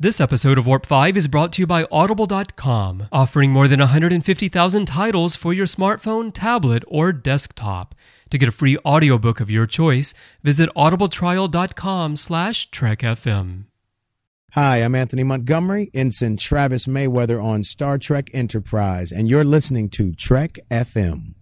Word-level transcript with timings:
This 0.00 0.20
episode 0.20 0.58
of 0.58 0.66
Warp 0.68 0.86
5 0.86 1.16
is 1.16 1.26
brought 1.26 1.52
to 1.54 1.62
you 1.62 1.66
by 1.66 1.84
Audible.com, 1.90 3.08
offering 3.10 3.50
more 3.50 3.66
than 3.66 3.80
150,000 3.80 4.86
titles 4.86 5.34
for 5.34 5.52
your 5.52 5.66
smartphone, 5.66 6.32
tablet, 6.32 6.84
or 6.86 7.12
desktop. 7.12 7.96
To 8.30 8.38
get 8.38 8.48
a 8.48 8.52
free 8.52 8.78
audiobook 8.86 9.40
of 9.40 9.50
your 9.50 9.66
choice, 9.66 10.14
visit 10.40 10.70
audibletrial.com 10.76 12.14
slash 12.14 12.70
trekfm. 12.70 13.64
Hi, 14.52 14.76
I'm 14.76 14.94
Anthony 14.94 15.24
Montgomery, 15.24 15.90
Ensign 15.92 16.36
Travis 16.36 16.86
Mayweather 16.86 17.42
on 17.42 17.64
Star 17.64 17.98
Trek 17.98 18.30
Enterprise, 18.32 19.10
and 19.10 19.28
you're 19.28 19.42
listening 19.42 19.88
to 19.90 20.14
Trek 20.14 20.60
FM. 20.70 21.34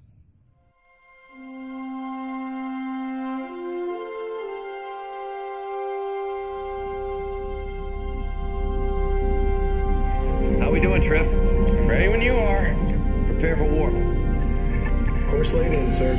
Sir. 15.96 16.12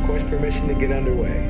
Request 0.00 0.26
permission 0.26 0.66
to 0.66 0.74
get 0.74 0.90
underway. 0.90 1.48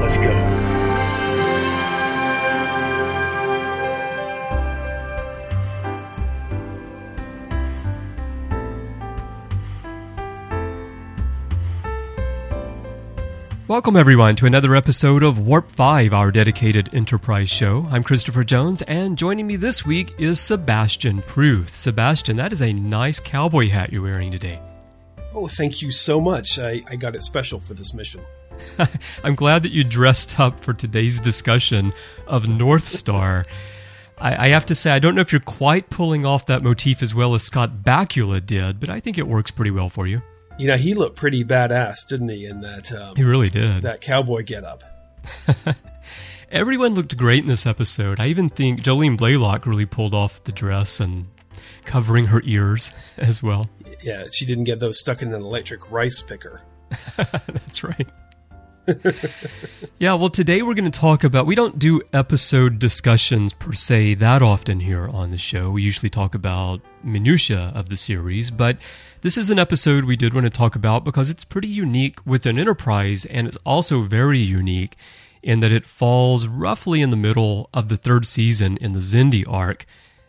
Let's 0.00 0.16
go. 0.16 0.33
Welcome, 13.74 13.96
everyone, 13.96 14.36
to 14.36 14.46
another 14.46 14.76
episode 14.76 15.24
of 15.24 15.40
Warp 15.40 15.68
5, 15.68 16.14
our 16.14 16.30
dedicated 16.30 16.94
Enterprise 16.94 17.50
show. 17.50 17.88
I'm 17.90 18.04
Christopher 18.04 18.44
Jones, 18.44 18.82
and 18.82 19.18
joining 19.18 19.48
me 19.48 19.56
this 19.56 19.84
week 19.84 20.14
is 20.16 20.38
Sebastian 20.38 21.22
Prooth. 21.22 21.74
Sebastian, 21.74 22.36
that 22.36 22.52
is 22.52 22.62
a 22.62 22.72
nice 22.72 23.18
cowboy 23.18 23.68
hat 23.68 23.92
you're 23.92 24.02
wearing 24.02 24.30
today. 24.30 24.60
Oh, 25.34 25.48
thank 25.48 25.82
you 25.82 25.90
so 25.90 26.20
much. 26.20 26.60
I, 26.60 26.84
I 26.88 26.94
got 26.94 27.16
it 27.16 27.22
special 27.24 27.58
for 27.58 27.74
this 27.74 27.92
mission. 27.92 28.20
I'm 29.24 29.34
glad 29.34 29.64
that 29.64 29.72
you 29.72 29.82
dressed 29.82 30.38
up 30.38 30.60
for 30.60 30.72
today's 30.72 31.18
discussion 31.18 31.92
of 32.28 32.48
North 32.48 32.86
Star. 32.86 33.44
I, 34.18 34.46
I 34.46 34.48
have 34.50 34.66
to 34.66 34.76
say, 34.76 34.92
I 34.92 35.00
don't 35.00 35.16
know 35.16 35.20
if 35.20 35.32
you're 35.32 35.40
quite 35.40 35.90
pulling 35.90 36.24
off 36.24 36.46
that 36.46 36.62
motif 36.62 37.02
as 37.02 37.12
well 37.12 37.34
as 37.34 37.42
Scott 37.42 37.82
Bakula 37.82 38.46
did, 38.46 38.78
but 38.78 38.88
I 38.88 39.00
think 39.00 39.18
it 39.18 39.26
works 39.26 39.50
pretty 39.50 39.72
well 39.72 39.90
for 39.90 40.06
you. 40.06 40.22
You 40.56 40.68
know, 40.68 40.76
he 40.76 40.94
looked 40.94 41.16
pretty 41.16 41.44
badass, 41.44 42.06
didn't 42.08 42.28
he, 42.28 42.44
in 42.46 42.60
that 42.60 42.92
um, 42.92 43.16
He 43.16 43.24
really 43.24 43.50
did. 43.50 43.82
that 43.82 44.00
cowboy 44.00 44.44
getup? 44.44 44.84
Everyone 46.50 46.94
looked 46.94 47.16
great 47.16 47.40
in 47.42 47.48
this 47.48 47.66
episode. 47.66 48.20
I 48.20 48.26
even 48.26 48.48
think 48.48 48.80
Jolene 48.80 49.18
Blalock 49.18 49.66
really 49.66 49.86
pulled 49.86 50.14
off 50.14 50.44
the 50.44 50.52
dress 50.52 51.00
and 51.00 51.26
covering 51.84 52.26
her 52.26 52.40
ears 52.44 52.92
as 53.18 53.42
well. 53.42 53.68
Yeah, 54.02 54.24
she 54.32 54.44
didn't 54.46 54.64
get 54.64 54.78
those 54.78 55.00
stuck 55.00 55.22
in 55.22 55.34
an 55.34 55.40
electric 55.40 55.90
rice 55.90 56.20
picker. 56.20 56.62
That's 57.16 57.82
right. 57.82 58.06
yeah, 59.98 60.12
well, 60.14 60.28
today 60.28 60.60
we're 60.62 60.74
going 60.74 60.90
to 60.90 60.96
talk 60.96 61.24
about. 61.24 61.46
We 61.46 61.54
don't 61.54 61.78
do 61.78 62.02
episode 62.12 62.78
discussions 62.78 63.52
per 63.54 63.72
se 63.72 64.14
that 64.14 64.42
often 64.42 64.78
here 64.78 65.08
on 65.08 65.30
the 65.30 65.38
show. 65.38 65.70
We 65.70 65.82
usually 65.82 66.10
talk 66.10 66.34
about 66.34 66.80
minutiae 67.02 67.72
of 67.74 67.88
the 67.88 67.96
series, 67.96 68.50
but 68.50 68.76
this 69.24 69.38
is 69.38 69.48
an 69.48 69.58
episode 69.58 70.04
we 70.04 70.16
did 70.16 70.34
want 70.34 70.44
to 70.44 70.50
talk 70.50 70.76
about 70.76 71.02
because 71.02 71.30
it's 71.30 71.46
pretty 71.46 71.66
unique 71.66 72.18
within 72.26 72.58
Enterprise, 72.58 73.24
and 73.24 73.46
it's 73.46 73.56
also 73.64 74.02
very 74.02 74.38
unique 74.38 74.96
in 75.42 75.60
that 75.60 75.72
it 75.72 75.86
falls 75.86 76.46
roughly 76.46 77.00
in 77.00 77.08
the 77.08 77.16
middle 77.16 77.70
of 77.72 77.88
the 77.88 77.96
third 77.96 78.26
season 78.26 78.76
in 78.82 78.92
the 78.92 78.98
Xindi 78.98 79.42
arc, 79.48 79.86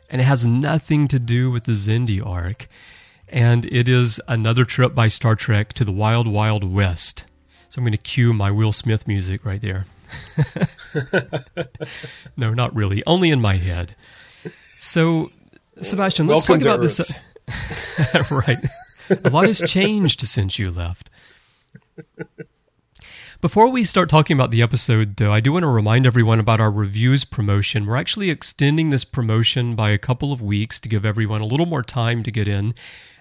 and 0.09 0.21
it 0.21 0.23
has 0.23 0.47
nothing 0.47 1.09
to 1.09 1.19
do 1.19 1.51
with 1.51 1.65
the 1.65 1.73
Xindi 1.73 2.25
arc. 2.25 2.69
And 3.27 3.65
it 3.65 3.89
is 3.89 4.21
another 4.29 4.63
trip 4.63 4.95
by 4.95 5.09
Star 5.09 5.35
Trek 5.35 5.73
to 5.73 5.83
the 5.83 5.91
Wild 5.91 6.25
Wild 6.25 6.63
West. 6.63 7.25
So 7.67 7.79
I'm 7.79 7.83
going 7.83 7.91
to 7.91 7.97
cue 7.97 8.31
my 8.31 8.49
Will 8.49 8.71
Smith 8.71 9.09
music 9.09 9.43
right 9.43 9.61
there. 9.61 9.87
no, 12.37 12.53
not 12.53 12.73
really. 12.73 13.03
Only 13.05 13.29
in 13.29 13.41
my 13.41 13.57
head. 13.57 13.93
So, 14.77 15.33
Sebastian, 15.81 16.27
let's 16.27 16.47
Welcome 16.47 16.63
talk 16.63 16.75
about 16.75 16.81
this. 16.81 17.11
right. 18.31 18.57
A 19.09 19.29
lot 19.29 19.45
has 19.45 19.61
changed 19.61 20.21
since 20.27 20.57
you 20.59 20.71
left. 20.71 21.09
Before 23.41 23.69
we 23.69 23.83
start 23.83 24.09
talking 24.09 24.35
about 24.35 24.49
the 24.49 24.61
episode, 24.61 25.17
though, 25.17 25.31
I 25.31 25.39
do 25.39 25.51
want 25.51 25.63
to 25.63 25.67
remind 25.67 26.07
everyone 26.07 26.39
about 26.39 26.59
our 26.59 26.71
reviews 26.71 27.25
promotion. 27.25 27.85
We're 27.85 27.97
actually 27.97 28.29
extending 28.29 28.89
this 28.89 29.03
promotion 29.03 29.75
by 29.75 29.91
a 29.91 29.99
couple 29.99 30.31
of 30.31 30.41
weeks 30.41 30.79
to 30.79 30.89
give 30.89 31.05
everyone 31.05 31.41
a 31.41 31.47
little 31.47 31.65
more 31.65 31.83
time 31.83 32.23
to 32.23 32.31
get 32.31 32.47
in, 32.47 32.73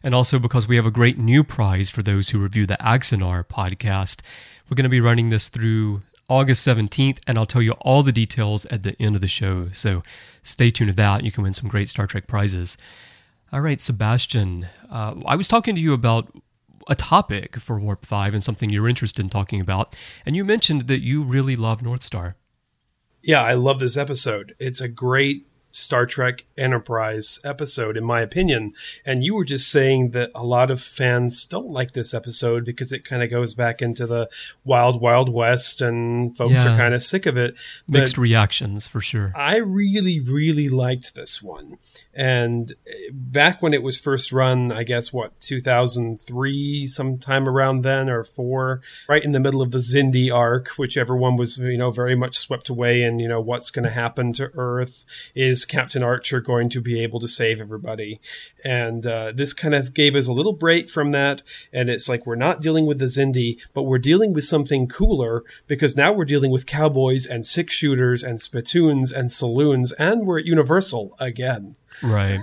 and 0.02 0.14
also 0.14 0.38
because 0.38 0.66
we 0.66 0.76
have 0.76 0.86
a 0.86 0.90
great 0.90 1.18
new 1.18 1.44
prize 1.44 1.90
for 1.90 2.02
those 2.02 2.30
who 2.30 2.38
review 2.38 2.64
the 2.64 2.78
Axanar 2.80 3.44
podcast. 3.44 4.22
We're 4.70 4.76
going 4.76 4.84
to 4.84 4.88
be 4.88 5.00
running 5.00 5.28
this 5.28 5.48
through 5.50 6.02
August 6.28 6.66
17th, 6.66 7.18
and 7.26 7.36
I'll 7.36 7.44
tell 7.44 7.60
you 7.60 7.72
all 7.80 8.02
the 8.02 8.12
details 8.12 8.64
at 8.66 8.82
the 8.82 8.96
end 8.98 9.16
of 9.16 9.20
the 9.20 9.28
show. 9.28 9.68
So 9.72 10.02
stay 10.42 10.70
tuned 10.70 10.88
to 10.88 10.96
that. 10.96 11.24
You 11.24 11.32
can 11.32 11.42
win 11.42 11.52
some 11.52 11.68
great 11.68 11.88
Star 11.90 12.06
Trek 12.06 12.26
prizes. 12.26 12.78
All 13.54 13.60
right, 13.60 13.81
Sebastian, 13.81 14.66
uh, 14.91 15.15
I 15.26 15.37
was 15.37 15.47
talking 15.47 15.76
to 15.76 15.81
you 15.81 15.92
about 15.92 16.26
a 16.88 16.97
topic 16.97 17.54
for 17.54 17.78
Warp 17.78 18.04
5 18.04 18.34
and 18.34 18.42
something 18.42 18.69
you're 18.69 18.88
interested 18.88 19.22
in 19.22 19.31
talking 19.31 19.60
about, 19.60 19.97
and 20.26 20.34
you 20.34 20.44
mentioned 20.44 20.88
that 20.88 21.03
you 21.03 21.22
really 21.22 21.54
love 21.54 21.81
North 21.81 22.03
Star. 22.03 22.34
Yeah, 23.22 23.44
I 23.44 23.54
love 23.54 23.78
this 23.78 23.97
episode. 23.97 24.56
It's 24.59 24.81
a 24.81 24.88
great 24.88 25.47
Star 25.70 26.04
Trek 26.04 26.47
Enterprise 26.56 27.38
episode, 27.44 27.97
in 27.97 28.04
my 28.04 28.20
opinion. 28.20 28.70
And 29.04 29.22
you 29.25 29.34
were 29.34 29.44
just 29.44 29.70
saying 29.70 30.10
that 30.10 30.31
a 30.34 30.44
lot 30.44 30.70
of 30.70 30.81
fans 30.81 31.44
don't 31.47 31.69
like 31.70 31.92
this 31.92 32.15
episode 32.15 32.65
because 32.65 32.92
it 32.92 33.04
kind 33.04 33.22
of 33.22 33.31
goes 33.31 33.54
back 33.54 33.82
into 33.82 34.06
the 34.06 34.28
wild, 34.64 35.00
wild 35.00 35.32
west, 35.32 35.81
and 35.81 36.37
folks 36.37 36.64
Yeah. 36.64 36.75
are 36.75 36.76
kind 36.76 36.94
of 36.94 37.03
sick 37.03 37.26
of 37.26 37.37
it. 37.37 37.54
But 37.88 38.00
Mixed 38.00 38.19
reactions 38.19 38.87
for 38.87 39.00
sure. 39.00 39.32
I 39.34 39.56
really, 39.56 40.20
really 40.20 40.69
liked 40.69 41.14
this 41.14 41.43
one. 41.43 41.78
And 42.16 42.72
uh, 42.88 42.93
back 43.12 43.60
when 43.62 43.75
it 43.75 43.82
was 43.82 43.98
first 43.98 44.31
run, 44.32 44.70
I 44.70 44.84
guess, 44.84 45.12
what, 45.12 45.41
2003, 45.41 46.87
sometime 46.87 47.48
around 47.48 47.82
then, 47.82 48.09
or 48.09 48.22
four, 48.25 48.81
right 49.09 49.22
in 49.25 49.32
the 49.32 49.41
middle 49.41 49.62
of 49.62 49.70
the 49.70 49.78
Xindi 49.78 50.32
arc, 50.34 50.69
which 50.76 50.97
everyone 50.97 51.37
was, 51.37 51.59
you 51.59 51.76
know, 51.78 51.91
very 51.91 52.14
much 52.14 52.38
swept 52.38 52.69
away 52.69 53.03
and, 53.03 53.20
you 53.20 53.28
know, 53.28 53.41
what's 53.41 53.70
going 53.70 53.84
to 53.84 53.91
happen 53.91 54.32
to 54.34 54.50
Earth? 54.54 55.04
Is 55.34 55.64
Captain 55.64 56.03
Archer 56.03 56.41
going 56.44 56.69
to 56.71 56.81
be 56.81 57.03
able 57.03 57.21
to 57.21 57.28
save 57.28 57.60
everybody? 57.60 58.21
And 58.65 59.06
uh, 59.06 59.32
this 59.34 59.53
kind 59.53 59.75
of 59.75 59.94
gave 59.94 60.15
us 60.15 60.28
a 60.28 60.32
little 60.32 60.53
break 60.53 60.88
from 60.91 61.10
that. 61.12 61.43
And 61.72 61.91
it's 61.91 62.09
like, 62.09 62.27
we're 62.27 62.34
not 62.37 62.60
dealing 62.60 62.87
with 62.87 62.99
the 62.99 63.06
Xindi, 63.06 63.59
but 63.72 63.82
we're 63.82 63.99
dealing 63.99 64.32
with 64.32 64.44
something 64.44 64.87
cooler 64.87 65.43
because 65.66 65.97
now 65.97 66.12
we're 66.12 66.25
dealing 66.25 66.50
with 66.50 66.66
cowboys 66.66 67.27
and 67.27 67.44
six 67.44 67.75
shooters 67.75 68.22
and 68.22 68.41
spittoons 68.41 69.10
and 69.10 69.32
saloons, 69.32 69.93
and 69.93 70.27
we're 70.27 70.38
at 70.38 70.44
Universal 70.44 71.16
again. 71.19 71.77
Right. 72.03 72.41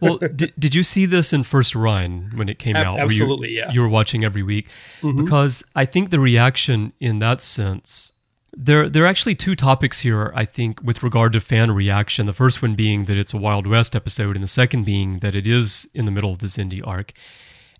Well, 0.00 0.18
did, 0.36 0.52
did 0.58 0.74
you 0.74 0.82
see 0.82 1.06
this 1.06 1.32
in 1.32 1.42
first 1.42 1.74
run 1.74 2.32
when 2.34 2.48
it 2.48 2.58
came 2.58 2.76
Ab- 2.76 2.86
out? 2.86 2.92
Were 2.94 2.98
you- 2.98 3.04
absolutely, 3.04 3.56
yeah. 3.56 3.64
Mm-hmm. 3.64 3.72
You 3.72 3.80
were 3.82 3.88
watching 3.88 4.24
every 4.24 4.42
week 4.42 4.68
because 5.02 5.64
I 5.74 5.84
think 5.84 6.10
the 6.10 6.20
reaction 6.20 6.92
in 7.00 7.18
that 7.20 7.40
sense. 7.40 8.12
There, 8.58 8.88
there 8.88 9.04
are 9.04 9.06
actually 9.06 9.34
two 9.34 9.54
topics 9.54 10.00
here, 10.00 10.32
I 10.34 10.46
think, 10.46 10.82
with 10.82 11.02
regard 11.02 11.34
to 11.34 11.40
fan 11.40 11.72
reaction. 11.72 12.24
The 12.24 12.32
first 12.32 12.62
one 12.62 12.74
being 12.74 13.04
that 13.04 13.18
it's 13.18 13.34
a 13.34 13.36
Wild 13.36 13.66
West 13.66 13.94
episode, 13.94 14.34
and 14.34 14.42
the 14.42 14.48
second 14.48 14.84
being 14.84 15.18
that 15.18 15.34
it 15.34 15.46
is 15.46 15.86
in 15.92 16.06
the 16.06 16.10
middle 16.10 16.32
of 16.32 16.38
the 16.38 16.46
Xindi 16.46 16.80
arc. 16.86 17.12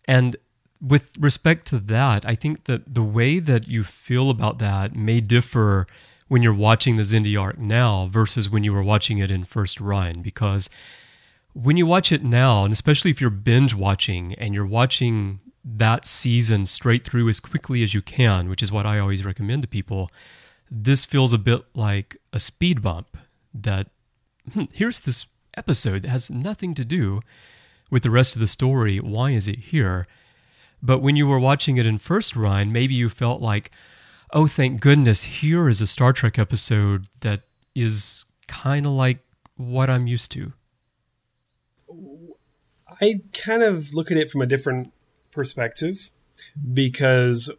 And 0.06 0.37
with 0.81 1.12
respect 1.19 1.66
to 1.69 1.78
that, 1.78 2.26
I 2.26 2.34
think 2.34 2.64
that 2.64 2.94
the 2.94 3.02
way 3.02 3.38
that 3.38 3.69
you 3.69 3.84
feel 3.84 4.28
about 4.28 4.58
that 4.58 4.94
may 4.94 5.23
differ 5.23 5.87
when 6.28 6.43
you're 6.43 6.52
watching 6.52 6.96
the 6.96 7.05
Xindi 7.05 7.40
arc 7.40 7.58
now 7.58 8.06
versus 8.12 8.50
when 8.50 8.62
you 8.62 8.75
were 8.75 8.82
watching 8.82 9.17
it 9.17 9.31
in 9.31 9.44
first 9.44 9.81
run. 9.81 10.20
Because 10.20 10.69
when 11.55 11.78
you 11.78 11.87
watch 11.87 12.12
it 12.12 12.23
now, 12.23 12.64
and 12.64 12.73
especially 12.73 13.11
if 13.11 13.19
you're 13.19 13.31
binge 13.31 13.73
watching 13.73 14.34
and 14.34 14.52
you're 14.52 14.67
watching 14.67 15.40
that 15.64 16.05
season 16.05 16.67
straight 16.67 17.02
through 17.02 17.31
as 17.31 17.40
quickly 17.40 17.82
as 17.82 17.94
you 17.94 18.02
can, 18.02 18.50
which 18.50 18.62
is 18.62 18.70
what 18.70 18.84
I 18.84 18.99
always 18.99 19.25
recommend 19.25 19.62
to 19.62 19.69
people, 19.69 20.11
this 20.70 21.04
feels 21.04 21.32
a 21.32 21.38
bit 21.38 21.64
like 21.74 22.16
a 22.32 22.40
speed 22.40 22.82
bump 22.82 23.16
that 23.54 23.88
hmm, 24.52 24.64
here's 24.72 25.00
this 25.00 25.26
episode 25.56 26.02
that 26.02 26.08
has 26.08 26.30
nothing 26.30 26.74
to 26.74 26.84
do 26.84 27.20
with 27.90 28.02
the 28.02 28.10
rest 28.10 28.34
of 28.34 28.40
the 28.40 28.46
story. 28.46 28.98
Why 28.98 29.30
is 29.30 29.48
it 29.48 29.58
here? 29.58 30.06
But 30.82 31.00
when 31.00 31.16
you 31.16 31.26
were 31.26 31.38
watching 31.38 31.76
it 31.78 31.86
in 31.86 31.98
first 31.98 32.36
run, 32.36 32.72
maybe 32.72 32.94
you 32.94 33.08
felt 33.08 33.40
like, 33.40 33.70
oh, 34.32 34.46
thank 34.46 34.80
goodness, 34.80 35.24
here 35.24 35.68
is 35.68 35.80
a 35.80 35.86
Star 35.86 36.12
Trek 36.12 36.38
episode 36.38 37.06
that 37.20 37.42
is 37.74 38.24
kind 38.46 38.86
of 38.86 38.92
like 38.92 39.18
what 39.56 39.88
I'm 39.88 40.06
used 40.06 40.30
to. 40.32 40.52
I 43.00 43.20
kind 43.32 43.62
of 43.62 43.94
look 43.94 44.10
at 44.10 44.16
it 44.16 44.30
from 44.30 44.42
a 44.42 44.46
different 44.46 44.92
perspective. 45.30 46.10
Because 46.73 47.50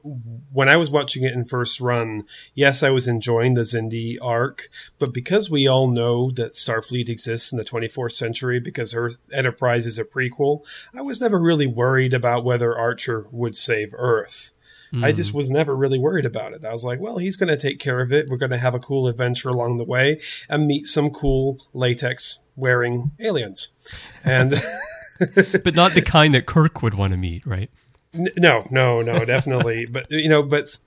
when 0.51 0.69
I 0.69 0.77
was 0.77 0.89
watching 0.89 1.23
it 1.23 1.33
in 1.33 1.45
first 1.45 1.79
run, 1.79 2.23
yes, 2.53 2.83
I 2.83 2.89
was 2.89 3.07
enjoying 3.07 3.53
the 3.53 3.61
Xindi 3.61 4.17
arc, 4.21 4.69
but 4.99 5.13
because 5.13 5.49
we 5.49 5.67
all 5.67 5.87
know 5.87 6.31
that 6.31 6.53
Starfleet 6.53 7.09
exists 7.09 7.51
in 7.51 7.57
the 7.57 7.65
24th 7.65 8.13
century 8.13 8.59
because 8.59 8.93
Earth 8.93 9.17
Enterprise 9.33 9.85
is 9.85 9.99
a 9.99 10.03
prequel, 10.03 10.65
I 10.95 11.01
was 11.01 11.21
never 11.21 11.39
really 11.39 11.67
worried 11.67 12.13
about 12.13 12.43
whether 12.43 12.77
Archer 12.77 13.27
would 13.31 13.55
save 13.55 13.93
Earth. 13.97 14.51
Mm. 14.93 15.03
I 15.03 15.11
just 15.11 15.33
was 15.33 15.51
never 15.51 15.75
really 15.75 15.99
worried 15.99 16.25
about 16.25 16.53
it. 16.53 16.63
I 16.63 16.71
was 16.71 16.85
like, 16.85 16.99
well, 16.99 17.17
he's 17.17 17.35
going 17.35 17.49
to 17.49 17.57
take 17.57 17.79
care 17.79 17.99
of 17.99 18.13
it. 18.13 18.29
We're 18.29 18.37
going 18.37 18.51
to 18.51 18.57
have 18.57 18.75
a 18.75 18.79
cool 18.79 19.07
adventure 19.07 19.49
along 19.49 19.77
the 19.77 19.83
way 19.83 20.19
and 20.49 20.65
meet 20.65 20.85
some 20.85 21.09
cool 21.09 21.65
latex 21.73 22.43
wearing 22.55 23.11
aliens. 23.19 23.69
And 24.23 24.51
but 25.63 25.75
not 25.75 25.93
the 25.93 26.01
kind 26.01 26.33
that 26.33 26.45
Kirk 26.45 26.81
would 26.81 26.93
want 26.93 27.11
to 27.11 27.17
meet, 27.17 27.45
right? 27.45 27.69
No, 28.17 28.65
no, 28.69 29.01
no, 29.01 29.25
definitely. 29.25 29.85
but 29.89 30.09
you 30.09 30.29
know, 30.29 30.43
but 30.43 30.77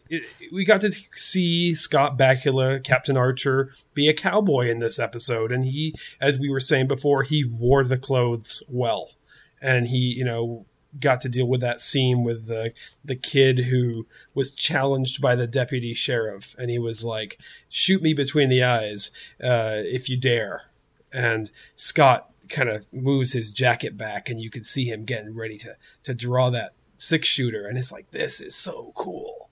we 0.52 0.64
got 0.64 0.80
to 0.82 0.92
see 1.14 1.74
Scott 1.74 2.18
Bakula, 2.18 2.82
Captain 2.82 3.16
Archer, 3.16 3.72
be 3.94 4.08
a 4.08 4.14
cowboy 4.14 4.68
in 4.68 4.78
this 4.78 4.98
episode, 4.98 5.52
and 5.52 5.64
he, 5.64 5.94
as 6.20 6.38
we 6.38 6.50
were 6.50 6.60
saying 6.60 6.88
before, 6.88 7.22
he 7.22 7.44
wore 7.44 7.84
the 7.84 7.98
clothes 7.98 8.62
well, 8.70 9.12
and 9.60 9.88
he, 9.88 9.98
you 9.98 10.24
know, 10.24 10.66
got 10.98 11.20
to 11.20 11.28
deal 11.28 11.46
with 11.46 11.60
that 11.60 11.80
scene 11.80 12.24
with 12.24 12.48
the 12.48 12.72
the 13.04 13.16
kid 13.16 13.58
who 13.66 14.06
was 14.34 14.54
challenged 14.54 15.20
by 15.20 15.36
the 15.36 15.46
deputy 15.46 15.94
sheriff, 15.94 16.54
and 16.58 16.70
he 16.70 16.78
was 16.78 17.04
like, 17.04 17.38
"Shoot 17.68 18.02
me 18.02 18.12
between 18.12 18.48
the 18.48 18.62
eyes 18.62 19.10
uh, 19.42 19.76
if 19.84 20.08
you 20.08 20.16
dare," 20.16 20.70
and 21.12 21.50
Scott 21.74 22.30
kind 22.48 22.68
of 22.68 22.92
moves 22.92 23.32
his 23.32 23.52
jacket 23.52 23.96
back, 23.96 24.28
and 24.28 24.40
you 24.40 24.50
can 24.50 24.62
see 24.62 24.84
him 24.84 25.04
getting 25.04 25.34
ready 25.36 25.56
to 25.58 25.76
to 26.02 26.14
draw 26.14 26.50
that 26.50 26.74
six 27.00 27.28
shooter, 27.28 27.66
and 27.66 27.78
it's 27.78 27.90
like 27.90 28.10
this 28.10 28.40
is 28.40 28.54
so 28.54 28.92
cool. 28.94 29.50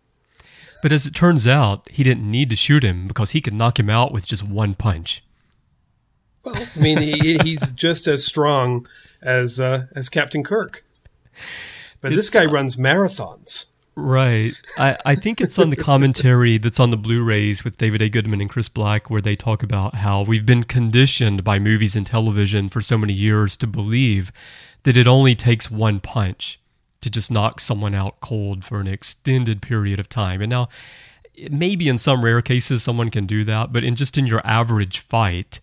But 0.83 0.93
as 0.93 1.07
it 1.07 1.15
turns 1.15 1.47
out, 1.47 1.89
he 1.91 2.05
didn't 2.05 2.31
need 2.31 2.51
to 2.51 2.57
shoot 2.57 2.85
him 2.85 3.09
because 3.09 3.31
he 3.31 3.41
could 3.41 3.55
knock 3.55 3.79
him 3.79 3.91
out 3.91 4.13
with 4.13 4.27
just 4.27 4.45
one 4.45 4.75
punch. 4.75 5.25
Well, 6.45 6.55
I 6.57 6.79
mean, 6.79 6.99
he, 6.99 7.39
he's 7.39 7.73
just 7.73 8.07
as 8.07 8.25
strong 8.25 8.87
as 9.21 9.59
uh, 9.59 9.87
as 9.95 10.09
Captain 10.09 10.45
Kirk. 10.45 10.85
But 12.01 12.13
it's, 12.13 12.17
this 12.17 12.31
guy 12.31 12.45
runs 12.45 12.77
marathons. 12.77 13.71
Right. 13.97 14.53
I, 14.79 14.97
I 15.05 15.15
think 15.17 15.41
it's 15.41 15.59
on 15.59 15.71
the 15.71 15.77
commentary 15.77 16.57
that's 16.59 16.79
on 16.79 16.91
the 16.91 16.97
Blu 16.97 17.25
rays 17.25 17.65
with 17.65 17.77
David 17.77 18.01
A. 18.01 18.09
Goodman 18.09 18.41
and 18.41 18.49
Chris 18.49 18.69
Black, 18.69 19.11
where 19.11 19.21
they 19.21 19.35
talk 19.35 19.65
about 19.65 19.97
how 19.97 20.23
we've 20.23 20.47
been 20.47 20.63
conditioned 20.63 21.43
by 21.43 21.59
movies 21.59 21.97
and 21.97 22.07
television 22.07 22.69
for 22.69 22.81
so 22.81 22.97
many 22.97 23.13
years 23.13 23.57
to 23.57 23.67
believe 23.67 24.31
that 24.85 24.97
it 24.97 25.09
only 25.09 25.35
takes 25.35 25.69
one 25.69 25.99
punch 25.99 26.61
to 27.01 27.11
just 27.11 27.31
knock 27.31 27.61
someone 27.61 27.95
out 27.95 28.21
cold 28.21 28.65
for 28.65 28.81
an 28.81 28.89
extended 28.89 29.63
period 29.63 30.01
of 30.01 30.09
time. 30.09 30.41
And 30.43 30.51
now, 30.51 30.69
maybe 31.51 31.89
in 31.89 31.99
some 31.99 32.25
rare 32.25 32.43
cases, 32.43 32.83
someone 32.83 33.11
can 33.11 33.27
do 33.27 33.45
that, 33.45 33.73
but 33.73 33.85
in 33.85 33.97
just 33.97 34.19
in 34.19 34.27
your 34.27 34.45
average 34.45 34.99
fight, 34.99 35.61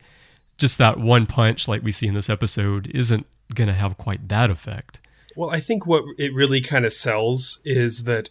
just 0.58 0.78
that 0.78 1.00
one 1.00 1.26
punch, 1.26 1.68
like 1.68 1.84
we 1.84 1.92
see 1.92 2.08
in 2.08 2.14
this 2.14 2.30
episode, 2.30 2.88
isn't 2.88 3.26
going 3.54 3.68
to 3.68 3.74
have 3.74 3.98
quite 3.98 4.28
that 4.30 4.50
effect. 4.50 5.00
Well, 5.36 5.50
I 5.50 5.60
think 5.60 5.86
what 5.86 6.04
it 6.18 6.34
really 6.34 6.62
kind 6.62 6.86
of 6.86 6.94
sells 6.94 7.62
is 7.66 8.06
that 8.06 8.30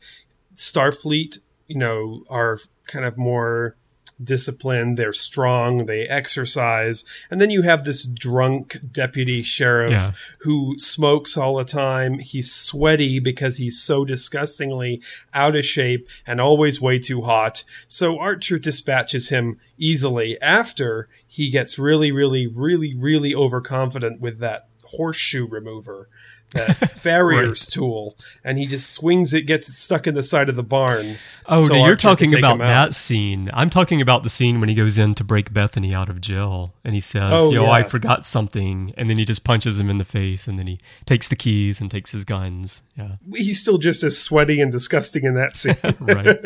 Starfleet, 0.55 1.39
you 1.67 1.79
know, 1.79 2.25
are 2.31 2.59
kind 2.87 3.05
of 3.05 3.19
more 3.19 3.77
disciplined, 4.23 4.97
they're 4.97 5.13
strong, 5.13 5.87
they 5.87 6.07
exercise. 6.07 7.05
And 7.31 7.41
then 7.41 7.51
you 7.51 7.63
have 7.63 7.85
this 7.85 8.05
drunk 8.05 8.79
deputy 8.91 9.43
sheriff 9.43 9.93
yeah. 9.93 10.13
who 10.41 10.77
smokes 10.79 11.37
all 11.37 11.57
the 11.57 11.65
time. 11.65 12.19
He's 12.19 12.53
sweaty 12.53 13.19
because 13.19 13.57
he's 13.57 13.81
so 13.81 14.05
disgustingly 14.05 15.03
out 15.33 15.57
of 15.57 15.65
shape 15.65 16.09
and 16.27 16.41
always 16.41 16.81
way 16.81 16.99
too 16.99 17.23
hot. 17.23 17.65
So 17.89 18.19
Archer 18.19 18.59
dispatches 18.59 19.31
him 19.31 19.59
easily 19.79 20.41
after 20.41 21.09
he 21.27 21.51
gets 21.51 21.79
really, 21.79 22.13
really, 22.13 22.47
really, 22.47 22.95
really 22.97 23.35
overconfident 23.35 24.21
with 24.21 24.39
that 24.39 24.69
horseshoe 24.85 25.47
remover 25.49 26.09
that 26.53 26.71
uh, 26.83 26.87
farrier's 26.87 27.63
right. 27.63 27.73
tool, 27.73 28.17
and 28.45 28.59
he 28.59 28.67
just 28.67 28.93
swings 28.93 29.35
it, 29.35 29.43
gets 29.43 29.69
it 29.69 29.73
stuck 29.73 30.07
in 30.07 30.15
the 30.15 30.23
side 30.23 30.49
of 30.49 30.57
the 30.57 30.63
barn. 30.63 31.19
Oh, 31.47 31.63
so 31.63 31.75
no, 31.75 31.87
you're 31.87 31.97
talking 31.97 32.35
about 32.35 32.59
that 32.59 32.95
scene. 32.95 33.51
I'm 33.53 33.71
talking 33.71 34.01
about 34.01 34.23
the 34.23 34.31
scene 34.31 34.61
when 34.61 34.69
he 34.69 34.75
goes 34.75 34.97
in 34.97 35.15
to 35.17 35.25
break 35.25 35.53
Bethany 35.53 35.95
out 35.95 36.09
of 36.09 36.21
jail, 36.21 36.75
and 36.85 36.95
he 36.95 37.01
says, 37.01 37.33
oh, 37.33 37.51
"Yo, 37.51 37.65
yeah. 37.65 37.71
I 37.71 37.83
forgot 37.83 38.25
something," 38.25 38.93
and 38.97 39.11
then 39.11 39.19
he 39.19 39.25
just 39.25 39.45
punches 39.45 39.79
him 39.79 39.91
in 39.91 39.99
the 39.99 40.05
face, 40.05 40.47
and 40.47 40.59
then 40.59 40.67
he 40.67 40.79
takes 41.05 41.29
the 41.29 41.37
keys 41.37 41.81
and 41.81 41.91
takes 41.91 42.13
his 42.13 42.25
guns. 42.25 42.83
Yeah, 42.97 43.17
he's 43.35 43.61
still 43.61 43.79
just 43.79 44.03
as 44.03 44.17
sweaty 44.17 44.61
and 44.61 44.71
disgusting 44.73 45.25
in 45.25 45.35
that 45.35 45.57
scene, 45.57 45.77
right? 46.01 46.39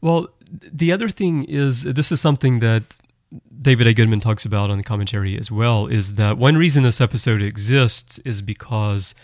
well, 0.00 0.28
the 0.50 0.92
other 0.92 1.08
thing 1.08 1.44
is 1.44 1.82
this 1.82 2.12
is 2.12 2.20
something 2.20 2.60
that 2.60 2.98
David 3.60 3.86
A. 3.86 3.94
Goodman 3.94 4.20
talks 4.20 4.44
about 4.44 4.70
on 4.70 4.78
the 4.78 4.84
commentary 4.84 5.38
as 5.38 5.50
well 5.50 5.86
is 5.86 6.14
that 6.16 6.36
one 6.36 6.56
reason 6.56 6.82
this 6.82 7.00
episode 7.00 7.40
exists 7.40 8.18
is 8.20 8.42
because 8.42 9.14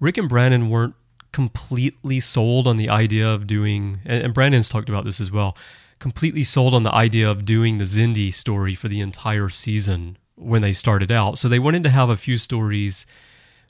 Rick 0.00 0.18
and 0.18 0.28
Brandon 0.28 0.70
weren't 0.70 0.94
completely 1.32 2.20
sold 2.20 2.66
on 2.66 2.76
the 2.76 2.88
idea 2.88 3.28
of 3.28 3.46
doing, 3.46 4.00
and 4.04 4.32
Brandon's 4.34 4.68
talked 4.68 4.88
about 4.88 5.04
this 5.04 5.20
as 5.20 5.30
well, 5.30 5.56
completely 5.98 6.44
sold 6.44 6.74
on 6.74 6.82
the 6.82 6.94
idea 6.94 7.30
of 7.30 7.44
doing 7.44 7.78
the 7.78 7.84
Xindi 7.84 8.32
story 8.32 8.74
for 8.74 8.88
the 8.88 9.00
entire 9.00 9.48
season 9.48 10.16
when 10.36 10.62
they 10.62 10.72
started 10.72 11.12
out. 11.12 11.38
So 11.38 11.48
they 11.48 11.58
wanted 11.58 11.82
to 11.84 11.90
have 11.90 12.08
a 12.08 12.16
few 12.16 12.38
stories 12.38 13.06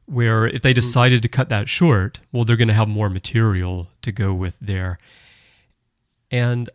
where 0.06 0.46
if 0.46 0.62
they 0.62 0.70
mm-hmm. 0.70 0.76
decided 0.76 1.22
to 1.22 1.28
cut 1.28 1.48
that 1.48 1.68
short, 1.68 2.20
well, 2.32 2.44
they're 2.44 2.56
going 2.56 2.68
to 2.68 2.74
have 2.74 2.88
more 2.88 3.10
material 3.10 3.88
to 4.02 4.12
go 4.12 4.32
with 4.32 4.56
there. 4.60 4.98
And 6.30 6.68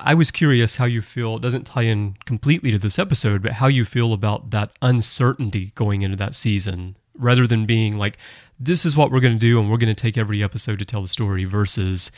I 0.00 0.14
was 0.14 0.30
curious 0.30 0.76
how 0.76 0.84
you 0.84 1.02
feel. 1.02 1.36
It 1.36 1.42
doesn't 1.42 1.66
tie 1.66 1.82
in 1.82 2.16
completely 2.24 2.70
to 2.70 2.78
this 2.78 2.98
episode, 2.98 3.42
but 3.42 3.54
how 3.54 3.66
you 3.66 3.84
feel 3.84 4.12
about 4.12 4.50
that 4.50 4.70
uncertainty 4.80 5.72
going 5.74 6.02
into 6.02 6.16
that 6.16 6.36
season, 6.36 6.96
rather 7.14 7.48
than 7.48 7.66
being 7.66 7.96
like, 7.96 8.16
"This 8.60 8.86
is 8.86 8.96
what 8.96 9.10
we're 9.10 9.20
going 9.20 9.34
to 9.34 9.38
do, 9.38 9.58
and 9.58 9.68
we're 9.68 9.76
going 9.76 9.94
to 9.94 10.00
take 10.00 10.16
every 10.16 10.42
episode 10.42 10.78
to 10.78 10.84
tell 10.84 11.02
the 11.02 11.08
story," 11.08 11.44
versus 11.44 12.12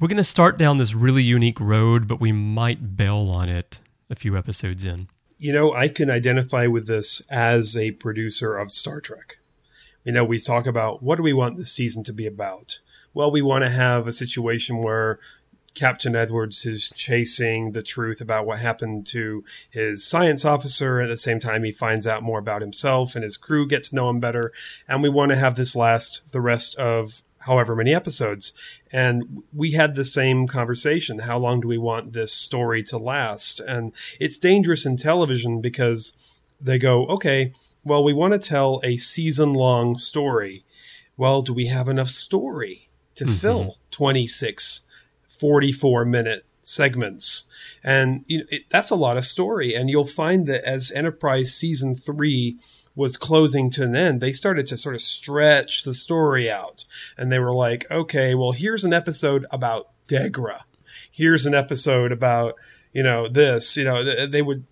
we're 0.00 0.08
going 0.08 0.16
to 0.16 0.24
start 0.24 0.58
down 0.58 0.78
this 0.78 0.94
really 0.94 1.22
unique 1.22 1.60
road, 1.60 2.08
but 2.08 2.20
we 2.20 2.32
might 2.32 2.96
bail 2.96 3.28
on 3.30 3.48
it 3.48 3.78
a 4.10 4.16
few 4.16 4.36
episodes 4.36 4.84
in. 4.84 5.08
You 5.38 5.52
know, 5.52 5.72
I 5.72 5.88
can 5.88 6.10
identify 6.10 6.66
with 6.66 6.86
this 6.86 7.20
as 7.30 7.76
a 7.76 7.92
producer 7.92 8.56
of 8.56 8.72
Star 8.72 9.00
Trek. 9.00 9.38
You 10.04 10.12
know, 10.12 10.24
we 10.24 10.38
talk 10.38 10.66
about 10.66 11.02
what 11.02 11.16
do 11.16 11.22
we 11.22 11.32
want 11.32 11.56
this 11.56 11.72
season 11.72 12.04
to 12.04 12.12
be 12.12 12.26
about? 12.26 12.80
Well, 13.14 13.30
we 13.30 13.42
want 13.42 13.64
to 13.64 13.70
have 13.70 14.06
a 14.06 14.12
situation 14.12 14.82
where 14.82 15.18
Captain 15.76 16.16
Edwards 16.16 16.64
is 16.64 16.90
chasing 16.96 17.72
the 17.72 17.82
truth 17.82 18.22
about 18.22 18.46
what 18.46 18.58
happened 18.58 19.06
to 19.08 19.44
his 19.70 20.02
science 20.02 20.44
officer. 20.44 21.00
At 21.00 21.08
the 21.08 21.18
same 21.18 21.38
time, 21.38 21.62
he 21.64 21.70
finds 21.70 22.06
out 22.06 22.22
more 22.22 22.38
about 22.38 22.62
himself 22.62 23.14
and 23.14 23.22
his 23.22 23.36
crew 23.36 23.68
get 23.68 23.84
to 23.84 23.94
know 23.94 24.08
him 24.08 24.18
better. 24.18 24.52
And 24.88 25.02
we 25.02 25.10
want 25.10 25.30
to 25.30 25.36
have 25.36 25.54
this 25.54 25.76
last 25.76 26.32
the 26.32 26.40
rest 26.40 26.76
of 26.76 27.22
however 27.40 27.76
many 27.76 27.94
episodes. 27.94 28.54
And 28.90 29.42
we 29.52 29.72
had 29.72 29.94
the 29.94 30.04
same 30.04 30.46
conversation. 30.46 31.20
How 31.20 31.38
long 31.38 31.60
do 31.60 31.68
we 31.68 31.78
want 31.78 32.14
this 32.14 32.32
story 32.32 32.82
to 32.84 32.96
last? 32.96 33.60
And 33.60 33.92
it's 34.18 34.38
dangerous 34.38 34.86
in 34.86 34.96
television 34.96 35.60
because 35.60 36.14
they 36.58 36.78
go, 36.78 37.06
okay, 37.08 37.52
well, 37.84 38.02
we 38.02 38.14
want 38.14 38.32
to 38.32 38.38
tell 38.38 38.80
a 38.82 38.96
season 38.96 39.52
long 39.52 39.98
story. 39.98 40.64
Well, 41.18 41.42
do 41.42 41.52
we 41.52 41.66
have 41.66 41.86
enough 41.86 42.08
story 42.08 42.88
to 43.16 43.24
mm-hmm. 43.24 43.34
fill 43.34 43.78
26 43.90 44.85
44 45.38 46.04
minute 46.04 46.46
segments. 46.62 47.48
And 47.84 48.24
you 48.26 48.38
know, 48.38 48.44
it, 48.50 48.62
that's 48.68 48.90
a 48.90 48.96
lot 48.96 49.16
of 49.16 49.24
story. 49.24 49.74
And 49.74 49.88
you'll 49.88 50.06
find 50.06 50.46
that 50.46 50.64
as 50.64 50.90
Enterprise 50.92 51.54
season 51.54 51.94
three 51.94 52.58
was 52.94 53.16
closing 53.16 53.70
to 53.70 53.84
an 53.84 53.94
end, 53.94 54.20
they 54.20 54.32
started 54.32 54.66
to 54.66 54.78
sort 54.78 54.94
of 54.94 55.02
stretch 55.02 55.84
the 55.84 55.94
story 55.94 56.50
out. 56.50 56.84
And 57.16 57.30
they 57.30 57.38
were 57.38 57.54
like, 57.54 57.88
okay, 57.90 58.34
well, 58.34 58.52
here's 58.52 58.84
an 58.84 58.94
episode 58.94 59.46
about 59.50 59.90
Degra. 60.08 60.62
Here's 61.10 61.46
an 61.46 61.54
episode 61.54 62.10
about, 62.10 62.54
you 62.92 63.02
know, 63.02 63.28
this, 63.28 63.76
you 63.76 63.84
know, 63.84 64.26
they 64.26 64.42
would 64.42 64.64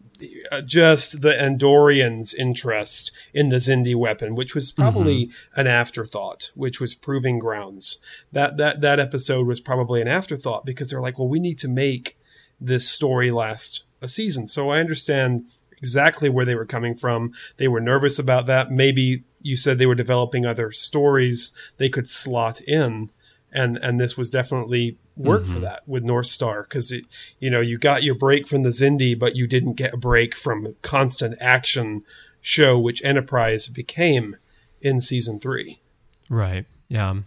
just 0.64 1.22
the 1.22 1.32
Andorians' 1.32 2.34
interest 2.34 3.10
in 3.32 3.48
the 3.48 3.56
Xindi 3.56 3.94
weapon, 3.94 4.34
which 4.34 4.54
was 4.54 4.72
probably 4.72 5.26
mm-hmm. 5.26 5.60
an 5.60 5.66
afterthought, 5.66 6.50
which 6.54 6.80
was 6.80 6.94
proving 6.94 7.38
grounds. 7.38 7.98
That 8.32 8.56
that 8.56 8.80
that 8.80 9.00
episode 9.00 9.46
was 9.46 9.60
probably 9.60 10.00
an 10.00 10.08
afterthought 10.08 10.64
because 10.64 10.90
they're 10.90 11.00
like, 11.00 11.18
well, 11.18 11.28
we 11.28 11.40
need 11.40 11.58
to 11.58 11.68
make 11.68 12.18
this 12.60 12.88
story 12.88 13.30
last 13.30 13.84
a 14.00 14.08
season. 14.08 14.48
So 14.48 14.70
I 14.70 14.80
understand 14.80 15.48
exactly 15.76 16.28
where 16.28 16.44
they 16.44 16.54
were 16.54 16.64
coming 16.64 16.94
from. 16.94 17.32
They 17.56 17.68
were 17.68 17.80
nervous 17.80 18.18
about 18.18 18.46
that. 18.46 18.70
Maybe 18.70 19.24
you 19.40 19.56
said 19.56 19.78
they 19.78 19.86
were 19.86 19.94
developing 19.94 20.46
other 20.46 20.72
stories 20.72 21.52
they 21.76 21.88
could 21.88 22.08
slot 22.08 22.60
in 22.62 23.10
and 23.54 23.78
and 23.78 24.00
this 24.00 24.16
was 24.16 24.28
definitely 24.28 24.98
work 25.16 25.42
mm-hmm. 25.42 25.54
for 25.54 25.60
that 25.60 25.86
with 25.86 26.02
North 26.02 26.26
Star 26.26 26.64
because 26.64 26.90
it 26.90 27.04
you 27.38 27.48
know 27.48 27.60
you 27.60 27.78
got 27.78 28.02
your 28.02 28.14
break 28.14 28.46
from 28.46 28.64
the 28.64 28.70
Xindi, 28.70 29.18
but 29.18 29.36
you 29.36 29.46
didn't 29.46 29.74
get 29.74 29.94
a 29.94 29.96
break 29.96 30.34
from 30.34 30.74
constant 30.82 31.36
action 31.40 32.02
show, 32.40 32.78
which 32.78 33.02
Enterprise 33.04 33.68
became 33.68 34.36
in 34.82 35.00
season 35.00 35.40
three. 35.40 35.80
Right. 36.28 36.66
Yeah. 36.88 37.20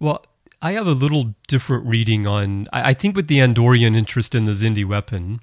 Well, 0.00 0.24
I 0.62 0.72
have 0.72 0.86
a 0.86 0.92
little 0.92 1.34
different 1.48 1.86
reading 1.86 2.26
on. 2.26 2.66
I, 2.72 2.90
I 2.90 2.94
think 2.94 3.16
with 3.16 3.26
the 3.26 3.38
Andorian 3.38 3.96
interest 3.96 4.34
in 4.34 4.44
the 4.44 4.52
Xindi 4.52 4.84
weapon, 4.84 5.40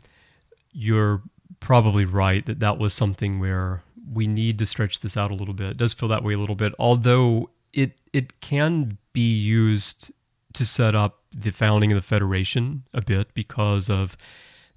you're 0.72 1.22
probably 1.60 2.06
right 2.06 2.46
that 2.46 2.60
that 2.60 2.78
was 2.78 2.94
something 2.94 3.40
where 3.40 3.84
we 4.12 4.28
need 4.28 4.60
to 4.60 4.66
stretch 4.66 5.02
this 5.02 5.16
out 5.16 5.32
a 5.32 5.36
little 5.36 5.54
bit. 5.54 5.72
It 5.72 5.78
does 5.78 5.94
feel 5.94 6.10
that 6.10 6.24
way 6.24 6.34
a 6.34 6.38
little 6.38 6.56
bit, 6.56 6.74
although 6.80 7.50
it 7.74 8.00
it 8.14 8.40
can 8.40 8.98
be 9.14 9.34
used 9.34 10.12
to 10.54 10.66
set 10.66 10.96
up 10.96 11.20
the 11.36 11.52
founding 11.52 11.92
of 11.92 11.96
the 11.96 12.02
Federation 12.02 12.84
a 12.94 13.02
bit 13.02 13.34
because 13.34 13.90
of 13.90 14.16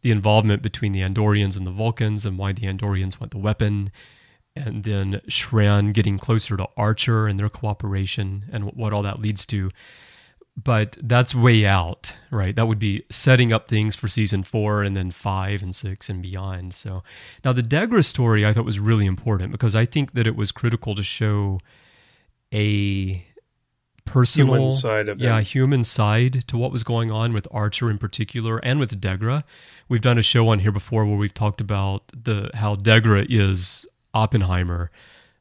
the 0.01 0.11
involvement 0.11 0.63
between 0.63 0.93
the 0.93 1.01
Andorians 1.01 1.57
and 1.57 1.67
the 1.67 1.71
Vulcans 1.71 2.25
and 2.25 2.39
why 2.39 2.53
the 2.53 2.67
Andorians 2.67 3.21
want 3.21 3.33
the 3.33 3.39
weapon, 3.39 3.91
and 4.55 4.85
then 4.85 5.21
Shran 5.29 5.93
getting 5.93 6.19
closer 6.19 6.57
to 6.57 6.69
Archer 6.77 7.27
and 7.27 7.39
their 7.39 7.49
cooperation 7.49 8.47
and 8.51 8.73
what 8.73 8.93
all 8.93 9.03
that 9.03 9.19
leads 9.19 9.45
to. 9.47 9.71
But 10.57 10.97
that's 11.03 11.35
way 11.35 11.67
out, 11.67 12.17
right? 12.31 12.57
That 12.57 12.67
would 12.67 12.79
be 12.79 13.05
setting 13.11 13.53
up 13.53 13.69
things 13.69 13.95
for 13.95 14.09
season 14.09 14.43
four 14.43 14.83
and 14.83 14.97
then 14.97 15.11
five 15.11 15.63
and 15.63 15.77
six 15.77 16.09
and 16.09 16.23
beyond. 16.23 16.73
So 16.73 17.03
now 17.45 17.53
the 17.53 17.63
Degra 17.63 18.03
story 18.03 18.47
I 18.47 18.55
thought 18.55 18.65
was 18.65 18.81
really 18.81 19.05
important 19.05 19.53
because 19.53 19.77
I 19.77 19.85
think 19.85 20.13
that 20.13 20.27
it 20.27 20.35
was 20.35 20.53
critical 20.53 20.95
to 20.95 21.03
show 21.03 21.61
a 22.57 23.25
personal 24.07 24.55
Human 24.55 24.71
side 24.71 25.09
of 25.09 25.21
yeah 25.21 25.39
him. 25.39 25.45
human 25.45 25.85
side 25.85 26.47
to 26.49 26.57
what 26.57 26.73
was 26.73 26.85
going 26.85 27.11
on 27.11 27.33
with 27.33 27.47
Archer 27.51 27.91
in 27.91 27.99
particular 27.99 28.59
and 28.59 28.81
with 28.81 28.99
Degra. 29.01 29.45
We've 29.89 30.01
done 30.01 30.17
a 30.17 30.23
show 30.23 30.49
on 30.49 30.61
here 30.61 30.73
before 30.73 31.05
where 31.05 31.19
we've 31.19 31.35
talked 31.35 31.61
about 31.61 32.05
the 32.15 32.51
how 32.55 32.77
Degra 32.77 33.27
is 33.29 33.85
Oppenheimer 34.15 34.91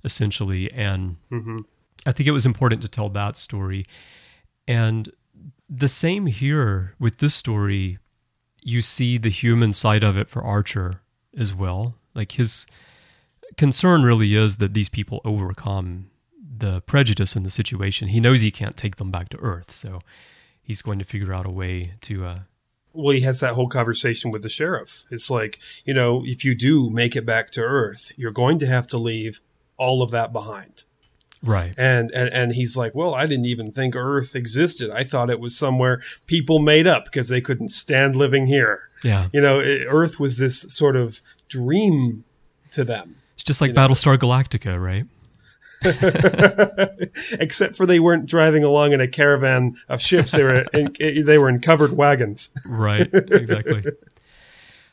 essentially 0.04 0.72
and 0.72 1.16
mm-hmm. 1.32 1.60
I 2.06 2.12
think 2.12 2.28
it 2.28 2.32
was 2.32 2.46
important 2.46 2.82
to 2.82 2.88
tell 2.88 3.10
that 3.10 3.38
story. 3.38 3.86
And 4.68 5.12
the 5.70 5.90
same 5.90 6.26
here 6.26 6.96
with 7.00 7.18
this 7.18 7.34
story, 7.34 7.98
you 8.62 8.82
see 8.82 9.18
the 9.18 9.30
human 9.30 9.74
side 9.74 10.04
of 10.04 10.18
it 10.18 10.30
for 10.30 10.44
Archer 10.44 11.02
as 11.38 11.54
well. 11.54 11.96
Like 12.14 12.34
his 12.34 12.68
concern 13.58 14.04
really 14.04 14.36
is 14.36 14.58
that 14.58 14.74
these 14.74 14.90
people 14.90 15.22
overcome 15.24 16.10
the 16.60 16.82
prejudice 16.82 17.36
in 17.36 17.44
the 17.44 17.50
situation. 17.50 18.10
He 18.10 18.20
knows 18.20 18.42
he 18.42 18.52
can't 18.52 18.78
take 18.78 18.96
them 18.98 19.12
back 19.12 19.30
to 19.30 19.38
Earth, 19.38 19.72
so 19.72 20.02
he's 20.62 20.82
going 20.82 21.00
to 21.00 21.06
figure 21.06 21.34
out 21.34 21.46
a 21.46 21.52
way 21.52 21.94
to. 22.02 22.26
Uh, 22.26 22.40
well, 22.94 23.14
he 23.14 23.22
has 23.22 23.40
that 23.42 23.56
whole 23.56 23.68
conversation 23.68 24.32
with 24.32 24.42
the 24.42 24.50
sheriff. 24.50 25.06
It's 25.12 25.30
like, 25.30 25.60
you 25.84 25.94
know, 25.94 26.24
if 26.26 26.46
you 26.46 26.56
do 26.56 26.90
make 26.90 27.16
it 27.16 27.26
back 27.26 27.52
to 27.52 27.62
Earth, 27.62 28.12
you're 28.16 28.32
going 28.32 28.58
to 28.60 28.68
have 28.68 28.88
to 28.88 28.98
leave 28.98 29.42
all 29.78 30.02
of 30.02 30.12
that 30.12 30.32
behind. 30.32 30.84
right. 31.44 31.74
And, 31.78 32.10
and 32.12 32.30
and 32.30 32.54
he's 32.54 32.78
like, 32.78 32.96
well, 32.96 33.14
I 33.14 33.26
didn't 33.26 33.46
even 33.46 33.72
think 33.72 33.96
Earth 33.96 34.36
existed. 34.36 34.90
I 34.92 35.04
thought 35.04 35.30
it 35.30 35.40
was 35.40 35.58
somewhere 35.58 36.02
people 36.26 36.60
made 36.60 36.88
up 36.88 37.06
because 37.06 37.28
they 37.28 37.42
couldn't 37.42 37.70
stand 37.70 38.16
living 38.16 38.48
here. 38.48 38.90
Yeah. 39.04 39.28
You 39.34 39.42
know, 39.42 39.60
it, 39.60 39.86
Earth 39.90 40.20
was 40.20 40.38
this 40.38 40.62
sort 40.74 40.96
of 40.96 41.22
dream 41.50 42.24
to 42.72 42.84
them. 42.84 43.18
It's 43.36 43.44
just 43.44 43.60
like 43.62 43.74
Battlestar 43.74 44.18
Galactica, 44.18 44.80
right? 44.80 45.06
Except 47.39 47.75
for 47.75 47.86
they 47.86 48.00
weren't 48.00 48.25
driving 48.25 48.63
along 48.63 48.94
in 48.94 49.01
a 49.01 49.08
caravan 49.08 49.75
of 49.89 50.01
ships; 50.01 50.32
they 50.32 50.44
were 50.44 50.62
in, 50.74 50.96
they 51.25 51.38
were 51.38 51.50
in 51.50 51.60
covered 51.60 51.94
wagons. 51.94 52.50
Right. 52.67 53.08
Exactly. 53.13 53.84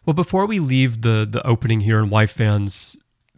well, 0.06 0.14
before 0.14 0.46
we 0.46 0.58
leave 0.58 1.02
the 1.02 1.26
the 1.28 1.46
opening 1.46 1.80
here 1.80 1.98
and 1.98 2.10
why 2.10 2.26
fans 2.26 2.96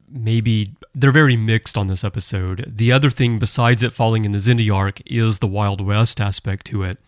maybe 0.08 0.74
they're 0.94 1.10
very 1.10 1.36
mixed 1.36 1.76
on 1.76 1.88
this 1.88 2.04
episode. 2.04 2.72
The 2.76 2.92
other 2.92 3.10
thing 3.10 3.38
besides 3.38 3.82
it 3.82 3.92
falling 3.92 4.24
in 4.24 4.32
the 4.32 4.38
Xindi 4.38 4.74
arc 4.74 5.00
is 5.06 5.40
the 5.40 5.46
Wild 5.46 5.80
West 5.80 6.20
aspect 6.20 6.66
to 6.68 6.84
it. 6.84 6.98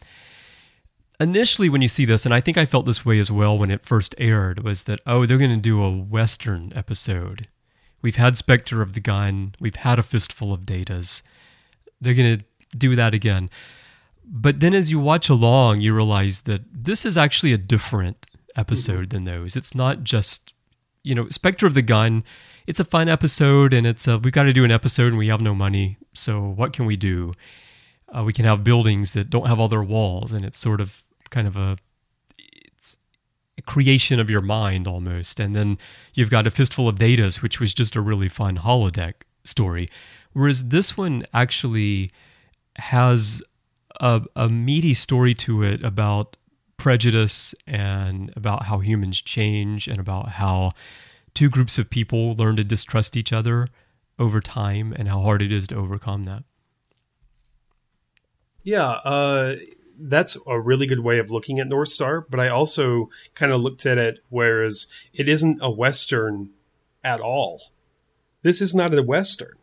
Initially, 1.18 1.68
when 1.70 1.80
you 1.80 1.88
see 1.88 2.04
this, 2.04 2.26
and 2.26 2.34
I 2.34 2.40
think 2.40 2.58
I 2.58 2.66
felt 2.66 2.84
this 2.84 3.06
way 3.06 3.18
as 3.18 3.30
well 3.30 3.56
when 3.56 3.70
it 3.70 3.86
first 3.86 4.14
aired, 4.18 4.62
was 4.62 4.82
that, 4.82 5.00
oh, 5.06 5.24
they're 5.24 5.38
going 5.38 5.50
to 5.50 5.56
do 5.56 5.82
a 5.82 5.90
Western 5.90 6.72
episode. 6.76 7.48
We've 8.06 8.14
had 8.14 8.36
Spectre 8.36 8.82
of 8.82 8.92
the 8.92 9.00
Gun, 9.00 9.56
we've 9.58 9.75
had 9.75 9.98
a 9.98 10.02
Fistful 10.04 10.52
of 10.52 10.60
Datas. 10.60 11.22
They're 12.00 12.14
going 12.14 12.38
to 12.38 12.78
do 12.78 12.94
that 12.94 13.14
again. 13.14 13.50
But 14.25 14.60
then 14.60 14.75
as 14.75 14.92
you 14.92 15.00
watch 15.00 15.28
along, 15.28 15.80
you 15.80 15.92
realize 15.92 16.42
that 16.42 16.60
this 16.72 17.04
is 17.04 17.16
actually 17.16 17.52
a 17.52 17.58
different 17.58 18.28
episode 18.54 19.10
than 19.10 19.25
those. 19.25 19.56
It's 19.56 19.75
not 19.75 20.04
just, 20.04 20.54
you 21.02 21.16
know, 21.16 21.28
Spectre 21.30 21.66
of 21.66 21.75
the 21.75 21.82
Gun. 21.82 22.22
It's 22.68 22.78
a 22.78 22.84
fun 22.84 23.08
episode, 23.08 23.75
and 23.75 23.84
it's 23.84 24.06
a, 24.06 24.18
we 24.18 24.30
got 24.30 24.44
to 24.44 24.52
do 24.52 24.64
an 24.64 24.70
episode, 24.70 25.08
and 25.08 25.18
we 25.18 25.26
have 25.26 25.40
no 25.40 25.52
money. 25.52 25.96
So 26.14 26.40
what 26.40 26.72
can 26.72 26.86
we 26.86 26.94
do? 26.94 27.32
Uh, 28.16 28.22
we 28.22 28.32
can 28.32 28.44
have 28.44 28.62
buildings 28.62 29.14
that 29.14 29.30
don't 29.30 29.48
have 29.48 29.58
all 29.58 29.66
their 29.66 29.82
walls, 29.82 30.30
and 30.30 30.44
it's 30.44 30.60
sort 30.60 30.80
of 30.80 31.02
kind 31.30 31.48
of 31.48 31.56
a 31.56 31.76
creation 33.66 34.20
of 34.20 34.30
your 34.30 34.40
mind 34.40 34.87
almost. 34.87 35.40
And 35.40 35.54
then 35.54 35.78
you've 36.14 36.30
got 36.30 36.46
a 36.46 36.50
fistful 36.50 36.88
of 36.88 36.96
datas, 36.96 37.42
which 37.42 37.61
was 37.61 37.75
just 37.75 37.96
a 37.96 38.00
really 38.00 38.28
fun 38.28 38.58
holodeck 38.58 39.14
story. 39.44 39.90
Whereas 40.32 40.68
this 40.68 40.96
one 40.96 41.25
actually 41.35 42.12
has 42.76 43.42
a, 44.00 44.23
a 44.35 44.49
meaty 44.49 44.94
story 44.94 45.35
to 45.35 45.62
it 45.62 45.82
about 45.82 46.37
prejudice 46.76 47.54
and 47.66 48.32
about 48.37 48.64
how 48.64 48.78
humans 48.78 49.20
change 49.20 49.88
and 49.88 49.99
about 49.99 50.30
how 50.30 50.73
two 51.35 51.49
groups 51.49 51.78
of 51.78 51.90
people 51.90 52.35
learn 52.35 52.56
to 52.56 52.64
distrust 52.64 53.16
each 53.16 53.32
other 53.32 53.68
over 54.18 54.40
time 54.40 54.92
and 54.96 55.08
how 55.08 55.20
hard 55.20 55.42
it 55.42 55.52
is 55.52 55.66
to 55.68 55.75
overcome 55.75 56.25
that. 56.25 56.44
Yeah, 58.62 58.88
uh, 59.04 59.56
that's 59.98 60.38
a 60.46 60.60
really 60.60 60.86
good 60.86 61.00
way 61.00 61.18
of 61.18 61.30
looking 61.30 61.58
at 61.58 61.68
North 61.68 61.88
Star. 61.88 62.20
But 62.20 62.40
I 62.40 62.48
also 62.48 63.08
kind 63.34 63.52
of 63.52 63.60
looked 63.60 63.86
at 63.86 63.98
it 63.98 64.20
whereas 64.28 64.88
it 65.12 65.28
isn't 65.28 65.58
a 65.60 65.70
Western 65.70 66.50
at 67.02 67.20
all. 67.20 67.72
This 68.42 68.60
is 68.60 68.74
not 68.74 68.94
a 68.94 69.02
Western. 69.02 69.56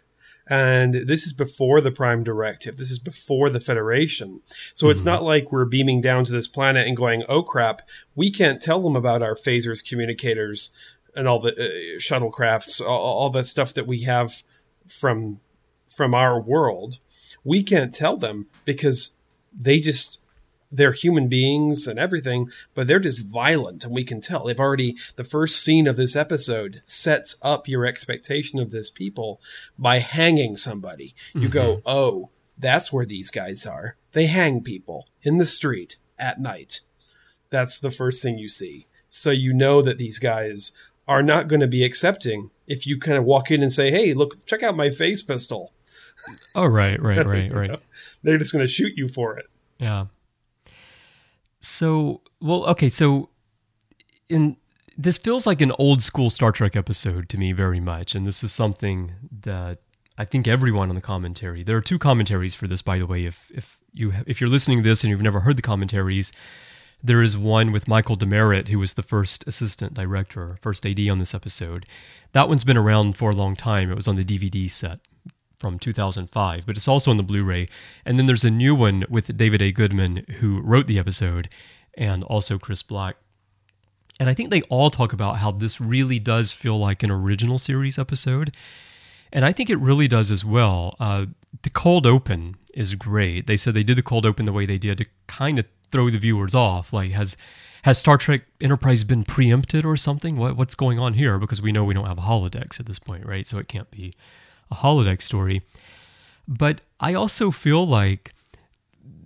And 0.47 0.93
this 0.93 1.25
is 1.25 1.31
before 1.31 1.79
the 1.79 1.91
Prime 1.91 2.23
Directive. 2.23 2.75
This 2.75 2.91
is 2.91 2.99
before 2.99 3.49
the 3.49 3.61
Federation. 3.61 4.41
So 4.73 4.89
it's 4.89 5.05
not 5.05 5.23
like 5.23 5.51
we're 5.51 5.63
beaming 5.63 6.01
down 6.01 6.25
to 6.25 6.33
this 6.33 6.49
planet 6.49 6.85
and 6.85 6.97
going, 6.97 7.23
oh 7.29 7.43
crap, 7.43 7.81
we 8.13 8.29
can't 8.29 8.61
tell 8.61 8.81
them 8.81 8.95
about 8.95 9.21
our 9.21 9.35
phasers, 9.35 9.87
communicators, 9.87 10.71
and 11.15 11.27
all 11.27 11.39
the 11.39 11.53
uh, 11.53 11.99
shuttlecrafts, 11.99 12.85
all, 12.85 12.99
all 12.99 13.29
that 13.29 13.45
stuff 13.45 13.73
that 13.73 13.87
we 13.87 14.01
have 14.01 14.43
from 14.87 15.39
from 15.87 16.13
our 16.13 16.41
world. 16.41 16.97
We 17.43 17.63
can't 17.63 17.93
tell 17.93 18.17
them 18.17 18.47
because 18.65 19.15
they 19.57 19.79
just 19.79 20.19
they're 20.73 20.91
human 20.91 21.27
beings 21.27 21.87
and 21.87 21.99
everything, 21.99 22.49
but 22.73 22.87
they're 22.87 22.99
just 22.99 23.25
violent, 23.25 23.85
and 23.85 23.93
we 23.93 24.03
can 24.03 24.19
tell. 24.19 24.45
They've 24.45 24.59
already 24.59 24.95
the 25.15 25.23
first 25.23 25.63
scene 25.63 25.87
of 25.87 25.95
this 25.95 26.15
episode 26.15 26.81
sets 26.85 27.35
up 27.43 27.67
your 27.67 27.85
expectation 27.85 28.59
of 28.59 28.71
this 28.71 28.89
people 28.89 29.39
by 29.77 29.99
hanging 29.99 30.57
somebody. 30.57 31.13
You 31.33 31.47
go, 31.47 31.75
mm-hmm. 31.75 31.81
oh, 31.85 32.29
that's 32.57 32.91
where 32.91 33.05
these 33.05 33.29
guys 33.29 33.65
are. 33.65 33.97
They 34.13 34.25
hang 34.25 34.61
people 34.61 35.07
in 35.21 35.37
the 35.37 35.45
street 35.45 35.97
at 36.17 36.39
night. 36.39 36.81
That's 37.49 37.79
the 37.79 37.91
first 37.91 38.23
thing 38.23 38.37
you 38.37 38.49
see. 38.49 38.87
So 39.09 39.29
you 39.29 39.53
know 39.53 39.81
that 39.83 39.99
these 39.99 40.17
guys 40.17 40.71
are 41.07 41.21
not 41.21 41.47
going 41.47 41.59
to 41.59 41.67
be 41.67 41.83
accepting 41.83 42.49
if 42.65 42.87
you 42.87 42.99
kind 42.99 43.17
of 43.17 43.25
walk 43.25 43.51
in 43.51 43.61
and 43.61 43.71
say, 43.71 43.91
"Hey, 43.91 44.13
look, 44.13 44.43
check 44.45 44.63
out 44.63 44.75
my 44.75 44.89
phase 44.89 45.21
pistol." 45.21 45.71
Oh, 46.55 46.65
right, 46.65 46.99
right, 47.01 47.25
right, 47.25 47.53
right. 47.69 47.79
They're 48.23 48.37
just 48.37 48.53
going 48.53 48.65
to 48.65 48.71
shoot 48.71 48.93
you 48.95 49.07
for 49.07 49.37
it. 49.37 49.45
Yeah. 49.77 50.05
So, 51.63 52.21
well, 52.41 52.65
okay, 52.65 52.89
so 52.89 53.29
in 54.27 54.57
this 54.97 55.17
feels 55.17 55.47
like 55.47 55.61
an 55.61 55.71
old 55.79 56.03
school 56.03 56.29
Star 56.29 56.51
Trek 56.51 56.75
episode 56.75 57.29
to 57.29 57.37
me 57.37 57.53
very 57.53 57.79
much, 57.79 58.15
and 58.15 58.27
this 58.27 58.43
is 58.43 58.51
something 58.51 59.13
that 59.41 59.79
I 60.17 60.25
think 60.25 60.45
everyone 60.45 60.89
on 60.89 60.95
the 60.95 61.01
commentary. 61.01 61.63
There 61.63 61.77
are 61.77 61.81
two 61.81 61.97
commentaries 61.97 62.53
for 62.53 62.67
this, 62.67 62.81
by 62.81 62.99
the 62.99 63.07
way. 63.07 63.25
If 63.25 63.49
if 63.49 63.79
you 63.93 64.13
if 64.27 64.41
you're 64.41 64.49
listening 64.49 64.79
to 64.79 64.83
this 64.83 65.03
and 65.03 65.09
you've 65.09 65.21
never 65.21 65.39
heard 65.39 65.55
the 65.55 65.61
commentaries, 65.61 66.33
there 67.01 67.21
is 67.21 67.37
one 67.37 67.71
with 67.71 67.87
Michael 67.87 68.17
DeMeritt, 68.17 68.67
who 68.67 68.79
was 68.79 68.95
the 68.95 69.01
first 69.01 69.47
assistant 69.47 69.93
director, 69.93 70.57
first 70.61 70.85
AD 70.85 70.99
on 71.07 71.19
this 71.19 71.33
episode. 71.33 71.85
That 72.33 72.49
one's 72.49 72.65
been 72.65 72.77
around 72.77 73.15
for 73.15 73.31
a 73.31 73.35
long 73.35 73.55
time. 73.55 73.89
It 73.89 73.95
was 73.95 74.09
on 74.09 74.17
the 74.17 74.25
DVD 74.25 74.69
set 74.69 74.99
from 75.63 75.79
2005, 75.79 76.65
but 76.65 76.75
it's 76.75 76.89
also 76.89 77.09
on 77.09 77.15
the 77.15 77.23
Blu-ray. 77.23 77.69
And 78.05 78.19
then 78.19 78.25
there's 78.25 78.43
a 78.43 78.51
new 78.51 78.75
one 78.75 79.05
with 79.09 79.37
David 79.37 79.61
A. 79.61 79.71
Goodman, 79.71 80.25
who 80.39 80.59
wrote 80.59 80.87
the 80.87 80.99
episode, 80.99 81.47
and 81.93 82.21
also 82.25 82.59
Chris 82.59 82.83
Black. 82.83 83.15
And 84.19 84.29
I 84.29 84.33
think 84.33 84.49
they 84.49 84.61
all 84.63 84.89
talk 84.89 85.13
about 85.13 85.37
how 85.37 85.51
this 85.51 85.79
really 85.79 86.19
does 86.19 86.51
feel 86.51 86.77
like 86.77 87.01
an 87.01 87.09
original 87.09 87.57
series 87.57 87.97
episode. 87.97 88.53
And 89.31 89.45
I 89.45 89.53
think 89.53 89.69
it 89.69 89.79
really 89.79 90.09
does 90.09 90.31
as 90.31 90.43
well. 90.43 90.97
Uh, 90.99 91.27
the 91.61 91.69
cold 91.69 92.05
open 92.05 92.57
is 92.73 92.93
great. 92.95 93.47
They 93.47 93.55
said 93.55 93.73
they 93.73 93.83
did 93.83 93.97
the 93.97 94.03
cold 94.03 94.25
open 94.25 94.43
the 94.43 94.51
way 94.51 94.65
they 94.65 94.77
did 94.77 94.97
to 94.97 95.05
kind 95.27 95.59
of 95.59 95.65
throw 95.93 96.09
the 96.09 96.17
viewers 96.17 96.53
off. 96.53 96.91
Like, 96.91 97.11
has 97.11 97.37
has 97.83 97.97
Star 97.97 98.17
Trek 98.17 98.43
Enterprise 98.59 99.05
been 99.05 99.23
preempted 99.23 99.85
or 99.85 99.95
something? 99.95 100.35
What 100.35 100.57
what's 100.57 100.75
going 100.75 100.99
on 100.99 101.13
here? 101.13 101.39
Because 101.39 101.61
we 101.61 101.71
know 101.71 101.85
we 101.85 101.93
don't 101.93 102.05
have 102.05 102.17
holodecks 102.17 102.81
at 102.81 102.85
this 102.85 102.99
point, 102.99 103.25
right? 103.25 103.47
So 103.47 103.59
it 103.59 103.69
can't 103.69 103.89
be 103.91 104.13
a 104.73 104.75
holodeck 104.81 105.21
story. 105.21 105.61
But 106.47 106.81
I 106.99 107.13
also 107.13 107.51
feel 107.51 107.85
like 107.85 108.33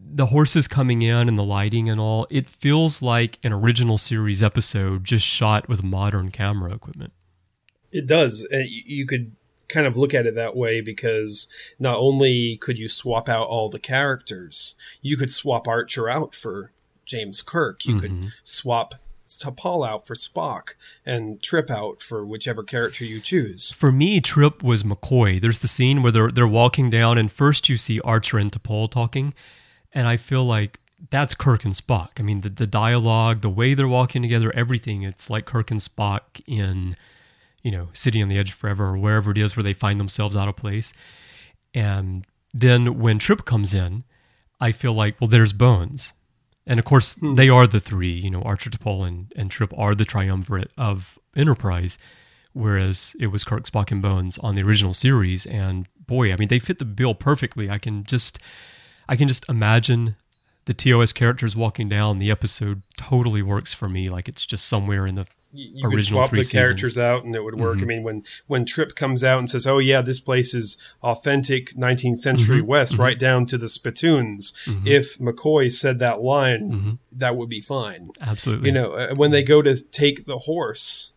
the 0.10 0.28
horses 0.28 0.68
coming 0.68 1.02
in 1.02 1.28
and 1.28 1.38
the 1.38 1.44
lighting 1.44 1.90
and 1.90 2.00
all, 2.00 2.28
it 2.30 2.50
feels 2.50 3.02
like 3.02 3.40
an 3.44 3.54
original 3.54 3.98
series 3.98 4.42
episode 4.42 5.04
just 5.04 5.26
shot 5.26 5.68
with 5.68 5.84
modern 5.84 6.32
camera 6.32 6.74
equipment. 6.74 7.14
It 7.92 8.06
does. 8.08 8.48
And 8.52 8.68
you 8.70 9.06
could 9.06 9.32
kind 9.68 9.86
of 9.86 9.98
look 9.98 10.14
at 10.14 10.26
it 10.26 10.36
that 10.36 10.56
way 10.56 10.82
because 10.82 11.48
not 11.78 11.98
only 11.98 12.58
could 12.58 12.78
you 12.78 12.88
swap 12.88 13.28
out 13.28 13.48
all 13.48 13.70
the 13.70 13.80
characters, 13.80 14.76
you 15.02 15.18
could 15.18 15.32
swap 15.32 15.68
Archer 15.68 16.10
out 16.10 16.34
for 16.34 16.72
James 17.06 17.42
Kirk. 17.42 17.86
You 17.86 17.96
mm-hmm. 17.96 18.24
could 18.24 18.34
swap 18.44 18.96
T'Pol 19.28 19.88
out 19.88 20.08
for 20.08 20.16
Spock 20.16 20.76
and 21.06 21.42
Trip 21.42 21.70
out 21.70 22.02
for 22.02 22.26
whichever 22.26 22.64
character 22.64 23.06
you 23.06 23.20
choose. 23.20 23.72
For 23.74 23.92
me, 23.92 24.22
Trip 24.22 24.64
was 24.64 24.84
McCoy. 24.84 25.42
There's 25.42 25.60
the 25.60 25.68
scene 25.68 26.04
where 26.04 26.12
they're 26.12 26.32
they're 26.32 26.48
walking 26.48 26.90
down, 26.90 27.18
and 27.18 27.32
first 27.32 27.70
you 27.70 27.78
see 27.78 28.00
Archer 28.02 28.38
and 28.38 28.52
T'Pol 28.52 28.90
talking, 28.90 29.34
and 29.92 30.08
I 30.08 30.18
feel 30.18 30.46
like 30.46 30.80
that's 31.10 31.36
Kirk 31.36 31.64
and 31.66 31.74
Spock. 31.74 32.20
I 32.20 32.24
mean, 32.24 32.42
the 32.42 32.50
the 32.50 32.68
dialogue, 32.68 33.42
the 33.42 33.50
way 33.50 33.74
they're 33.74 33.88
walking 33.88 34.22
together, 34.22 34.52
everything. 34.56 35.04
It's 35.04 35.30
like 35.30 35.46
Kirk 35.46 35.72
and 35.72 35.80
Spock 35.80 36.42
in, 36.48 36.96
you 37.64 37.72
know, 37.72 37.90
City 37.94 38.22
on 38.22 38.30
the 38.30 38.38
Edge 38.38 38.54
Forever 38.54 38.86
or 38.86 38.98
wherever 38.98 39.32
it 39.32 39.38
is 39.38 39.56
where 39.56 39.64
they 39.64 39.74
find 39.74 40.00
themselves 40.00 40.36
out 40.36 40.48
of 40.48 40.56
place. 40.56 40.94
And 41.74 42.26
then 42.54 43.00
when 43.00 43.20
Trip 43.20 43.46
comes 43.46 43.74
in, 43.74 44.04
I 44.60 44.72
feel 44.72 44.94
like, 44.94 45.20
well, 45.22 45.28
there's 45.28 45.54
Bones 45.54 46.14
and 46.68 46.80
of 46.80 46.86
course, 46.86 47.16
hmm. 47.16 47.34
they 47.34 47.50
are 47.50 47.66
the 47.66 47.80
three. 47.80 48.12
You 48.12 48.30
know, 48.30 48.42
Archer, 48.42 48.70
T'Pol, 48.70 49.08
and, 49.08 49.34
and 49.36 49.50
Trip 49.50 49.74
are 49.76 49.96
the 49.96 50.06
triumvirate 50.06 50.74
of 50.78 51.18
Enterprise, 51.36 51.98
whereas 52.54 53.16
it 53.20 53.28
was 53.28 53.44
Kirk, 53.44 53.64
Spock, 53.64 53.92
and 53.92 54.02
Bones 54.02 54.38
on 54.40 54.56
the 54.56 54.64
original 54.64 54.94
series. 54.94 55.46
And 55.46 55.88
boy, 56.06 56.32
I 56.32 56.36
mean, 56.36 56.50
they 56.50 56.60
fit 56.60 56.80
the 56.80 56.86
bill 56.86 57.16
perfectly. 57.16 57.70
I 57.70 57.78
can 57.78 58.04
just, 58.04 58.38
I 59.08 59.16
can 59.16 59.28
just 59.28 59.48
imagine 59.50 60.18
the 60.66 60.74
TOS 60.74 61.14
characters 61.14 61.56
walking 61.56 61.88
down. 61.88 62.20
The 62.20 62.30
episode 62.30 62.84
totally 62.98 63.42
works 63.42 63.74
for 63.74 63.88
me. 63.88 64.10
Like 64.10 64.28
it's 64.28 64.46
just 64.46 64.68
somewhere 64.68 65.08
in 65.08 65.16
the 65.16 65.26
you 65.54 65.90
could 65.90 66.04
swap 66.04 66.32
the 66.32 66.44
characters 66.44 66.90
seasons. 66.90 67.04
out 67.04 67.24
and 67.24 67.36
it 67.36 67.44
would 67.44 67.56
work. 67.56 67.78
Mm-hmm. 67.78 67.84
I 67.84 67.88
mean, 67.88 68.04
when 68.04 68.24
when 68.48 68.66
Trip 68.66 68.96
comes 68.96 69.24
out 69.24 69.40
and 69.40 69.50
says, 69.50 69.66
"Oh 69.66 69.80
yeah, 69.80 70.02
this 70.02 70.20
place 70.20 70.54
is 70.54 70.78
authentic 71.02 71.74
19th 71.74 72.18
century 72.18 72.60
mm-hmm. 72.60 72.68
West, 72.68 72.94
mm-hmm. 72.94 73.02
right 73.02 73.20
down 73.20 73.46
to 73.48 73.58
the 73.58 73.70
spittoons," 73.70 74.54
mm-hmm. 74.66 74.86
if 74.86 75.18
McCoy 75.18 75.72
said 75.72 76.00
that 76.00 76.22
line, 76.22 76.72
mm-hmm. 76.72 76.92
that 77.12 77.36
would 77.36 77.50
be 77.50 77.62
fine. 77.62 78.12
Absolutely. 78.22 78.68
You 78.68 78.74
know, 78.74 78.92
uh, 78.94 79.16
when 79.16 79.32
they 79.32 79.44
go 79.44 79.62
to 79.62 79.76
take 79.92 80.26
the 80.26 80.40
horse. 80.40 81.14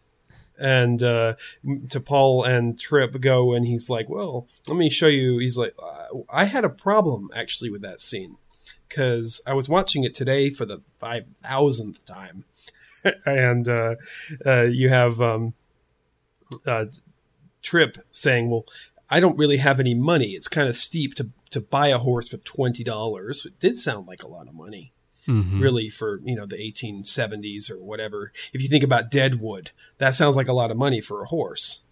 And 0.62 1.02
uh, 1.02 1.36
T'Pol 1.64 2.46
and 2.46 2.78
Trip 2.78 3.18
go, 3.18 3.54
and 3.54 3.66
he's 3.66 3.88
like, 3.88 4.10
"Well, 4.10 4.46
let 4.68 4.76
me 4.76 4.90
show 4.90 5.06
you." 5.06 5.38
He's 5.38 5.56
like, 5.56 5.74
"I 6.28 6.44
had 6.44 6.66
a 6.66 6.68
problem 6.68 7.30
actually 7.34 7.70
with 7.70 7.80
that 7.80 7.98
scene 7.98 8.36
because 8.90 9.40
I 9.46 9.54
was 9.54 9.68
watching 9.68 10.04
it 10.04 10.12
today 10.12 10.50
for 10.50 10.66
the 10.66 10.82
five 10.98 11.24
thousandth 11.42 12.04
time, 12.04 12.44
and 13.26 13.68
uh, 13.68 13.96
uh, 14.44 14.62
you 14.62 14.88
have 14.88 15.20
um, 15.20 15.54
uh, 16.66 16.86
Trip 17.62 17.98
saying, 18.12 18.50
"Well, 18.50 18.64
I 19.10 19.20
don't 19.20 19.36
really 19.36 19.58
have 19.58 19.80
any 19.80 19.94
money. 19.94 20.30
It's 20.30 20.48
kind 20.48 20.68
of 20.68 20.76
steep 20.76 21.14
to 21.16 21.30
to 21.50 21.60
buy 21.60 21.88
a 21.88 21.98
horse 21.98 22.28
for 22.28 22.38
twenty 22.38 22.84
dollars." 22.84 23.44
It 23.44 23.58
did 23.60 23.76
sound 23.76 24.06
like 24.06 24.22
a 24.22 24.28
lot 24.28 24.48
of 24.48 24.54
money. 24.54 24.92
Mm-hmm. 25.28 25.60
Really, 25.60 25.88
for 25.90 26.20
you 26.24 26.34
know 26.34 26.46
the 26.46 26.56
1870s 26.56 27.70
or 27.70 27.82
whatever. 27.82 28.32
If 28.52 28.62
you 28.62 28.68
think 28.68 28.82
about 28.82 29.10
Deadwood, 29.10 29.70
that 29.98 30.14
sounds 30.14 30.34
like 30.34 30.48
a 30.48 30.54
lot 30.54 30.70
of 30.70 30.76
money 30.78 31.00
for 31.00 31.22
a 31.22 31.26
horse. 31.26 31.84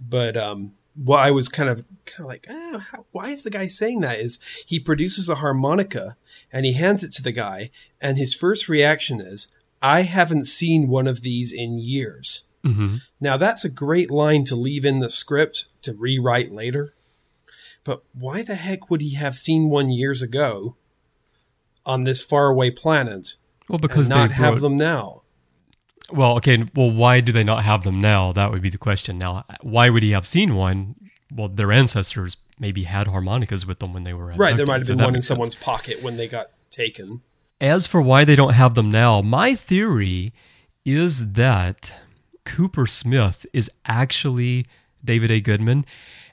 But 0.00 0.36
um, 0.36 0.72
what 0.94 1.18
I 1.18 1.30
was 1.30 1.48
kind 1.48 1.68
of 1.68 1.84
kind 2.04 2.20
of 2.20 2.26
like, 2.26 2.46
oh, 2.48 2.82
how, 2.92 3.06
why 3.12 3.28
is 3.28 3.44
the 3.44 3.50
guy 3.50 3.66
saying 3.66 4.00
that? 4.00 4.18
Is 4.18 4.38
he 4.66 4.78
produces 4.78 5.28
a 5.28 5.36
harmonica 5.36 6.16
and 6.52 6.64
he 6.64 6.72
hands 6.72 7.04
it 7.04 7.12
to 7.14 7.22
the 7.22 7.32
guy, 7.32 7.70
and 8.00 8.16
his 8.16 8.34
first 8.34 8.68
reaction 8.68 9.20
is, 9.20 9.54
I 9.82 10.02
haven't 10.02 10.46
seen 10.46 10.88
one 10.88 11.06
of 11.06 11.22
these 11.22 11.52
in 11.52 11.78
years. 11.78 12.48
Mm-hmm. 12.64 12.96
Now, 13.20 13.36
that's 13.36 13.64
a 13.64 13.70
great 13.70 14.10
line 14.10 14.44
to 14.46 14.56
leave 14.56 14.84
in 14.84 14.98
the 15.00 15.10
script 15.10 15.66
to 15.82 15.92
rewrite 15.92 16.52
later. 16.52 16.94
But 17.84 18.02
why 18.12 18.42
the 18.42 18.56
heck 18.56 18.90
would 18.90 19.00
he 19.00 19.14
have 19.14 19.36
seen 19.36 19.70
one 19.70 19.90
years 19.90 20.20
ago 20.20 20.76
on 21.84 22.04
this 22.04 22.24
faraway 22.24 22.70
planet? 22.70 23.34
Well, 23.68 23.78
because 23.78 24.08
not 24.08 24.30
they 24.30 24.34
have 24.34 24.60
them 24.60 24.76
now. 24.76 25.22
Well, 26.10 26.36
okay. 26.36 26.64
Well, 26.74 26.90
why 26.90 27.20
do 27.20 27.32
they 27.32 27.44
not 27.44 27.64
have 27.64 27.84
them 27.84 28.00
now? 28.00 28.32
That 28.32 28.50
would 28.50 28.62
be 28.62 28.70
the 28.70 28.78
question. 28.78 29.18
Now, 29.18 29.44
why 29.62 29.88
would 29.88 30.02
he 30.02 30.10
have 30.10 30.26
seen 30.26 30.56
one? 30.56 30.96
Well, 31.32 31.48
their 31.48 31.72
ancestors 31.72 32.36
maybe 32.58 32.84
had 32.84 33.08
harmonicas 33.08 33.66
with 33.66 33.80
them 33.80 33.92
when 33.92 34.04
they 34.04 34.14
were 34.14 34.26
right. 34.26 34.56
There 34.56 34.66
might 34.66 34.78
have 34.78 34.86
been 34.86 34.98
so 34.98 35.04
one 35.04 35.14
in 35.14 35.20
sense. 35.20 35.28
someone's 35.28 35.54
pocket 35.54 36.02
when 36.02 36.16
they 36.16 36.28
got 36.28 36.50
taken. 36.70 37.22
As 37.60 37.86
for 37.86 38.02
why 38.02 38.24
they 38.24 38.36
don't 38.36 38.52
have 38.52 38.74
them 38.74 38.90
now, 38.90 39.22
my 39.22 39.54
theory 39.54 40.32
is 40.84 41.32
that 41.32 42.02
Cooper 42.44 42.86
Smith 42.86 43.46
is 43.52 43.70
actually 43.86 44.66
David 45.02 45.30
A. 45.30 45.40
Goodman 45.40 45.86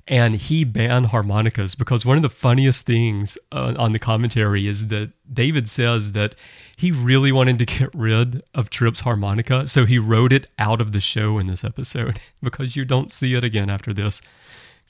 and 0.05 0.35
he 0.35 0.65
banned 0.65 1.07
harmonicas 1.07 1.75
because 1.75 2.05
one 2.05 2.17
of 2.17 2.23
the 2.23 2.29
funniest 2.29 2.85
things 2.85 3.37
uh, 3.53 3.73
on 3.77 3.93
the 3.93 3.99
commentary 3.99 4.67
is 4.67 4.89
that 4.89 5.11
David 5.33 5.69
says 5.69 6.11
that 6.11 6.35
he 6.75 6.91
really 6.91 7.31
wanted 7.31 7.57
to 7.59 7.65
get 7.65 7.95
rid 7.95 8.43
of 8.53 8.69
Trip's 8.69 9.01
harmonica, 9.01 9.65
so 9.65 9.85
he 9.85 9.97
wrote 9.97 10.33
it 10.33 10.49
out 10.59 10.81
of 10.81 10.91
the 10.91 10.99
show 10.99 11.39
in 11.39 11.47
this 11.47 11.63
episode 11.63 12.19
because 12.43 12.75
you 12.75 12.83
don't 12.83 13.11
see 13.11 13.33
it 13.33 13.45
again 13.45 13.69
after 13.69 13.93
this 13.93 14.21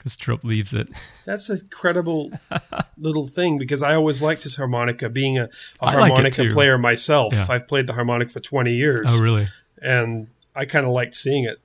because 0.04 0.18
Trip 0.18 0.44
leaves 0.44 0.74
it. 0.74 0.88
That's 1.24 1.48
a 1.48 1.64
credible 1.64 2.30
little 2.98 3.26
thing 3.26 3.56
because 3.56 3.82
I 3.82 3.94
always 3.94 4.22
liked 4.22 4.42
his 4.42 4.56
harmonica. 4.56 5.08
Being 5.08 5.38
a, 5.38 5.48
a 5.80 5.90
harmonica 5.92 6.42
like 6.42 6.52
player 6.52 6.76
myself, 6.76 7.32
yeah. 7.32 7.46
I've 7.48 7.66
played 7.66 7.86
the 7.86 7.94
harmonica 7.94 8.30
for 8.30 8.40
twenty 8.40 8.74
years. 8.74 9.06
Oh, 9.08 9.22
really? 9.22 9.48
And 9.80 10.28
I 10.54 10.66
kind 10.66 10.84
of 10.84 10.92
liked 10.92 11.14
seeing 11.14 11.44
it. 11.44 11.56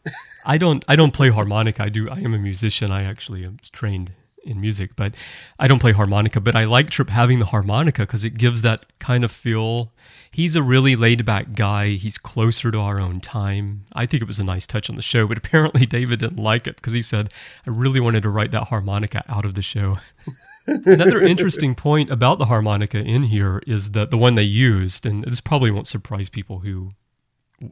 I 0.45 0.57
don't. 0.57 0.85
I 0.87 0.95
don't 0.95 1.13
play 1.13 1.29
harmonica. 1.39 1.83
I 1.83 1.89
do. 1.89 2.09
I 2.09 2.19
am 2.19 2.33
a 2.33 2.39
musician. 2.39 2.91
I 2.91 3.03
actually 3.03 3.43
am 3.43 3.59
trained 3.73 4.13
in 4.49 4.59
music, 4.59 4.95
but 4.95 5.15
I 5.57 5.67
don't 5.67 5.79
play 5.79 5.91
harmonica. 5.91 6.39
But 6.39 6.55
I 6.55 6.65
like 6.65 6.89
Trip 6.89 7.09
having 7.09 7.39
the 7.39 7.45
harmonica 7.45 8.03
because 8.03 8.25
it 8.25 8.37
gives 8.37 8.61
that 8.63 8.85
kind 8.99 9.23
of 9.23 9.31
feel 9.31 9.91
he's 10.31 10.55
a 10.55 10.63
really 10.63 10.95
laid 10.95 11.25
back 11.25 11.53
guy. 11.53 11.89
He's 11.89 12.17
closer 12.17 12.71
to 12.71 12.79
our 12.79 12.99
own 12.99 13.21
time. 13.21 13.85
I 13.93 14.05
think 14.05 14.21
it 14.21 14.27
was 14.27 14.39
a 14.39 14.43
nice 14.43 14.67
touch 14.67 14.89
on 14.89 14.95
the 14.95 15.01
show, 15.01 15.27
but 15.27 15.37
apparently 15.43 15.85
David 15.85 16.19
didn't 16.19 16.41
like 16.41 16.67
it 16.67 16.75
because 16.75 16.93
he 16.93 17.01
said, 17.01 17.31
I 17.65 17.69
really 17.69 17.99
wanted 17.99 18.23
to 18.23 18.29
write 18.29 18.51
that 18.51 18.65
harmonica 18.65 19.23
out 19.29 19.45
of 19.45 19.53
the 19.53 19.61
show. 19.61 19.99
Another 20.67 21.19
interesting 21.19 21.73
point 21.73 22.11
about 22.11 22.37
the 22.37 22.45
harmonica 22.45 22.99
in 22.99 23.23
here 23.23 23.61
is 23.65 23.91
that 23.91 24.11
the 24.11 24.17
one 24.17 24.35
they 24.35 24.43
used, 24.43 25.05
and 25.05 25.23
this 25.23 25.41
probably 25.41 25.71
won't 25.71 25.87
surprise 25.87 26.29
people 26.29 26.59
who, 26.59 26.91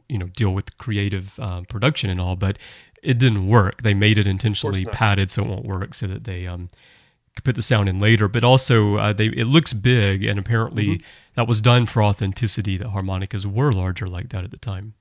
you 0.08 0.18
know, 0.18 0.26
deal 0.26 0.52
with 0.52 0.76
creative 0.78 1.38
uh, 1.38 1.62
production 1.68 2.10
and 2.10 2.20
all, 2.20 2.34
but 2.34 2.58
it 3.02 3.18
didn't 3.18 3.48
work. 3.48 3.82
They 3.82 3.94
made 3.94 4.18
it 4.18 4.26
intentionally 4.26 4.84
padded 4.84 5.30
so 5.30 5.42
it 5.42 5.48
won't 5.48 5.64
work, 5.64 5.94
so 5.94 6.06
that 6.06 6.24
they 6.24 6.46
um, 6.46 6.68
could 7.34 7.44
put 7.44 7.56
the 7.56 7.62
sound 7.62 7.88
in 7.88 7.98
later, 7.98 8.28
but 8.28 8.44
also 8.44 8.96
uh, 8.96 9.12
they 9.12 9.26
it 9.26 9.46
looks 9.46 9.72
big, 9.72 10.24
and 10.24 10.38
apparently 10.38 10.86
mm-hmm. 10.86 11.06
that 11.34 11.46
was 11.46 11.60
done 11.60 11.86
for 11.86 12.02
authenticity. 12.02 12.76
That 12.76 12.88
harmonicas 12.88 13.46
were 13.46 13.72
larger 13.72 14.08
like 14.08 14.30
that 14.30 14.44
at 14.44 14.50
the 14.50 14.56
time. 14.56 14.94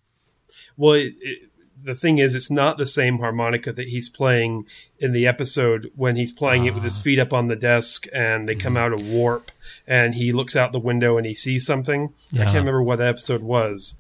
Well, 0.75 0.93
it, 0.93 1.13
it, 1.21 1.49
the 1.81 1.95
thing 1.95 2.17
is, 2.17 2.35
it's 2.35 2.51
not 2.51 2.77
the 2.77 2.85
same 2.85 3.19
harmonica 3.19 3.71
that 3.73 3.89
he's 3.89 4.09
playing 4.09 4.65
in 4.99 5.13
the 5.13 5.25
episode 5.25 5.91
when 5.95 6.15
he's 6.15 6.31
playing 6.31 6.65
it 6.65 6.73
with 6.73 6.83
his 6.83 6.99
ah. 6.99 7.01
feet 7.01 7.19
up 7.19 7.33
on 7.33 7.47
the 7.47 7.55
desk, 7.55 8.07
and 8.13 8.47
they 8.47 8.53
mm-hmm. 8.53 8.61
come 8.61 8.77
out 8.77 8.93
of 8.93 9.01
warp, 9.07 9.51
and 9.87 10.15
he 10.15 10.31
looks 10.31 10.55
out 10.55 10.71
the 10.71 10.79
window 10.79 11.17
and 11.17 11.25
he 11.25 11.33
sees 11.33 11.65
something. 11.65 12.13
Yeah. 12.31 12.41
I 12.41 12.45
can't 12.45 12.57
remember 12.57 12.83
what 12.83 12.97
the 12.97 13.07
episode 13.07 13.41
was. 13.41 13.95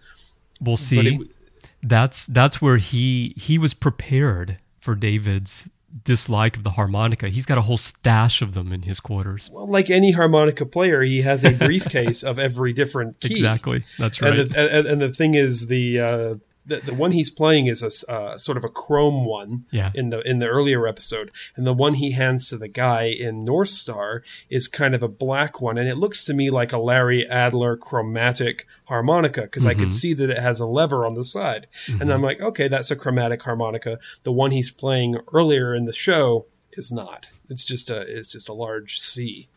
We'll 0.59 0.77
see. 0.77 1.27
That's 1.83 2.25
that's 2.25 2.61
where 2.61 2.77
he 2.77 3.33
he 3.37 3.57
was 3.57 3.73
prepared 3.73 4.57
for 4.79 4.95
David's 4.95 5.69
dislike 6.03 6.57
of 6.57 6.63
the 6.63 6.71
harmonica. 6.71 7.29
He's 7.29 7.45
got 7.45 7.57
a 7.57 7.61
whole 7.61 7.77
stash 7.77 8.41
of 8.41 8.53
them 8.53 8.71
in 8.71 8.83
his 8.83 8.99
quarters. 8.99 9.49
Well, 9.51 9.69
like 9.69 9.89
any 9.89 10.11
harmonica 10.11 10.65
player, 10.65 11.01
he 11.01 11.21
has 11.21 11.43
a 11.43 11.51
briefcase 11.51 12.23
of 12.23 12.39
every 12.39 12.73
different 12.73 13.19
key. 13.19 13.33
Exactly, 13.33 13.83
that's 13.97 14.21
right. 14.21 14.39
And 14.39 14.49
the, 14.49 14.75
and, 14.75 14.87
and 14.87 15.01
the 15.01 15.13
thing 15.13 15.35
is, 15.35 15.67
the 15.67 15.99
uh, 15.99 16.35
the, 16.67 16.81
the 16.81 16.93
one 16.93 17.13
he's 17.13 17.29
playing 17.29 17.67
is 17.67 17.81
a 17.81 18.11
uh, 18.11 18.37
sort 18.37 18.57
of 18.57 18.63
a 18.63 18.69
chrome 18.69 19.25
one 19.25 19.65
yeah. 19.71 19.91
in 19.95 20.09
the 20.09 20.19
in 20.21 20.39
the 20.39 20.47
earlier 20.47 20.85
episode, 20.85 21.31
and 21.55 21.65
the 21.65 21.73
one 21.73 21.95
he 21.95 22.11
hands 22.11 22.49
to 22.49 22.57
the 22.57 22.67
guy 22.67 23.03
in 23.05 23.43
North 23.43 23.69
Star 23.69 24.21
is 24.49 24.67
kind 24.67 24.93
of 24.93 25.01
a 25.01 25.07
black 25.07 25.61
one, 25.61 25.77
and 25.77 25.87
it 25.87 25.95
looks 25.95 26.25
to 26.25 26.33
me 26.33 26.49
like 26.49 26.73
a 26.73 26.77
Larry 26.77 27.25
Adler 27.27 27.77
chromatic 27.77 28.67
harmonica 28.85 29.43
because 29.43 29.63
mm-hmm. 29.63 29.69
I 29.69 29.73
could 29.75 29.87
mm-hmm. 29.87 29.89
see 29.89 30.13
that 30.13 30.29
it 30.29 30.39
has 30.39 30.59
a 30.59 30.65
lever 30.65 31.05
on 31.05 31.13
the 31.13 31.23
side, 31.23 31.67
mm-hmm. 31.85 32.01
and 32.01 32.11
I'm 32.11 32.21
like, 32.21 32.41
okay, 32.41 32.67
that's 32.67 32.91
a 32.91 32.95
chromatic 32.95 33.41
harmonica. 33.43 33.99
The 34.23 34.33
one 34.33 34.51
he's 34.51 34.69
playing 34.71 35.17
earlier 35.33 35.73
in 35.73 35.85
the 35.85 35.93
show 35.93 36.47
is 36.73 36.91
not. 36.91 37.29
It's 37.49 37.63
just 37.63 37.89
a 37.89 38.01
it's 38.01 38.27
just 38.27 38.49
a 38.49 38.53
large 38.53 38.99
C. 38.99 39.47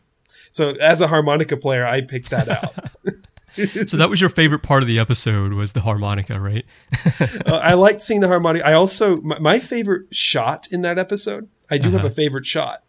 So 0.49 0.71
as 0.75 1.01
a 1.01 1.07
harmonica 1.07 1.57
player, 1.57 1.85
I 1.85 2.01
picked 2.01 2.29
that 2.29 2.47
out. 2.63 2.73
so 3.87 3.97
that 3.97 4.09
was 4.09 4.21
your 4.21 4.29
favorite 4.29 4.63
part 4.63 4.81
of 4.81 4.87
the 4.87 4.99
episode 4.99 5.53
was 5.53 5.73
the 5.73 5.81
harmonica, 5.81 6.39
right? 6.39 6.65
uh, 7.45 7.59
I 7.61 7.73
liked 7.73 8.01
seeing 8.01 8.21
the 8.21 8.27
harmonica. 8.27 8.65
I 8.65 8.73
also 8.73 9.21
my, 9.21 9.39
my, 9.39 9.59
favorite 9.59 10.13
shot 10.13 10.67
in 10.71 10.81
that 10.83 10.97
episode. 10.97 11.49
I 11.69 11.77
do 11.77 11.89
uh-huh. 11.89 11.97
have 11.97 12.05
a 12.05 12.13
favorite 12.13 12.45
shot, 12.45 12.83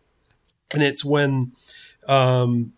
and 0.70 0.82
it's 0.82 1.04
when 1.04 1.52
um, 2.06 2.72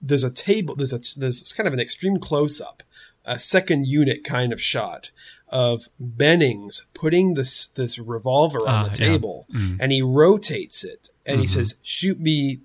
there's 0.00 0.24
a 0.24 0.30
table. 0.30 0.74
There's 0.76 0.92
a 0.92 1.00
there's 1.18 1.52
kind 1.52 1.66
of 1.66 1.74
an 1.74 1.80
extreme 1.80 2.18
close 2.18 2.60
up, 2.60 2.82
a 3.24 3.38
second 3.38 3.86
unit 3.86 4.24
kind 4.24 4.52
of 4.52 4.60
shot 4.60 5.10
of 5.48 5.88
Bennings 6.00 6.86
putting 6.94 7.34
this 7.34 7.66
this 7.66 7.98
revolver 7.98 8.60
on 8.60 8.68
Ah, 8.68 8.88
the 8.88 9.02
yeah. 9.02 9.10
table, 9.10 9.46
and 9.78 9.92
he 9.92 10.02
rotates 10.02 10.84
it, 10.84 11.08
and 11.24 11.40
he 11.40 11.46
Mhm. 11.46 11.50
says, 11.50 11.74
"Shoot 11.82 12.18
me 12.18 12.60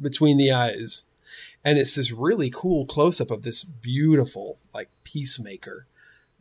between 0.00 0.36
the 0.36 0.50
eyes." 0.50 1.04
And 1.64 1.78
it's 1.78 1.94
this 1.94 2.12
really 2.12 2.50
cool 2.50 2.84
close 2.86 3.20
up 3.20 3.30
of 3.30 3.42
this 3.42 3.64
beautiful 3.64 4.58
like 4.74 4.90
peacemaker, 5.02 5.86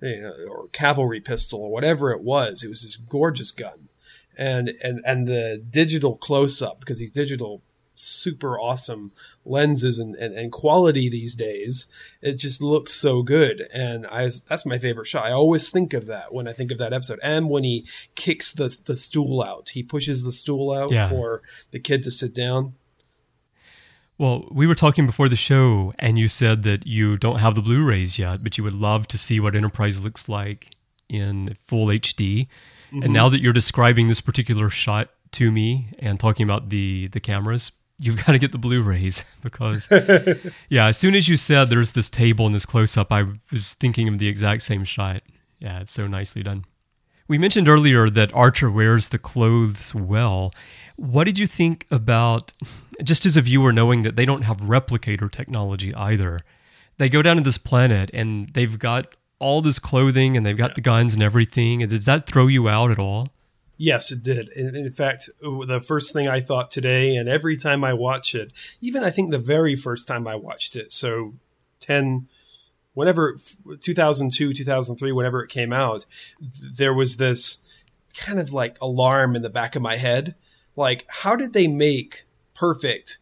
you 0.02 0.22
know, 0.22 0.34
or 0.50 0.68
cavalry 0.70 1.22
pistol 1.22 1.62
or 1.62 1.72
whatever 1.72 2.12
it 2.12 2.22
was. 2.22 2.64
It 2.64 2.70
was 2.70 2.82
this 2.82 2.96
gorgeous 2.98 3.52
gun, 3.52 3.90
and 4.38 4.74
and 4.84 5.02
and 5.06 5.28
the 5.28 5.64
digital 5.70 6.18
close 6.18 6.62
up 6.62 6.80
because 6.82 7.00
these 7.00 7.12
digital 7.12 7.62
super 7.96 8.60
awesome 8.60 9.12
lenses 9.46 10.00
and, 10.00 10.16
and, 10.16 10.34
and 10.34 10.52
quality 10.52 11.08
these 11.10 11.36
days 11.36 11.86
it 12.24 12.34
just 12.38 12.60
looks 12.60 12.92
so 12.92 13.22
good. 13.22 13.68
And 13.72 14.08
i 14.08 14.24
that's 14.50 14.66
my 14.66 14.80
favorite 14.80 15.06
shot. 15.08 15.26
I 15.26 15.32
always 15.32 15.70
think 15.70 15.94
of 15.94 16.08
that 16.08 16.34
when 16.34 16.48
i 16.48 16.54
think 16.54 16.72
of 16.72 16.80
that 16.80 16.92
episode. 16.92 17.20
And 17.22 17.50
when 17.52 17.64
he 17.64 17.86
kicks 18.16 18.52
the, 18.52 18.76
the 18.86 18.96
stool 18.98 19.44
out. 19.44 19.70
He 19.70 19.84
pushes 19.84 20.24
the 20.24 20.32
stool 20.32 20.72
out 20.72 20.92
Yeah. 20.92 21.08
for 21.08 21.44
the 21.70 21.80
kid 21.80 22.02
to 22.04 22.12
sit 22.12 22.34
down 22.34 22.74
Well, 24.17 24.47
we 24.52 24.67
were 24.67 24.76
talking 24.76 25.06
before 25.06 25.28
the 25.28 25.36
show, 25.36 25.93
and 25.97 26.19
you 26.19 26.28
said 26.28 26.63
that 26.63 26.86
you 26.86 27.17
don't 27.17 27.39
have 27.39 27.56
the 27.56 27.62
Blu 27.62 27.84
rays 27.84 28.19
yet, 28.19 28.43
but 28.43 28.58
you 28.58 28.63
would 28.63 28.76
love 28.76 29.08
to 29.08 29.17
see 29.17 29.39
what 29.39 29.56
Enterprise 29.56 30.04
looks 30.04 30.30
like 30.30 30.69
in 31.10 31.49
full 31.65 31.88
HD. 31.88 32.47
And 32.91 33.04
mm-hmm. 33.04 33.13
now 33.13 33.30
that 33.30 33.41
you're 33.41 33.54
describing 33.54 34.08
this 34.08 34.21
particular 34.21 34.69
shot 34.69 35.10
to 35.34 35.52
me 35.52 35.89
and 35.97 36.19
talking 36.19 36.43
about 36.43 36.69
the, 36.69 37.08
the 37.08 37.19
cameras, 37.19 37.71
you've 37.99 38.17
got 38.26 38.34
to 38.34 38.39
get 38.39 38.52
the 38.52 38.58
Blu 38.58 38.84
rays 38.84 39.23
because, 39.41 39.88
yeah, 40.69 40.88
as 40.88 40.97
soon 40.97 41.15
as 41.15 41.28
you 41.28 41.36
said 41.36 41.65
there's 41.69 41.93
this 41.93 42.10
table 42.10 42.45
and 42.45 42.54
this 42.54 42.65
close 42.65 42.97
up, 42.97 43.12
I 43.12 43.26
was 43.52 43.73
thinking 43.73 44.08
of 44.08 44.19
the 44.19 44.28
exact 44.28 44.62
same 44.62 44.84
shot. 44.84 45.23
Yeah, 45.60 45.80
it's 45.80 45.93
so 45.93 46.08
nicely 46.08 46.43
done. 46.43 46.65
We 47.28 47.38
mentioned 47.38 47.69
earlier 47.69 48.10
that 48.10 48.34
Archer 48.34 48.69
wears 48.69 49.10
the 49.10 49.17
clothes 49.17 49.95
well. 49.95 50.54
What 50.97 51.23
did 51.23 51.39
you 51.39 51.47
think 51.47 51.88
about, 51.89 52.52
just 53.03 53.25
as 53.25 53.38
a 53.38 53.41
viewer, 53.41 53.71
knowing 53.71 54.03
that 54.03 54.15
they 54.15 54.25
don't 54.25 54.43
have 54.43 54.58
replicator 54.58 55.32
technology 55.32 55.93
either? 55.95 56.41
They 56.97 57.10
go 57.10 57.21
down 57.21 57.38
to 57.38 57.43
this 57.43 57.58
planet 57.58 58.12
and 58.13 58.49
they've 58.53 58.77
got 58.77 59.15
all 59.39 59.62
this 59.62 59.79
clothing 59.79 60.38
and 60.38 60.45
they've 60.45 60.58
got 60.58 60.75
the 60.75 60.82
guns 60.82 61.13
and 61.13 61.23
everything. 61.23 61.82
And 61.82 61.91
Does 61.91 62.06
that 62.06 62.27
throw 62.27 62.47
you 62.47 62.69
out 62.69 62.91
at 62.91 62.99
all? 62.99 63.29
Yes, 63.77 64.12
it 64.12 64.23
did. 64.23 64.49
In, 64.49 64.75
in 64.75 64.91
fact, 64.91 65.29
the 65.41 65.84
first 65.86 66.13
thing 66.13 66.27
I 66.27 66.39
thought 66.39 66.71
today, 66.71 67.15
and 67.15 67.27
every 67.27 67.58
time 67.58 67.84
I 67.84 67.93
watch 67.93 68.36
it, 68.36 68.51
even 68.82 69.03
I 69.03 69.10
think 69.10 69.32
the 69.32 69.39
very 69.39 69.75
first 69.75 70.08
time 70.08 70.27
I 70.27 70.36
watched 70.36 70.75
it, 70.75 70.91
so 70.91 71.34
10, 71.79 72.27
whenever, 72.93 73.38
2002, 73.79 74.53
2003, 74.53 75.12
whenever 75.12 75.43
it 75.43 75.49
came 75.49 75.73
out, 75.73 76.06
th- 76.39 76.77
there 76.77 76.93
was 76.93 77.17
this 77.17 77.63
kind 78.15 78.39
of 78.39 78.53
like 78.53 78.79
alarm 78.79 79.36
in 79.36 79.41
the 79.41 79.49
back 79.49 79.75
of 79.75 79.82
my 79.82 79.97
head. 79.97 80.36
Like, 80.75 81.06
how 81.10 81.36
did 81.36 81.53
they 81.53 81.67
make 81.67 82.25
perfect 82.54 83.18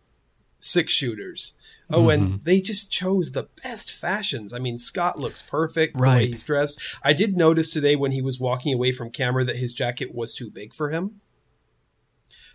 six 0.60 0.94
shooters? 0.94 1.58
Oh, 1.94 2.08
and 2.08 2.42
they 2.44 2.62
just 2.62 2.90
chose 2.90 3.34
the 3.34 3.50
best 3.64 3.92
fashions. 3.92 4.54
I 4.54 4.60
mean, 4.60 4.78
Scott 4.78 5.20
looks 5.20 5.42
perfect 5.42 5.96
the 5.96 6.02
way 6.04 6.08
Right. 6.08 6.28
he's 6.30 6.46
dressed. 6.46 6.80
I 7.04 7.12
did 7.12 7.36
notice 7.36 7.74
today 7.74 7.98
when 7.98 8.12
he 8.12 8.22
was 8.22 8.40
walking 8.40 8.74
away 8.74 8.94
from 8.94 9.10
camera 9.12 9.44
that 9.44 9.58
his 9.58 9.74
jacket 9.74 10.16
was 10.16 10.34
too 10.34 10.50
big 10.50 10.74
for 10.74 10.90
him 10.92 11.20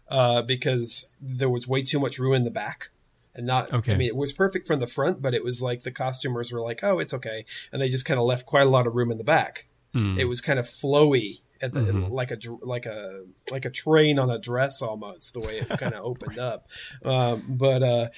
uh, 0.09 0.41
because 0.43 1.11
there 1.21 1.51
was 1.51 1.69
way 1.69 1.83
too 1.83 1.99
much 2.01 2.19
room 2.19 2.33
in 2.35 2.45
the 2.45 2.51
back. 2.51 2.89
And 3.35 3.47
not, 3.47 3.71
Okay. 3.75 3.93
I 3.93 3.97
mean, 3.99 4.09
it 4.09 4.17
was 4.17 4.33
perfect 4.33 4.67
from 4.67 4.81
the 4.81 4.87
front, 4.87 5.21
but 5.21 5.35
it 5.35 5.45
was 5.45 5.61
like 5.61 5.83
the 5.83 5.91
costumers 5.93 6.51
were 6.51 6.62
like, 6.62 6.83
oh, 6.83 6.99
it's 6.99 7.12
okay. 7.12 7.45
And 7.71 7.83
they 7.83 7.89
just 7.89 8.07
kind 8.07 8.19
of 8.19 8.25
left 8.25 8.47
quite 8.47 8.67
a 8.67 8.71
lot 8.71 8.87
of 8.87 8.95
room 8.95 9.11
in 9.11 9.19
the 9.19 9.25
back. 9.25 9.67
Hmm. 9.93 10.19
It 10.19 10.25
was 10.25 10.41
kind 10.41 10.59
of 10.59 10.65
flowy. 10.65 11.43
The, 11.61 12.07
like 12.11 12.31
a 12.31 12.38
like 12.62 12.87
a 12.87 13.25
like 13.51 13.64
a 13.64 13.71
train 13.71 14.19
on 14.19 14.31
a 14.31 14.38
dress 14.38 14.83
almost 14.83 15.35
the 15.35 15.40
way 15.40 15.59
it 15.59 15.69
kind 15.69 15.95
of 15.95 16.05
opened 16.05 16.38
up, 16.38 16.69
um, 17.05 17.45
but 17.49 17.83
uh, 17.83 18.09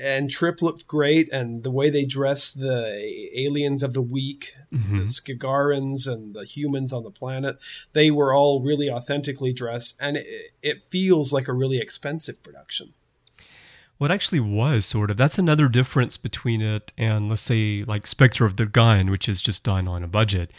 and 0.00 0.30
Trip 0.30 0.62
looked 0.62 0.86
great 0.86 1.32
and 1.32 1.62
the 1.62 1.70
way 1.70 1.90
they 1.90 2.04
dressed 2.04 2.60
the 2.60 3.30
aliens 3.34 3.82
of 3.82 3.92
the 3.92 4.02
week, 4.02 4.54
the 4.70 5.04
Skagarans 5.08 6.06
and 6.06 6.34
the 6.34 6.44
humans 6.44 6.92
on 6.92 7.02
the 7.02 7.10
planet, 7.10 7.58
they 7.92 8.10
were 8.10 8.34
all 8.34 8.62
really 8.62 8.90
authentically 8.90 9.52
dressed 9.52 9.96
and 10.00 10.16
it, 10.16 10.52
it 10.62 10.84
feels 10.90 11.32
like 11.32 11.48
a 11.48 11.52
really 11.52 11.78
expensive 11.78 12.42
production. 12.42 12.94
What 13.98 14.10
actually 14.10 14.40
was 14.40 14.84
sort 14.84 15.10
of 15.10 15.16
that's 15.16 15.38
another 15.38 15.68
difference 15.68 16.16
between 16.16 16.60
it 16.60 16.92
and 16.98 17.28
let's 17.28 17.42
say 17.42 17.84
like 17.84 18.06
Spectre 18.06 18.44
of 18.44 18.56
the 18.56 18.66
Gun, 18.66 19.10
which 19.10 19.28
is 19.28 19.40
just 19.40 19.64
done 19.64 19.86
on 19.86 20.02
a 20.02 20.08
budget. 20.08 20.50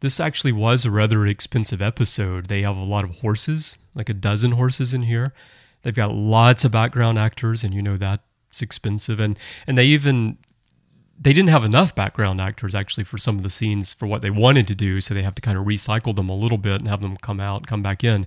This 0.00 0.20
actually 0.20 0.52
was 0.52 0.84
a 0.84 0.90
rather 0.90 1.26
expensive 1.26 1.82
episode. 1.82 2.46
They 2.46 2.62
have 2.62 2.76
a 2.76 2.84
lot 2.84 3.04
of 3.04 3.18
horses, 3.18 3.78
like 3.94 4.08
a 4.08 4.14
dozen 4.14 4.52
horses 4.52 4.94
in 4.94 5.02
here. 5.02 5.32
They've 5.82 5.94
got 5.94 6.14
lots 6.14 6.64
of 6.64 6.72
background 6.72 7.18
actors, 7.18 7.64
and 7.64 7.74
you 7.74 7.82
know 7.82 7.96
that's 7.96 8.62
expensive. 8.62 9.18
And 9.20 9.38
and 9.66 9.76
they 9.76 9.84
even 9.84 10.38
they 11.20 11.32
didn't 11.32 11.50
have 11.50 11.64
enough 11.64 11.94
background 11.94 12.40
actors 12.40 12.74
actually 12.76 13.04
for 13.04 13.18
some 13.18 13.36
of 13.36 13.42
the 13.42 13.50
scenes 13.50 13.92
for 13.92 14.06
what 14.06 14.22
they 14.22 14.30
wanted 14.30 14.68
to 14.68 14.74
do, 14.74 15.00
so 15.00 15.14
they 15.14 15.22
have 15.22 15.34
to 15.34 15.42
kind 15.42 15.58
of 15.58 15.66
recycle 15.66 16.14
them 16.14 16.28
a 16.28 16.34
little 16.34 16.58
bit 16.58 16.76
and 16.76 16.88
have 16.88 17.02
them 17.02 17.16
come 17.16 17.40
out, 17.40 17.66
come 17.66 17.82
back 17.82 18.04
in 18.04 18.26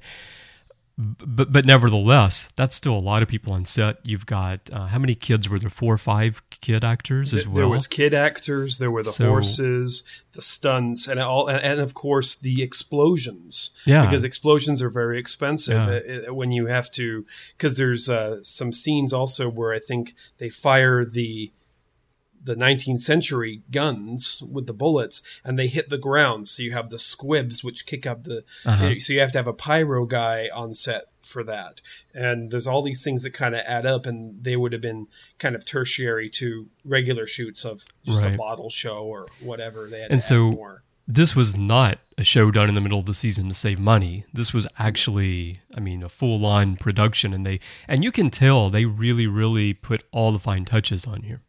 but 1.25 1.51
but 1.51 1.65
nevertheless, 1.65 2.49
that's 2.55 2.75
still 2.75 2.95
a 2.95 2.99
lot 2.99 3.23
of 3.23 3.29
people 3.29 3.53
on 3.53 3.65
set. 3.65 3.97
You've 4.03 4.25
got 4.25 4.69
uh, 4.71 4.87
how 4.87 4.99
many 4.99 5.15
kids 5.15 5.49
were 5.49 5.57
there? 5.59 5.69
Four 5.69 5.93
or 5.93 5.97
five 5.97 6.41
kid 6.49 6.83
actors 6.83 7.33
as 7.33 7.47
well. 7.47 7.55
There 7.55 7.67
was 7.67 7.87
kid 7.87 8.13
actors, 8.13 8.77
there 8.77 8.91
were 8.91 9.03
the 9.03 9.11
So- 9.11 9.27
horses, 9.29 10.03
the 10.33 10.41
stunts, 10.41 11.07
and 11.07 11.19
all, 11.19 11.47
and, 11.47 11.59
and 11.61 11.79
of 11.79 11.93
course 11.93 12.35
the 12.35 12.61
explosions. 12.61 13.71
Yeah. 13.85 14.05
because 14.05 14.23
explosions 14.23 14.81
are 14.81 14.89
very 14.89 15.17
expensive 15.19 15.73
Yeah. 16.05 16.15
uh, 16.27 16.29
uh, 16.29 16.33
when 16.33 16.51
you 16.51 16.67
have 16.67 16.91
to. 16.91 17.25
Because 17.57 17.77
there's 17.77 18.09
uh, 18.09 18.43
some 18.43 18.71
scenes 18.71 19.13
also 19.13 19.49
where 19.49 19.73
I 19.73 19.79
think 19.79 20.13
they 20.37 20.49
fire 20.49 21.03
the 21.05 21.51
the 22.43 22.55
19th 22.55 22.99
century 22.99 23.61
guns 23.71 24.41
with 24.51 24.65
the 24.67 24.73
bullets 24.73 25.21
and 25.43 25.57
they 25.59 25.67
hit 25.67 25.89
the 25.89 25.97
ground 25.97 26.47
so 26.47 26.63
you 26.63 26.71
have 26.71 26.89
the 26.89 26.97
squibs 26.99 27.63
which 27.63 27.85
kick 27.85 28.05
up 28.05 28.23
the 28.23 28.43
Uh-huh. 28.65 28.93
so 28.99 29.13
you 29.13 29.19
have 29.19 29.31
to 29.31 29.37
have 29.37 29.47
a 29.47 29.53
pyro 29.53 30.05
guy 30.05 30.49
on 30.53 30.73
set 30.73 31.05
for 31.21 31.43
that 31.43 31.81
and 32.15 32.49
there's 32.49 32.65
all 32.65 32.81
these 32.81 33.03
things 33.03 33.21
that 33.23 33.29
kind 33.33 33.53
of 33.53 33.61
add 33.67 33.85
up 33.85 34.05
and 34.07 34.43
they 34.43 34.55
would 34.55 34.73
have 34.73 34.81
been 34.81 35.07
kind 35.37 35.55
of 35.55 35.65
tertiary 35.65 36.29
to 36.29 36.67
regular 36.83 37.27
shoots 37.27 37.63
of 37.63 37.85
just 38.03 38.25
a 38.25 38.29
Right. 38.29 38.37
bottle 38.37 38.69
show 38.69 39.03
or 39.03 39.27
whatever 39.39 39.87
they 39.87 40.01
had 40.01 40.11
And 40.11 40.19
to 40.21 40.25
so- 40.27 40.51
more 40.51 40.83
this 41.07 41.35
was 41.35 41.57
not 41.57 41.99
a 42.17 42.23
show 42.23 42.49
done 42.51 42.69
in 42.69 42.75
the 42.75 42.79
middle 42.81 42.99
of 42.99 43.05
the 43.05 43.13
season 43.13 43.49
to 43.49 43.53
save 43.53 43.79
money. 43.79 44.23
This 44.31 44.53
was 44.53 44.65
actually, 44.79 45.59
I 45.75 45.79
mean, 45.81 46.03
a 46.03 46.09
full 46.09 46.45
on 46.45 46.77
production, 46.77 47.33
and 47.33 47.45
they 47.45 47.59
and 47.87 48.01
you 48.03 48.11
can 48.13 48.29
tell 48.29 48.69
they 48.69 48.85
really, 48.85 49.27
really 49.27 49.73
put 49.73 50.03
all 50.11 50.31
the 50.31 50.39
fine 50.39 50.63
touches 50.63 51.05
on 51.05 51.23
here. 51.23 51.41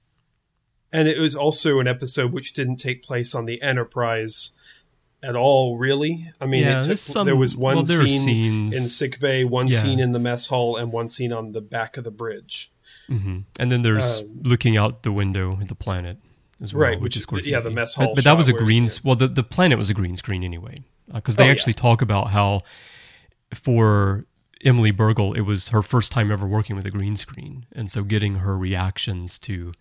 And 0.93 1.09
it 1.09 1.19
was 1.19 1.35
also 1.35 1.81
an 1.81 1.89
episode 1.89 2.33
which 2.33 2.53
didn't 2.53 2.77
take 2.77 3.03
place 3.03 3.35
on 3.35 3.47
the 3.47 3.63
enterprise 3.63 4.59
at 5.25 5.37
all 5.37 5.79
really 5.79 6.33
i 6.41 6.47
mean 6.47 6.65
Yeah, 6.65 6.81
it 6.81 6.83
took, 6.83 6.97
some- 6.99 7.27
there 7.27 7.37
was 7.37 7.55
one 7.57 7.77
well, 7.77 7.85
there 7.85 8.09
scene 8.09 8.73
in 8.73 8.83
sick 8.89 9.21
bay 9.21 9.45
one 9.45 9.69
Yeah. 9.69 9.79
scene 9.79 10.01
in 10.01 10.11
the 10.11 10.19
mess 10.19 10.49
hall 10.49 10.77
and 10.77 10.91
one 10.93 11.09
scene 11.09 11.33
on 11.33 11.53
the 11.53 11.61
back 11.61 11.97
of 11.97 12.03
the 12.03 12.11
bridge 12.11 12.73
hmm 13.07 13.41
And 13.61 13.71
then 13.71 13.83
there's 13.83 14.21
Um, 14.21 14.41
looking 14.43 14.77
out 14.77 15.05
the 15.05 15.13
window 15.13 15.59
at 15.61 15.69
the 15.69 15.77
planet 15.77 16.19
as 16.61 16.75
well, 16.75 16.83
Right, 16.83 16.95
which, 17.01 17.03
which 17.03 17.17
is 17.19 17.23
of 17.23 17.29
course 17.29 17.47
yeah, 17.47 17.59
easy. 17.59 17.69
the 17.69 17.75
mess 17.75 17.95
But- 17.95 18.05
hall 18.05 18.15
But, 18.17 18.25
that 18.25 18.37
was 18.37 18.49
a 18.49 18.53
green. 18.53 18.85
yeah. 18.85 18.99
Well, 19.05 19.15
the 19.17 19.29
the 19.29 19.45
planet 19.45 19.79
was 19.79 19.91
a 19.91 19.95
green 19.95 20.17
screen 20.17 20.43
anyway, 20.43 20.83
because 21.15 21.37
they 21.37 21.45
Oh, 21.45 21.47
yeah. 21.47 21.53
actually 21.53 21.75
talk 21.75 22.03
about 22.03 22.31
how 22.31 22.63
for 23.55 24.27
Emily 24.65 24.93
Bergl, 24.93 25.37
it 25.37 25.43
was 25.43 25.69
her 25.69 25.83
first 25.83 26.13
time 26.13 26.31
ever 26.31 26.47
working 26.47 26.77
with 26.77 26.87
a 26.87 26.91
green 26.91 27.17
screen, 27.17 27.67
and 27.73 27.91
so 27.91 28.03
getting 28.05 28.37
her 28.37 28.57
reactions 28.57 29.39
to 29.41 29.73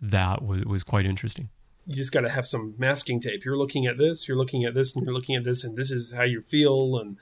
that 0.00 0.42
was 0.42 0.64
was 0.64 0.82
quite 0.82 1.06
interesting. 1.06 1.50
you 1.86 1.96
just 1.96 2.12
got 2.12 2.20
to 2.20 2.28
have 2.28 2.46
some 2.46 2.74
masking 2.78 3.20
tape. 3.20 3.44
You're 3.44 3.56
looking 3.56 3.86
at 3.86 3.98
this, 3.98 4.28
you're 4.28 4.36
looking 4.36 4.64
at 4.64 4.74
this, 4.74 4.94
and 4.94 5.04
you're 5.04 5.14
looking 5.14 5.34
at 5.34 5.44
this, 5.44 5.64
and 5.64 5.76
this 5.76 5.90
is 5.90 6.12
how 6.12 6.22
you 6.22 6.40
feel. 6.40 6.96
And 6.98 7.16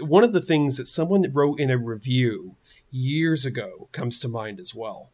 one 0.00 0.22
of 0.24 0.32
the 0.32 0.42
things 0.42 0.76
that 0.76 0.86
someone 0.86 1.30
wrote 1.32 1.58
in 1.58 1.70
a 1.70 1.78
review 1.78 2.56
years 2.90 3.44
ago 3.46 3.88
comes 3.92 4.20
to 4.20 4.28
mind 4.28 4.60
as 4.60 4.74
well. 4.74 5.10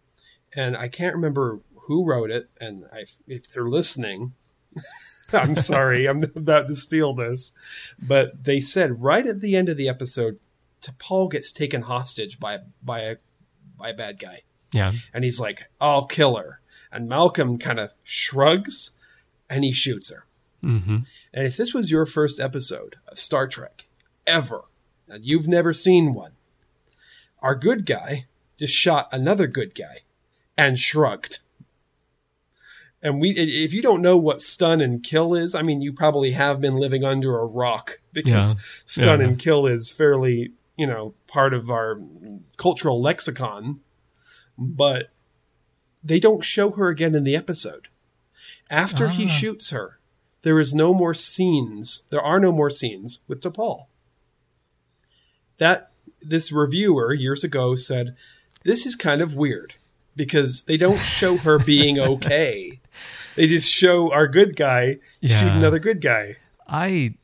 And 0.54 0.76
I 0.76 0.88
can't 0.88 1.14
remember 1.14 1.60
who 1.86 2.04
wrote 2.04 2.30
it. 2.30 2.50
And 2.60 2.84
I, 2.92 3.04
if 3.26 3.50
they're 3.50 3.68
listening, 3.68 4.34
I'm 5.32 5.56
sorry, 5.56 6.06
I'm 6.06 6.22
about 6.34 6.66
to 6.66 6.74
steal 6.74 7.14
this. 7.14 7.52
But 8.00 8.44
they 8.44 8.60
said 8.60 9.02
right 9.02 9.26
at 9.26 9.40
the 9.40 9.56
end 9.56 9.68
of 9.68 9.76
the 9.76 9.88
episode, 9.88 10.38
T'Pol 10.82 11.30
gets 11.30 11.50
taken 11.50 11.82
hostage 11.82 12.38
by 12.38 12.58
by 12.82 13.00
a 13.00 13.16
by 13.78 13.90
a 13.90 13.94
bad 13.94 14.18
guy 14.18 14.42
Yeah, 14.72 14.92
and 15.12 15.24
he's 15.24 15.40
like, 15.40 15.62
"I'll 15.80 16.06
kill 16.06 16.36
her." 16.36 16.60
And 16.96 17.10
Malcolm 17.10 17.58
kind 17.58 17.78
of 17.78 17.92
shrugs 18.02 18.92
and 19.50 19.64
he 19.64 19.72
shoots 19.72 20.08
her. 20.10 20.24
hmm 20.62 21.00
And 21.34 21.46
if 21.46 21.54
this 21.58 21.74
was 21.74 21.90
your 21.90 22.06
first 22.06 22.40
episode 22.40 22.96
of 23.06 23.18
Star 23.18 23.46
Trek 23.46 23.84
ever, 24.26 24.62
and 25.06 25.22
you've 25.22 25.46
never 25.46 25.74
seen 25.74 26.14
one, 26.14 26.32
our 27.42 27.54
good 27.54 27.84
guy 27.84 28.24
just 28.58 28.72
shot 28.74 29.08
another 29.12 29.46
good 29.46 29.74
guy 29.74 29.98
and 30.56 30.78
shrugged. 30.78 31.40
And 33.02 33.20
we, 33.20 33.32
if 33.32 33.74
you 33.74 33.82
don't 33.82 34.00
know 34.00 34.16
what 34.16 34.40
stun 34.40 34.80
and 34.80 35.02
kill 35.02 35.34
is, 35.34 35.54
I 35.54 35.60
mean, 35.60 35.82
you 35.82 35.92
probably 35.92 36.30
have 36.30 36.62
been 36.62 36.76
living 36.76 37.04
under 37.04 37.38
a 37.38 37.44
rock 37.46 38.00
because 38.14 38.54
Yeah. 38.54 38.60
stun 38.86 39.20
Yeah. 39.20 39.26
and 39.26 39.38
kill 39.38 39.66
is 39.66 39.90
fairly, 39.90 40.52
you 40.78 40.86
know, 40.86 41.12
part 41.26 41.52
of 41.52 41.70
our 41.70 42.00
cultural 42.56 43.02
lexicon. 43.02 43.76
But 44.56 45.10
they 46.06 46.20
don't 46.20 46.44
show 46.44 46.70
her 46.72 46.88
again 46.88 47.14
in 47.14 47.24
the 47.24 47.36
episode. 47.36 47.88
After 48.70 49.08
he 49.08 49.24
Ah. 49.24 49.28
shoots 49.28 49.70
her, 49.70 49.98
there 50.42 50.60
is 50.60 50.72
no 50.74 50.94
more 50.94 51.14
scenes. 51.14 52.04
There 52.10 52.20
are 52.22 52.38
no 52.40 52.52
more 52.52 52.70
scenes 52.70 53.24
with 53.28 53.40
T'Pol. 53.40 53.86
That 55.58 55.90
this 56.20 56.52
reviewer 56.52 57.12
years 57.14 57.42
ago 57.44 57.74
said, 57.76 58.14
"This 58.64 58.84
is 58.86 58.94
kind 58.96 59.20
of 59.22 59.34
weird 59.34 59.74
because 60.14 60.64
they 60.64 60.76
don't 60.76 60.98
show 61.00 61.36
her 61.38 61.58
being 61.58 61.98
okay. 62.12 62.80
They 63.36 63.46
just 63.46 63.70
show 63.70 64.12
our 64.12 64.26
good 64.28 64.56
guy 64.56 64.98
shoot 65.22 65.48
another 65.52 65.78
good 65.78 66.00
guy." 66.00 66.36
I 66.68 67.14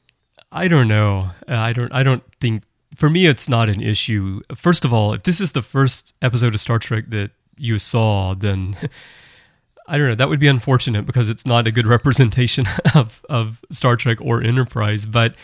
I 0.51 0.69
don't 0.69 0.89
know. 0.89 1.31
Uh, 1.49 1.55
I 1.57 1.73
don't 1.73 1.93
I 1.95 2.03
don't 2.03 2.23
think 2.41 2.63
for 2.97 3.11
me 3.11 3.27
it's 3.27 3.49
not 3.49 3.69
an 3.69 3.81
issue. 3.81 4.41
First 4.55 4.85
of 4.85 4.93
all, 4.93 5.13
if 5.13 5.23
this 5.25 5.41
is 5.41 5.53
the 5.53 5.63
first 5.63 6.15
episode 6.23 6.55
of 6.55 6.61
Star 6.61 6.79
Trek 6.79 7.11
that 7.11 7.31
you 7.63 7.79
saw, 7.79 8.35
then 8.35 8.77
I 9.89 9.97
don't 9.97 10.09
know, 10.09 10.15
that 10.17 10.29
would 10.29 10.41
be 10.41 10.49
unfortunate 10.49 11.07
because 11.07 11.29
it's 11.29 11.47
not 11.47 11.67
a 11.67 11.73
good 11.73 11.87
representation 11.87 12.65
of 12.95 13.25
of 13.29 13.65
Star 13.71 13.97
Trek 13.97 14.19
or 14.21 14.43
Enterprise, 14.43 15.07
but 15.07 15.35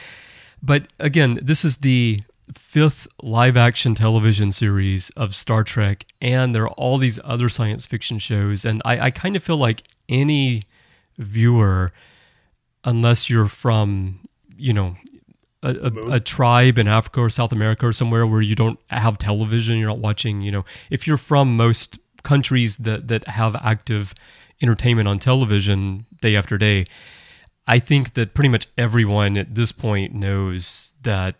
but 0.63 0.89
again, 0.99 1.39
this 1.41 1.65
is 1.65 1.77
the 1.79 2.21
fifth 2.57 3.07
live 3.23 3.57
action 3.57 3.95
television 3.95 4.51
series 4.51 5.11
of 5.11 5.37
Star 5.37 5.63
Trek, 5.63 6.07
and 6.21 6.55
there 6.55 6.65
are 6.65 6.71
all 6.71 6.99
these 6.99 7.21
other 7.23 7.49
science 7.49 7.87
fiction 7.87 8.19
shows. 8.19 8.65
And 8.65 8.83
I, 8.85 8.99
I 9.07 9.11
kind 9.11 9.37
of 9.37 9.43
feel 9.43 9.59
like 9.59 9.85
any 10.09 10.65
viewer, 11.19 11.93
unless 12.85 13.31
you're 13.31 13.49
from, 13.49 14.19
you 14.57 14.73
know, 14.73 14.97
a, 15.63 15.75
a, 15.75 16.11
a 16.13 16.21
tribe 16.21 16.79
in 16.79 16.89
Africa 16.89 17.21
or 17.21 17.31
South 17.31 17.53
America 17.53 17.87
or 17.87 17.93
somewhere 17.93 18.27
where 18.27 18.41
you 18.41 18.55
don't 18.55 18.79
have 18.89 19.19
television, 19.19 19.77
you're 19.77 19.89
not 19.89 19.99
watching, 19.99 20.43
you 20.43 20.51
know, 20.51 20.65
if 20.91 21.07
you're 21.07 21.17
from 21.17 21.57
most 21.57 21.99
countries 22.23 22.79
that, 22.79 23.09
that 23.09 23.27
have 23.29 23.57
active 23.57 24.15
entertainment 24.61 25.09
on 25.09 25.19
television 25.19 26.07
day 26.21 26.37
after 26.37 26.59
day, 26.59 26.85
I 27.67 27.79
think 27.79 28.15
that 28.15 28.35
pretty 28.35 28.49
much 28.49 28.67
everyone 28.77 29.37
at 29.37 29.55
this 29.55 29.73
point 29.73 30.15
knows 30.15 30.93
that 31.03 31.37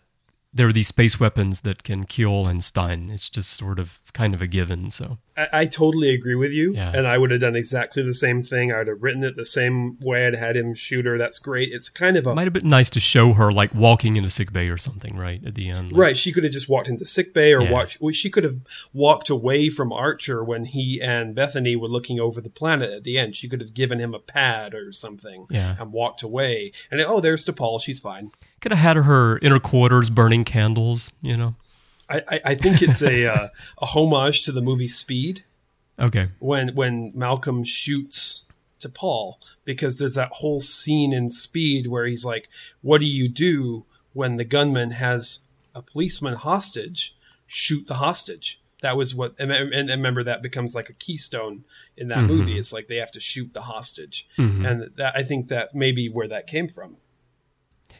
there 0.51 0.67
are 0.67 0.73
these 0.73 0.87
space 0.87 1.19
weapons 1.19 1.61
that 1.61 1.83
can 1.83 2.05
kill 2.05 2.47
and 2.47 2.63
stun. 2.63 3.09
It's 3.11 3.29
just 3.29 3.51
sort 3.51 3.77
of 3.77 3.99
kind 4.13 4.33
of 4.33 4.41
a 4.41 4.47
given. 4.47 4.89
So 4.89 5.19
I, 5.37 5.47
I 5.53 5.65
totally 5.65 6.09
agree 6.09 6.33
with 6.33 6.51
you, 6.51 6.73
Yeah. 6.73 6.91
and 6.95 7.05
I 7.05 7.19
would 7.19 7.29
have 7.29 7.39
done 7.41 7.55
exactly 7.55 8.01
the 8.01 8.15
same 8.15 8.41
thing. 8.41 8.73
I'd 8.73 8.87
have 8.87 9.03
written 9.03 9.23
it 9.23 9.35
the 9.35 9.45
same 9.45 9.99
way. 9.99 10.25
I'd 10.25 10.33
had 10.35 10.57
him 10.57 10.73
shoot 10.73 11.05
her. 11.05 11.19
That's 11.19 11.37
great. 11.37 11.69
It's 11.71 11.87
kind 11.87 12.17
of 12.17 12.25
a 12.25 12.33
might 12.33 12.45
have 12.45 12.53
been 12.53 12.67
nice 12.67 12.89
to 12.91 12.99
show 12.99 13.33
her 13.33 13.51
like 13.53 13.75
walking 13.75 14.15
into 14.15 14.31
sick 14.31 14.51
bay 14.51 14.69
or 14.69 14.77
something, 14.77 15.15
right? 15.15 15.39
At 15.45 15.53
the 15.53 15.69
end. 15.69 15.91
Like, 15.91 15.99
Right, 15.99 16.17
she 16.17 16.31
could 16.31 16.43
have 16.43 16.51
just 16.53 16.67
walked 16.67 16.87
into 16.89 17.05
sick 17.05 17.31
bay 17.33 17.53
or 17.53 17.61
Yeah. 17.61 17.71
watched. 17.71 18.01
Well, 18.01 18.11
she 18.11 18.31
could 18.31 18.43
have 18.43 18.57
walked 18.91 19.29
away 19.29 19.69
from 19.69 19.93
Archer 19.93 20.43
when 20.43 20.65
he 20.65 20.99
and 20.99 21.35
Bethany 21.35 21.75
were 21.75 21.87
looking 21.87 22.19
over 22.19 22.41
the 22.41 22.49
planet 22.49 22.91
at 22.91 23.03
the 23.03 23.19
end. 23.19 23.35
She 23.35 23.47
could 23.47 23.61
have 23.61 23.75
given 23.75 23.99
him 23.99 24.15
a 24.15 24.19
pad 24.19 24.73
or 24.73 24.91
something 24.91 25.45
Yeah. 25.51 25.75
and 25.79 25.93
walked 25.93 26.23
away. 26.23 26.71
And 26.89 26.99
oh, 27.01 27.19
there's 27.19 27.45
T'Pol. 27.45 27.79
She's 27.81 27.99
fine. 27.99 28.31
Could 28.61 28.71
have 28.71 28.79
had 28.79 28.97
her 28.97 29.37
in 29.37 29.51
her 29.51 29.59
quarters 29.59 30.09
burning 30.09 30.43
candles, 30.43 31.11
you 31.21 31.37
know? 31.37 31.55
I, 32.09 32.41
I, 32.43 32.55
think 32.55 32.81
it's 32.81 33.03
a 33.03 33.27
uh, 33.27 33.47
a 33.79 33.85
homage 33.85 34.43
to 34.45 34.51
the 34.51 34.61
movie 34.61 34.87
Speed 34.87 35.43
Okay. 35.99 36.29
when 36.39 36.73
when 36.75 37.11
Malcolm 37.13 37.63
shoots 37.63 38.47
T'Pol 38.79 39.35
because 39.65 39.99
there's 39.99 40.15
that 40.15 40.31
whole 40.33 40.59
scene 40.59 41.13
in 41.13 41.29
Speed 41.29 41.87
where 41.87 42.05
he's 42.05 42.25
like, 42.25 42.49
"What 42.81 42.99
do 43.01 43.05
you 43.05 43.27
do 43.29 43.85
when 44.13 44.37
the 44.37 44.45
gunman 44.45 44.91
has 44.91 45.41
a 45.75 45.81
policeman 45.81 46.35
hostage? 46.35 47.15
Shoot 47.45 47.87
the 47.87 47.95
hostage." 47.95 48.59
That 48.81 48.95
was 48.95 49.13
what, 49.13 49.35
and, 49.37 49.51
and, 49.51 49.73
and 49.73 49.89
remember 49.89 50.23
that 50.23 50.41
becomes 50.41 50.73
like 50.73 50.89
a 50.89 50.93
keystone 50.93 51.65
in 51.97 52.07
that 52.07 52.23
movie. 52.23 52.57
It's 52.57 52.71
like 52.71 52.87
they 52.87 52.95
have 52.95 53.11
to 53.11 53.19
shoot 53.19 53.53
the 53.53 53.63
hostage, 53.63 54.27
and 54.37 54.89
that 54.95 55.15
I 55.15 55.23
think 55.23 55.49
that 55.49 55.75
may 55.75 55.91
be 55.91 56.07
where 56.07 56.29
that 56.29 56.47
came 56.47 56.69
from. 56.69 56.95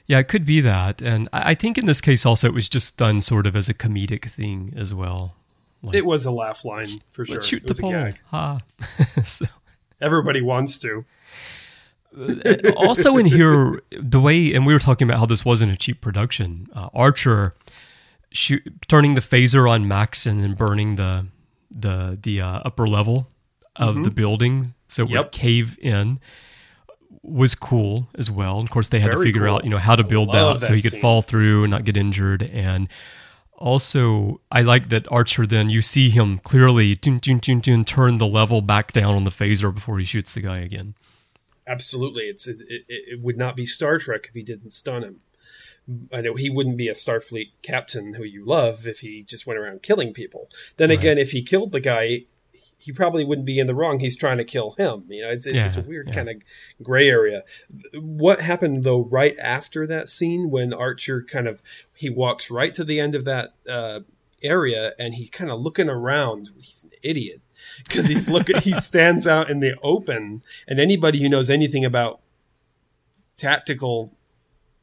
Yeah, 0.10 0.17
it 0.17 0.28
could 0.28 0.43
be 0.43 0.60
that. 0.62 1.04
And 1.04 1.30
I 1.32 1.54
think 1.54 1.78
in 1.78 1.86
this 1.86 2.02
case 2.02 2.26
also 2.26 2.48
it 2.48 2.54
was 2.54 2.67
just 2.67 2.98
done 2.98 3.22
sort 3.22 3.45
of 3.45 3.56
as 3.56 3.69
a 3.69 3.76
comedic 3.76 4.32
thing 4.32 4.74
as 4.76 4.91
well. 4.91 5.36
Like, 5.84 5.95
It 5.95 6.06
was 6.06 6.26
a 6.26 6.32
laugh 6.32 6.65
line 6.65 6.88
for 7.12 7.28
sure. 7.28 7.39
shoot 7.41 7.65
the 7.67 7.76
pole. 7.76 8.10
Ha. 8.32 8.60
so, 9.24 9.45
Everybody 10.02 10.41
wants 10.41 10.80
to. 10.80 11.06
also 12.76 13.17
in 13.17 13.28
here, 13.28 13.82
the 13.91 14.19
way, 14.19 14.52
and 14.54 14.65
we 14.65 14.74
were 14.74 14.80
talking 14.80 15.08
about 15.08 15.19
how 15.19 15.28
this 15.28 15.45
wasn't 15.45 15.72
a 15.72 15.78
cheap 15.78 16.02
production. 16.02 16.67
Uh, 16.74 16.89
Archer 16.93 17.54
shoot, 18.32 18.63
turning 18.88 19.13
the 19.13 19.22
phaser 19.22 19.69
on 19.69 19.88
Max 19.88 20.26
and 20.26 20.41
then 20.43 20.54
burning 20.56 20.95
the 20.95 21.28
the 21.69 22.17
the 22.22 22.41
uh, 22.41 22.62
upper 22.65 22.88
level 22.88 23.28
of 23.76 24.04
the 24.04 24.10
building 24.10 24.74
so 24.88 25.04
it 25.04 25.12
would 25.12 25.19
Mm-hmm. 25.19 25.30
Cave 25.30 25.78
in 25.82 26.19
was 27.24 27.56
cool 27.56 28.08
as 28.17 28.30
well. 28.30 28.60
And 28.60 28.67
Of 28.67 28.72
course, 28.72 28.89
they 28.89 29.00
had 29.00 29.12
to 29.12 29.22
figure 29.22 29.45
cool. 29.45 29.56
out 29.56 29.63
you 29.63 29.69
know 29.69 29.78
how 29.78 29.95
to 29.95 30.04
build 30.04 30.30
Love 30.30 30.62
that 30.62 30.67
so 30.67 30.74
he 30.74 30.82
that 30.82 30.91
could 30.91 31.02
fall 31.02 31.22
through 31.22 31.63
and 31.63 31.72
not 31.72 31.86
get 31.86 31.98
injured 31.98 32.43
and. 32.43 32.89
Also, 33.62 34.39
I 34.50 34.62
like 34.62 34.88
that 34.88 35.06
Archer. 35.12 35.45
Then 35.45 35.69
you 35.69 35.82
see 35.82 36.10
him 36.10 36.39
clearly 36.39 36.95
dun, 36.95 37.19
dun, 37.19 37.60
dun, 37.60 37.84
turn 37.84 38.17
the 38.17 38.26
level 38.26 38.62
back 38.62 38.93
down 38.93 39.15
on 39.15 39.26
the 39.26 39.32
phaser 39.32 39.74
before 39.74 40.00
he 40.00 40.06
shoots 40.06 40.34
the 40.34 40.39
guy 40.39 40.60
again. 40.60 40.95
Absolutely, 41.67 42.24
it's 42.24 42.48
it, 42.48 42.62
it, 42.69 42.86
it 42.88 43.22
would 43.22 43.38
not 43.38 43.58
be 43.58 43.65
Star 43.65 43.98
Trek 43.98 44.28
if 44.30 44.34
he 44.34 44.43
didn't 44.43 44.69
stun 44.69 45.04
him. 45.04 45.19
I 46.13 46.22
know 46.22 46.36
he 46.36 46.50
wouldn't 46.50 46.78
be 46.78 46.88
a 46.88 46.93
Starfleet 46.93 47.52
captain 47.62 48.13
who 48.13 48.24
you 48.24 48.45
love 48.45 48.86
if 48.86 49.00
he 49.00 49.24
just 49.24 49.48
went 49.48 49.60
around 49.60 49.82
killing 49.82 50.13
people. 50.13 50.50
Then 50.78 50.91
again, 50.91 51.17
if 51.17 51.32
he 51.32 51.41
killed 51.41 51.72
the 51.72 51.80
guy, 51.80 52.26
he 52.80 52.94
probably 52.94 53.26
wouldn't 53.26 53.46
be 53.46 53.60
in 53.60 53.68
the 53.68 53.76
wrong. 53.76 54.00
He's 54.00 54.15
trying 54.15 54.38
to 54.38 54.46
kill 54.46 54.72
him. 54.72 55.04
You 55.10 55.24
know, 55.24 55.30
it's 55.30 55.46
it's, 55.46 55.58
it's 55.58 55.78
a 55.78 55.82
weird 55.82 56.08
yeah. 56.08 56.13
kind 56.13 56.30
of 56.30 56.38
gray 56.82 57.10
area. 57.10 57.44
What 57.94 58.39
happened 58.39 58.86
though 58.86 59.04
right 59.04 59.38
after 59.38 59.86
that 59.88 60.08
scene 60.08 60.50
when 60.50 60.74
Archer 60.74 61.22
kind 61.22 61.48
of 61.48 61.62
he 61.94 62.10
walks 62.10 62.50
right 62.50 62.74
to 62.74 62.86
the 62.86 63.00
end 63.00 63.15
of 63.15 63.26
that 63.26 63.54
uh, 63.70 64.00
area 64.42 64.94
and 64.98 65.15
he 65.15 65.28
kind 65.28 65.52
of 65.52 65.60
looking 65.60 65.89
around. 65.89 66.52
He's 66.56 66.86
an 66.86 66.92
idiot 67.04 67.42
because 67.86 68.08
he's 68.08 68.30
looking. 68.30 68.58
he 68.62 68.74
stands 68.76 69.28
out 69.28 69.50
in 69.50 69.60
the 69.60 69.78
open, 69.84 70.42
and 70.65 70.80
anybody 70.80 71.22
who 71.22 71.28
knows 71.28 71.50
anything 71.50 71.84
about 71.84 72.22
tactical, 73.36 74.13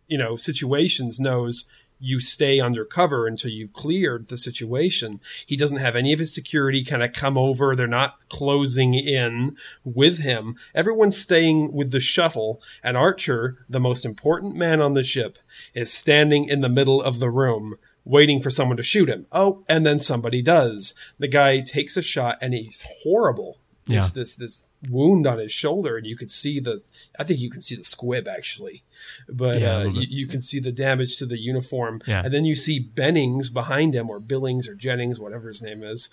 you 0.07 0.19
know, 0.19 0.37
situations 0.37 1.19
knows 1.19 1.71
you 1.99 2.21
stay 2.21 2.61
undercover 2.61 3.27
until 3.27 3.51
you've 3.51 3.73
cleared 3.73 4.29
the 4.29 4.37
situation. 4.37 5.21
He 5.47 5.57
doesn't 5.57 5.79
have 5.79 5.97
any 5.97 6.13
of 6.13 6.19
his 6.19 6.35
security 6.35 6.85
kind 6.85 7.03
of 7.03 7.13
come 7.13 7.39
over. 7.39 7.75
They're 7.75 7.87
not 7.87 8.29
closing 8.29 8.95
in 8.95 9.57
with 9.85 10.19
him. 10.19 10.57
Everyone's 10.75 11.17
staying 11.17 11.73
with 11.73 11.93
the 11.93 12.01
shuttle, 12.01 12.61
and 12.83 12.97
Archer, 12.97 13.65
the 13.69 13.81
most 13.81 14.05
important 14.05 14.57
man 14.57 14.81
on 14.81 14.95
the 14.95 15.03
ship, 15.03 15.39
is 15.75 15.93
standing 15.93 16.49
in 16.49 16.61
the 16.61 16.69
middle 16.69 17.01
of 17.03 17.19
the 17.19 17.31
room 17.31 17.77
waiting 18.05 18.41
for 18.41 18.51
someone 18.51 18.77
to 18.77 18.83
shoot 18.83 19.09
him. 19.09 19.27
Oh, 19.33 19.65
and 19.69 19.85
then 19.85 19.99
somebody 19.99 20.41
does. 20.41 20.95
The 21.19 21.29
guy 21.29 21.61
takes 21.61 21.97
a 21.97 22.03
shot 22.03 22.39
and 22.41 22.55
he's 22.55 22.87
horrible. 23.03 23.59
Yeah. 23.89 24.03
this 24.15 24.35
this 24.35 24.65
wound 24.91 25.27
on 25.27 25.39
his 25.39 25.53
shoulder 25.53 25.97
and 25.97 26.07
you 26.07 26.17
could 26.17 26.31
see 26.31 26.61
the 26.61 26.81
I 27.19 27.25
think 27.25 27.41
you 27.41 27.51
can 27.51 27.61
see 27.61 27.77
the 27.77 27.85
squib 27.85 28.29
actually. 28.29 28.83
But 29.29 29.61
Yeah, 29.61 29.79
uh, 29.79 29.85
you, 29.85 30.07
you 30.09 30.27
can 30.27 30.41
see 30.41 30.59
the 30.59 30.73
damage 30.73 31.19
to 31.19 31.27
the 31.27 31.39
uniform. 31.39 32.01
Yeah. 32.07 32.23
And 32.25 32.33
then 32.33 32.45
you 32.45 32.57
see 32.57 32.79
Bennings 32.79 33.49
behind 33.49 33.95
him 33.95 34.11
or 34.11 34.21
Billings 34.21 34.69
or 34.69 34.75
Jennings, 34.75 35.21
whatever 35.21 35.49
his 35.49 35.63
name 35.63 35.83
is. 35.83 36.09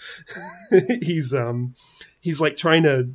he's 1.01 1.33
um 1.33 1.75
he's 2.19 2.41
like 2.41 2.57
trying 2.57 2.83
to 2.83 3.09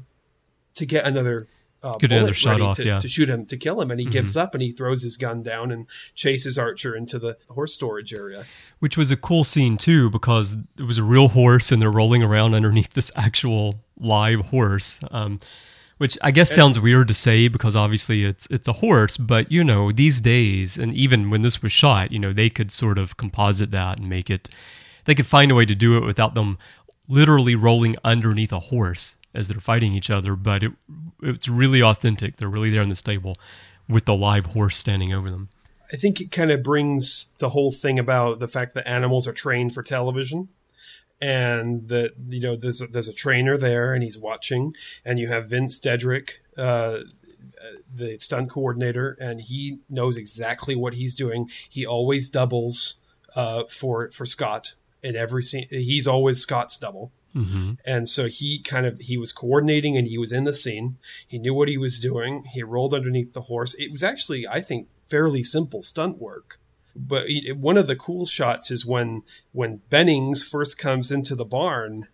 to 0.74 0.86
get 0.86 1.04
another 1.04 1.48
uh, 1.82 1.96
Get 1.96 2.10
another 2.10 2.26
bullet 2.26 2.36
shot 2.36 2.50
ready 2.50 2.62
off, 2.62 2.76
to, 2.76 2.84
yeah. 2.84 2.92
Mm-hmm. 2.94 3.00
to 3.00 3.08
shoot 3.08 3.30
him 3.30 3.46
to 3.46 3.56
kill 3.56 3.80
him 3.80 3.90
and 3.90 4.00
he 4.00 4.06
gives 4.06 4.36
up 4.36 4.54
and 4.54 4.62
he 4.62 4.72
throws 4.72 5.02
his 5.02 5.16
gun 5.16 5.42
down 5.42 5.70
and 5.70 5.86
chases 6.14 6.58
Archer 6.58 6.96
into 6.96 7.18
the 7.18 7.36
horse 7.50 7.72
storage 7.72 8.12
area. 8.12 8.46
which 8.80 8.96
was 8.96 9.10
a 9.10 9.16
cool 9.16 9.44
scene 9.44 9.76
too 9.76 10.10
because 10.10 10.56
it 10.76 10.82
was 10.82 10.98
a 10.98 11.04
real 11.04 11.28
horse 11.28 11.70
and 11.70 11.80
they're 11.80 11.90
rolling 11.90 12.22
around 12.22 12.54
underneath 12.54 12.94
this 12.94 13.12
actual 13.14 13.80
live 14.00 14.40
horse 14.46 15.00
um, 15.10 15.40
which 15.98 16.16
i 16.22 16.30
guess 16.30 16.50
sounds 16.50 16.78
weird 16.78 17.08
to 17.08 17.14
say 17.14 17.48
because 17.48 17.74
obviously 17.74 18.24
it's 18.24 18.46
it's 18.50 18.68
a 18.68 18.74
horse 18.74 19.16
but 19.16 19.50
you 19.50 19.62
know 19.62 19.92
these 19.92 20.20
days 20.20 20.78
and 20.78 20.94
even 20.94 21.30
when 21.30 21.42
this 21.42 21.62
was 21.62 21.72
shot 21.72 22.12
you 22.12 22.18
know 22.18 22.32
they 22.32 22.50
could 22.50 22.70
sort 22.72 22.98
of 22.98 23.16
composite 23.16 23.70
that 23.70 23.98
and 23.98 24.08
make 24.08 24.30
it 24.30 24.48
they 25.04 25.14
could 25.14 25.26
find 25.26 25.50
a 25.50 25.54
way 25.54 25.64
to 25.64 25.74
do 25.74 25.96
it 25.96 26.04
without 26.04 26.34
them 26.34 26.58
literally 27.08 27.54
rolling 27.54 27.96
underneath 28.04 28.52
a 28.52 28.60
horse 28.60 29.16
as 29.34 29.48
they're 29.48 29.60
fighting 29.60 29.94
each 29.94 30.10
other 30.10 30.36
but 30.36 30.62
it 30.62 30.72
it's 31.22 31.48
really 31.48 31.82
authentic. 31.82 32.36
They're 32.36 32.48
really 32.48 32.70
there 32.70 32.82
in 32.82 32.88
the 32.88 32.96
stable 32.96 33.36
with 33.88 34.04
the 34.04 34.14
live 34.14 34.46
horse 34.46 34.76
standing 34.76 35.12
over 35.12 35.30
them. 35.30 35.48
I 35.92 35.96
think 35.96 36.20
it 36.20 36.30
kind 36.30 36.50
of 36.50 36.62
brings 36.62 37.34
the 37.38 37.50
whole 37.50 37.72
thing 37.72 37.98
about 37.98 38.40
the 38.40 38.48
fact 38.48 38.74
that 38.74 38.86
animals 38.86 39.26
are 39.26 39.32
trained 39.32 39.72
for 39.72 39.82
television 39.82 40.48
and 41.20 41.88
that 41.88 42.12
you 42.28 42.40
know 42.40 42.56
there's 42.56 42.80
a, 42.80 42.86
there's 42.86 43.08
a 43.08 43.12
trainer 43.12 43.56
there 43.56 43.92
and 43.92 44.02
he's 44.02 44.18
watching 44.18 44.74
and 45.04 45.18
you 45.18 45.28
have 45.28 45.50
Vince 45.50 45.78
Deadrick 45.80 46.38
uh, 46.56 47.00
the 47.92 48.18
stunt 48.18 48.50
coordinator, 48.50 49.16
and 49.20 49.40
he 49.40 49.80
knows 49.88 50.16
exactly 50.16 50.74
what 50.74 50.94
he's 50.94 51.14
doing. 51.14 51.50
He 51.68 51.86
always 51.86 52.30
doubles 52.30 53.02
uh, 53.34 53.64
for 53.64 54.10
for 54.10 54.24
Scott 54.24 54.74
in 55.02 55.16
every 55.16 55.42
scene. 55.42 55.66
He's 55.70 56.06
always 56.06 56.40
Scott's 56.40 56.78
double. 56.78 57.12
Mm-hmm. 57.34 57.72
And 57.84 58.08
so 58.08 58.26
he 58.26 58.58
kind 58.58 58.86
of 58.86 59.00
he 59.00 59.16
was 59.16 59.32
coordinating 59.32 59.96
and 59.96 60.06
he 60.06 60.18
was 60.18 60.32
in 60.32 60.44
the 60.44 60.54
scene. 60.54 60.96
He 61.26 61.38
knew 61.38 61.54
what 61.54 61.68
he 61.68 61.76
was 61.76 62.00
doing. 62.00 62.44
He 62.52 62.62
rolled 62.62 62.94
underneath 62.94 63.32
the 63.32 63.42
horse. 63.42 63.74
It 63.74 63.92
was 63.92 64.02
actually, 64.02 64.48
I 64.48 64.60
think, 64.60 64.88
fairly 65.06 65.42
simple 65.42 65.82
stunt 65.82 66.18
work. 66.18 66.58
But 66.98 67.26
one 67.54 67.76
of 67.76 67.86
the 67.86 67.96
cool 67.96 68.26
shots 68.26 68.70
is 68.70 68.84
when 68.84 69.22
when 69.52 69.82
Bennings 69.88 70.42
first 70.42 70.78
comes 70.78 71.12
into 71.12 71.36
the 71.36 71.44
barn, 71.44 72.08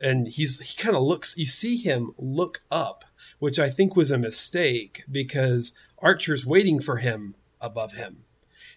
and 0.00 0.28
he's 0.28 0.60
he 0.60 0.76
kind 0.80 0.96
of 0.96 1.02
looks. 1.02 1.36
You 1.36 1.46
see 1.46 1.76
him 1.76 2.12
look 2.16 2.62
up, 2.70 3.04
which 3.38 3.58
I 3.58 3.70
think 3.70 3.96
was 3.96 4.10
a 4.10 4.18
mistake 4.18 5.02
because 5.10 5.72
Archer's 5.98 6.46
waiting 6.46 6.80
for 6.80 6.98
him 6.98 7.34
above 7.60 7.94
him. 7.94 8.24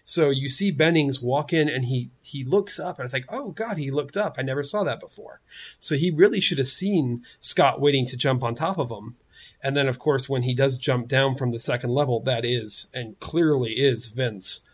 So 0.04 0.30
you 0.30 0.48
see 0.48 0.72
Bennings 0.72 1.22
walk 1.22 1.52
in 1.52 1.68
and 1.68 1.84
he 1.84 2.10
he 2.24 2.42
looks 2.42 2.80
up 2.80 2.98
and 2.98 3.06
I 3.06 3.10
think, 3.10 3.26
oh 3.28 3.52
God, 3.52 3.78
he 3.78 3.90
looked 3.90 4.16
up. 4.16 4.36
I 4.36 4.42
never 4.42 4.64
saw 4.64 4.82
that 4.82 4.98
before. 4.98 5.40
So 5.78 5.94
he 5.94 6.10
really 6.10 6.40
should 6.40 6.58
have 6.58 6.68
seen 6.68 7.22
Scott 7.38 7.80
waiting 7.80 8.06
to 8.06 8.16
jump 8.16 8.42
on 8.42 8.54
top 8.54 8.78
of 8.78 8.90
him. 8.90 9.16
And 9.62 9.76
then 9.76 9.86
of 9.86 10.00
course 10.00 10.28
when 10.28 10.42
he 10.42 10.54
does 10.54 10.78
jump 10.78 11.06
down 11.06 11.36
from 11.36 11.52
the 11.52 11.60
second 11.60 11.90
level, 11.90 12.18
that 12.20 12.44
is 12.44 12.90
and 12.92 13.18
clearly 13.20 13.74
is 13.74 14.08
Vince 14.08 14.68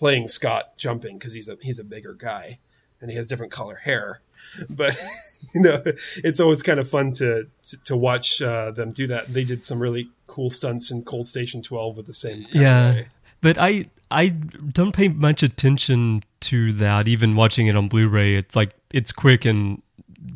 playing 0.00 0.26
Scott 0.28 0.76
jumping 0.78 1.18
because 1.18 1.34
he's 1.34 1.48
a 1.48 1.56
he's 1.60 1.78
a 1.78 1.84
bigger 1.84 2.14
guy 2.14 2.58
and 3.00 3.10
he 3.10 3.16
has 3.16 3.28
different 3.28 3.52
color 3.52 3.76
hair. 3.76 4.22
But 4.70 4.98
you 5.54 5.60
know, 5.60 5.82
it's 6.24 6.40
always 6.40 6.62
kind 6.62 6.80
of 6.80 6.88
fun 6.88 7.12
to 7.12 7.46
to 7.84 7.94
watch 7.94 8.40
uh, 8.40 8.70
them 8.70 8.90
do 8.90 9.06
that. 9.06 9.32
They 9.32 9.44
did 9.44 9.64
some 9.64 9.78
really 9.78 10.08
cool 10.26 10.48
stunts 10.48 10.90
in 10.90 11.02
Cold 11.04 11.26
Station 11.26 11.60
12 11.60 11.98
with 11.98 12.06
the 12.06 12.14
same. 12.14 12.46
yeah, 12.50 12.92
way. 12.92 13.08
but 13.42 13.58
I 13.58 13.90
I 14.10 14.28
don't 14.28 14.92
pay 14.92 15.08
much 15.08 15.42
attention 15.42 16.24
to 16.40 16.72
that. 16.72 17.06
Even 17.06 17.36
watching 17.36 17.66
it 17.66 17.76
on 17.76 17.88
Blu-ray, 17.88 18.34
it's 18.34 18.56
like 18.56 18.70
it's 18.90 19.12
quick 19.12 19.44
and 19.44 19.82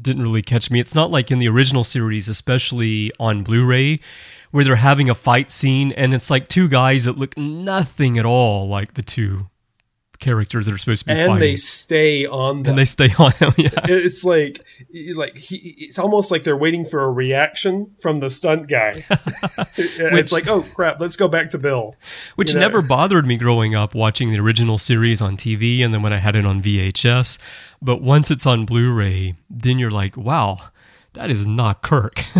didn't 0.03 0.23
really 0.23 0.43
catch 0.43 0.71
me. 0.71 0.81
It's 0.81 0.95
not 0.95 1.11
like 1.11 1.31
in 1.31 1.39
the 1.39 1.49
original 1.49 1.83
series, 1.83 2.29
especially 2.29 3.11
on 3.19 3.43
Blu-ray, 3.43 4.01
where 4.51 4.65
they're 4.65 4.77
having 4.77 5.09
a 5.09 5.15
fight 5.15 5.51
scene 5.51 5.93
and 5.93 6.13
it's 6.13 6.31
like 6.31 6.49
two 6.49 6.69
guys 6.69 7.05
that 7.05 7.17
look 7.17 7.37
nothing 7.39 8.19
at 8.19 8.27
all 8.27 8.69
like 8.69 8.95
the 8.95 9.03
two 9.03 9.49
characters 10.19 10.67
that 10.67 10.75
are 10.75 10.79
supposed 10.79 11.03
to 11.03 11.07
be 11.07 11.13
and 11.21 11.27
fighting. 11.29 11.41
they 11.41 11.55
stay 11.55 12.27
on 12.27 12.63
them. 12.63 12.71
and 12.71 12.79
they 12.79 12.85
stay 12.85 13.11
on 13.19 13.33
him. 13.33 13.53
Yeah. 13.59 13.71
it's 13.85 14.25
like 14.25 14.65
like 15.15 15.37
he, 15.37 15.57
it's 15.79 15.99
almost 15.99 16.31
like 16.31 16.45
they're 16.45 16.57
waiting 16.57 16.85
for 16.87 17.03
a 17.03 17.11
reaction 17.11 17.91
from 18.01 18.21
the 18.21 18.31
stunt 18.31 18.69
guy. 18.69 19.05
it's 19.77 20.33
like, 20.33 20.47
oh 20.49 20.63
crap, 20.63 21.01
let's 21.01 21.17
go 21.17 21.29
back 21.29 21.51
to 21.51 21.59
Bill. 21.59 21.97
Which 22.37 22.51
You 22.51 22.55
know? 22.55 22.61
never 22.61 22.83
bothered 22.83 23.27
me 23.27 23.37
growing 23.37 23.75
up 23.75 23.95
watching 23.95 24.31
the 24.33 24.39
original 24.39 24.79
series 24.79 25.21
on 25.21 25.37
TV 25.37 25.81
and 25.81 25.93
then 25.93 26.03
when 26.03 26.13
I 26.13 26.19
had 26.19 26.37
it 26.37 26.47
on 26.47 26.63
VHS. 26.63 27.39
But 27.83 28.01
once 28.01 28.31
it's 28.31 28.47
on 28.47 28.65
Blu 28.65 28.93
ray, 28.93 29.35
then 29.51 29.79
you're 29.79 29.91
like, 29.91 30.17
wow, 30.17 30.61
that 31.15 31.31
is 31.31 31.47
not 31.47 31.83
Kirk. 31.83 32.25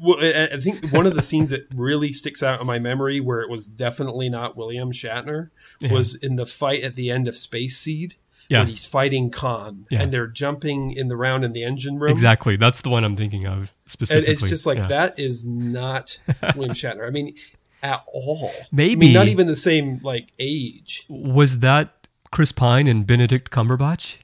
Well, 0.00 0.16
I 0.20 0.48
I 0.54 0.60
think 0.60 0.90
one 0.92 1.06
of 1.06 1.14
the 1.14 1.22
scenes 1.22 1.50
that 1.50 1.66
really 1.74 2.12
sticks 2.12 2.42
out 2.42 2.60
in 2.60 2.66
my 2.66 2.78
memory, 2.78 3.20
where 3.20 3.40
it 3.40 3.50
was 3.50 3.66
definitely 3.66 4.28
not 4.28 4.56
William 4.56 4.92
Shatner, 4.92 5.50
was 5.90 6.14
in 6.14 6.36
the 6.36 6.46
fight 6.46 6.82
at 6.82 6.94
the 6.96 7.10
end 7.10 7.28
of 7.28 7.36
Space 7.36 7.76
Seed. 7.76 8.14
Yeah. 8.48 8.58
When 8.60 8.68
he's 8.68 8.84
fighting 8.84 9.30
Khan 9.30 9.86
Yeah. 9.90 10.02
and 10.02 10.12
they're 10.12 10.26
jumping 10.26 10.90
in 10.92 11.08
the 11.08 11.16
round 11.16 11.44
in 11.46 11.52
the 11.54 11.64
engine 11.64 11.98
room. 11.98 12.12
exactly. 12.12 12.56
That's 12.56 12.82
the 12.82 12.90
one 12.90 13.02
I'm 13.02 13.16
thinking 13.16 13.46
of 13.46 13.72
specifically. 13.86 14.26
And 14.26 14.32
it's 14.34 14.46
just 14.48 14.66
like 14.66 14.76
Yeah. 14.76 14.86
that 14.88 15.18
is 15.18 15.46
not 15.46 16.18
William 16.54 16.74
Shatner. 16.74 17.06
I 17.06 17.10
mean, 17.10 17.34
at 17.82 18.04
all. 18.12 18.52
I 18.54 18.64
Maybe. 18.70 18.96
mean, 19.06 19.14
not 19.14 19.28
even 19.28 19.46
the 19.46 19.56
same 19.56 19.98
like 20.02 20.32
age. 20.38 21.06
Was 21.08 21.60
that 21.60 22.06
Chris 22.32 22.52
Pine 22.52 22.86
and 22.86 23.06
Benedict 23.06 23.50
Cumberbatch? 23.50 24.16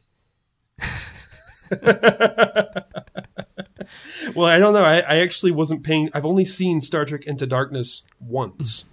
Well, 4.35 4.47
I 4.47 4.59
don't 4.59 4.75
know. 4.75 4.85
I, 4.85 4.99
I 5.01 5.17
actually 5.21 5.51
wasn't 5.53 5.83
paying. 5.85 6.11
I've 6.13 6.27
only 6.27 6.45
seen 6.45 6.81
Star 6.81 7.05
Trek 7.05 7.27
Into 7.27 7.47
Darkness 7.47 8.07
once, 8.21 8.93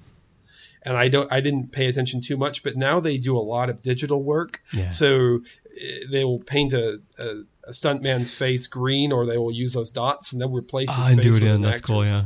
and 0.83 0.95
I 0.97 1.07
don't. 1.09 1.31
I 1.31 1.41
didn't 1.41 1.71
pay 1.71 1.87
attention 1.87 2.21
too 2.21 2.37
much. 2.37 2.63
But 2.63 2.77
now 2.77 2.99
they 2.99 3.17
do 3.17 3.37
a 3.37 3.39
lot 3.39 3.69
of 3.69 3.81
digital 3.81 4.23
work. 4.23 4.61
Yeah. 4.73 4.89
So 4.89 5.41
eh, 5.79 6.05
they 6.11 6.23
will 6.23 6.39
paint 6.39 6.73
a, 6.73 7.01
a, 7.19 7.43
a 7.65 7.71
stuntman's 7.71 8.33
face 8.33 8.67
green, 8.67 9.11
or 9.11 9.25
they 9.25 9.37
will 9.37 9.51
use 9.51 9.73
those 9.73 9.91
dots, 9.91 10.31
and 10.31 10.41
they'll 10.41 10.49
replace 10.51 10.95
his 10.95 11.09
and 11.09 11.17
face 11.17 11.23
do 11.23 11.29
it 11.29 11.33
with 11.33 11.43
in. 11.43 11.55
an 11.55 11.61
That's 11.61 11.77
actor. 11.79 11.87
cool. 11.93 12.05
Yeah. 12.05 12.25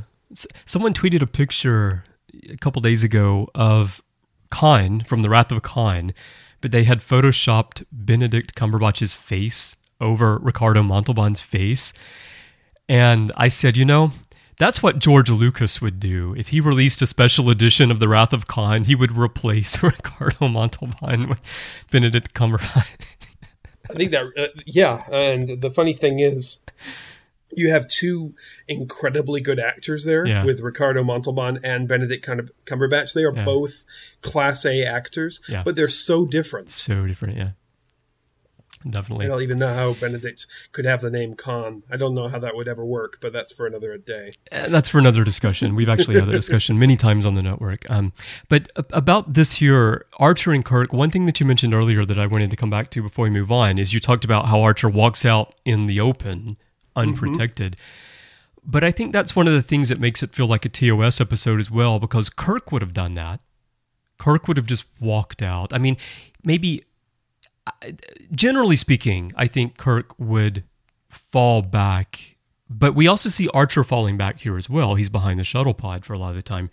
Someone 0.65 0.93
tweeted 0.93 1.21
a 1.21 1.27
picture 1.27 2.03
a 2.49 2.57
couple 2.57 2.81
days 2.81 3.03
ago 3.03 3.49
of 3.55 4.01
Khan 4.49 5.01
from 5.01 5.23
The 5.23 5.29
Wrath 5.29 5.51
of 5.51 5.61
Khan, 5.63 6.13
but 6.61 6.71
they 6.71 6.83
had 6.83 6.99
photoshopped 6.99 7.83
Benedict 7.91 8.55
Cumberbatch's 8.55 9.13
face 9.13 9.75
over 9.99 10.37
Ricardo 10.37 10.83
Montalban's 10.83 11.41
face. 11.41 11.91
And 12.89 13.31
I 13.37 13.47
said, 13.47 13.77
you 13.77 13.85
know, 13.85 14.11
that's 14.59 14.83
what 14.83 14.99
George 14.99 15.29
Lucas 15.29 15.81
would 15.81 15.99
do. 15.99 16.35
If 16.37 16.49
he 16.49 16.59
released 16.59 17.01
a 17.01 17.07
special 17.07 17.49
edition 17.49 17.89
of 17.89 17.99
The 17.99 18.07
Wrath 18.07 18.33
of 18.33 18.47
Kine, 18.47 18.83
he 18.83 18.95
would 18.95 19.17
replace 19.17 19.81
Ricardo 19.83 20.47
Montalban 20.47 21.29
with 21.29 21.39
Benedict 21.91 22.33
Cumberbatch. 22.33 23.27
I 23.89 23.93
think 23.93 24.11
that, 24.11 24.25
uh, 24.37 24.47
yeah. 24.65 25.03
And 25.11 25.61
the 25.61 25.71
funny 25.71 25.93
thing 25.93 26.19
is, 26.19 26.57
you 27.53 27.69
have 27.69 27.85
two 27.87 28.33
incredibly 28.67 29.41
good 29.41 29.59
actors 29.59 30.05
there 30.05 30.25
Yeah. 30.25 30.45
with 30.45 30.61
Ricardo 30.61 31.03
Montalban 31.03 31.59
and 31.63 31.87
Benedict 31.87 32.23
Cum- 32.25 32.47
Cumberbatch. 32.65 33.13
They 33.13 33.23
are 33.23 33.35
Yeah. 33.35 33.43
both 33.43 33.83
Class 34.21 34.65
A 34.65 34.83
actors, 34.85 35.41
Yeah. 35.49 35.63
but 35.63 35.75
they're 35.75 35.89
so 35.89 36.25
different. 36.25 36.71
so 36.71 37.05
different, 37.05 37.37
yeah. 37.37 37.49
I 39.25 39.29
don't 39.29 39.41
even 39.41 39.59
know 39.59 39.73
how 39.73 39.93
Benedict 39.93 40.47
could 40.71 40.85
have 40.85 41.01
the 41.01 41.09
name 41.09 41.35
Khan. 41.35 41.83
I 41.89 41.97
don't 41.97 42.15
know 42.15 42.27
how 42.27 42.39
that 42.39 42.55
would 42.55 42.67
ever 42.67 42.85
work, 42.85 43.17
but 43.21 43.33
that's 43.33 43.51
for 43.51 43.67
another 43.67 43.97
day. 43.97 44.33
Uh, 44.51 44.67
That's 44.69 44.89
for 44.89 44.99
another 44.99 45.23
discussion. 45.23 45.75
We've 45.75 45.89
actually 45.89 46.15
had 46.15 46.27
that 46.27 46.31
discussion 46.43 46.79
many 46.79 46.95
times 46.95 47.25
on 47.25 47.35
the 47.35 47.41
network. 47.41 47.89
Um, 47.89 48.13
but 48.49 48.71
about 48.91 49.33
this 49.33 49.53
here, 49.53 50.05
Archer 50.17 50.51
and 50.51 50.65
Kirk, 50.65 50.93
one 50.93 51.11
thing 51.11 51.25
that 51.25 51.39
you 51.39 51.45
mentioned 51.45 51.73
earlier 51.73 52.05
that 52.05 52.19
I 52.19 52.25
wanted 52.25 52.49
to 52.51 52.57
come 52.57 52.69
back 52.69 52.89
to 52.91 53.01
before 53.01 53.23
we 53.23 53.29
move 53.29 53.51
on 53.51 53.77
is 53.77 53.93
you 53.93 53.99
talked 53.99 54.25
about 54.25 54.47
how 54.47 54.61
Archer 54.61 54.89
walks 54.89 55.25
out 55.25 55.55
in 55.65 55.85
the 55.85 55.99
open, 55.99 56.57
unprotected. 56.95 57.75
But 58.63 58.83
I 58.83 58.91
think 58.91 59.11
that's 59.11 59.35
one 59.35 59.47
of 59.47 59.53
the 59.53 59.61
things 59.61 59.89
that 59.89 59.99
makes 59.99 60.21
it 60.21 60.31
feel 60.35 60.45
like 60.45 60.65
a 60.65 60.69
TOS 60.69 61.19
episode 61.19 61.59
as 61.59 61.71
well, 61.71 61.99
because 61.99 62.29
Kirk 62.29 62.71
would 62.71 62.81
have 62.81 62.93
done 62.93 63.15
that. 63.15 63.39
Kirk 64.19 64.47
would 64.47 64.57
have 64.57 64.67
just 64.67 64.85
walked 64.99 65.41
out. 65.41 65.73
I 65.73 65.79
mean, 65.79 65.97
maybe 66.43 66.83
generally 68.31 68.75
speaking, 68.75 69.33
I 69.35 69.47
think 69.47 69.77
Kirk 69.77 70.13
would 70.19 70.63
fall 71.09 71.61
back. 71.61 72.35
But 72.69 72.95
we 72.95 73.07
also 73.07 73.29
see 73.29 73.49
Archer 73.53 73.83
falling 73.83 74.17
back 74.17 74.39
here 74.39 74.57
as 74.57 74.69
well. 74.69 74.95
He's 74.95 75.09
behind 75.09 75.39
the 75.39 75.43
shuttle 75.43 75.73
pod 75.73 76.05
for 76.05 76.13
a 76.13 76.19
lot 76.19 76.29
of 76.29 76.35
the 76.35 76.41
time. 76.41 76.69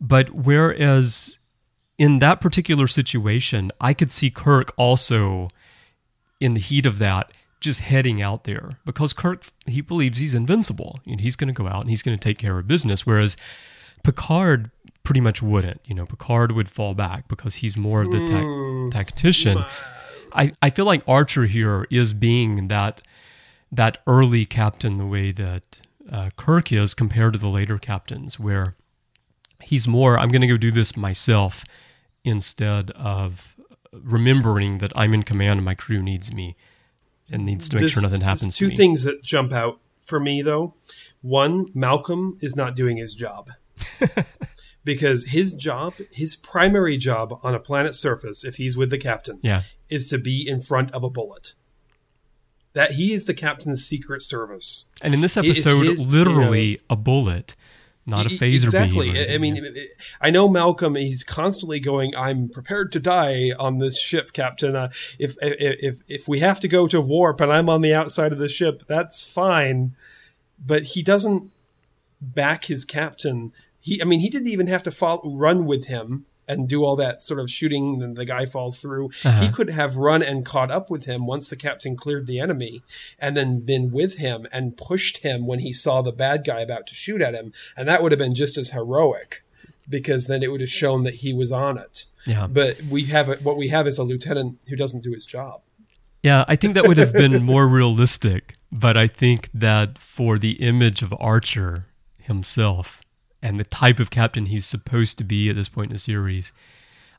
But 0.00 0.30
whereas 0.30 1.38
in 1.98 2.18
that 2.18 2.40
particular 2.40 2.86
situation, 2.86 3.70
I 3.80 3.94
could 3.94 4.10
see 4.10 4.30
Kirk 4.30 4.72
also 4.76 5.48
in 6.40 6.54
the 6.54 6.60
heat 6.60 6.86
of 6.86 6.98
that 6.98 7.32
just 7.60 7.80
heading 7.80 8.20
out 8.20 8.42
there 8.42 8.78
because 8.84 9.12
Kirk 9.12 9.46
he 9.66 9.80
believes 9.80 10.18
he's 10.18 10.34
invincible 10.34 10.98
and 11.06 11.20
he's 11.20 11.36
going 11.36 11.46
to 11.46 11.54
go 11.54 11.68
out 11.68 11.82
and 11.82 11.90
he's 11.90 12.02
going 12.02 12.18
to 12.18 12.22
take 12.22 12.36
care 12.36 12.58
of 12.58 12.66
business 12.66 13.06
whereas 13.06 13.36
Picard 14.02 14.72
pretty 15.04 15.20
much 15.20 15.40
wouldn't 15.40 15.80
you 15.84 15.94
know 15.94 16.04
Picard 16.04 16.50
would 16.50 16.68
fall 16.68 16.92
back 16.92 17.28
because 17.28 17.54
he's 17.54 17.76
more 17.76 18.02
of 18.02 18.10
the 18.10 18.18
tac- 18.26 18.42
hmm. 18.42 18.90
tactician 18.90 19.64
I, 20.34 20.52
I 20.62 20.70
feel 20.70 20.84
like 20.84 21.02
Archer 21.08 21.44
here 21.46 21.86
is 21.90 22.12
being 22.12 22.68
that 22.68 23.02
that 23.70 23.98
early 24.06 24.44
captain 24.44 24.96
the 24.98 25.06
way 25.06 25.30
that 25.32 25.80
uh, 26.10 26.30
Kirk 26.36 26.72
is 26.72 26.94
compared 26.94 27.32
to 27.34 27.38
the 27.38 27.48
later 27.48 27.78
captains 27.78 28.38
where 28.38 28.74
he's 29.62 29.86
more 29.88 30.18
I'm 30.18 30.28
going 30.28 30.42
to 30.42 30.46
go 30.48 30.56
do 30.56 30.70
this 30.70 30.96
myself 30.96 31.64
instead 32.24 32.90
of 32.92 33.54
remembering 33.92 34.78
that 34.78 34.92
I'm 34.96 35.14
in 35.14 35.22
command 35.22 35.58
and 35.58 35.64
my 35.64 35.74
crew 35.74 36.02
needs 36.02 36.32
me 36.32 36.56
and 37.30 37.44
needs 37.44 37.68
to 37.70 37.76
make 37.76 37.82
This- 37.84 37.92
sure 37.92 38.02
nothing 38.02 38.20
happens 38.20 38.56
Two 38.56 38.66
to 38.66 38.70
me. 38.70 38.76
things 38.76 39.04
that 39.04 39.22
jump 39.22 39.52
out 39.52 39.78
for 40.00 40.18
me, 40.18 40.42
though. 40.42 40.74
One, 41.22 41.68
Malcolm 41.74 42.36
is 42.40 42.56
not 42.56 42.74
doing 42.74 42.96
his 42.96 43.14
job. 43.14 43.50
because 44.84 45.28
his 45.28 45.52
job, 45.52 45.94
his 46.10 46.34
primary 46.36 46.96
job 46.96 47.38
on 47.42 47.54
a 47.54 47.60
planet's 47.60 47.98
surface, 47.98 48.44
if 48.44 48.56
he's 48.56 48.76
with 48.76 48.90
the 48.90 48.98
captain, 48.98 49.38
Yeah. 49.42 49.62
is 49.88 50.08
to 50.10 50.18
be 50.18 50.46
in 50.48 50.60
front 50.60 50.90
of 50.92 51.04
a 51.04 51.10
bullet. 51.10 51.54
That 52.74 52.92
he 52.92 53.12
is 53.12 53.26
the 53.26 53.34
captain's 53.34 53.84
secret 53.84 54.22
service. 54.22 54.86
And 55.02 55.12
in 55.12 55.20
this 55.20 55.36
episode, 55.36 55.84
his, 55.86 56.06
you 56.06 56.10
literally 56.10 56.78
a 56.88 56.96
bullet, 56.96 57.54
not 58.06 58.24
a 58.26 58.30
phaser 58.30 58.64
exactly. 58.64 59.12
beam. 59.12 59.28
or 59.30 59.32
I- 59.34 59.38
mean, 59.38 59.56
it- 59.58 59.90
I 60.22 60.30
know 60.30 60.48
Malcolm. 60.48 60.94
He's 60.94 61.22
constantly 61.22 61.80
going. 61.80 62.16
I'm 62.16 62.48
prepared 62.48 62.90
to 62.92 62.98
die 63.00 63.52
on 63.58 63.76
this 63.78 64.00
ship, 64.00 64.32
Captain. 64.32 64.74
Uh, 64.74 64.90
if 65.18 65.36
if 65.42 65.98
if 66.08 66.26
we 66.26 66.38
have 66.38 66.60
to 66.60 66.68
go 66.68 66.86
to 66.86 67.00
warp 67.00 67.40
and 67.42 67.52
I'm 67.52 67.68
on 67.68 67.82
the 67.82 67.92
outside 67.94 68.32
of 68.32 68.38
the 68.38 68.48
ship, 68.48 68.84
that's 68.88 69.22
fine. 69.22 69.94
But 70.58 70.82
he 70.84 71.02
doesn't 71.02 71.50
back 72.22 72.64
his 72.64 72.84
captain. 72.86 73.52
He, 73.82 74.00
I 74.00 74.04
mean, 74.04 74.20
he 74.20 74.30
didn't 74.30 74.48
even 74.48 74.68
have 74.68 74.82
to 74.84 74.90
follow, 74.90 75.22
run 75.24 75.66
with 75.66 75.86
him 75.86 76.24
and 76.48 76.68
do 76.68 76.84
all 76.84 76.96
that 76.96 77.22
sort 77.22 77.40
of 77.40 77.50
shooting 77.50 78.02
and 78.02 78.16
the 78.16 78.24
guy 78.24 78.46
falls 78.46 78.78
through. 78.78 79.10
Uh-huh. 79.24 79.40
He 79.40 79.48
could 79.48 79.70
have 79.70 79.96
run 79.96 80.22
and 80.22 80.44
caught 80.44 80.70
up 80.70 80.90
with 80.90 81.06
him 81.06 81.26
once 81.26 81.50
the 81.50 81.56
captain 81.56 81.96
cleared 81.96 82.26
the 82.26 82.40
enemy 82.40 82.82
and 83.18 83.36
then 83.36 83.60
been 83.60 83.90
with 83.90 84.18
him 84.18 84.46
and 84.52 84.76
pushed 84.76 85.18
him 85.18 85.46
when 85.46 85.58
he 85.58 85.72
saw 85.72 86.00
the 86.02 86.12
bad 86.12 86.44
guy 86.44 86.60
about 86.60 86.86
to 86.88 86.94
shoot 86.94 87.20
at 87.20 87.34
him. 87.34 87.52
And 87.76 87.88
that 87.88 88.02
would 88.02 88.12
have 88.12 88.18
been 88.18 88.34
just 88.34 88.56
as 88.56 88.70
heroic 88.70 89.44
because 89.88 90.26
then 90.26 90.42
it 90.42 90.50
would 90.50 90.60
have 90.60 90.70
shown 90.70 91.02
that 91.04 91.16
he 91.16 91.32
was 91.32 91.52
on 91.52 91.76
it. 91.76 92.06
Yeah. 92.26 92.46
But 92.46 92.82
we 92.82 93.04
have 93.06 93.28
a, 93.28 93.36
what 93.36 93.56
we 93.56 93.68
have 93.68 93.86
is 93.86 93.98
a 93.98 94.04
lieutenant 94.04 94.58
who 94.68 94.76
doesn't 94.76 95.02
do 95.02 95.12
his 95.12 95.26
job. 95.26 95.62
Yeah, 96.22 96.44
I 96.46 96.54
think 96.54 96.74
that 96.74 96.86
would 96.86 96.98
have 96.98 97.12
been 97.12 97.42
more 97.42 97.66
realistic, 97.66 98.54
but 98.70 98.96
I 98.96 99.08
think 99.08 99.50
that 99.52 99.98
for 99.98 100.38
the 100.38 100.52
image 100.52 101.02
of 101.02 101.12
Archer 101.18 101.86
himself 102.16 103.01
and 103.42 103.58
the 103.58 103.64
type 103.64 103.98
of 103.98 104.10
captain 104.10 104.46
he's 104.46 104.66
supposed 104.66 105.18
to 105.18 105.24
be 105.24 105.50
at 105.50 105.56
this 105.56 105.68
point 105.68 105.90
in 105.90 105.94
the 105.94 105.98
series, 105.98 106.52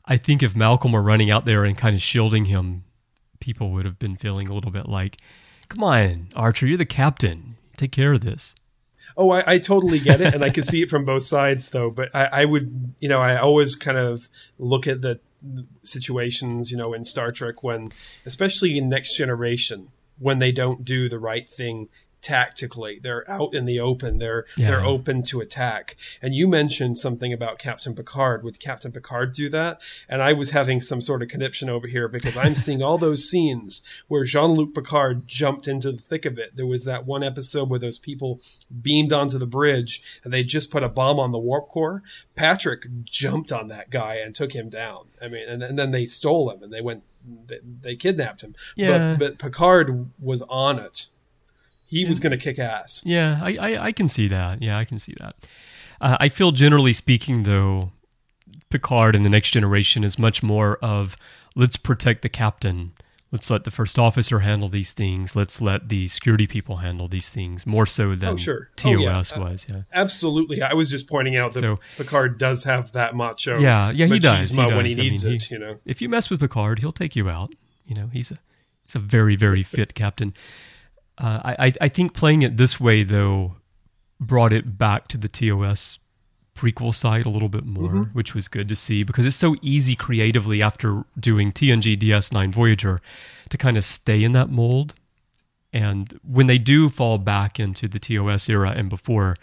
I 0.06 0.16
think 0.16 0.42
if 0.42 0.56
Malcolm 0.56 0.92
were 0.92 1.02
running 1.02 1.30
out 1.30 1.44
there 1.44 1.64
and 1.64 1.76
kind 1.76 1.94
of 1.94 2.02
shielding 2.02 2.46
him, 2.46 2.84
people 3.40 3.70
would 3.72 3.84
have 3.84 3.98
been 3.98 4.16
feeling 4.16 4.48
a 4.48 4.54
little 4.54 4.70
bit 4.70 4.88
like, 4.88 5.18
come 5.68 5.84
on, 5.84 6.28
Archer, 6.34 6.66
you're 6.66 6.76
the 6.76 6.86
captain. 6.86 7.56
Take 7.76 7.92
care 7.92 8.12
of 8.12 8.22
this. 8.22 8.54
Oh, 9.16 9.30
I, 9.30 9.54
I 9.54 9.58
totally 9.58 9.98
get 9.98 10.20
it, 10.20 10.34
and 10.34 10.44
I 10.44 10.50
can 10.50 10.62
see 10.64 10.82
it 10.82 10.90
from 10.90 11.04
both 11.04 11.22
sides, 11.22 11.70
though. 11.70 11.90
But 11.90 12.14
I, 12.14 12.28
I 12.32 12.44
would, 12.46 12.94
you 12.98 13.08
know, 13.08 13.20
I 13.20 13.36
always 13.36 13.74
kind 13.74 13.98
of 13.98 14.28
look 14.58 14.86
at 14.86 15.02
the 15.02 15.20
situations, 15.82 16.70
you 16.70 16.76
know, 16.76 16.94
in 16.94 17.04
Star 17.04 17.30
Trek 17.30 17.62
when, 17.62 17.92
especially 18.24 18.78
in 18.78 18.88
Next 18.88 19.16
Generation, 19.16 19.88
when 20.18 20.38
they 20.38 20.52
don't 20.52 20.84
do 20.84 21.08
the 21.08 21.18
right 21.18 21.48
thing 21.48 21.88
tactically. 22.24 22.98
They're 23.00 23.30
out 23.30 23.54
in 23.54 23.66
the 23.66 23.78
open. 23.78 24.18
They're 24.18 24.46
Yeah. 24.56 24.70
they're 24.70 24.84
open 24.84 25.22
to 25.24 25.40
attack. 25.40 25.96
And 26.22 26.34
you 26.34 26.48
mentioned 26.48 26.98
something 26.98 27.32
about 27.32 27.58
Captain 27.58 27.94
Picard. 27.94 28.42
Would 28.42 28.58
Captain 28.58 28.90
Picard 28.90 29.32
do 29.34 29.48
that? 29.50 29.80
And 30.08 30.22
I 30.22 30.32
was 30.32 30.50
having 30.50 30.80
some 30.80 31.00
sort 31.00 31.22
of 31.22 31.28
conniption 31.28 31.68
over 31.68 31.86
here 31.86 32.08
because 32.08 32.36
I'm 32.36 32.54
seeing 32.54 32.82
all 32.82 32.98
those 32.98 33.28
scenes 33.28 33.82
where 34.08 34.24
Jean-Luc 34.24 34.74
Picard 34.74 35.28
jumped 35.28 35.68
into 35.68 35.92
the 35.92 35.98
thick 36.02 36.24
of 36.24 36.38
it. 36.38 36.56
There 36.56 36.66
was 36.66 36.84
that 36.86 37.04
one 37.06 37.22
episode 37.22 37.68
where 37.68 37.78
those 37.78 37.98
people 37.98 38.40
beamed 38.82 39.12
onto 39.12 39.38
the 39.38 39.46
bridge 39.46 40.20
and 40.24 40.32
they 40.32 40.42
just 40.42 40.70
put 40.70 40.82
a 40.82 40.88
bomb 40.88 41.20
on 41.20 41.30
the 41.30 41.38
warp 41.38 41.68
core. 41.68 42.02
Patrick 42.34 42.86
jumped 43.04 43.52
on 43.52 43.68
that 43.68 43.90
guy 43.90 44.16
and 44.16 44.34
took 44.34 44.54
him 44.54 44.70
down. 44.70 45.08
I 45.20 45.28
mean, 45.28 45.46
and, 45.46 45.62
and 45.62 45.78
then 45.78 45.90
they 45.90 46.06
stole 46.06 46.50
him 46.50 46.62
and 46.62 46.72
they 46.72 46.80
went 46.80 47.02
they, 47.46 47.58
they 47.64 47.96
kidnapped 47.96 48.42
him. 48.42 48.54
Yeah. 48.76 49.16
But, 49.18 49.18
but 49.18 49.38
Picard 49.38 50.10
was 50.18 50.42
on 50.42 50.78
it. 50.78 51.06
He 51.94 52.04
was 52.04 52.20
going 52.20 52.32
to 52.32 52.36
kick 52.38 52.58
ass. 52.58 53.02
Yeah, 53.04 53.38
I, 53.42 53.56
I, 53.56 53.84
I 53.86 53.92
can 53.92 54.08
see 54.08 54.28
that. 54.28 54.60
Yeah, 54.62 54.78
I 54.78 54.84
can 54.84 54.98
see 54.98 55.14
that. 55.20 55.34
Uh, 56.00 56.16
I 56.20 56.28
feel 56.28 56.50
generally 56.52 56.92
speaking, 56.92 57.44
though, 57.44 57.92
Picard 58.70 59.14
in 59.14 59.22
the 59.22 59.30
next 59.30 59.50
generation 59.52 60.02
is 60.04 60.18
much 60.18 60.42
more 60.42 60.76
of 60.82 61.16
let's 61.54 61.76
protect 61.76 62.22
the 62.22 62.28
captain. 62.28 62.92
Let's 63.30 63.50
let 63.50 63.64
the 63.64 63.70
first 63.72 63.98
officer 63.98 64.40
handle 64.40 64.68
these 64.68 64.92
things. 64.92 65.34
Let's 65.34 65.60
let 65.60 65.88
the 65.88 66.06
security 66.06 66.46
people 66.46 66.76
handle 66.76 67.08
these 67.08 67.30
things 67.30 67.66
more 67.66 67.84
so 67.86 68.14
than 68.14 68.34
Oh, 68.34 68.36
sure. 68.36 68.70
Oh, 68.84 68.90
yeah. 68.90 69.12
TOS 69.14 69.36
was. 69.36 69.66
Yeah. 69.68 69.82
Absolutely. 69.92 70.62
I 70.62 70.74
was 70.74 70.88
just 70.88 71.08
pointing 71.08 71.36
out 71.36 71.52
that 71.54 71.60
So- 71.60 71.80
Picard 71.96 72.38
does 72.38 72.62
have 72.64 72.92
that 72.92 73.16
macho 73.16 73.58
Yeah, 73.58 73.90
yeah, 73.90 74.06
he 74.06 74.20
does. 74.20 74.50
He 74.50 74.56
does. 74.56 74.70
when 74.72 74.86
he 74.86 74.92
I 74.92 74.96
needs 74.96 75.24
mean, 75.24 75.34
it, 75.34 75.42
he- 75.44 75.54
you 75.54 75.60
know. 75.60 75.78
If 75.84 76.00
you 76.00 76.08
mess 76.08 76.30
with 76.30 76.40
Picard, 76.40 76.78
he'll 76.80 76.92
take 76.92 77.16
you 77.16 77.28
out. 77.28 77.52
You 77.86 77.96
know, 77.96 78.06
he's 78.12 78.30
a 78.30 78.38
he's 78.86 78.94
a 78.94 79.00
very 79.00 79.34
very 79.36 79.62
fit 79.74 79.94
captain. 79.94 80.32
Uh, 81.18 81.40
I 81.44 81.66
I- 81.66 81.72
I 81.82 81.88
think 81.88 82.12
playing 82.14 82.42
it 82.42 82.56
this 82.56 82.80
way 82.80 83.02
though 83.04 83.56
brought 84.20 84.52
it 84.52 84.78
back 84.78 85.08
to 85.08 85.16
the 85.18 85.28
TOS 85.28 85.98
prequel 86.56 86.94
side 86.94 87.26
a 87.26 87.28
little 87.28 87.48
bit 87.48 87.64
more, 87.66 87.90
Mm-hmm. 87.90 88.02
which 88.12 88.32
was 88.34 88.46
good 88.48 88.68
to 88.68 88.76
see 88.76 89.02
because 89.02 89.26
it's 89.26 89.34
so 89.36 89.56
easy 89.60 89.96
creatively 89.96 90.62
after 90.62 91.04
doing 91.18 91.50
TNG 91.52 91.96
DS9 91.98 92.52
Voyager 92.52 93.00
to 93.50 93.58
kind 93.58 93.76
of 93.76 93.84
stay 93.84 94.22
in 94.22 94.32
that 94.32 94.50
mold. 94.50 94.94
And 95.72 96.18
when 96.22 96.46
they 96.46 96.58
do 96.58 96.88
fall 96.88 97.18
back 97.18 97.58
into 97.58 97.88
the 97.88 97.98
TOS 97.98 98.48
era 98.48 98.70
and 98.70 98.88
before, 98.88 99.36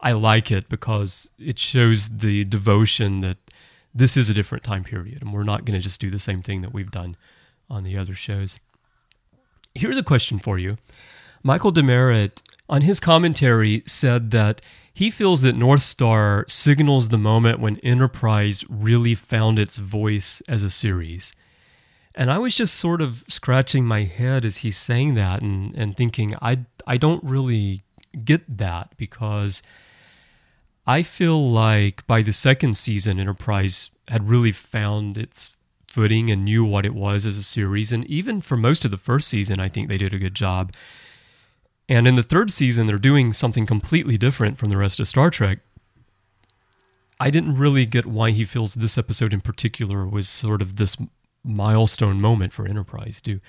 I 0.00 0.10
like 0.12 0.50
it 0.50 0.68
because 0.68 1.28
it 1.38 1.58
shows 1.60 2.18
the 2.18 2.44
devotion 2.44 3.20
that 3.20 3.36
this 3.94 4.16
is 4.16 4.28
a 4.28 4.34
different 4.34 4.64
time 4.64 4.82
period 4.82 5.22
and 5.22 5.32
we're 5.32 5.44
not 5.44 5.64
going 5.64 5.78
to 5.78 5.82
just 5.82 6.00
do 6.00 6.10
the 6.10 6.18
same 6.18 6.42
thing 6.42 6.62
that 6.62 6.72
we've 6.74 6.90
done 6.90 7.16
on 7.70 7.84
the 7.84 7.96
other 7.96 8.16
shows. 8.16 8.58
Here's 9.76 9.96
a 9.96 10.02
question 10.02 10.40
for 10.40 10.58
you. 10.58 10.76
Michael 11.48 11.72
DeMeritt, 11.72 12.42
on 12.68 12.82
his 12.82 13.00
commentary, 13.00 13.82
said 13.86 14.32
that 14.32 14.60
he 14.92 15.10
feels 15.10 15.40
that 15.40 15.56
North 15.56 15.80
Star 15.80 16.44
signals 16.46 17.08
the 17.08 17.16
moment 17.16 17.58
when 17.58 17.78
Enterprise 17.78 18.66
really 18.68 19.14
found 19.14 19.58
its 19.58 19.78
voice 19.78 20.42
as 20.46 20.62
a 20.62 20.68
series. 20.68 21.32
And 22.14 22.30
I 22.30 22.36
was 22.36 22.54
just 22.54 22.74
sort 22.74 23.00
of 23.00 23.24
scratching 23.28 23.86
my 23.86 24.02
head 24.02 24.44
as 24.44 24.58
he's 24.58 24.76
saying 24.76 25.14
that 25.14 25.40
and, 25.40 25.74
and 25.74 25.96
thinking, 25.96 26.34
I, 26.42 26.66
I 26.86 26.98
don't 26.98 27.24
really 27.24 27.80
get 28.26 28.58
that 28.58 28.92
because 28.98 29.62
I 30.86 31.02
feel 31.02 31.50
like 31.50 32.06
by 32.06 32.20
the 32.20 32.34
second 32.34 32.76
season, 32.76 33.18
Enterprise 33.18 33.88
had 34.08 34.28
really 34.28 34.52
found 34.52 35.16
its 35.16 35.56
footing 35.86 36.30
and 36.30 36.44
knew 36.44 36.66
what 36.66 36.84
it 36.84 36.94
was 36.94 37.24
as 37.24 37.38
a 37.38 37.42
series. 37.42 37.90
And 37.90 38.04
even 38.04 38.42
for 38.42 38.58
most 38.58 38.84
of 38.84 38.90
the 38.90 38.98
first 38.98 39.28
season, 39.28 39.58
I 39.58 39.70
think 39.70 39.88
they 39.88 39.96
did 39.96 40.12
a 40.12 40.18
good 40.18 40.34
job. 40.34 40.74
And 41.88 42.06
in 42.06 42.16
the 42.16 42.22
third 42.22 42.50
season, 42.50 42.86
they're 42.86 42.98
doing 42.98 43.32
something 43.32 43.64
completely 43.64 44.18
different 44.18 44.58
from 44.58 44.70
the 44.70 44.76
rest 44.76 45.00
of 45.00 45.08
Star 45.08 45.30
Trek. 45.30 45.60
I 47.20 47.30
didn't 47.30 47.56
really 47.56 47.86
get 47.86 48.06
why 48.06 48.30
he 48.30 48.44
feels 48.44 48.74
this 48.74 48.98
episode 48.98 49.32
in 49.32 49.40
particular 49.40 50.06
was 50.06 50.28
sort 50.28 50.62
of 50.62 50.76
this 50.76 50.96
milestone 51.42 52.20
moment 52.20 52.52
for 52.52 52.66
Enterprise. 52.66 53.20
Do 53.20 53.40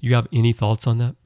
you 0.00 0.14
have 0.14 0.28
any 0.32 0.52
thoughts 0.52 0.86
on 0.86 0.98
that? 0.98 1.16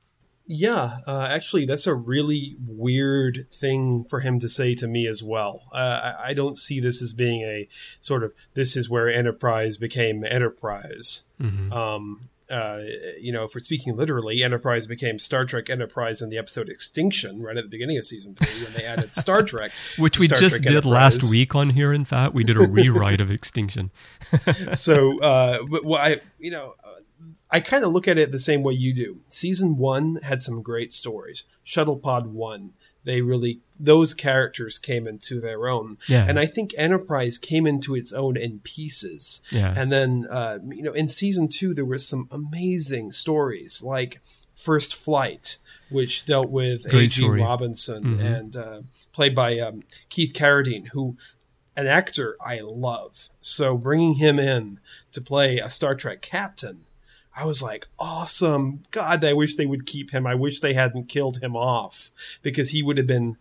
Yeah, 0.44 0.98
uh, 1.06 1.28
actually, 1.30 1.66
that's 1.66 1.86
a 1.86 1.94
really 1.94 2.56
weird 2.66 3.46
thing 3.52 4.04
for 4.04 4.20
him 4.20 4.40
to 4.40 4.48
say 4.48 4.74
to 4.74 4.88
me 4.88 5.06
as 5.06 5.22
well. 5.22 5.62
Uh, 5.72 6.14
I, 6.18 6.30
I 6.30 6.34
don't 6.34 6.58
see 6.58 6.80
this 6.80 7.00
as 7.00 7.12
being 7.12 7.42
a 7.42 7.68
sort 8.00 8.24
of 8.24 8.34
this 8.54 8.76
is 8.76 8.90
where 8.90 9.08
Enterprise 9.08 9.76
became 9.76 10.24
Enterprise. 10.24 11.28
Um, 11.72 12.28
uh, 12.50 12.80
you 13.20 13.32
know, 13.32 13.44
if 13.44 13.54
we're 13.54 13.60
speaking 13.60 13.96
literally, 13.96 14.42
Enterprise 14.42 14.86
became 14.86 15.18
Star 15.18 15.44
Trek 15.44 15.70
Enterprise 15.70 16.20
in 16.20 16.30
the 16.30 16.38
episode 16.38 16.68
Extinction, 16.68 17.42
right 17.42 17.56
at 17.56 17.64
the 17.64 17.70
beginning 17.70 17.98
of 17.98 18.04
season 18.04 18.34
three, 18.34 18.64
when 18.64 18.72
they 18.74 18.84
added 18.84 19.12
Star 19.12 19.42
Trek, 19.42 19.72
Which 19.98 20.18
we 20.18 20.26
Star 20.26 20.38
just 20.38 20.62
Trek 20.62 20.74
did 20.74 20.84
last 20.84 21.22
week 21.30 21.54
on 21.54 21.70
here, 21.70 21.92
in 21.92 22.04
fact. 22.04 22.34
We 22.34 22.44
did 22.44 22.56
a 22.56 22.66
rewrite 22.66 23.20
of 23.20 23.30
Extinction. 23.30 23.90
so 24.74 25.20
uh 25.20 25.62
but 25.68 25.84
what 25.84 26.00
i 26.00 26.20
you 26.38 26.50
know 26.50 26.74
uh, 26.84 27.00
i 27.50 27.60
kind 27.60 27.84
of 27.84 27.92
look 27.92 28.08
at 28.08 28.18
it 28.18 28.32
the 28.32 28.38
same 28.38 28.62
way 28.62 28.72
you 28.72 28.92
do 28.92 29.20
season 29.28 29.76
one 29.76 30.16
had 30.16 30.42
some 30.42 30.62
great 30.62 30.92
stories 30.92 31.44
shuttle 31.62 31.96
pod 31.96 32.28
one 32.28 32.72
they 33.04 33.20
really 33.20 33.60
those 33.84 34.14
characters 34.14 34.78
came 34.78 35.06
into 35.08 35.40
their 35.40 35.66
own 35.68 35.96
Yeah. 36.08 36.24
and 36.28 36.38
i 36.38 36.46
think 36.46 36.72
enterprise 36.78 37.36
came 37.36 37.66
into 37.66 37.94
its 37.96 38.12
own 38.12 38.36
in 38.36 38.60
pieces 38.60 39.42
Yeah. 39.50 39.74
and 39.76 39.90
then 39.90 40.24
uh 40.30 40.58
you 40.68 40.82
know 40.82 40.92
in 40.92 41.08
season 41.08 41.48
two 41.48 41.74
there 41.74 41.84
were 41.84 41.98
some 41.98 42.28
amazing 42.30 43.10
stories 43.12 43.82
like 43.82 44.20
first 44.54 44.94
flight 44.94 45.58
which 45.90 46.24
dealt 46.24 46.48
with 46.48 46.86
A.G. 46.94 47.28
Robinson 47.28 48.18
and 48.20 48.56
uh, 48.56 48.80
played 49.12 49.34
by 49.34 49.58
um, 49.58 49.82
Keith 50.08 50.32
Carradine, 50.32 50.88
who 50.88 51.16
an 51.76 51.86
actor 51.86 52.34
I 52.40 52.60
love. 52.62 53.28
So 53.42 53.76
bringing 53.76 54.14
him 54.14 54.38
in 54.38 54.80
to 55.12 55.20
play 55.20 55.58
a 55.58 55.68
Star 55.68 55.94
Trek 55.94 56.22
captain, 56.22 56.86
I 57.36 57.44
was 57.44 57.62
like, 57.62 57.88
awesome. 57.98 58.84
God, 58.90 59.22
I 59.22 59.34
wish 59.34 59.56
they 59.56 59.66
would 59.66 59.84
keep 59.84 60.12
him. 60.12 60.26
I 60.26 60.34
wish 60.34 60.60
they 60.60 60.72
hadn't 60.74 61.08
killed 61.10 61.42
him 61.42 61.54
off 61.56 62.10
because 62.42 62.70
he 62.70 62.82
would 62.82 62.96
have 62.96 63.06
been, 63.06 63.36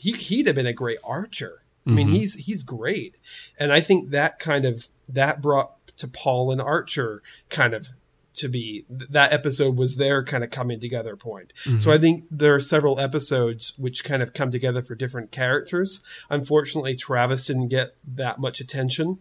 he, 0.00 0.12
he'd 0.12 0.46
have 0.46 0.56
been 0.56 0.66
a 0.66 0.72
great 0.72 0.98
archer. 1.04 1.62
I 1.86 1.90
mean, 1.90 2.08
he's, 2.08 2.34
he's 2.34 2.62
great. 2.62 3.16
And 3.58 3.72
I 3.72 3.80
think 3.80 4.10
that 4.10 4.38
kind 4.38 4.64
of, 4.64 4.88
that 5.08 5.40
brought 5.40 5.86
T'Pol 5.86 6.52
and 6.52 6.60
Archer 6.60 7.22
kind 7.48 7.74
of 7.74 7.88
to 8.34 8.48
be 8.48 8.84
that 8.88 9.32
episode 9.32 9.76
was 9.76 9.96
their 9.96 10.22
kind 10.22 10.44
of 10.44 10.50
coming 10.50 10.78
together 10.78 11.16
point. 11.16 11.52
So 11.78 11.90
I 11.92 11.98
think 11.98 12.24
there 12.30 12.54
are 12.54 12.60
several 12.60 13.00
episodes 13.00 13.74
which 13.76 14.04
kind 14.04 14.22
of 14.22 14.32
come 14.32 14.50
together 14.50 14.82
for 14.82 14.94
different 14.94 15.32
characters. 15.32 16.00
Unfortunately, 16.30 16.94
Travis 16.94 17.44
didn't 17.46 17.68
get 17.68 17.96
that 18.06 18.38
much 18.38 18.60
attention. 18.60 19.18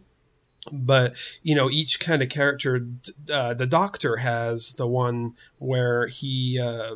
But 0.72 1.16
you 1.42 1.56
know, 1.56 1.70
each 1.70 2.00
kind 2.00 2.22
of 2.22 2.30
character, 2.30 2.86
uh, 3.32 3.54
the 3.56 3.66
Doctor 3.66 4.18
has 4.18 4.74
the 4.74 4.88
one 4.88 5.34
where 5.58 6.08
he 6.08 6.60
uh, 6.60 6.96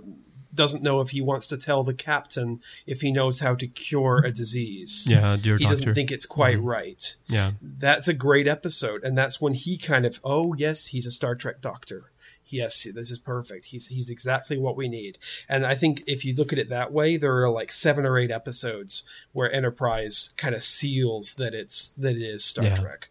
doesn't 0.54 0.84
know 0.84 1.02
if 1.02 1.10
he 1.10 1.22
wants 1.22 1.48
to 1.48 1.58
tell 1.58 1.84
the 1.84 1.94
captain 1.94 2.62
if 2.86 3.02
he 3.02 3.12
knows 3.12 3.40
how 3.40 3.56
to 3.56 3.68
cure 3.68 4.20
a 4.24 4.32
disease. 4.32 5.06
Yeah, 5.10 5.38
dear 5.40 5.58
he 5.58 5.64
doctor. 5.64 5.76
doesn't 5.76 5.94
think 5.94 6.12
it's 6.12 6.26
quite 6.26 6.58
mm-hmm. 6.58 6.68
right 6.68 7.16
yeah. 7.28 7.52
that's 7.62 8.08
a 8.08 8.14
great 8.14 8.48
episode 8.48 9.04
and 9.04 9.18
that's 9.18 9.42
when 9.42 9.54
he 9.54 9.78
kind 9.78 10.06
of 10.06 10.20
oh 10.24 10.54
yes 10.54 10.88
he's 10.88 11.06
a 11.06 11.12
star 11.12 11.36
trek 11.36 11.62
doctor 11.62 12.12
yes, 12.54 12.88
this 12.94 13.12
is 13.12 13.18
perfect. 13.18 13.68
He's 13.68 13.88
he's 13.88 14.10
exactly 14.10 14.58
what 14.58 14.78
we 14.78 14.88
need. 14.88 15.18
And 15.50 15.66
I 15.66 15.76
think 15.76 16.04
if 16.08 16.24
you 16.24 16.34
look 16.34 16.54
at 16.54 16.60
it 16.60 16.70
that 16.70 16.92
way, 16.92 17.18
there 17.18 17.42
are 17.42 17.50
like 17.50 17.72
seven 17.72 18.06
or 18.06 18.18
eight 18.18 18.32
episodes 18.32 19.04
where 19.32 19.52
Enterprise 19.52 20.34
kind 20.38 20.56
of 20.56 20.64
seals 20.64 21.34
that 21.36 21.54
it's 21.54 21.90
that 21.92 22.16
it 22.16 22.22
is 22.22 22.46
Star 22.46 22.66
Yeah. 22.66 22.76
Trek. 22.76 23.10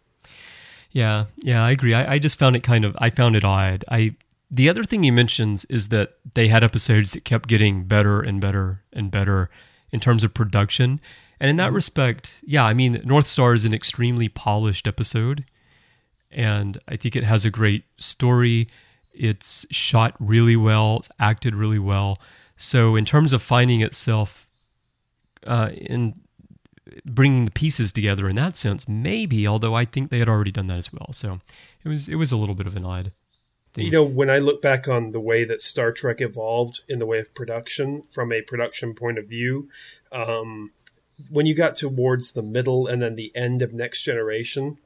Yeah, 0.91 1.25
yeah, 1.37 1.65
I 1.65 1.71
agree. 1.71 1.95
I, 1.95 2.15
I 2.15 2.19
just 2.19 2.39
found 2.39 2.55
it 2.55 2.63
kind 2.63 2.85
of 2.85 2.97
I 2.99 3.11
found 3.11 3.35
it 3.35 3.45
odd. 3.45 3.85
I 3.91 4.15
the 4.53 4.69
other 4.69 4.85
thing 4.85 5.03
he 5.03 5.11
mentions 5.11 5.65
is 5.65 5.89
that 5.89 6.17
they 6.35 6.49
had 6.49 6.63
episodes 6.63 7.13
that 7.13 7.25
kept 7.25 7.49
getting 7.49 7.85
better 7.85 8.21
and 8.21 8.39
better 8.39 8.83
and 8.93 9.11
better 9.11 9.49
in 9.91 9.99
terms 9.99 10.23
of 10.23 10.35
production. 10.35 11.01
And 11.41 11.49
in 11.49 11.57
that 11.57 11.73
respect, 11.73 12.35
yeah, 12.45 12.65
I 12.65 12.75
mean 12.75 13.01
North 13.03 13.27
Star 13.27 13.55
is 13.55 13.65
an 13.65 13.73
extremely 13.73 14.29
polished 14.29 14.87
episode. 14.87 15.47
And 16.31 16.79
I 16.87 16.97
think 16.97 17.17
it 17.17 17.25
has 17.25 17.47
a 17.47 17.51
great 17.51 17.85
story. 17.97 18.69
It's 19.15 19.65
shot 19.71 20.15
really 20.19 20.57
well, 20.57 20.99
it's 20.99 21.09
acted 21.19 21.55
really 21.55 21.79
well. 21.79 22.21
So 22.57 22.95
in 22.95 23.07
terms 23.07 23.33
of 23.33 23.41
finding 23.41 23.81
itself 23.81 24.47
uh, 25.47 25.71
in 25.75 26.13
bringing 27.07 27.47
the 27.47 27.51
pieces 27.51 27.91
together 27.91 28.29
in 28.29 28.37
that 28.37 28.59
sense, 28.59 28.87
maybe. 28.87 29.47
Although 29.47 29.75
I 29.75 29.87
think 29.87 30.11
they 30.11 30.19
had 30.19 30.29
already 30.29 30.53
done 30.53 30.67
that 30.67 30.79
as 30.79 30.93
well, 30.93 31.09
so 31.13 31.41
it 31.85 31.89
was 31.89 32.07
it 32.07 32.17
was 32.17 32.33
a 32.33 32.37
little 32.37 32.55
bit 32.55 32.67
of 32.67 32.77
an 32.77 32.85
odd. 32.85 33.13
You 33.77 33.91
know, 33.91 34.05
when 34.05 34.29
I 34.29 34.39
look 34.39 34.61
back 34.61 34.87
on 34.87 35.13
the 35.13 35.21
way 35.21 35.45
that 35.45 35.61
Star 35.61 35.93
Trek 35.93 36.21
evolved 36.21 36.83
in 36.89 36.99
the 36.99 37.07
way 37.07 37.19
of 37.19 37.35
production, 37.35 38.03
from 38.03 38.33
a 38.33 38.43
production 38.43 38.95
point 38.95 39.19
of 39.19 39.27
view, 39.27 39.69
um, 40.11 40.73
when 41.31 41.47
you 41.47 41.55
got 41.55 41.77
towards 41.77 42.33
the 42.33 42.43
middle 42.43 42.87
and 42.87 43.01
then 43.01 43.15
the 43.15 43.33
end 43.35 43.63
of 43.63 43.73
Next 43.73 44.03
Generation, 44.03 44.79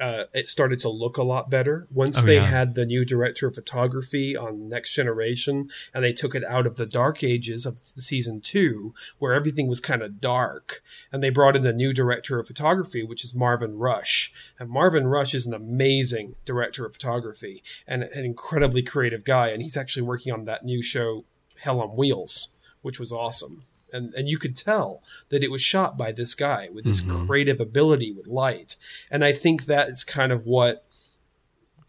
uh, 0.00 0.24
it 0.32 0.48
started 0.48 0.78
to 0.80 0.88
look 0.88 1.16
a 1.18 1.22
lot 1.22 1.50
better. 1.50 1.86
Once 1.92 2.18
Oh, 2.22 2.26
they 2.26 2.36
yeah. 2.36 2.46
had 2.46 2.74
the 2.74 2.86
new 2.86 3.04
director 3.04 3.46
of 3.46 3.54
photography 3.54 4.36
on 4.36 4.68
Next 4.68 4.94
Generation, 4.94 5.68
and 5.92 6.02
they 6.02 6.12
took 6.12 6.34
it 6.34 6.44
out 6.44 6.66
of 6.66 6.76
the 6.76 6.86
dark 6.86 7.22
ages 7.22 7.66
of 7.66 7.78
season 7.78 8.40
two, 8.40 8.94
where 9.18 9.34
everything 9.34 9.68
was 9.68 9.80
kind 9.80 10.02
of 10.02 10.20
dark, 10.20 10.82
and 11.12 11.22
they 11.22 11.30
brought 11.30 11.56
in 11.56 11.62
the 11.62 11.72
new 11.72 11.92
director 11.92 12.38
of 12.38 12.46
photography, 12.46 13.02
which 13.04 13.24
is 13.24 13.34
Marvin 13.34 13.76
Rush. 13.78 14.32
And 14.58 14.70
Marvin 14.70 15.06
Rush 15.06 15.34
is 15.34 15.46
an 15.46 15.54
amazing 15.54 16.36
director 16.44 16.86
of 16.86 16.94
photography 16.94 17.62
and 17.86 18.02
an 18.02 18.24
incredibly 18.24 18.82
creative 18.82 19.24
guy. 19.24 19.48
And 19.48 19.60
he's 19.62 19.76
actually 19.76 20.02
working 20.02 20.32
on 20.32 20.44
that 20.46 20.64
new 20.64 20.82
show, 20.82 21.24
Hell 21.60 21.80
on 21.80 21.90
Wheels, 21.90 22.56
which 22.82 22.98
was 22.98 23.12
awesome. 23.12 23.64
And, 23.92 24.14
and 24.14 24.28
you 24.28 24.38
could 24.38 24.56
tell 24.56 25.02
that 25.28 25.42
it 25.42 25.50
was 25.50 25.62
shot 25.62 25.96
by 25.96 26.12
this 26.12 26.34
guy 26.34 26.68
with 26.72 26.84
this 26.84 27.00
mm-hmm. 27.00 27.26
creative 27.26 27.60
ability 27.60 28.12
with 28.12 28.26
light. 28.26 28.76
And 29.10 29.24
I 29.24 29.32
think 29.32 29.66
that 29.66 29.88
is 29.88 30.04
kind 30.04 30.32
of 30.32 30.46
what 30.46 30.84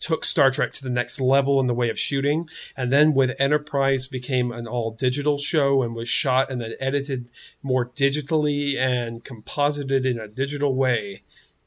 took 0.01 0.25
Star 0.25 0.51
Trek 0.51 0.73
to 0.73 0.83
the 0.83 0.89
next 0.89 1.21
level 1.21 1.59
in 1.59 1.67
the 1.67 1.75
way 1.75 1.89
of 1.89 1.97
shooting. 1.97 2.49
And 2.75 2.91
then 2.91 3.13
with 3.13 3.39
Enterprise 3.39 4.07
became 4.07 4.51
an 4.51 4.67
all 4.67 4.91
digital 4.91 5.37
show 5.37 5.83
and 5.83 5.95
was 5.95 6.09
shot 6.09 6.51
and 6.51 6.59
then 6.59 6.73
edited 6.79 7.31
more 7.61 7.87
digitally 7.87 8.75
and 8.75 9.23
composited 9.23 10.05
in 10.05 10.19
a 10.19 10.27
digital 10.27 10.75
way. 10.75 11.21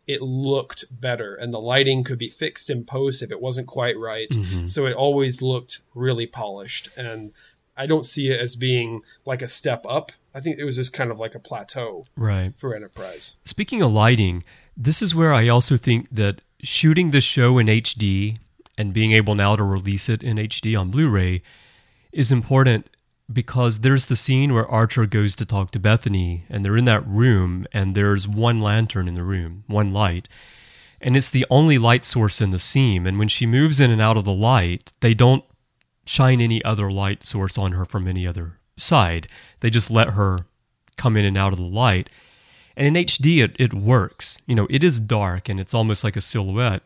It 0.06 0.20
looked 0.20 1.00
better 1.00 1.34
and 1.34 1.54
the 1.54 1.60
lighting 1.60 2.04
could 2.04 2.18
be 2.18 2.28
fixed 2.28 2.68
in 2.68 2.84
post 2.84 3.22
if 3.22 3.30
it 3.30 3.40
wasn't 3.40 3.68
quite 3.68 3.96
right. 3.96 4.28
Mm-hmm. 4.28 4.66
So 4.66 4.86
it 4.86 4.94
always 4.94 5.40
looked 5.40 5.78
really 5.94 6.26
polished. 6.26 6.88
And 6.96 7.32
I 7.76 7.86
don't 7.86 8.04
see 8.04 8.30
it 8.30 8.40
as 8.40 8.56
being 8.56 9.02
like 9.24 9.42
a 9.42 9.48
step 9.48 9.84
up. 9.88 10.12
I 10.34 10.40
think 10.40 10.58
it 10.58 10.64
was 10.64 10.76
just 10.76 10.92
kind 10.92 11.10
of 11.10 11.18
like 11.18 11.34
a 11.34 11.40
plateau 11.40 12.06
right. 12.16 12.52
for 12.56 12.74
Enterprise. 12.74 13.36
Speaking 13.44 13.82
of 13.82 13.92
lighting, 13.92 14.44
this 14.76 15.02
is 15.02 15.14
where 15.14 15.32
I 15.32 15.48
also 15.48 15.76
think 15.76 16.08
that 16.10 16.40
shooting 16.62 17.10
the 17.10 17.20
show 17.20 17.58
in 17.58 17.66
HD 17.66 18.36
and 18.76 18.92
being 18.92 19.12
able 19.12 19.34
now 19.34 19.56
to 19.56 19.62
release 19.62 20.08
it 20.08 20.22
in 20.22 20.36
HD 20.36 20.78
on 20.78 20.90
Blu 20.90 21.08
ray 21.08 21.42
is 22.12 22.32
important 22.32 22.88
because 23.32 23.80
there's 23.80 24.06
the 24.06 24.16
scene 24.16 24.52
where 24.52 24.66
Archer 24.66 25.06
goes 25.06 25.34
to 25.36 25.44
talk 25.44 25.70
to 25.70 25.78
Bethany 25.78 26.44
and 26.48 26.64
they're 26.64 26.76
in 26.76 26.84
that 26.84 27.06
room 27.06 27.66
and 27.72 27.94
there's 27.94 28.28
one 28.28 28.60
lantern 28.60 29.08
in 29.08 29.14
the 29.14 29.22
room, 29.22 29.64
one 29.66 29.90
light. 29.90 30.28
And 31.00 31.16
it's 31.16 31.30
the 31.30 31.46
only 31.50 31.78
light 31.78 32.04
source 32.04 32.40
in 32.40 32.50
the 32.50 32.58
scene. 32.58 33.06
And 33.06 33.18
when 33.18 33.28
she 33.28 33.46
moves 33.46 33.80
in 33.80 33.90
and 33.90 34.00
out 34.00 34.16
of 34.16 34.24
the 34.24 34.32
light, 34.32 34.92
they 35.00 35.14
don't 35.14 35.44
shine 36.04 36.40
any 36.40 36.64
other 36.64 36.90
light 36.90 37.24
source 37.24 37.58
on 37.58 37.72
her 37.72 37.84
from 37.84 38.06
any 38.06 38.26
other 38.26 38.58
side. 38.76 39.28
They 39.60 39.70
just 39.70 39.90
let 39.90 40.10
her 40.10 40.46
come 40.96 41.16
in 41.16 41.24
and 41.24 41.38
out 41.38 41.52
of 41.52 41.58
the 41.58 41.64
light. 41.64 42.10
And 42.76 42.96
in 42.96 43.04
HD, 43.04 43.42
it, 43.42 43.56
it 43.58 43.72
works. 43.72 44.38
You 44.46 44.54
know, 44.54 44.66
it 44.70 44.82
is 44.82 45.00
dark 45.00 45.48
and 45.48 45.60
it's 45.60 45.74
almost 45.74 46.04
like 46.04 46.16
a 46.16 46.20
silhouette, 46.20 46.82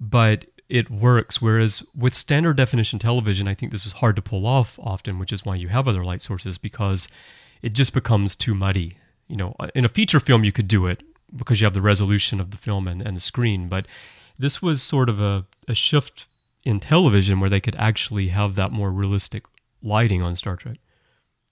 but 0.00 0.44
it 0.68 0.90
works. 0.90 1.40
Whereas 1.40 1.82
with 1.96 2.14
standard 2.14 2.56
definition 2.56 2.98
television, 2.98 3.48
I 3.48 3.54
think 3.54 3.72
this 3.72 3.86
is 3.86 3.92
hard 3.94 4.16
to 4.16 4.22
pull 4.22 4.46
off 4.46 4.78
often, 4.80 5.18
which 5.18 5.32
is 5.32 5.44
why 5.44 5.56
you 5.56 5.68
have 5.68 5.88
other 5.88 6.04
light 6.04 6.22
sources 6.22 6.58
because 6.58 7.08
it 7.62 7.72
just 7.72 7.94
becomes 7.94 8.36
too 8.36 8.54
muddy. 8.54 8.96
You 9.28 9.36
know, 9.36 9.54
uh, 9.60 9.68
in 9.74 9.84
a 9.84 9.88
feature 9.88 10.20
film, 10.20 10.44
you 10.44 10.52
could 10.52 10.68
do 10.68 10.86
it 10.86 11.02
because 11.36 11.60
you 11.60 11.64
have 11.64 11.74
the 11.74 11.82
resolution 11.82 12.40
of 12.40 12.50
the 12.50 12.56
film 12.56 12.88
and, 12.88 13.02
and 13.02 13.16
the 13.16 13.20
screen, 13.20 13.68
but 13.68 13.86
this 14.38 14.60
was 14.60 14.82
sort 14.82 15.08
of 15.08 15.20
a, 15.20 15.44
a 15.68 15.74
shift 15.74 16.26
in 16.64 16.80
television 16.80 17.40
where 17.40 17.50
they 17.50 17.60
could 17.60 17.76
actually 17.76 18.28
have 18.28 18.54
that 18.54 18.72
more 18.72 18.90
realistic 18.90 19.44
lighting 19.82 20.22
on 20.22 20.36
Star 20.36 20.56
Trek. 20.56 20.78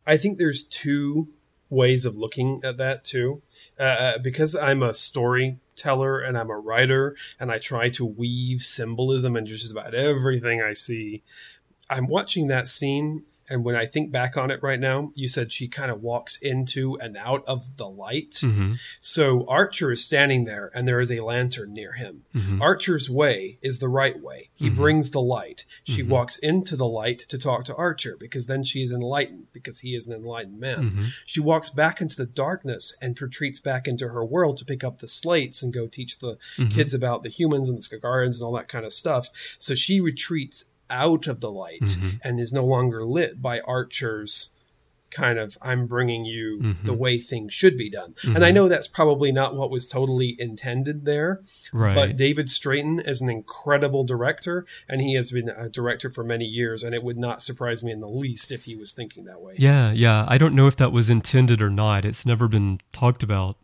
I 0.06 0.16
think 0.16 0.38
there's 0.38 0.64
two 0.64 1.28
ways 1.70 2.06
of 2.06 2.16
looking 2.16 2.61
at 2.64 2.76
that 2.78 3.04
too. 3.04 3.42
Uh, 3.78 3.82
Uh, 3.82 4.18
because 4.18 4.56
I'm 4.56 4.82
a 4.82 4.94
storyteller 4.94 6.18
and 6.20 6.36
I'm 6.38 6.50
a 6.50 6.59
writer 6.59 7.14
and 7.38 7.50
I 7.50 7.59
try 7.59 7.88
to 7.90 8.04
weave 8.04 8.62
symbolism 8.62 9.36
into 9.36 9.52
just 9.52 9.72
about 9.72 9.94
everything 9.94 10.62
I 10.62 10.72
see. 10.72 11.22
I'm 11.90 12.06
watching 12.06 12.48
that 12.48 12.68
scene, 12.68 13.24
and 13.49 13.64
when 13.64 13.74
I 13.74 13.86
think 13.86 14.11
back 14.11 14.36
on 14.36 14.51
it 14.51 14.62
right 14.62 14.80
now, 14.80 15.12
you 15.14 15.28
said 15.28 15.53
she 15.53 15.68
kind 15.68 15.90
of 15.90 16.03
walks 16.03 16.36
into 16.36 16.96
and 17.01 17.16
out 17.16 17.44
of 17.46 17.76
the 17.76 17.88
light. 17.88 18.32
Mm-hmm. 18.42 18.74
So 19.01 19.46
Archer 19.49 19.92
is 19.92 20.05
standing 20.05 20.44
there, 20.44 20.70
and 20.74 20.86
there 20.86 21.01
is 21.01 21.11
a 21.11 21.20
lantern 21.20 21.72
near 21.72 21.94
him. 21.94 22.24
Mm-hmm. 22.34 22.62
Archer's 22.62 23.09
way 23.09 23.59
is 23.62 23.78
the 23.78 23.88
right 23.88 24.20
way. 24.20 24.51
He 24.55 24.66
mm-hmm. 24.66 24.76
brings 24.76 25.11
the 25.11 25.20
light. 25.20 25.64
She 25.84 26.03
walks 26.03 26.38
into 26.38 26.76
the 26.76 26.88
light 26.88 27.20
to 27.28 27.38
talk 27.38 27.64
to 27.64 27.74
Archer 27.74 28.16
because 28.18 28.46
then 28.46 28.62
she 28.62 28.82
is 28.82 28.92
enlightened 28.92 29.46
because 29.53 29.80
he 29.80 29.94
is 29.94 30.07
an 30.07 30.14
enlightened 30.14 30.61
man. 30.61 31.07
She 31.26 31.40
walks 31.40 31.70
back 31.70 32.01
into 32.01 32.16
the 32.16 32.26
darkness 32.26 32.96
and 33.01 33.20
retreats 33.20 33.59
back 33.59 33.88
into 33.88 34.09
her 34.09 34.24
world 34.24 34.59
to 34.59 34.64
pick 34.64 34.84
up 34.84 34.99
the 34.99 35.09
slates 35.09 35.62
and 35.62 35.72
go 35.72 35.86
teach 35.86 36.18
the 36.18 36.38
kids 36.70 36.94
about 36.94 37.22
the 37.22 37.28
humans 37.28 37.68
and 37.68 37.78
the 37.78 37.82
Skagarans 37.82 38.36
and 38.36 38.42
all 38.42 38.53
that 38.53 38.68
kind 38.68 38.84
of 38.84 38.92
stuff. 38.92 39.30
So 39.59 39.74
she 39.74 40.01
retreats 40.01 40.66
out 40.91 41.26
of 41.26 41.41
the 41.41 41.51
light 41.51 41.80
mm-hmm. 41.80 42.16
and 42.22 42.41
is 42.41 42.53
no 42.53 42.64
longer 42.64 43.05
lit 43.05 43.41
by 43.41 43.61
Archer's 43.61 44.55
kind 45.11 45.39
of 45.39 45.57
I'm 45.62 45.86
bringing 45.86 46.24
you 46.24 46.61
mm-hmm. 46.61 46.86
the 46.86 46.93
way 46.93 47.18
things 47.18 47.55
should 47.55 47.78
be 47.78 47.91
done. 47.91 48.14
And 48.24 48.39
I 48.39 48.49
mm-hmm. 48.49 48.55
know 48.55 48.68
that's 48.68 48.86
probably 48.86 49.32
not 49.32 49.55
what 49.55 49.70
was 49.70 49.86
totally 49.86 50.36
intended 50.39 51.05
there, 51.05 51.41
Right. 51.72 51.95
but 51.95 52.16
David 52.16 52.49
Straiton 52.49 53.07
is 53.07 53.20
an 53.20 53.30
incredible 53.30 54.05
director 54.05 54.66
and 54.89 55.01
he 55.01 55.14
has 55.14 55.30
been 55.30 55.49
a 55.49 55.68
director 55.68 56.11
for 56.11 56.24
many 56.24 56.45
years 56.45 56.82
and 56.82 56.95
it 56.95 57.03
would 57.03 57.18
not 57.18 57.43
surprise 57.43 57.82
me 57.82 57.93
in 57.93 58.01
the 58.01 58.09
least 58.09 58.53
if 58.53 58.64
he 58.64 58.76
was 58.76 58.93
thinking 58.93 59.24
that 59.24 59.41
way. 59.41 59.55
Yeah, 59.59 59.93
yeah. 59.93 60.24
I 60.28 60.39
don't 60.39 60.55
know 60.55 60.66
if 60.66 60.76
that 60.76 60.93
was 60.93 61.09
intended 61.09 61.62
or 61.62 61.70
not. 61.70 62.05
It's 62.05 62.26
never 62.26 62.49
been 62.49 62.80
talked 62.93 63.22
about 63.22 63.57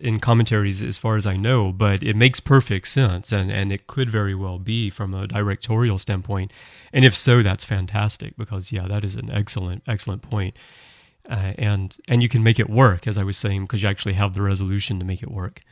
in 0.00 0.18
commentaries 0.18 0.82
as 0.82 0.98
far 0.98 1.16
as 1.16 1.26
I 1.26 1.36
know, 1.36 1.72
but 1.72 2.02
it 2.02 2.16
makes 2.16 2.40
perfect 2.40 2.88
sense 2.88 3.32
and, 3.32 3.50
and 3.50 3.72
it 3.72 3.86
could 3.86 4.10
very 4.10 4.34
well 4.34 4.58
be 4.58 4.90
from 4.90 5.14
a 5.14 5.26
directorial 5.26 5.98
standpoint. 5.98 6.52
And 6.92 7.04
if 7.04 7.16
so, 7.16 7.42
that's 7.42 7.64
fantastic 7.64 8.36
because 8.36 8.72
yeah, 8.72 8.86
that 8.88 9.04
is 9.04 9.14
an 9.14 9.30
excellent, 9.30 9.82
excellent 9.88 10.22
point. 10.22 10.56
Uh, 11.28 11.52
and 11.58 11.96
and 12.08 12.22
you 12.22 12.28
can 12.28 12.42
make 12.42 12.58
it 12.58 12.68
work, 12.68 13.06
as 13.06 13.16
I 13.16 13.22
was 13.22 13.36
saying, 13.36 13.62
because 13.62 13.82
you 13.82 13.88
actually 13.88 14.14
have 14.14 14.34
the 14.34 14.42
resolution 14.42 14.98
to 14.98 15.04
make 15.04 15.22
it 15.22 15.30
work 15.30 15.62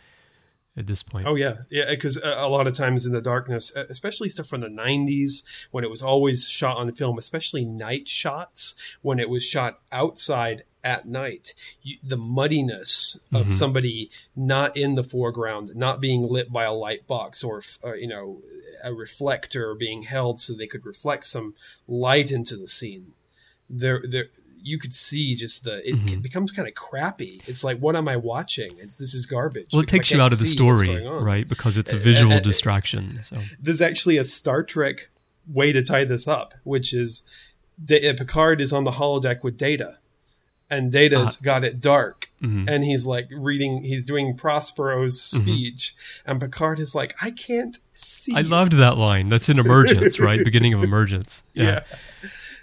at 0.77 0.87
this 0.87 1.03
point. 1.03 1.27
Oh 1.27 1.35
yeah, 1.35 1.57
yeah. 1.71 1.87
Because 1.91 2.17
a, 2.23 2.49
lot 2.49 2.69
of 2.69 2.75
times 2.75 3.05
in 3.05 3.13
the 3.13 3.21
darkness, 3.21 3.75
especially 3.75 4.29
stuff 4.29 4.47
from 4.47 4.61
the 4.61 4.69
'90s, 4.69 5.43
when 5.73 5.83
it 5.83 5.91
was 5.91 6.03
always 6.03 6.47
shot 6.47 6.77
on 6.77 6.93
film, 6.93 7.19
especially 7.19 7.65
night 7.65 8.07
shots, 8.07 8.77
when 9.03 9.19
it 9.19 9.29
was 9.29 9.45
shot 9.45 9.81
outside 9.91 10.63
at 10.85 11.07
night, 11.07 11.55
you, 11.83 11.97
the 12.03 12.17
muddiness 12.17 13.25
of 13.33 13.53
somebody 13.53 14.11
not 14.37 14.77
in 14.77 14.95
the 14.95 15.03
foreground, 15.05 15.71
not 15.75 16.01
being 16.01 16.23
lit 16.23 16.53
by 16.53 16.65
a 16.65 16.73
light 16.73 17.07
box 17.07 17.43
or, 17.45 17.63
or 17.83 17.97
you 17.97 18.07
know 18.09 18.41
a 18.85 18.95
reflector 18.95 19.75
being 19.75 20.03
held 20.03 20.41
so 20.41 20.53
they 20.55 20.67
could 20.69 20.87
reflect 20.87 21.25
some 21.25 21.55
light 21.89 22.31
into 22.31 22.57
the 22.57 22.69
scene. 22.69 23.13
There, 23.69 24.03
there. 24.09 24.27
You 24.61 24.79
could 24.79 24.93
see 24.93 25.35
just 25.37 25.65
the 25.65 25.89
it, 25.89 25.95
Mm-hmm. 25.95 26.09
it 26.15 26.23
becomes 26.23 26.53
kind 26.53 26.67
of 26.69 26.75
crappy. 26.75 27.41
It's 27.47 27.63
like, 27.65 27.79
what 27.79 27.95
am 27.97 28.09
I 28.09 28.17
watching? 28.17 28.77
It's 28.79 28.97
this 28.97 29.15
is 29.15 29.25
garbage. 29.25 29.69
well, 29.73 29.83
it 29.83 29.89
takes 29.89 30.11
you 30.11 30.21
out 30.21 30.33
of 30.33 30.39
the 30.41 30.47
story, 30.47 31.05
right? 31.07 31.49
Because 31.49 31.77
it's 31.77 31.93
a 31.93 31.97
visual 31.99 32.33
uh, 32.35 32.41
distraction. 32.41 33.13
So 33.25 33.37
there's 33.61 33.81
actually 33.81 34.17
a 34.17 34.25
Star 34.25 34.63
Trek 34.63 35.11
way 35.47 35.73
to 35.73 35.83
tie 35.83 36.05
this 36.05 36.27
up, 36.29 36.55
which 36.65 36.93
is 36.93 37.23
uh, 37.91 38.13
Picard 38.17 38.61
is 38.61 38.73
on 38.73 38.85
the 38.85 38.93
holodeck 38.93 39.43
with 39.45 39.57
Data, 39.57 39.99
and 40.71 40.91
Data's 40.93 41.39
Ah. 41.41 41.45
got 41.45 41.65
it 41.65 41.81
dark. 41.81 42.31
Mhm. 42.43 42.69
And 42.69 42.85
he's 42.85 43.05
like 43.07 43.29
reading, 43.33 43.83
he's 43.85 44.05
doing 44.07 44.37
Prospero's 44.37 45.19
Mm-hmm. 45.21 45.43
speech. 45.43 45.95
And 46.27 46.41
Picard 46.41 46.79
is 46.79 46.95
like, 46.95 47.15
I 47.23 47.31
can't 47.33 47.79
see. 47.93 48.35
I 48.37 48.43
loved 48.43 48.73
that 48.75 48.97
line. 48.97 49.29
That's 49.29 49.49
in 49.49 49.59
Emergence, 49.59 50.21
right? 50.29 50.45
Beginning 50.45 50.75
of 50.75 50.83
Emergence. 50.85 51.43
Yeah. 51.55 51.81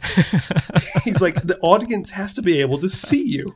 he's 1.03 1.21
like, 1.21 1.35
the 1.41 1.57
audience 1.61 2.11
has 2.11 2.33
to 2.35 2.41
be 2.41 2.61
able 2.61 2.77
to 2.79 2.89
see 2.89 3.23
you. 3.27 3.53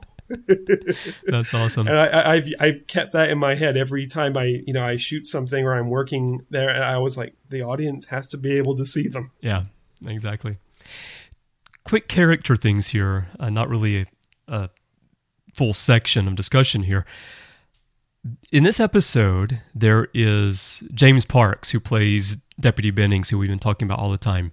That's 1.26 1.54
awesome. 1.54 1.88
And 1.88 1.98
I, 1.98 2.34
I've, 2.34 2.48
I've 2.60 2.88
kept 2.88 3.14
that 3.14 3.30
in 3.30 3.38
my 3.38 3.56
head 3.56 3.78
every 3.78 4.06
time 4.08 4.38
I, 4.38 4.62
you 4.66 4.74
know, 4.74 4.84
I 4.84 4.96
shoot 4.96 5.26
something 5.26 5.66
or 5.66 5.74
I'm 5.74 5.90
working 5.90 6.46
there. 6.50 6.70
And 6.70 6.84
I 6.84 6.98
was 7.00 7.18
like, 7.18 7.36
the 7.50 7.62
audience 7.64 8.06
has 8.08 8.28
to 8.30 8.38
be 8.38 8.58
able 8.58 8.76
to 8.76 8.86
see 8.86 9.08
them. 9.08 9.32
Yeah, 9.42 9.64
exactly. 10.08 10.58
Quick 11.84 12.08
character 12.08 12.56
things 12.56 12.90
here, 12.90 13.28
uh, 13.40 13.50
not 13.50 13.70
really 13.70 14.06
a, 14.50 14.70
full 15.56 15.74
section 15.74 16.28
of 16.28 16.36
discussion 16.36 16.84
here. 16.84 17.06
In 18.52 18.64
this 18.64 18.80
episode, 18.80 19.62
there 19.74 20.08
is 20.14 20.84
James 20.94 21.26
Parks, 21.26 21.72
who 21.72 21.80
plays 21.80 22.38
Deputy 22.60 22.92
Bennings, 22.92 23.30
who 23.30 23.38
we've 23.38 23.50
been 23.50 23.60
talking 23.60 23.86
about 23.88 24.00
all 24.00 24.12
the 24.12 24.18
time. 24.18 24.52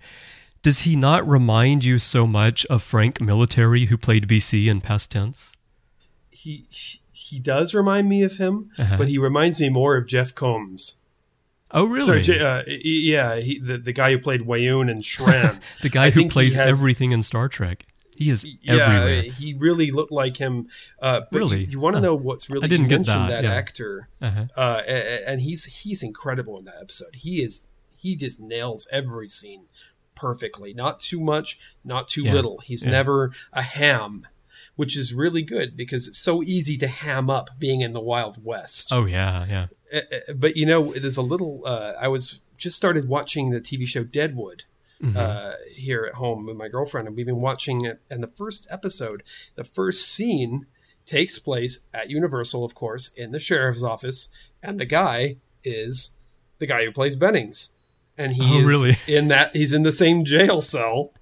Does 0.63 0.81
he 0.81 0.97
not 0.97 1.27
remind 1.29 1.85
you 1.85 1.99
so 1.99 2.27
much 2.27 2.65
of 2.67 2.83
Frank 2.83 3.21
Military, 3.21 3.87
who 3.87 3.97
played 3.97 4.27
BC 4.27 4.67
in 4.69 4.81
past 4.81 5.13
tense? 5.13 5.55
He, 6.31 6.67
he, 7.13 7.39
does 7.39 7.75
remind 7.75 8.09
me 8.09 8.23
of 8.23 8.37
him, 8.37 8.71
Uh-huh. 8.79 8.97
but 8.97 9.09
he 9.09 9.19
reminds 9.19 9.61
me 9.61 9.69
more 9.69 9.97
of 9.97 10.07
Jeff 10.07 10.35
Combs. 10.35 11.01
Oh, 11.73 11.85
really? 11.85 12.23
J- 12.23 12.41
uh, 12.41 12.63
yeah, 12.67 13.37
he, 13.37 13.59
the, 13.59 13.77
the 13.79 13.93
guy 13.93 14.13
who 14.13 14.19
played 14.19 14.43
Weyoun 14.43 14.91
and 14.91 15.03
Shran. 15.03 15.61
the 15.83 15.89
guy 15.89 16.07
I 16.07 16.11
who 16.11 16.29
plays 16.29 16.55
has- 16.55 16.69
everything 16.69 17.13
in 17.13 17.23
Star 17.23 17.49
Trek. 17.49 17.87
He 18.19 18.31
is 18.31 18.45
Yeah, 18.62 18.75
everywhere. 18.75 19.23
he 19.23 19.55
really 19.55 19.91
looked 19.91 20.12
like 20.12 20.37
him. 20.39 20.69
Uh, 21.01 21.21
but 21.31 21.39
Really? 21.39 21.64
you, 21.67 21.81
want 21.81 21.95
to 21.95 22.01
Huh. 22.01 22.07
know 22.07 22.14
what's 22.14 22.49
really? 22.51 22.64
I 22.64 22.69
didn't 22.69 22.85
you 22.85 22.91
get 22.91 22.97
mentioned 23.01 23.25
that, 23.31 23.43
that, 23.43 23.45
yeah. 23.45 23.55
actor, 23.55 24.09
Uh-huh. 24.21 24.47
uh, 24.57 24.83
and 25.27 25.41
he's 25.41 25.64
he's 25.83 26.03
incredible 26.03 26.59
in 26.59 26.64
that 26.67 26.77
episode. 26.81 27.14
He 27.14 27.43
is 27.43 27.69
he 27.97 28.17
just 28.17 28.41
nails 28.41 28.87
every 28.93 29.29
scene 29.29 29.64
perfectly. 30.14 30.73
Not 30.75 31.01
too 31.01 31.21
much, 31.21 31.59
not 31.85 32.09
too 32.09 32.23
Yeah, 32.23 32.33
little. 32.35 32.59
He's 32.64 32.85
yeah. 32.85 32.93
never 32.93 33.33
a 33.53 33.62
ham, 33.62 34.27
which 34.77 34.97
is 34.97 35.12
really 35.12 35.43
good 35.43 35.77
because 35.77 36.09
it's 36.09 36.19
so 36.19 36.43
easy 36.43 36.77
to 36.79 36.87
ham 36.89 37.29
up 37.31 37.51
being 37.59 37.81
in 37.83 37.93
the 37.93 38.01
Wild 38.01 38.43
West. 38.45 38.91
Oh, 38.93 39.05
yeah, 39.07 39.47
yeah. 39.49 39.67
Uh, 39.93 39.99
uh, 40.31 40.33
but 40.35 40.57
you 40.57 40.64
know, 40.67 40.93
there's 40.95 41.17
a 41.19 41.23
little. 41.23 41.62
Uh, 41.67 41.93
I 42.01 42.09
was 42.09 42.41
just 42.57 42.77
started 42.77 43.09
watching 43.09 43.51
the 43.51 43.61
TV 43.61 43.87
show 43.87 44.03
Deadwood 44.05 44.64
uh, 45.17 45.53
here 45.75 46.05
at 46.05 46.15
home 46.15 46.47
with 46.47 46.57
my 46.57 46.69
girlfriend, 46.69 47.07
and 47.07 47.17
we've 47.17 47.27
been 47.27 47.41
watching 47.41 47.85
it. 47.85 48.01
And 48.11 48.23
the 48.23 48.27
first 48.29 48.67
episode, 48.71 49.23
the 49.55 49.65
first 49.65 50.07
scene 50.09 50.67
takes 51.05 51.39
place 51.39 51.87
at 51.95 52.11
Universal, 52.11 52.65
of 52.65 52.75
course, 52.75 53.13
in 53.15 53.31
the 53.33 53.39
sheriff's 53.41 53.83
office, 53.83 54.29
and 54.63 54.81
the 54.81 54.85
guy 54.87 55.37
is 55.65 56.17
the 56.59 56.67
guy 56.67 56.85
who 56.85 56.93
plays 56.93 57.15
Bennings, 57.17 57.75
and 58.17 58.33
he 58.33 58.43
Oh, 58.43 58.59
is 58.61 58.65
really? 58.65 58.97
in 59.07 59.29
that. 59.29 59.55
He's 59.55 59.73
in 59.73 59.83
the 59.83 59.93
same 59.93 60.25
jail 60.25 60.61
cell 60.61 61.13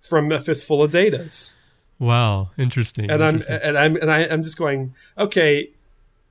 from 0.00 0.30
a 0.32 0.40
fistful 0.40 0.82
of 0.82 0.90
Datas 0.90 1.54
Wow, 1.98 2.50
interesting. 2.58 3.10
and 3.10 3.22
I'm 3.22 3.40
and 3.48 3.78
I'm 3.78 3.96
and 3.96 4.10
I, 4.10 4.24
I'm 4.24 4.42
just 4.42 4.58
going, 4.58 4.94
okay, 5.16 5.70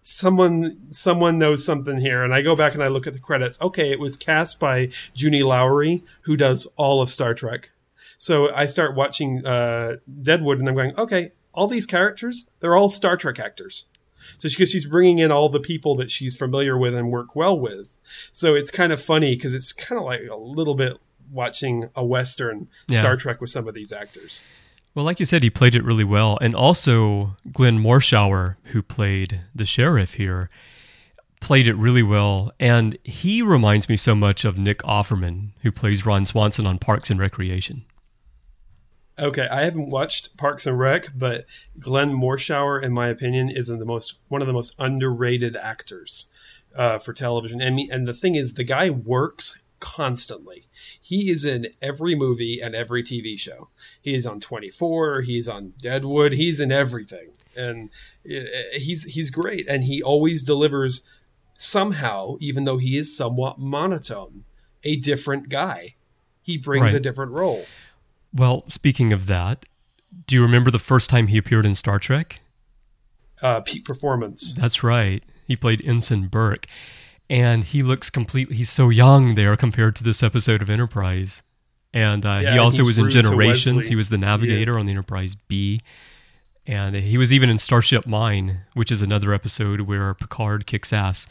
someone 0.03 0.77
someone 0.91 1.37
knows 1.37 1.63
something 1.65 1.99
here, 1.99 2.23
and 2.23 2.33
I 2.33 2.41
go 2.41 2.55
back 2.55 2.73
and 2.73 2.83
I 2.83 2.87
look 2.87 3.07
at 3.07 3.13
the 3.13 3.19
credits. 3.19 3.61
Okay, 3.61 3.91
it 3.91 3.99
was 3.99 4.17
cast 4.17 4.59
by 4.59 4.89
Junie 5.13 5.43
Lowry, 5.43 6.03
who 6.21 6.35
does 6.35 6.65
all 6.77 7.01
of 7.01 7.09
Star 7.09 7.33
Trek. 7.33 7.71
So 8.17 8.53
I 8.53 8.65
start 8.65 8.95
watching 8.95 9.45
uh, 9.45 9.97
Deadwood, 10.21 10.59
and 10.59 10.67
I'm 10.69 10.75
going, 10.75 10.97
okay, 10.97 11.31
all 11.53 11.67
these 11.67 11.85
characters, 11.85 12.49
they're 12.59 12.75
all 12.75 12.89
Star 12.89 13.17
Trek 13.17 13.39
actors. 13.39 13.85
So 14.37 14.47
because 14.47 14.69
she's 14.69 14.85
bringing 14.85 15.17
in 15.17 15.31
all 15.31 15.49
the 15.49 15.59
people 15.59 15.95
that 15.95 16.11
she's 16.11 16.37
familiar 16.37 16.77
with 16.77 16.93
and 16.93 17.09
work 17.11 17.35
well 17.35 17.59
with, 17.59 17.97
so 18.31 18.53
it's 18.53 18.69
kind 18.71 18.93
of 18.93 19.01
funny 19.01 19.35
because 19.35 19.53
it's 19.55 19.73
kind 19.73 19.99
of 19.99 20.05
like 20.05 20.21
a 20.29 20.35
little 20.35 20.75
bit 20.75 20.99
watching 21.31 21.89
a 21.95 22.05
western 22.05 22.67
Yeah. 22.87 22.99
Star 22.99 23.17
Trek 23.17 23.41
with 23.41 23.49
some 23.49 23.67
of 23.67 23.73
these 23.73 23.91
actors. 23.91 24.43
Well, 24.93 25.05
like 25.05 25.19
you 25.19 25.25
said, 25.25 25.43
he 25.43 25.49
played 25.49 25.75
it 25.75 25.85
really 25.85 26.03
well. 26.03 26.37
And 26.41 26.53
also, 26.53 27.37
Glenn 27.51 27.79
Morshower, 27.79 28.57
who 28.65 28.81
played 28.81 29.41
the 29.55 29.65
sheriff 29.65 30.15
here, 30.15 30.49
played 31.39 31.67
it 31.67 31.75
really 31.75 32.03
well. 32.03 32.51
And 32.59 32.97
he 33.03 33.41
reminds 33.41 33.87
me 33.87 33.95
so 33.95 34.15
much 34.15 34.43
of 34.43 34.57
Nick 34.57 34.79
Offerman, 34.79 35.51
who 35.61 35.71
plays 35.71 36.05
Ron 36.05 36.25
Swanson 36.25 36.65
on 36.65 36.77
Parks 36.77 37.09
and 37.09 37.19
Recreation. 37.19 37.85
Okay, 39.17 39.47
I 39.49 39.61
haven't 39.61 39.89
watched 39.89 40.35
Parks 40.35 40.65
and 40.65 40.79
Rec, 40.79 41.09
but 41.15 41.45
Glenn 41.79 42.11
Morshower, 42.11 42.81
in 42.81 42.91
my 42.91 43.07
opinion, 43.07 43.49
is 43.49 43.67
the 43.67 43.85
most 43.85 44.15
one 44.29 44.41
of 44.41 44.47
the 44.47 44.53
most 44.53 44.75
underrated 44.79 45.55
actors 45.55 46.31
uh, 46.75 46.97
for 46.97 47.13
television. 47.13 47.61
And 47.61 47.75
me, 47.75 47.89
and 47.91 48.07
the 48.07 48.13
thing 48.13 48.35
is, 48.35 48.53
the 48.55 48.63
guy 48.63 48.89
works 48.89 49.61
constantly. 49.79 50.67
He 51.11 51.29
is 51.29 51.43
in 51.43 51.67
every 51.81 52.15
movie 52.15 52.61
and 52.61 52.73
every 52.73 53.03
TV 53.03 53.37
show. 53.37 53.67
He's 54.01 54.25
on 54.25 54.39
Twenty 54.39 54.69
Four. 54.69 55.21
He's 55.23 55.49
on 55.49 55.73
Deadwood. 55.77 56.31
He's 56.31 56.61
in 56.61 56.71
everything, 56.71 57.31
and 57.53 57.89
uh, 58.25 58.39
he's 58.75 59.03
he's 59.03 59.29
great. 59.29 59.65
And 59.67 59.83
he 59.83 60.01
always 60.01 60.41
delivers 60.41 61.05
somehow, 61.57 62.37
even 62.39 62.63
though 62.63 62.77
he 62.77 62.95
is 62.95 63.15
somewhat 63.15 63.59
monotone, 63.59 64.45
a 64.85 64.95
different 64.95 65.49
guy. 65.49 65.95
He 66.41 66.57
brings 66.57 66.85
Right. 66.85 66.93
a 66.95 66.99
different 67.01 67.33
role. 67.33 67.65
Well, 68.33 68.63
speaking 68.69 69.11
of 69.11 69.25
that, 69.25 69.65
do 70.27 70.35
you 70.35 70.41
remember 70.41 70.71
the 70.71 70.79
first 70.79 71.09
time 71.09 71.27
he 71.27 71.37
appeared 71.37 71.65
in 71.65 71.75
Star 71.75 71.99
Trek? 71.99 72.39
Uh, 73.41 73.59
peak 73.59 73.83
performance. 73.83 74.53
That's 74.53 74.81
right. 74.81 75.23
He 75.45 75.57
played 75.57 75.81
Ensign 75.83 76.27
Burke. 76.29 76.67
And 77.31 77.63
he 77.63 77.81
looks 77.81 78.09
completely, 78.09 78.57
he's 78.57 78.69
so 78.69 78.89
young 78.89 79.35
there 79.35 79.55
compared 79.55 79.95
to 79.95 80.03
this 80.03 80.21
episode 80.21 80.61
of 80.61 80.69
Enterprise. 80.69 81.43
And 81.93 82.25
uh, 82.25 82.41
Yeah, 82.43 82.53
he 82.53 82.59
also 82.59 82.83
was 82.83 82.97
in 82.97 83.09
Generations. 83.09 83.87
He 83.87 83.95
was 83.95 84.09
the 84.09 84.17
navigator 84.17 84.77
on 84.77 84.85
the 84.85 84.91
Enterprise 84.91 85.35
B. 85.47 85.79
And 86.67 86.93
he 86.93 87.17
was 87.17 87.31
even 87.31 87.49
in 87.49 87.57
Starship 87.57 88.05
Mine, 88.05 88.59
which 88.73 88.91
is 88.91 89.01
another 89.01 89.33
episode 89.33 89.81
where 89.81 90.13
Picard 90.13 90.65
kicks 90.67 90.91
ass 90.91 91.25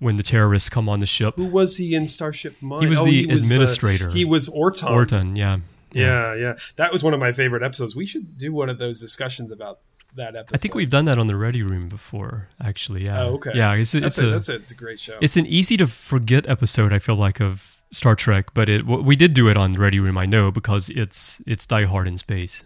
when 0.00 0.16
the 0.16 0.24
terrorists 0.24 0.68
come 0.68 0.88
on 0.88 0.98
the 0.98 1.06
ship. 1.06 1.34
Who 1.36 1.46
was 1.46 1.76
he 1.76 1.94
in 1.94 2.08
Starship 2.08 2.56
Mine? 2.60 2.82
He 2.82 2.88
was 2.88 3.02
the 3.04 3.30
administrator. 3.30 4.10
he 4.10 4.24
was 4.24 4.48
Orton. 4.48 4.88
Orton, 4.88 5.36
yeah. 5.36 5.58
Yeah, 5.92 6.34
yeah. 6.34 6.56
That 6.74 6.90
was 6.90 7.04
one 7.04 7.14
of 7.14 7.20
my 7.20 7.32
favorite 7.32 7.62
episodes. 7.62 7.94
We 7.94 8.04
should 8.04 8.36
do 8.36 8.52
one 8.52 8.68
of 8.68 8.78
those 8.78 9.00
discussions 9.00 9.52
about 9.52 9.78
that 10.16 10.34
episode. 10.36 10.54
I 10.54 10.58
think 10.58 10.74
we've 10.74 10.90
done 10.90 11.04
that 11.06 11.18
on 11.18 11.26
the 11.26 11.36
Ready 11.36 11.62
Room 11.62 11.88
before, 11.88 12.48
actually. 12.62 13.04
Yeah. 13.04 13.22
Oh, 13.22 13.34
okay. 13.34 13.52
Yeah, 13.54 13.74
it's, 13.74 13.94
it's 13.94 14.18
a, 14.18 14.26
a, 14.26 14.30
that's 14.30 14.48
a, 14.48 14.54
it's 14.56 14.70
a 14.70 14.74
great 14.74 14.98
show. 15.00 15.18
It's 15.20 15.36
an 15.36 15.46
easy 15.46 15.76
to 15.76 15.86
forget 15.86 16.48
episode. 16.48 16.92
I 16.92 16.98
feel 16.98 17.16
like 17.16 17.40
of 17.40 17.78
Star 17.92 18.14
Trek, 18.14 18.52
but 18.54 18.68
it 18.68 18.86
we 18.86 19.16
did 19.16 19.34
do 19.34 19.48
it 19.48 19.56
on 19.56 19.72
the 19.72 19.78
Ready 19.78 20.00
Room. 20.00 20.18
I 20.18 20.26
know 20.26 20.50
because 20.50 20.90
it's 20.90 21.40
it's 21.46 21.64
Die 21.66 21.84
Hard 21.84 22.08
in 22.08 22.18
space. 22.18 22.64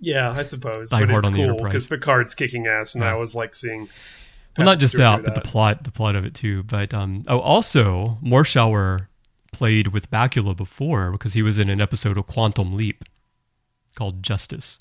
yeah, 0.00 0.30
I 0.30 0.42
suppose. 0.42 0.90
Die 0.90 1.00
but 1.00 1.10
Hard 1.10 1.18
it's 1.24 1.28
on 1.28 1.32
the 1.34 1.38
cool 1.40 1.50
Enterprise. 1.50 1.72
because 1.72 1.86
Picard's 1.88 2.34
kicking 2.34 2.66
ass, 2.66 2.94
and 2.94 3.04
Yeah. 3.04 3.12
I 3.12 3.14
was 3.14 3.34
like 3.34 3.54
seeing. 3.54 3.88
Well, 4.56 4.66
not 4.66 4.78
just 4.78 4.96
that, 4.96 5.24
but 5.24 5.34
the 5.34 5.40
plot 5.40 5.82
the 5.84 5.90
plot 5.90 6.14
of 6.14 6.24
it 6.24 6.34
too. 6.34 6.62
But 6.62 6.94
um, 6.94 7.24
oh, 7.28 7.40
also 7.40 8.18
Morshower 8.22 9.08
played 9.52 9.88
with 9.88 10.10
Bakula 10.10 10.56
before 10.56 11.10
because 11.12 11.32
he 11.34 11.42
was 11.42 11.58
in 11.58 11.68
an 11.68 11.80
episode 11.82 12.16
of 12.16 12.26
Quantum 12.26 12.76
Leap 12.76 13.04
called 13.96 14.22
Justice. 14.22 14.78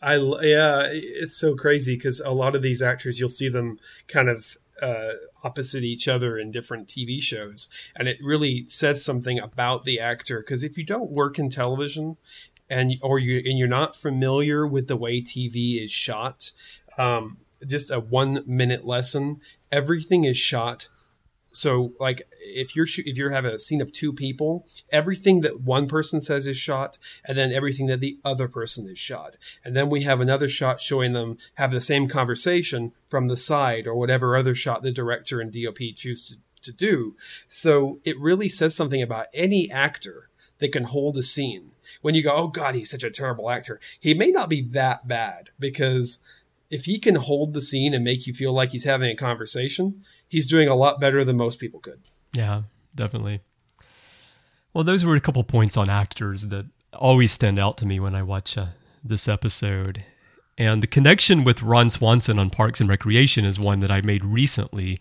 I 0.00 0.16
yeah, 0.42 0.86
it's 0.90 1.36
so 1.36 1.54
crazy 1.56 1.96
because 1.96 2.20
a 2.20 2.30
lot 2.30 2.54
of 2.54 2.62
these 2.62 2.82
actors 2.82 3.18
you'll 3.18 3.28
see 3.28 3.48
them 3.48 3.78
kind 4.06 4.28
of 4.28 4.56
uh, 4.80 5.14
opposite 5.42 5.82
each 5.82 6.06
other 6.06 6.38
in 6.38 6.52
different 6.52 6.86
TV 6.86 7.20
shows, 7.20 7.68
and 7.96 8.06
it 8.06 8.18
really 8.22 8.64
says 8.68 9.04
something 9.04 9.38
about 9.40 9.84
the 9.84 9.98
actor. 9.98 10.38
Because 10.38 10.62
if 10.62 10.78
you 10.78 10.84
don't 10.84 11.10
work 11.10 11.38
in 11.38 11.48
television, 11.48 12.16
and 12.70 12.94
or 13.02 13.18
you 13.18 13.38
and 13.38 13.58
you're 13.58 13.68
not 13.68 13.96
familiar 13.96 14.66
with 14.66 14.88
the 14.88 14.96
way 14.96 15.20
TV 15.20 15.82
is 15.82 15.90
shot, 15.90 16.52
um, 16.96 17.38
just 17.66 17.90
a 17.90 17.98
one 17.98 18.42
minute 18.46 18.86
lesson. 18.86 19.40
Everything 19.70 20.24
is 20.24 20.36
shot 20.36 20.88
so 21.50 21.92
like 21.98 22.22
if 22.40 22.76
you're 22.76 22.86
if 22.86 23.16
you're 23.16 23.30
having 23.30 23.52
a 23.52 23.58
scene 23.58 23.80
of 23.80 23.92
two 23.92 24.12
people 24.12 24.66
everything 24.90 25.40
that 25.40 25.60
one 25.60 25.88
person 25.88 26.20
says 26.20 26.46
is 26.46 26.56
shot 26.56 26.98
and 27.24 27.38
then 27.38 27.52
everything 27.52 27.86
that 27.86 28.00
the 28.00 28.18
other 28.24 28.48
person 28.48 28.88
is 28.88 28.98
shot. 28.98 29.36
And 29.64 29.76
then 29.76 29.88
we 29.88 30.02
have 30.02 30.20
another 30.20 30.48
shot 30.48 30.80
showing 30.80 31.12
them 31.12 31.38
have 31.54 31.70
the 31.70 31.80
same 31.80 32.08
conversation 32.08 32.92
from 33.06 33.28
the 33.28 33.36
side 33.36 33.86
or 33.86 33.94
whatever 33.94 34.36
other 34.36 34.54
shot 34.54 34.82
the 34.82 34.92
director 34.92 35.40
and 35.40 35.52
dop 35.52 35.78
choose 35.96 36.28
to, 36.28 36.36
to 36.62 36.72
do. 36.72 37.16
So 37.46 38.00
it 38.04 38.18
really 38.18 38.48
says 38.48 38.74
something 38.74 39.02
about 39.02 39.26
any 39.32 39.70
actor 39.70 40.28
that 40.58 40.72
can 40.72 40.84
hold 40.84 41.16
a 41.16 41.22
scene. 41.22 41.72
When 42.02 42.14
you 42.14 42.22
go 42.22 42.34
oh 42.34 42.48
god 42.48 42.74
he's 42.74 42.90
such 42.90 43.04
a 43.04 43.10
terrible 43.10 43.50
actor 43.50 43.80
he 43.98 44.14
may 44.14 44.30
not 44.30 44.50
be 44.50 44.60
that 44.60 45.08
bad 45.08 45.50
because 45.58 46.22
if 46.70 46.84
he 46.84 46.98
can 46.98 47.14
hold 47.14 47.54
the 47.54 47.62
scene 47.62 47.94
and 47.94 48.04
make 48.04 48.26
you 48.26 48.34
feel 48.34 48.52
like 48.52 48.70
he's 48.70 48.84
having 48.84 49.10
a 49.10 49.14
conversation, 49.14 50.04
he's 50.28 50.46
doing 50.46 50.68
a 50.68 50.74
lot 50.74 51.00
better 51.00 51.24
than 51.24 51.36
most 51.36 51.58
people 51.58 51.80
could. 51.80 52.00
Yeah, 52.32 52.62
definitely. 52.94 53.40
Well, 54.72 54.84
those 54.84 55.04
were 55.04 55.16
a 55.16 55.20
couple 55.20 55.42
points 55.44 55.76
on 55.76 55.90
actors 55.90 56.46
that 56.46 56.66
always 56.92 57.32
stand 57.32 57.58
out 57.58 57.76
to 57.78 57.86
me 57.86 57.98
when 57.98 58.14
I 58.14 58.22
watch 58.22 58.56
uh, 58.56 58.66
this 59.02 59.26
episode. 59.26 60.04
And 60.56 60.82
the 60.82 60.86
connection 60.86 61.44
with 61.44 61.62
Ron 61.62 61.90
Swanson 61.90 62.38
on 62.38 62.50
Parks 62.50 62.80
and 62.80 62.88
Recreation 62.88 63.44
is 63.44 63.58
one 63.58 63.80
that 63.80 63.90
I 63.90 64.00
made 64.00 64.24
recently 64.24 64.98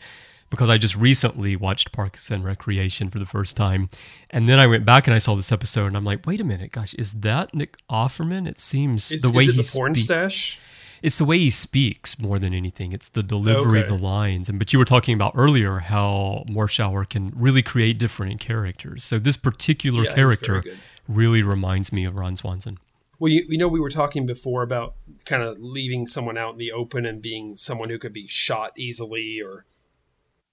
because 0.50 0.70
I 0.70 0.78
just 0.78 0.96
recently 0.96 1.56
watched 1.56 1.92
Parks 1.92 2.32
and 2.32 2.44
Recreation 2.44 3.10
for 3.10 3.20
the 3.20 3.26
first 3.26 3.58
time. 3.58 3.90
And 4.30 4.48
then 4.48 4.60
I 4.60 4.68
went 4.68 4.86
back 4.86 5.08
and 5.08 5.14
I 5.14 5.18
saw 5.18 5.36
this 5.36 5.52
episode 5.52 5.88
and 5.88 5.98
I'm 5.98 6.06
like, 6.06 6.26
wait 6.26 6.40
a 6.40 6.46
minute, 6.46 6.72
gosh, 6.72 6.94
is 6.94 7.14
that 7.14 7.54
Nick 7.54 7.78
Offerman? 7.90 8.48
It 8.48 8.60
seems 8.60 9.12
Is, 9.12 9.24
the 9.24 9.32
way 9.32 9.44
is 9.44 9.50
it 9.50 9.56
he 9.56 9.62
the 9.62 9.72
porn 9.74 9.96
stash? 9.96 10.60
It's 11.02 11.18
the 11.18 11.26
way 11.26 11.38
he 11.38 11.50
speaks 11.50 12.20
more 12.20 12.40
than 12.40 12.54
anything. 12.54 12.94
It's 12.94 13.10
the 13.10 13.24
delivery 13.24 13.82
of 13.82 13.88
the 13.88 13.98
lines. 13.98 14.50
And 14.50 14.60
but 14.60 14.74
you 14.74 14.80
were 14.80 14.86
talking 14.86 15.14
about 15.14 15.34
earlier 15.36 15.80
how 15.80 16.44
Morshower 16.48 17.08
can 17.08 17.32
really 17.36 17.62
create 17.62 17.98
different 17.98 18.40
characters. 18.40 19.04
So 19.04 19.20
this 19.20 19.38
particular 19.38 20.04
Yeah, 20.04 20.16
character 20.16 20.64
really 21.08 21.44
reminds 21.44 21.92
me 21.92 22.06
of 22.06 22.16
Ron 22.16 22.36
Swanson. 22.36 22.80
Well, 23.20 23.32
you, 23.32 23.46
you 23.50 23.58
know, 23.58 23.68
we 23.68 23.80
were 23.80 23.90
talking 23.90 24.26
before 24.26 24.62
about 24.62 24.96
kind 25.26 25.42
of 25.42 25.58
leaving 25.60 26.06
someone 26.06 26.38
out 26.38 26.54
in 26.54 26.60
the 26.60 26.72
open 26.72 27.06
and 27.06 27.22
being 27.22 27.56
someone 27.56 27.90
who 27.90 27.98
could 27.98 28.14
be 28.14 28.28
shot 28.28 28.74
easily 28.78 29.42
or 29.42 29.66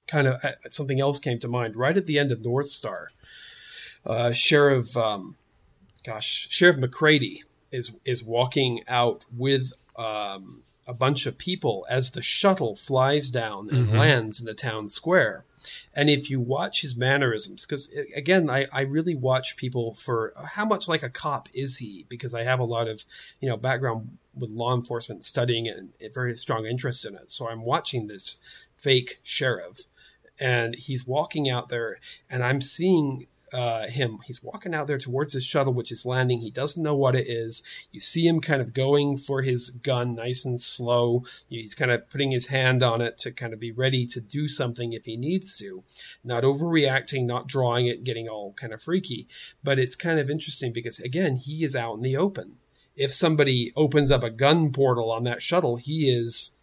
kind 0.06 0.26
of 0.26 0.42
uh, 0.44 0.52
something 0.70 1.00
else 1.00 1.18
came 1.18 1.38
to 1.38 1.48
mind 1.48 1.76
right 1.76 1.96
at 1.96 2.06
the 2.06 2.18
end 2.18 2.32
of 2.32 2.44
North 2.44 2.66
Star. 2.66 3.10
Uh, 4.06 4.32
Sheriff, 4.32 4.96
um, 4.96 5.36
gosh, 6.04 6.46
Sheriff 6.50 6.76
McCready 6.76 7.42
is 7.70 7.92
is 8.04 8.22
walking 8.22 8.82
out 8.86 9.26
with 9.36 9.72
um, 9.96 10.62
a 10.86 10.94
bunch 10.94 11.26
of 11.26 11.38
people 11.38 11.86
as 11.88 12.10
the 12.10 12.22
shuttle 12.22 12.74
flies 12.74 13.30
down 13.30 13.70
and 13.70 13.92
lands 13.98 14.40
in 14.40 14.46
the 14.46 14.54
town 14.54 14.88
square. 14.88 15.44
And 15.94 16.10
if 16.10 16.28
you 16.28 16.40
watch 16.40 16.82
his 16.82 16.96
mannerisms, 16.96 17.64
because 17.64 17.90
again, 18.14 18.50
I, 18.50 18.66
I 18.72 18.82
really 18.82 19.14
watch 19.14 19.56
people 19.56 19.94
for 19.94 20.32
how 20.52 20.64
much 20.64 20.88
like 20.88 21.02
a 21.02 21.08
cop 21.08 21.48
is 21.54 21.78
he? 21.78 22.04
Because 22.08 22.34
I 22.34 22.42
have 22.42 22.60
a 22.60 22.64
lot 22.64 22.86
of 22.86 23.04
you 23.40 23.48
know 23.48 23.56
background 23.56 24.18
with 24.34 24.50
law 24.50 24.74
enforcement, 24.74 25.24
studying 25.24 25.68
and 25.68 25.90
a 26.00 26.08
very 26.08 26.36
strong 26.36 26.66
interest 26.66 27.04
in 27.04 27.14
it. 27.14 27.30
So 27.30 27.48
I'm 27.48 27.64
watching 27.64 28.06
this 28.06 28.36
fake 28.74 29.20
sheriff, 29.22 29.86
and 30.38 30.74
he's 30.74 31.06
walking 31.06 31.48
out 31.48 31.70
there, 31.70 31.98
and 32.28 32.44
I'm 32.44 32.60
seeing 32.60 33.26
uh, 33.54 33.86
him. 33.86 34.18
He's 34.26 34.42
walking 34.42 34.74
out 34.74 34.88
there 34.88 34.98
towards 34.98 35.32
his 35.32 35.44
shuttle, 35.44 35.72
which 35.72 35.92
is 35.92 36.04
landing. 36.04 36.40
He 36.40 36.50
doesn't 36.50 36.82
know 36.82 36.96
what 36.96 37.14
it 37.14 37.28
is. 37.28 37.62
You 37.92 38.00
see 38.00 38.26
him 38.26 38.40
kind 38.40 38.60
of 38.60 38.74
going 38.74 39.16
for 39.16 39.42
his 39.42 39.70
gun, 39.70 40.16
nice 40.16 40.44
and 40.44 40.60
slow. 40.60 41.22
He's 41.48 41.74
kind 41.74 41.92
of 41.92 42.10
putting 42.10 42.32
his 42.32 42.48
hand 42.48 42.82
on 42.82 43.00
it 43.00 43.16
to 43.18 43.30
kind 43.30 43.52
of 43.52 43.60
be 43.60 43.70
ready 43.70 44.06
to 44.06 44.20
do 44.20 44.48
something 44.48 44.92
if 44.92 45.04
he 45.04 45.16
needs 45.16 45.56
to. 45.58 45.84
Not 46.24 46.42
overreacting, 46.42 47.26
not 47.26 47.46
drawing 47.46 47.86
it, 47.86 48.02
getting 48.02 48.28
all 48.28 48.54
kind 48.54 48.72
of 48.72 48.82
freaky. 48.82 49.28
But 49.62 49.78
it's 49.78 49.94
kind 49.94 50.18
of 50.18 50.28
interesting 50.28 50.72
because, 50.72 50.98
again, 50.98 51.36
he 51.36 51.62
is 51.62 51.76
out 51.76 51.94
in 51.94 52.02
the 52.02 52.16
open. 52.16 52.56
If 52.96 53.14
somebody 53.14 53.72
opens 53.76 54.10
up 54.10 54.24
a 54.24 54.30
gun 54.30 54.72
portal 54.72 55.12
on 55.12 55.22
that 55.24 55.42
shuttle, 55.42 55.76
he 55.76 56.10
is 56.10 56.56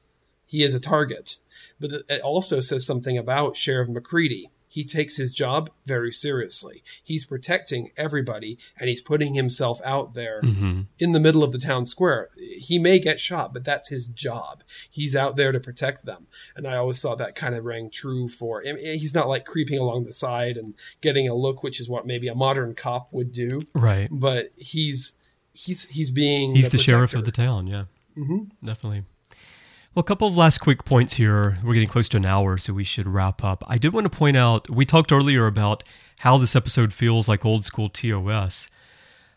he 0.45 0.61
is 0.61 0.75
a 0.75 0.79
target. 0.81 1.37
But 1.79 1.91
it 2.09 2.21
also 2.21 2.59
says 2.59 2.85
something 2.85 3.17
about 3.17 3.55
Sheriff 3.55 3.87
McCready. 3.87 4.49
He 4.71 4.85
takes 4.85 5.17
his 5.17 5.33
job 5.33 5.69
very 5.85 6.13
seriously. 6.13 6.81
He's 7.03 7.25
protecting 7.25 7.89
everybody 7.97 8.57
and 8.79 8.87
he's 8.87 9.01
putting 9.01 9.33
himself 9.33 9.81
out 9.83 10.13
there 10.13 10.39
in 10.39 11.11
the 11.11 11.19
middle 11.19 11.43
of 11.43 11.51
the 11.51 11.57
town 11.57 11.85
square. 11.85 12.29
He 12.37 12.79
may 12.79 12.97
get 12.97 13.19
shot, 13.19 13.53
but 13.53 13.65
that's 13.65 13.89
his 13.89 14.07
job. 14.07 14.63
He's 14.89 15.13
out 15.13 15.35
there 15.35 15.51
to 15.51 15.59
protect 15.59 16.05
them. 16.05 16.27
And 16.55 16.65
I 16.65 16.77
always 16.77 17.01
thought 17.01 17.17
that 17.17 17.35
kind 17.35 17.53
of 17.53 17.65
rang 17.65 17.89
true 17.89 18.29
for 18.29 18.63
I 18.65 18.71
mean, 18.71 18.97
he's 18.97 19.13
not 19.13 19.27
like 19.27 19.43
creeping 19.43 19.77
along 19.77 20.05
the 20.05 20.13
side 20.13 20.55
and 20.55 20.73
getting 21.01 21.27
a 21.27 21.35
look, 21.35 21.63
which 21.63 21.81
is 21.81 21.89
what 21.89 22.05
maybe 22.05 22.29
a 22.29 22.35
modern 22.35 22.73
cop 22.73 23.11
would 23.11 23.33
do. 23.33 23.63
Right. 23.75 24.07
But 24.09 24.51
he's 24.55 25.19
he's 25.51 25.89
he's 25.89 26.11
being 26.11 26.55
He's 26.55 26.69
the, 26.69 26.77
sheriff 26.77 27.13
of 27.13 27.25
the 27.25 27.31
town. 27.33 27.67
Yeah. 27.67 27.83
Mm-hmm. 28.17 28.65
Definitely. 28.65 29.03
Well, 29.93 29.99
a 29.99 30.05
couple 30.05 30.29
of 30.29 30.37
last 30.37 30.59
quick 30.59 30.85
points 30.85 31.15
here. 31.15 31.57
We're 31.61 31.73
getting 31.73 31.89
close 31.89 32.07
to 32.09 32.17
an 32.17 32.25
hour, 32.25 32.57
so 32.57 32.71
we 32.71 32.85
should 32.85 33.09
wrap 33.09 33.43
up. 33.43 33.61
I 33.67 33.77
did 33.77 33.91
want 33.91 34.05
to 34.05 34.17
point 34.17 34.37
out 34.37 34.69
we 34.69 34.85
talked 34.85 35.11
earlier 35.11 35.47
about 35.47 35.83
how 36.19 36.37
this 36.37 36.55
episode 36.55 36.93
feels 36.93 37.27
like 37.27 37.43
old 37.43 37.65
school 37.65 37.89
TOS, 37.89 38.69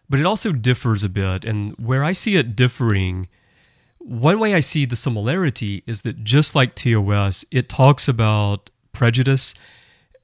but 0.09 0.21
it 0.21 0.27
also 0.27 0.53
differs 0.53 1.03
a 1.03 1.09
bit. 1.09 1.45
And 1.45 1.73
where 1.73 2.05
I 2.05 2.13
see 2.13 2.37
it 2.37 2.55
differing, 2.55 3.27
one 3.99 4.39
way 4.39 4.55
I 4.55 4.61
see 4.61 4.85
the 4.85 4.95
similarity 4.95 5.83
is 5.89 6.03
that 6.03 6.23
just 6.23 6.55
like 6.55 6.77
TOS, 6.77 7.45
it 7.51 7.69
talks 7.69 8.07
about 8.07 8.71
prejudice 8.93 9.55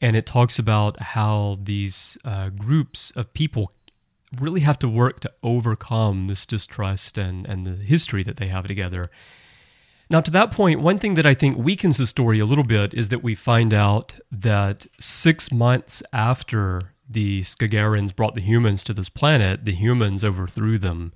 and 0.01 0.15
it 0.15 0.27
talks 0.27 0.61
about 0.61 1.01
how 1.01 1.59
these 1.61 2.17
uh, 2.25 2.51
groups 2.51 3.11
of 3.17 3.35
people 3.35 3.73
really 4.39 4.61
have 4.61 4.79
to 4.79 4.89
work 4.89 5.19
to 5.21 5.31
overcome 5.43 6.29
this 6.29 6.47
distrust 6.47 7.19
and, 7.19 7.47
and 7.47 7.67
the 7.67 7.85
history 7.85 8.23
that 8.23 8.37
they 8.37 8.47
have 8.47 8.69
together. 8.69 9.11
Now, 10.11 10.21
to 10.21 10.31
that 10.33 10.51
point, 10.51 10.81
one 10.81 10.99
thing 10.99 11.15
that 11.15 11.27
I 11.27 11.35
think 11.35 11.57
weakens 11.57 11.99
the 11.99 12.07
story 12.07 12.41
a 12.41 12.47
little 12.47 12.65
bit 12.65 12.93
is 12.93 13.11
that 13.11 13.23
we 13.23 13.37
find 13.37 13.73
out 13.73 14.15
that 14.33 14.87
six 14.99 15.53
months 15.53 16.03
after 16.13 16.95
the 17.09 17.43
Skagarans 17.43 18.15
brought 18.15 18.35
the 18.35 18.41
humans 18.41 18.83
to 18.85 18.93
this 18.93 19.09
planet, 19.09 19.65
the 19.65 19.73
humans 19.73 20.25
overthrew 20.25 20.79
them. 20.79 21.13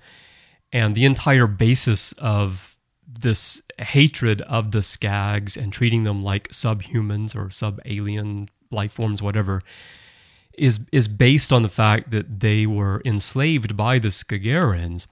And 0.71 0.95
the 0.95 1.03
entire 1.03 1.47
basis 1.47 2.13
of 2.13 2.77
this 3.07 3.61
hatred 3.79 4.41
of 4.43 4.71
the 4.71 4.79
Skags 4.79 5.61
and 5.61 5.73
treating 5.73 6.05
them 6.05 6.23
like 6.23 6.49
subhumans 6.49 7.35
or 7.35 7.49
sub 7.49 7.81
alien 7.85 8.49
life 8.71 8.93
forms, 8.93 9.21
whatever, 9.21 9.61
is 10.57 10.79
is 10.93 11.09
based 11.09 11.51
on 11.51 11.63
the 11.63 11.69
fact 11.69 12.11
that 12.11 12.39
they 12.39 12.65
were 12.65 13.01
enslaved 13.03 13.75
by 13.75 13.99
the 13.99 14.07
Skagarans. 14.07 15.07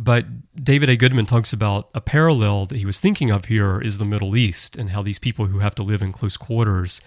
But 0.00 0.26
David 0.54 0.88
A. 0.88 0.96
Goodman 0.96 1.26
talks 1.26 1.52
about 1.52 1.90
a 1.92 2.00
parallel 2.00 2.66
that 2.66 2.78
he 2.78 2.86
was 2.86 3.00
thinking 3.00 3.32
of 3.32 3.46
here 3.46 3.80
is 3.80 3.98
the 3.98 4.04
Middle 4.04 4.36
East 4.36 4.76
and 4.76 4.90
how 4.90 5.02
these 5.02 5.18
people 5.18 5.46
who 5.46 5.58
have 5.58 5.74
to 5.74 5.82
live 5.82 6.02
in 6.02 6.12
close 6.12 6.36
quarters 6.36 7.00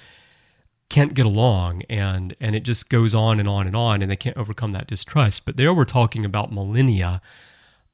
can't 0.89 1.14
get 1.14 1.26
along 1.26 1.84
and 1.89 2.36
and 2.42 2.54
it 2.54 2.64
just 2.64 2.89
goes 2.89 3.16
on 3.16 3.39
and 3.39 3.48
on 3.48 3.66
and 3.66 3.78
on 3.78 4.02
and 4.02 4.12
they 4.12 4.18
can't 4.18 4.36
overcome 4.36 4.74
that 4.74 4.88
distrust. 4.88 5.46
But 5.46 5.56
there 5.56 5.74
we're 5.74 5.86
talking 5.86 6.26
about 6.26 6.52
millennia 6.52 7.22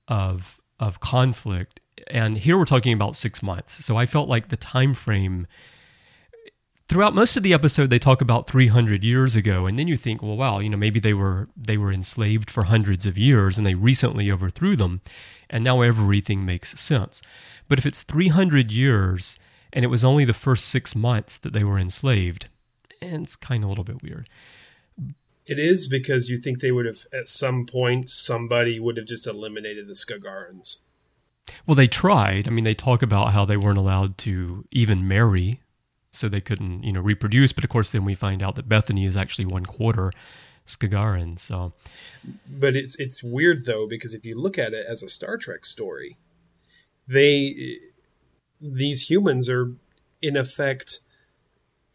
of 0.07 0.59
of 0.79 0.99
conflict 0.99 1.79
and 2.07 2.39
here 2.39 2.57
we're 2.57 2.65
talking 2.65 2.93
about 2.93 3.15
6 3.15 3.43
months. 3.43 3.85
So 3.85 3.97
I 3.97 4.07
felt 4.07 4.27
like 4.27 4.49
the 4.49 4.57
time 4.57 4.95
frame 4.95 5.45
throughout 6.87 7.13
most 7.13 7.35
of 7.35 7.43
the 7.43 7.53
episode 7.53 7.89
they 7.89 7.99
talk 7.99 8.21
about 8.21 8.47
300 8.47 9.03
years 9.03 9.35
ago 9.35 9.65
and 9.65 9.77
then 9.77 9.87
you 9.87 9.97
think 9.97 10.21
well 10.21 10.37
wow 10.37 10.59
you 10.59 10.69
know 10.69 10.77
maybe 10.77 10.99
they 10.99 11.13
were 11.13 11.49
they 11.55 11.77
were 11.77 11.91
enslaved 11.91 12.49
for 12.49 12.63
hundreds 12.63 13.05
of 13.05 13.17
years 13.17 13.57
and 13.57 13.67
they 13.67 13.73
recently 13.73 14.31
overthrew 14.31 14.75
them 14.75 15.01
and 15.49 15.63
now 15.63 15.81
everything 15.81 16.45
makes 16.45 16.79
sense. 16.79 17.21
But 17.69 17.79
if 17.79 17.85
it's 17.85 18.03
300 18.03 18.71
years 18.71 19.37
and 19.73 19.83
it 19.83 19.89
was 19.89 20.03
only 20.03 20.25
the 20.25 20.33
first 20.33 20.65
6 20.69 20.95
months 20.95 21.37
that 21.37 21.53
they 21.53 21.63
were 21.63 21.79
enslaved 21.79 22.49
and 23.01 23.23
it's 23.23 23.35
kind 23.35 23.63
of 23.63 23.67
a 23.67 23.69
little 23.69 23.83
bit 23.83 24.01
weird. 24.01 24.29
It 25.45 25.59
is 25.59 25.87
because 25.87 26.29
you 26.29 26.37
think 26.37 26.59
they 26.59 26.71
would 26.71 26.85
have, 26.85 27.05
at 27.13 27.27
some 27.29 27.65
point, 27.65 28.09
somebody 28.09 28.79
would 28.81 28.97
have 28.97 29.05
just 29.05 29.25
eliminated 29.25 29.87
the 29.87 29.93
Skagarans. 29.93 30.83
well 31.65 31.75
they 31.75 31.87
tried. 31.87 32.47
I 32.47 32.51
mean 32.51 32.63
they 32.65 32.73
talk 32.73 33.01
about 33.01 33.33
how 33.33 33.45
they 33.45 33.57
weren't 33.57 33.77
allowed 33.77 34.17
to 34.19 34.65
even 34.71 35.07
marry 35.07 35.61
so 36.17 36.27
they 36.27 36.41
couldn't 36.41 36.83
you 36.83 36.91
know 36.91 37.01
reproduce. 37.01 37.53
But 37.53 37.63
of 37.63 37.69
course 37.69 37.91
then 37.91 38.05
we 38.05 38.15
find 38.15 38.43
out 38.43 38.55
that 38.55 38.67
bethany 38.67 39.05
is 39.05 39.15
actually 39.15 39.45
one 39.45 39.65
quarter 39.65 40.11
skagaran 40.67 41.39
so. 41.39 41.73
But 42.47 42.75
it's 42.75 42.99
it's 42.99 43.23
weird 43.23 43.65
though 43.65 43.87
because 43.87 44.13
if 44.13 44.25
you 44.25 44.39
look 44.39 44.57
at 44.57 44.73
it 44.73 44.85
as 44.87 45.01
a 45.01 45.09
Star 45.09 45.37
Trek 45.37 45.65
story, 45.65 46.17
they 47.07 47.77
these 48.59 49.09
humans 49.09 49.49
are 49.49 49.73
in 50.21 50.35
effect 50.35 50.99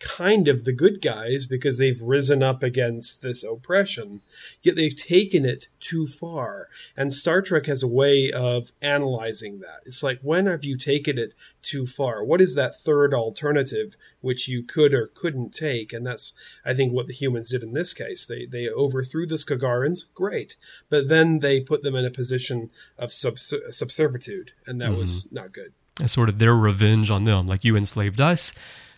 kind 0.02 0.48
of 0.48 0.64
the 0.64 0.72
good 0.72 1.00
guys 1.00 1.46
because 1.46 1.78
they've 1.78 2.02
risen 2.02 2.42
up 2.42 2.62
against 2.62 3.22
this 3.22 3.44
oppression, 3.44 4.20
yet 4.62 4.74
they've 4.74 4.96
taken 4.96 5.46
it 5.46 5.68
too 5.78 6.06
far. 6.06 6.66
And 6.96 7.12
Star 7.12 7.40
Trek 7.40 7.66
has 7.66 7.82
a 7.82 7.88
way 7.88 8.30
of 8.30 8.72
analyzing 8.82 9.60
that. 9.60 9.80
It's 9.86 10.02
like, 10.02 10.18
when 10.20 10.46
have 10.46 10.64
you 10.64 10.76
taken 10.76 11.18
it 11.18 11.34
too 11.62 11.86
far? 11.86 12.24
What 12.24 12.40
is 12.40 12.56
that 12.56 12.78
third 12.78 13.14
alternative 13.14 13.96
which 14.20 14.48
you 14.48 14.62
could 14.62 14.92
or 14.92 15.06
couldn't 15.06 15.54
take? 15.54 15.92
And 15.92 16.04
that's, 16.04 16.32
I 16.64 16.74
think, 16.74 16.92
what 16.92 17.06
the 17.06 17.14
humans 17.14 17.50
did 17.50 17.62
in 17.62 17.72
this 17.72 17.94
case. 17.94 18.26
They, 18.26 18.44
they 18.44 18.68
overthrew 18.68 19.26
the 19.26 19.36
Skagarans, 19.36 20.12
great. 20.14 20.56
But 20.90 21.08
then 21.08 21.38
they 21.38 21.60
put 21.60 21.82
them 21.82 21.94
in 21.94 22.04
a 22.04 22.10
position 22.10 22.70
of 22.98 23.12
subs- 23.12 23.54
subservitude, 23.70 24.48
and 24.66 24.80
that 24.80 24.96
was 24.96 25.24
mm-hmm. 25.24 25.36
not 25.36 25.52
good. 25.52 25.72
That's 25.96 26.12
sort 26.12 26.28
of 26.28 26.38
their 26.38 26.56
revenge 26.56 27.10
on 27.10 27.24
them. 27.24 27.46
Like 27.46 27.64
you 27.64 27.76
enslaved 27.76 28.20
us, 28.20 28.52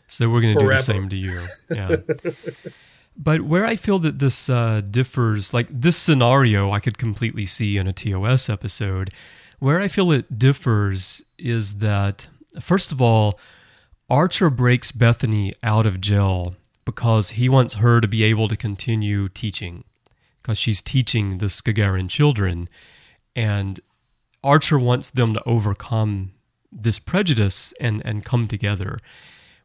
so 0.09 0.29
we're 0.29 0.41
going 0.41 0.55
to 0.55 0.61
do 0.61 0.69
the 0.69 0.79
same 0.79 1.09
to 1.09 1.17
you. 1.17 1.41
Yeah. 1.71 1.97
but 3.17 3.43
where 3.43 3.65
I 3.65 3.77
feel 3.77 3.99
that 4.01 4.19
this 4.19 4.49
uh, 4.49 4.83
differs, 4.89 5.55
like 5.55 5.69
this 5.71 5.97
scenario, 5.97 6.71
I 6.71 6.81
could 6.81 6.99
completely 6.99 7.47
see 7.47 7.77
in 7.77 7.87
a 7.87 7.93
TOS 7.93 8.49
episode. 8.49 9.13
Where 9.59 9.81
I 9.81 9.89
feel 9.89 10.11
it 10.13 10.39
differs 10.39 11.23
is 11.39 11.79
that, 11.79 12.27
first 12.61 12.93
of 12.93 13.01
all, 13.01 13.39
Archer 14.11 14.51
breaks 14.51 14.93
Bethany 14.93 15.53
out 15.63 15.87
of 15.87 16.01
jail 16.01 16.55
because 16.85 17.31
he 17.31 17.49
wants 17.49 17.75
her 17.75 18.01
to 18.01 18.09
be 18.09 18.23
able 18.25 18.49
to 18.49 18.57
continue 18.57 19.29
teaching, 19.29 19.85
because 20.43 20.59
she's 20.59 20.83
teaching 20.83 21.39
the 21.39 21.47
Skagaran 21.47 22.11
children. 22.11 22.69
And 23.35 23.81
Archer 24.43 24.79
wants 24.79 25.11
them 25.11 25.33
to 25.35 25.43
overcome 25.47 26.33
this 26.71 26.99
prejudice 26.99 27.73
and, 27.81 28.03
and 28.05 28.25
come 28.25 28.47
together. 28.47 28.99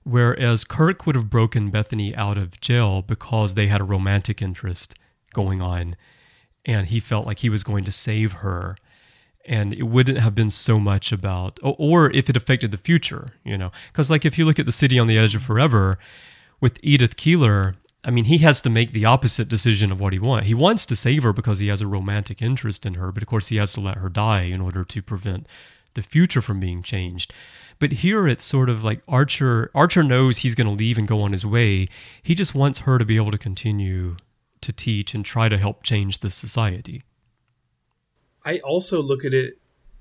Whereas 0.09 0.63
Kirk 0.63 1.05
would 1.05 1.15
have 1.15 1.29
broken 1.29 1.69
Bethany 1.69 2.15
out 2.15 2.37
of 2.37 2.59
jail 2.59 3.03
because 3.03 3.53
they 3.53 3.67
had 3.67 3.79
a 3.79 3.83
romantic 3.83 4.41
interest 4.41 4.95
going 5.33 5.61
on 5.61 5.95
and 6.65 6.87
he 6.87 6.99
felt 6.99 7.27
like 7.27 7.39
he 7.39 7.49
was 7.49 7.63
going 7.63 7.83
to 7.83 7.91
save 7.91 8.33
her. 8.33 8.75
And 9.45 9.73
it 9.73 9.83
wouldn't 9.83 10.19
have 10.19 10.35
been 10.35 10.49
so 10.49 10.79
much 10.79 11.11
about, 11.11 11.59
or 11.63 12.11
if 12.11 12.29
it 12.29 12.37
affected 12.37 12.71
the 12.71 12.77
future, 12.77 13.33
you 13.43 13.57
know. 13.57 13.71
Because, 13.91 14.11
like, 14.11 14.25
if 14.25 14.37
you 14.37 14.45
look 14.45 14.59
at 14.59 14.65
The 14.67 14.71
City 14.71 14.99
on 14.99 15.07
the 15.07 15.17
Edge 15.17 15.33
of 15.33 15.41
Forever 15.41 15.97
with 16.59 16.79
Edith 16.83 17.15
Keeler, 17.15 17.75
I 18.03 18.11
mean, 18.11 18.25
he 18.25 18.39
has 18.39 18.61
to 18.61 18.69
make 18.69 18.91
the 18.91 19.05
opposite 19.05 19.47
decision 19.47 19.91
of 19.91 19.99
what 19.99 20.13
he 20.13 20.19
wants. 20.19 20.47
He 20.47 20.53
wants 20.53 20.85
to 20.87 20.95
save 20.95 21.23
her 21.23 21.33
because 21.33 21.59
he 21.59 21.69
has 21.69 21.81
a 21.81 21.87
romantic 21.87 22.41
interest 22.41 22.85
in 22.85 22.95
her, 22.95 23.11
but 23.11 23.23
of 23.23 23.29
course, 23.29 23.47
he 23.47 23.55
has 23.55 23.73
to 23.73 23.79
let 23.79 23.97
her 23.97 24.09
die 24.09 24.43
in 24.43 24.61
order 24.61 24.83
to 24.83 25.01
prevent 25.01 25.47
the 25.93 26.01
future 26.01 26.41
from 26.41 26.59
being 26.59 26.83
changed. 26.83 27.33
But 27.79 27.91
here 27.91 28.27
it's 28.27 28.43
sort 28.43 28.69
of 28.69 28.83
like 28.83 29.01
Archer 29.07 29.71
Archer 29.73 30.03
knows 30.03 30.39
he's 30.39 30.55
going 30.55 30.67
to 30.67 30.73
leave 30.73 30.97
and 30.97 31.07
go 31.07 31.21
on 31.21 31.31
his 31.31 31.45
way. 31.45 31.87
He 32.21 32.35
just 32.35 32.53
wants 32.53 32.79
her 32.79 32.97
to 32.97 33.05
be 33.05 33.15
able 33.15 33.31
to 33.31 33.37
continue 33.37 34.17
to 34.61 34.73
teach 34.73 35.13
and 35.13 35.23
try 35.23 35.47
to 35.47 35.57
help 35.57 35.83
change 35.83 36.19
the 36.19 36.29
society. 36.29 37.03
I 38.43 38.59
also 38.59 39.01
look 39.01 39.23
at 39.23 39.33
it 39.33 39.59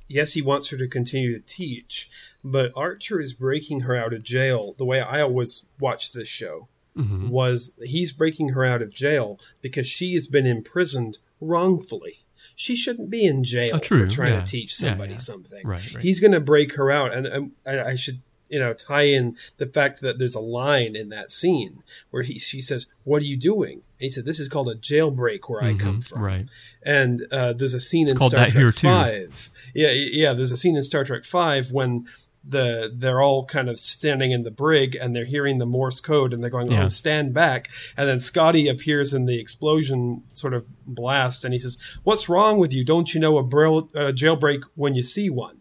yes, 0.08 0.32
he 0.32 0.42
wants 0.42 0.70
her 0.70 0.76
to 0.78 0.88
continue 0.88 1.32
to 1.32 1.44
teach, 1.44 2.10
but 2.42 2.72
Archer 2.74 3.20
is 3.20 3.32
breaking 3.32 3.80
her 3.80 3.94
out 3.94 4.12
of 4.12 4.22
jail. 4.22 4.74
The 4.76 4.84
way 4.84 5.00
I 5.00 5.20
always 5.20 5.66
watch 5.78 6.12
this 6.12 6.28
show 6.28 6.68
mm-hmm. 6.96 7.28
was 7.28 7.78
he's 7.84 8.10
breaking 8.10 8.50
her 8.50 8.64
out 8.64 8.82
of 8.82 8.94
jail 8.94 9.38
because 9.60 9.86
she 9.86 10.14
has 10.14 10.26
been 10.26 10.46
imprisoned 10.46 11.18
wrongfully. 11.40 12.24
She 12.60 12.74
shouldn't 12.74 13.08
be 13.08 13.24
in 13.24 13.44
jail 13.44 13.76
oh, 13.76 13.78
for 13.78 14.08
trying 14.08 14.32
yeah. 14.32 14.40
to 14.40 14.50
teach 14.50 14.74
somebody 14.74 15.12
yeah, 15.12 15.18
something. 15.18 15.64
Right, 15.64 15.94
right. 15.94 16.02
He's 16.02 16.18
going 16.18 16.32
to 16.32 16.40
break 16.40 16.74
her 16.74 16.90
out, 16.90 17.14
and, 17.14 17.24
and 17.24 17.52
I 17.64 17.94
should 17.94 18.20
you 18.48 18.58
know 18.58 18.74
tie 18.74 19.02
in 19.02 19.36
the 19.58 19.66
fact 19.66 20.00
that 20.00 20.18
there's 20.18 20.34
a 20.34 20.40
line 20.40 20.96
in 20.96 21.08
that 21.10 21.30
scene 21.30 21.84
where 22.10 22.24
he 22.24 22.36
she 22.36 22.60
says 22.60 22.92
what 23.04 23.22
are 23.22 23.26
you 23.26 23.36
doing? 23.36 23.74
And 23.74 23.82
he 24.06 24.08
said 24.08 24.24
this 24.24 24.40
is 24.40 24.48
called 24.48 24.68
a 24.68 24.74
jailbreak 24.74 25.48
where 25.48 25.62
mm-hmm, 25.62 25.80
i 25.80 25.84
come 25.84 26.00
from. 26.00 26.22
Right. 26.22 26.46
And 26.82 27.28
uh, 27.30 27.52
there's 27.52 27.74
a 27.74 27.80
scene 27.80 28.08
in 28.08 28.18
star 28.18 28.48
trek 28.48 28.74
5 28.74 29.50
yeah 29.74 29.90
yeah 29.90 30.32
there's 30.32 30.50
a 30.50 30.56
scene 30.56 30.76
in 30.76 30.82
star 30.82 31.04
trek 31.04 31.24
5 31.24 31.70
when 31.70 32.06
the 32.44 32.90
they're 32.94 33.20
all 33.20 33.44
kind 33.44 33.68
of 33.68 33.78
standing 33.78 34.32
in 34.32 34.42
the 34.42 34.50
brig 34.50 34.94
and 34.94 35.14
they're 35.14 35.24
hearing 35.24 35.58
the 35.58 35.66
Morse 35.66 36.00
code 36.00 36.32
and 36.32 36.42
they're 36.42 36.50
going, 36.50 36.72
"Oh, 36.72 36.88
stand 36.88 37.34
back!" 37.34 37.70
And 37.96 38.08
then 38.08 38.18
Scotty 38.18 38.68
appears 38.68 39.12
in 39.12 39.26
the 39.26 39.38
explosion 39.38 40.22
sort 40.32 40.54
of 40.54 40.66
blast 40.86 41.44
and 41.44 41.52
he 41.52 41.58
says, 41.58 41.78
"What's 42.04 42.28
wrong 42.28 42.58
with 42.58 42.72
you? 42.72 42.84
Don't 42.84 43.12
you 43.14 43.20
know 43.20 43.38
a, 43.38 43.42
braille, 43.42 43.90
a 43.94 44.12
jailbreak 44.12 44.62
when 44.74 44.94
you 44.94 45.02
see 45.02 45.28
one?" 45.28 45.58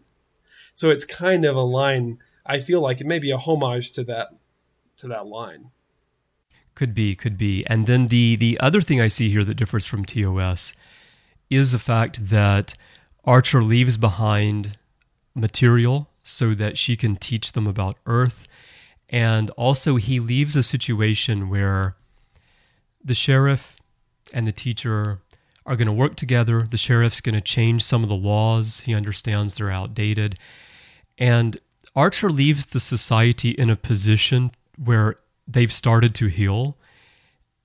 So 0.72 0.90
it's 0.90 1.04
kind 1.04 1.44
of 1.44 1.56
a 1.56 1.62
line. 1.62 2.18
I 2.46 2.60
feel 2.60 2.80
like 2.80 3.00
it 3.00 3.06
may 3.06 3.18
be 3.18 3.30
a 3.30 3.38
homage 3.38 3.92
to 3.92 4.04
that 4.04 4.28
to 4.98 5.08
that 5.08 5.26
line. 5.26 5.70
Could 6.74 6.94
be, 6.94 7.16
could 7.16 7.36
be. 7.36 7.64
And 7.66 7.86
then 7.86 8.06
the 8.06 8.36
the 8.36 8.58
other 8.60 8.80
thing 8.80 9.00
I 9.00 9.08
see 9.08 9.30
here 9.30 9.44
that 9.44 9.56
differs 9.56 9.84
from 9.84 10.04
TOS 10.04 10.74
is 11.50 11.72
the 11.72 11.78
fact 11.78 12.28
that 12.28 12.74
Archer 13.24 13.62
leaves 13.62 13.96
behind 13.96 14.78
material 15.34 16.08
so 16.28 16.54
that 16.54 16.78
she 16.78 16.96
can 16.96 17.16
teach 17.16 17.52
them 17.52 17.66
about 17.66 17.96
Earth. 18.06 18.46
And 19.08 19.50
also, 19.50 19.96
he 19.96 20.20
leaves 20.20 20.54
a 20.56 20.62
situation 20.62 21.48
where 21.48 21.96
the 23.02 23.14
sheriff 23.14 23.76
and 24.34 24.46
the 24.46 24.52
teacher 24.52 25.20
are 25.64 25.76
going 25.76 25.86
to 25.86 25.92
work 25.92 26.16
together. 26.16 26.62
The 26.62 26.76
sheriff's 26.76 27.20
going 27.20 27.34
to 27.34 27.40
change 27.40 27.82
some 27.82 28.02
of 28.02 28.08
the 28.08 28.16
laws. 28.16 28.80
He 28.80 28.94
understands 28.94 29.54
they're 29.54 29.70
outdated. 29.70 30.38
And 31.16 31.58
Archer 31.96 32.30
leaves 32.30 32.66
the 32.66 32.80
society 32.80 33.50
in 33.50 33.70
a 33.70 33.76
position 33.76 34.50
where 34.76 35.16
they've 35.46 35.72
started 35.72 36.14
to 36.16 36.26
heal 36.26 36.76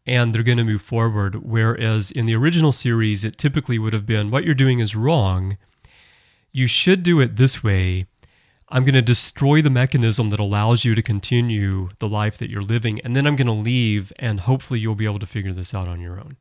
and 0.05 0.33
they're 0.33 0.43
going 0.43 0.57
to 0.57 0.63
move 0.63 0.81
forward. 0.81 1.43
Whereas 1.43 2.11
in 2.11 2.25
the 2.25 2.35
original 2.35 2.71
series, 2.71 3.23
it 3.23 3.37
typically 3.37 3.79
would 3.79 3.93
have 3.93 4.05
been 4.05 4.31
what 4.31 4.43
you're 4.43 4.53
doing 4.53 4.79
is 4.79 4.95
wrong. 4.95 5.57
You 6.51 6.67
should 6.67 7.03
do 7.03 7.19
it 7.19 7.35
this 7.35 7.63
way. 7.63 8.05
I'm 8.73 8.83
going 8.83 8.95
to 8.95 9.03
destroy 9.03 9.61
the 9.61 9.69
mechanism 9.69 10.29
that 10.29 10.39
allows 10.39 10.83
you 10.83 10.95
to 10.95 11.03
continue 11.03 11.89
the 11.99 12.09
life 12.09 12.39
that 12.39 12.49
you're 12.49 12.63
living, 12.63 12.99
and 13.01 13.15
then 13.15 13.27
I'm 13.27 13.35
going 13.35 13.45
to 13.45 13.53
leave, 13.53 14.11
and 14.17 14.39
hopefully 14.39 14.79
you'll 14.79 14.95
be 14.95 15.05
able 15.05 15.19
to 15.19 15.27
figure 15.27 15.53
this 15.53 15.75
out 15.75 15.87
on 15.87 16.01
your 16.01 16.19
own. 16.19 16.37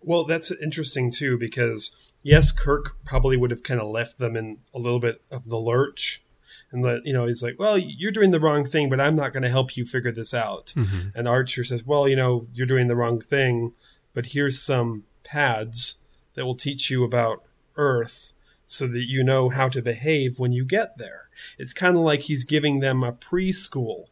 Well, 0.00 0.24
that's 0.24 0.52
interesting 0.62 1.10
too, 1.10 1.36
because 1.36 2.12
yes, 2.22 2.52
Kirk 2.52 2.96
probably 3.04 3.36
would 3.36 3.50
have 3.50 3.64
kind 3.64 3.80
of 3.80 3.88
left 3.88 4.18
them 4.18 4.36
in 4.36 4.58
a 4.72 4.78
little 4.78 5.00
bit 5.00 5.22
of 5.32 5.48
the 5.48 5.58
lurch. 5.58 6.22
And 6.70 6.84
that, 6.84 7.02
you 7.04 7.12
know, 7.12 7.26
he's 7.26 7.42
like, 7.42 7.56
well, 7.58 7.76
you're 7.76 8.12
doing 8.12 8.30
the 8.30 8.40
wrong 8.40 8.64
thing, 8.64 8.88
but 8.88 9.00
I'm 9.00 9.16
not 9.16 9.32
going 9.32 9.42
to 9.42 9.50
help 9.50 9.76
you 9.76 9.84
figure 9.84 10.12
this 10.12 10.32
out. 10.32 10.72
Mm-hmm. 10.76 11.08
And 11.14 11.28
Archer 11.28 11.64
says, 11.64 11.84
well, 11.84 12.08
you 12.08 12.16
know, 12.16 12.46
you're 12.52 12.66
doing 12.66 12.86
the 12.86 12.96
wrong 12.96 13.20
thing, 13.20 13.72
but 14.14 14.26
here's 14.26 14.60
some 14.60 15.04
pads 15.24 15.96
that 16.34 16.46
will 16.46 16.54
teach 16.54 16.88
you 16.88 17.04
about 17.04 17.42
Earth 17.76 18.31
so 18.72 18.86
that 18.86 19.08
you 19.08 19.22
know 19.22 19.48
how 19.50 19.68
to 19.68 19.82
behave 19.82 20.38
when 20.38 20.52
you 20.52 20.64
get 20.64 20.96
there. 20.98 21.28
It's 21.58 21.72
kind 21.72 21.96
of 21.96 22.02
like 22.02 22.22
he's 22.22 22.44
giving 22.44 22.80
them 22.80 23.04
a 23.04 23.12
preschool 23.12 24.06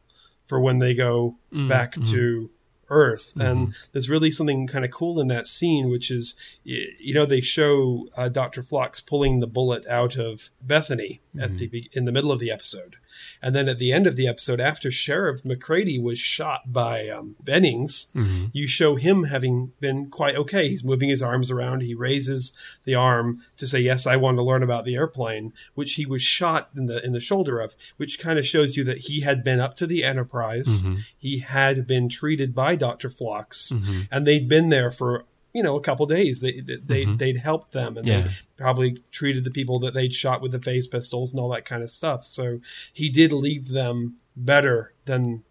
for 0.44 0.60
when 0.60 0.78
they 0.78 0.94
go 0.94 1.36
mm, 1.52 1.68
back 1.68 1.92
mm-hmm. 1.92 2.12
to 2.12 2.50
Earth. 2.90 3.30
Mm-hmm. 3.30 3.40
And 3.40 3.74
there's 3.92 4.10
really 4.10 4.30
something 4.30 4.66
kind 4.66 4.84
of 4.84 4.90
cool 4.90 5.20
in 5.20 5.28
that 5.28 5.46
scene, 5.46 5.88
which 5.88 6.10
is, 6.10 6.34
you 6.64 7.14
know, 7.14 7.24
they 7.24 7.40
show 7.40 8.08
uh, 8.16 8.28
Dr. 8.28 8.62
Phlox 8.62 9.00
pulling 9.00 9.40
the 9.40 9.46
bullet 9.46 9.86
out 9.86 10.16
of 10.16 10.50
Bethany 10.60 11.22
mm-hmm. 11.34 11.44
at 11.44 11.56
the 11.56 11.90
in 11.92 12.04
the 12.04 12.12
middle 12.12 12.32
of 12.32 12.40
the 12.40 12.50
episode. 12.50 12.96
And 13.42 13.54
then 13.54 13.68
at 13.68 13.78
the 13.78 13.92
end 13.92 14.06
of 14.06 14.16
the 14.16 14.28
episode, 14.28 14.60
after 14.60 14.90
Sheriff 14.90 15.44
McCready 15.44 15.98
was 15.98 16.18
shot 16.18 16.72
by 16.72 17.08
um, 17.08 17.36
Bennings, 17.42 18.12
mm-hmm. 18.14 18.46
you 18.52 18.66
show 18.66 18.96
him 18.96 19.24
having 19.24 19.72
been 19.80 20.10
quite 20.10 20.36
okay. 20.36 20.68
He's 20.68 20.84
moving 20.84 21.08
his 21.08 21.22
arms 21.22 21.50
around. 21.50 21.82
He 21.82 21.94
raises 21.94 22.52
the 22.84 22.94
arm 22.94 23.42
to 23.56 23.66
say, 23.66 23.80
"Yes, 23.80 24.06
I 24.06 24.16
want 24.16 24.38
to 24.38 24.42
learn 24.42 24.62
about 24.62 24.84
the 24.84 24.96
airplane," 24.96 25.52
which 25.74 25.94
he 25.94 26.06
was 26.06 26.22
shot 26.22 26.70
in 26.76 26.86
the 26.86 27.04
in 27.04 27.12
the 27.12 27.20
shoulder 27.20 27.60
of, 27.60 27.74
which 27.96 28.18
kind 28.18 28.38
of 28.38 28.46
shows 28.46 28.76
you 28.76 28.84
that 28.84 28.98
he 28.98 29.20
had 29.20 29.42
been 29.42 29.60
up 29.60 29.76
to 29.76 29.86
the 29.86 30.04
Enterprise. 30.04 30.82
Mm-hmm. 30.82 30.96
He 31.16 31.38
had 31.38 31.86
been 31.86 32.08
treated 32.08 32.54
by 32.54 32.76
Doctor 32.76 33.10
Phlox, 33.10 33.72
mm-hmm. 33.72 34.02
and 34.10 34.26
they'd 34.26 34.48
been 34.48 34.68
there 34.68 34.90
for 34.92 35.24
you 35.52 35.62
know 35.62 35.76
a 35.76 35.80
couple 35.80 36.06
days. 36.06 36.40
They 36.40 36.60
they 36.60 37.04
mm-hmm. 37.04 37.16
they'd 37.16 37.38
helped 37.38 37.72
them 37.72 37.96
and 37.96 38.06
yeah. 38.06 38.20
they 38.22 38.30
probably 38.56 38.98
treated 39.10 39.44
the 39.44 39.50
people 39.50 39.78
that 39.80 39.94
they'd 39.94 40.12
shot 40.12 40.40
with 40.40 40.52
the 40.52 40.60
phase 40.60 40.86
pistols 40.86 41.32
and 41.32 41.40
all 41.40 41.48
that 41.50 41.64
kind 41.64 41.82
of 41.82 41.90
stuff. 41.90 42.24
So 42.24 42.60
he 42.92 43.08
did 43.08 43.32
leave 43.32 43.68
them 43.68 44.16
better 44.36 44.94
than 45.04 45.42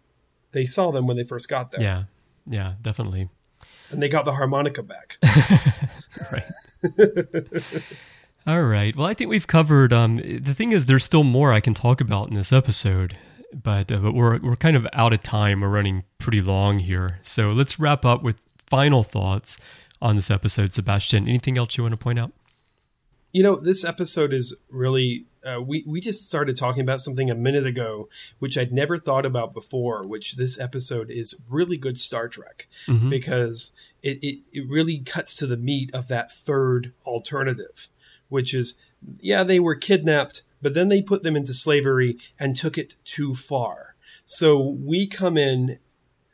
they 0.52 0.66
saw 0.66 0.90
them 0.90 1.06
when 1.06 1.16
they 1.16 1.24
first 1.24 1.48
got 1.48 1.70
there. 1.70 1.82
Yeah. 1.82 2.04
Yeah 2.46 2.74
definitely. 2.82 3.28
And 3.90 4.02
they 4.02 4.08
got 4.08 4.24
the 4.24 4.32
harmonica 4.32 4.82
back. 4.82 5.18
Right. 6.32 7.62
All 8.46 8.64
right. 8.64 8.96
Well 8.96 9.06
i 9.06 9.14
think 9.14 9.30
we've 9.30 9.46
covered 9.46 9.92
um 9.92 10.16
the 10.16 10.54
thing 10.54 10.72
is 10.72 10.86
there's 10.86 11.04
still 11.04 11.22
more 11.22 11.52
i 11.52 11.60
can 11.60 11.72
talk 11.72 12.00
about 12.00 12.28
in 12.28 12.34
this 12.34 12.52
episode 12.52 13.16
but, 13.52 13.90
uh, 13.90 13.98
but 13.98 14.14
we're, 14.14 14.38
we're 14.38 14.56
kind 14.56 14.76
of 14.76 14.86
out 14.92 15.12
of 15.12 15.22
time. 15.22 15.60
We're 15.60 15.68
running 15.68 16.04
pretty 16.18 16.40
long 16.40 16.78
here. 16.78 17.18
So 17.22 17.48
let's 17.48 17.78
wrap 17.78 18.04
up 18.04 18.22
with 18.22 18.36
final 18.68 19.02
thoughts 19.02 19.58
on 20.02 20.16
this 20.16 20.30
episode, 20.30 20.72
Sebastian. 20.72 21.28
Anything 21.28 21.58
else 21.58 21.76
you 21.76 21.84
want 21.84 21.92
to 21.92 21.98
point 21.98 22.18
out? 22.18 22.32
You 23.32 23.42
know, 23.42 23.56
this 23.56 23.84
episode 23.84 24.32
is 24.32 24.56
really. 24.70 25.26
Uh, 25.42 25.60
we 25.62 25.82
we 25.86 26.00
just 26.00 26.26
started 26.26 26.54
talking 26.54 26.82
about 26.82 27.00
something 27.00 27.30
a 27.30 27.34
minute 27.34 27.64
ago, 27.66 28.08
which 28.40 28.58
I'd 28.58 28.72
never 28.72 28.98
thought 28.98 29.24
about 29.24 29.54
before. 29.54 30.06
Which 30.06 30.36
this 30.36 30.58
episode 30.58 31.10
is 31.10 31.42
really 31.48 31.76
good 31.76 31.96
Star 31.96 32.28
Trek 32.28 32.66
mm-hmm. 32.86 33.08
because 33.08 33.72
it, 34.02 34.18
it 34.22 34.40
it 34.52 34.68
really 34.68 34.98
cuts 34.98 35.36
to 35.36 35.46
the 35.46 35.56
meat 35.56 35.94
of 35.94 36.08
that 36.08 36.32
third 36.32 36.92
alternative, 37.06 37.88
which 38.28 38.52
is 38.52 38.80
yeah 39.18 39.44
they 39.44 39.60
were 39.60 39.76
kidnapped, 39.76 40.42
but 40.60 40.74
then 40.74 40.88
they 40.88 41.00
put 41.00 41.22
them 41.22 41.36
into 41.36 41.54
slavery 41.54 42.18
and 42.38 42.56
took 42.56 42.76
it 42.76 42.96
too 43.04 43.32
far. 43.32 43.94
So 44.24 44.58
we 44.60 45.06
come 45.06 45.38
in 45.38 45.78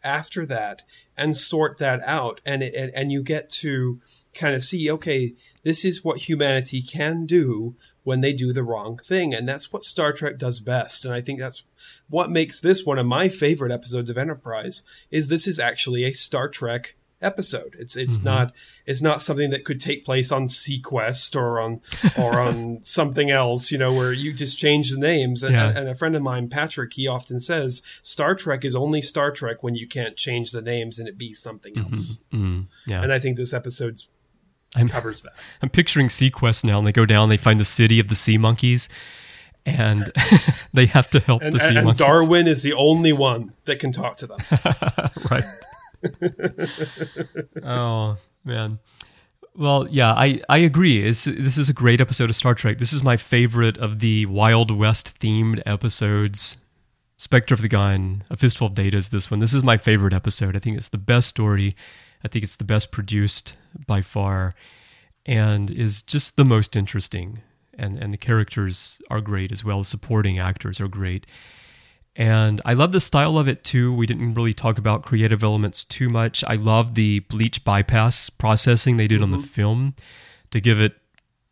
after 0.03 0.47
that 0.47 0.83
and 1.17 1.37
sort 1.37 1.79
that 1.79 2.01
out. 2.05 2.41
And 2.45 2.62
and, 2.62 2.93
and 2.95 3.12
you 3.12 3.23
get 3.23 3.51
to 3.51 4.01
kind 4.35 4.55
of 4.55 4.62
see 4.62 4.91
okay 4.91 5.35
this 5.62 5.85
is 5.85 6.05
what 6.05 6.29
humanity 6.29 6.81
can 6.81 7.27
do 7.27 7.75
when 8.05 8.21
they 8.21 8.33
do 8.33 8.53
the 8.53 8.62
wrong 8.62 8.97
thing. 8.99 9.35
And 9.35 9.49
that's 9.49 9.73
what 9.73 9.83
star 9.83 10.12
trek 10.12 10.39
does 10.39 10.61
best. 10.61 11.05
And 11.05 11.12
i 11.12 11.21
think 11.21 11.41
that's 11.41 11.64
what 12.09 12.31
makes 12.31 12.61
this 12.61 12.85
one 12.85 12.99
of 12.99 13.07
my 13.07 13.29
favorite 13.29 13.73
episodes 13.73 14.11
of 14.11 14.19
enterprise 14.19 14.83
is 15.11 15.29
this 15.29 15.47
is 15.47 15.59
actually 15.59 16.05
a 16.05 16.12
star 16.12 16.49
trek 16.49 16.97
episode. 17.23 17.75
It's 17.79 17.97
it's 17.97 18.17
mm-hmm. 18.17 18.27
not 18.27 18.53
it's 18.85 19.03
not 19.03 19.23
something 19.23 19.51
that 19.51 19.64
could 19.64 19.81
take 19.81 20.05
place 20.05 20.31
on 20.31 20.47
seaQuest 20.47 21.35
or 21.35 21.61
on 21.61 21.81
or 22.19 22.39
on 22.39 22.79
something 22.83 23.31
else, 23.31 23.71
you 23.71 23.79
know, 23.79 23.93
where 23.93 24.12
you 24.12 24.33
just 24.33 24.59
change 24.59 24.91
the 24.91 24.99
names. 24.99 25.43
And, 25.43 25.55
yeah. 25.55 25.69
and, 25.69 25.89
a 25.89 25.95
friend 25.95 26.14
of 26.14 26.23
mine, 26.23 26.49
Patrick, 26.49 26.95
he 26.95 27.07
often 27.07 27.41
says 27.41 27.83
Star 28.03 28.35
Trek 28.35 28.64
is 28.64 28.77
only 28.77 29.01
Star 29.03 29.31
Trek 29.31 29.62
when 29.62 29.75
you 29.75 29.87
can't 29.87 30.17
change 30.17 30.51
the 30.51 30.62
names 30.62 30.99
and 30.99 31.09
it 31.09 31.19
be 31.19 31.33
something 31.33 31.75
mm-hmm. 31.75 31.93
else. 31.93 32.25
Mm-hmm. 32.33 32.62
Yeah. 32.91 33.03
And 33.03 33.12
I 33.12 33.19
think 33.19 33.37
this 33.37 33.53
episode's 33.53 34.09
I'm- 34.75 34.89
covers 34.89 35.23
that. 35.23 35.33
I'm 35.62 35.71
picturing 35.71 36.09
seaQuest 36.09 36.64
now, 36.64 36.79
and 36.79 36.87
they 36.87 36.93
go 36.93 37.07
down, 37.07 37.29
they 37.29 37.37
find 37.37 37.59
the 37.59 37.64
city 37.64 37.99
of 37.99 38.09
the 38.09 38.14
sea 38.14 38.37
monkeys, 38.37 38.89
and 39.64 40.03
they 40.73 40.87
have 40.87 41.11
to 41.11 41.21
help 41.21 41.43
And, 41.43 41.55
the 41.55 41.59
sea 41.59 41.69
and, 41.69 41.79
and 41.79 41.87
monkeys. 41.87 42.07
Darwin 42.07 42.47
is 42.47 42.62
the 42.62 42.75
only 42.75 43.12
one 43.12 43.53
that 43.64 43.79
can 43.79 43.93
talk 43.93 44.17
to 44.19 44.27
them. 44.27 44.39
right. 45.31 45.45
Well, 49.67 49.89
yeah, 49.91 50.12
I, 50.12 50.41
I 50.49 50.59
agree. 50.59 51.05
It's, 51.05 51.25
this 51.25 51.59
is 51.59 51.69
a 51.69 51.73
great 51.73 52.01
episode 52.01 52.31
of 52.31 52.37
Star 52.37 52.55
Trek. 52.55 52.79
This 52.79 52.93
is 52.93 53.03
my 53.03 53.17
favorite 53.17 53.77
of 53.79 53.99
the 53.99 54.25
Wild 54.27 54.71
West 54.71 55.19
themed 55.19 55.61
episodes. 55.67 56.57
Spectre 57.17 57.53
of 57.53 57.62
the 57.62 57.69
Gun, 57.69 58.23
A 58.31 58.37
Fistful 58.37 58.69
of 58.69 58.77
Data 58.77 58.97
is 58.97 59.09
this 59.09 59.29
one. 59.29 59.41
This 59.41 59.53
is 59.53 59.64
my 59.64 59.77
favorite 59.77 60.12
episode. 60.12 60.55
I 60.55 60.61
think 60.61 60.77
it's 60.77 60.91
the 60.91 60.99
best 60.99 61.27
story. 61.27 61.75
I 62.23 62.29
think 62.29 62.45
it's 62.45 62.55
the 62.55 62.62
best 62.62 62.93
produced 62.93 63.57
by 63.89 64.03
far 64.03 64.55
and 65.27 65.69
is 65.69 66.01
just 66.01 66.37
the 66.37 66.45
most 66.45 66.77
interesting. 66.77 67.41
And, 67.77 67.99
and 67.99 68.12
the 68.12 68.19
characters 68.19 69.01
are 69.11 69.21
great 69.21 69.51
as 69.51 69.64
well. 69.64 69.83
Supporting 69.83 70.39
actors 70.39 70.81
are 70.81 70.87
great. 70.87 71.27
And 72.19 72.61
I 72.64 72.73
love 72.73 72.93
the 72.93 73.01
style 73.01 73.37
of 73.39 73.47
it 73.47 73.62
too. 73.62 73.93
We 73.93 74.07
didn't 74.07 74.35
really 74.35 74.55
talk 74.55 74.79
about 74.79 75.03
creative 75.05 75.43
elements 75.43 75.85
too 75.85 76.09
much. 76.09 76.43
I 76.47 76.55
love 76.55 76.95
the 76.95 77.19
bleach 77.21 77.62
bypass 77.62 78.31
processing 78.31 78.97
they 78.97 79.07
did 79.07 79.23
on 79.23 79.31
the 79.33 79.37
mm-hmm. 79.37 79.47
film 79.47 79.95
to 80.51 80.61
give 80.61 80.81
it 80.81 80.95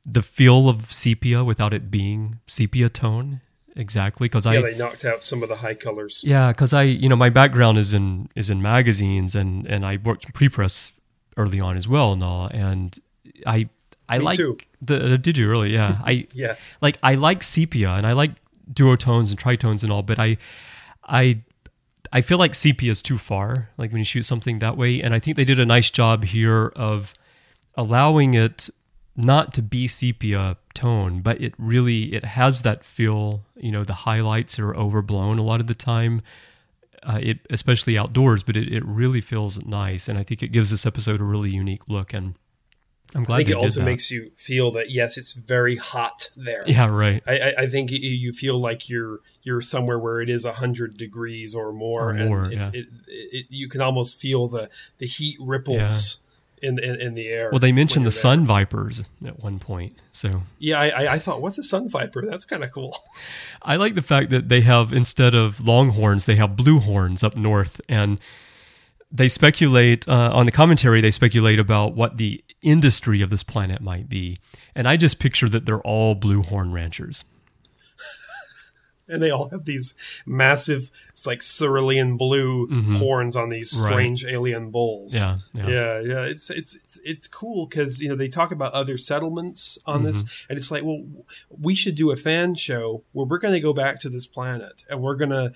the 0.07 0.23
feel 0.23 0.69
of 0.69 0.91
sepia 0.93 1.45
without 1.45 1.73
it 1.75 1.91
being 1.91 2.39
sepia 2.47 2.89
tone 2.89 3.41
exactly 3.77 4.27
because 4.27 4.47
Yeah, 4.47 4.53
I 4.53 4.63
they 4.63 4.77
knocked 4.77 5.05
out 5.05 5.23
some 5.23 5.43
of 5.43 5.49
the 5.49 5.57
high 5.57 5.75
colors. 5.75 6.23
yeah 6.27 6.53
because 6.53 6.73
I 6.73 6.83
you 6.83 7.09
know 7.09 7.17
my 7.17 7.31
background 7.31 7.79
is 7.79 7.93
in 7.93 8.29
is 8.37 8.51
in 8.51 8.61
magazines 8.63 9.35
and 9.35 9.67
and 9.67 9.85
I 9.85 9.99
worked 10.05 10.27
in 10.27 10.33
pre-press 10.33 10.93
early 11.37 11.59
on 11.61 11.77
as 11.77 11.89
well 11.89 12.13
and 12.13 12.23
all 12.23 12.47
and 12.49 12.97
I 13.47 13.69
I 14.09 14.19
Me 14.19 14.25
like 14.25 14.37
too. 14.37 14.59
the 14.83 15.17
did 15.19 15.37
you 15.39 15.49
really 15.51 15.73
yeah 15.73 15.99
I 16.05 16.27
Yeah. 16.35 16.55
like 16.81 16.99
I 17.03 17.15
like 17.15 17.43
sepia 17.43 17.91
and 17.93 18.07
I 18.07 18.13
like 18.13 18.33
duotones 18.73 19.31
and 19.31 19.39
tritones 19.39 19.83
and 19.83 19.93
all, 19.93 20.03
but 20.03 20.19
I 20.19 20.37
I 21.05 21.43
I 22.13 22.21
feel 22.21 22.39
like 22.39 22.55
sepia 22.55 22.91
is 22.91 23.03
too 23.03 23.19
far, 23.19 23.71
like 23.77 23.91
when 23.91 23.99
you 23.99 24.05
shoot 24.05 24.23
something 24.23 24.61
that 24.61 24.77
way. 24.77 25.03
And 25.03 25.15
I 25.15 25.19
think 25.19 25.37
they 25.37 25.45
did 25.45 25.59
a 25.59 25.67
nice 25.67 25.91
job 25.91 26.25
here 26.25 26.73
of 26.77 27.15
allowing 27.75 28.35
it 28.35 28.71
not 29.17 29.55
to 29.55 29.63
be 29.63 29.89
sepia 29.89 30.57
tone, 30.75 31.21
but 31.21 31.41
it 31.41 31.55
really 31.59 32.15
it 32.15 32.25
has 32.25 32.63
that 32.63 32.85
feel, 32.85 33.45
you 33.57 33.71
know, 33.71 33.85
the 33.85 33.93
highlights 33.93 34.59
are 34.59 34.75
overblown 34.75 35.39
a 35.39 35.43
lot 35.43 35.61
of 35.61 35.67
the 35.67 35.75
time. 35.75 36.21
Uh, 37.03 37.19
it 37.23 37.39
especially 37.51 37.99
outdoors, 37.99 38.43
but 38.43 38.57
it, 38.57 38.73
it 38.73 38.83
really 38.87 39.21
feels 39.21 39.63
nice, 39.67 40.09
and 40.09 40.17
I 40.17 40.23
think 40.23 40.43
it 40.43 40.49
gives 40.49 40.71
this 40.71 40.87
episode 40.87 41.21
a 41.21 41.25
really 41.25 41.51
unique 41.51 41.87
look. 41.87 42.15
And 42.15 42.35
I'm 43.15 43.25
glad 43.25 43.37
I 43.37 43.39
think 43.39 43.51
it 43.51 43.55
also 43.57 43.81
that. 43.81 43.87
makes 43.87 44.11
you 44.11 44.31
feel 44.35 44.71
that 44.73 44.91
yes, 44.91 45.17
it's 45.17 45.33
very 45.33 45.77
hot 45.77 46.31
there. 46.37 46.65
yeah 46.67 46.87
right 46.87 47.23
I, 47.27 47.39
I- 47.39 47.55
I 47.59 47.67
think 47.69 47.91
you 47.93 48.33
feel 48.33 48.59
like 48.61 48.89
you're 48.89 49.21
you're 49.43 49.61
somewhere 49.63 49.99
where 49.99 50.21
it 50.21 50.29
is 50.31 50.45
hundred 50.45 50.97
degrees 50.97 51.55
or 51.55 51.73
more, 51.73 52.09
Or 52.09 52.11
and 52.11 52.29
more, 52.29 52.45
it's, 52.47 52.71
yeah. 52.73 52.81
it, 52.81 52.87
it, 53.07 53.47
you 53.51 53.69
can 53.69 53.81
almost 53.81 54.21
feel 54.21 54.49
the 54.49 54.69
the 54.99 55.07
heat 55.07 55.37
ripples 55.41 56.27
in, 56.63 56.79
in 56.79 56.99
in 57.01 57.15
the 57.15 57.29
air. 57.29 57.51
Well, 57.53 57.59
they 57.59 57.73
mentioned 57.73 58.07
the 58.07 58.11
there. 58.11 58.19
sun 58.27 58.47
vipers 58.47 59.05
at 59.27 59.39
one 59.43 59.59
point. 59.59 59.97
So 60.13 60.43
Yeah, 60.59 60.81
I, 60.81 60.89
I, 60.89 61.13
I 61.15 61.19
thought, 61.19 61.43
what's 61.43 61.59
a 61.59 61.63
sun 61.63 61.89
viper? 61.91 62.23
That's 62.25 62.45
kind 62.47 62.65
of 62.65 62.71
cool. 62.73 62.97
I 63.63 63.77
like 63.77 63.95
the 63.97 64.03
fact 64.03 64.31
that 64.31 64.49
they 64.49 64.63
have, 64.63 64.93
instead 64.93 65.35
of 65.35 65.61
longhorns, 65.61 66.25
they 66.25 66.37
have 66.37 66.57
blue 66.57 66.79
horns 66.81 67.23
up 67.23 67.37
north. 67.37 67.81
And 67.89 68.19
they 69.13 69.29
speculate 69.29 70.09
uh, 70.09 70.31
on 70.33 70.47
the 70.47 70.53
commentary, 70.53 71.01
they 71.03 71.11
speculate 71.11 71.59
about 71.59 71.95
what 71.95 72.17
the 72.17 72.43
industry 72.65 73.23
of 73.23 73.31
this 73.31 73.43
planet 73.45 73.81
might 73.81 74.09
be. 74.09 74.39
And 74.75 74.89
I 74.89 74.97
just 74.97 75.19
picture 75.21 75.49
that 75.49 75.67
they're 75.67 75.81
all 75.83 76.15
blue 76.15 76.43
horn 76.43 76.73
ranchers. 76.73 77.25
And 79.07 79.23
they 79.23 79.31
all 79.31 79.51
have 79.51 79.67
these 79.67 80.23
massive, 80.25 80.91
it's 81.11 81.27
like 81.27 81.43
cerulean 81.43 82.17
blue 82.17 82.67
horns 82.97 83.37
on 83.37 83.51
these 83.51 83.71
Mm-hmm. 83.71 83.83
Right. 83.85 83.91
strange 83.93 84.25
alien 84.25 84.71
bulls. 84.71 85.15
Yeah, 85.15 85.37
yeah. 85.53 85.69
yeah, 85.69 86.01
yeah. 86.01 86.21
It's 86.23 86.49
it's 86.49 86.75
it's, 86.75 87.01
it's 87.05 87.29
cool 87.29 87.67
because 87.67 88.01
you 88.01 88.09
know 88.09 88.17
they 88.17 88.29
talk 88.29 88.51
about 88.51 88.73
other 88.73 88.97
settlements 88.97 89.79
on 89.85 90.05
this, 90.05 90.23
Mm-hmm. 90.23 90.47
and 90.53 90.57
it's 90.57 90.71
like, 90.71 90.85
well, 90.85 91.03
we 91.51 91.75
should 91.75 91.97
do 91.97 92.13
a 92.13 92.17
fan 92.17 92.55
show 92.55 93.05
where 93.13 93.27
we're 93.27 93.37
going 93.39 93.53
to 93.53 93.61
go 93.61 93.75
back 93.75 94.01
to 94.01 94.09
this 94.09 94.25
planet 94.27 94.85
and 94.89 95.03
we're 95.03 95.17
going 95.17 95.31
to 95.33 95.53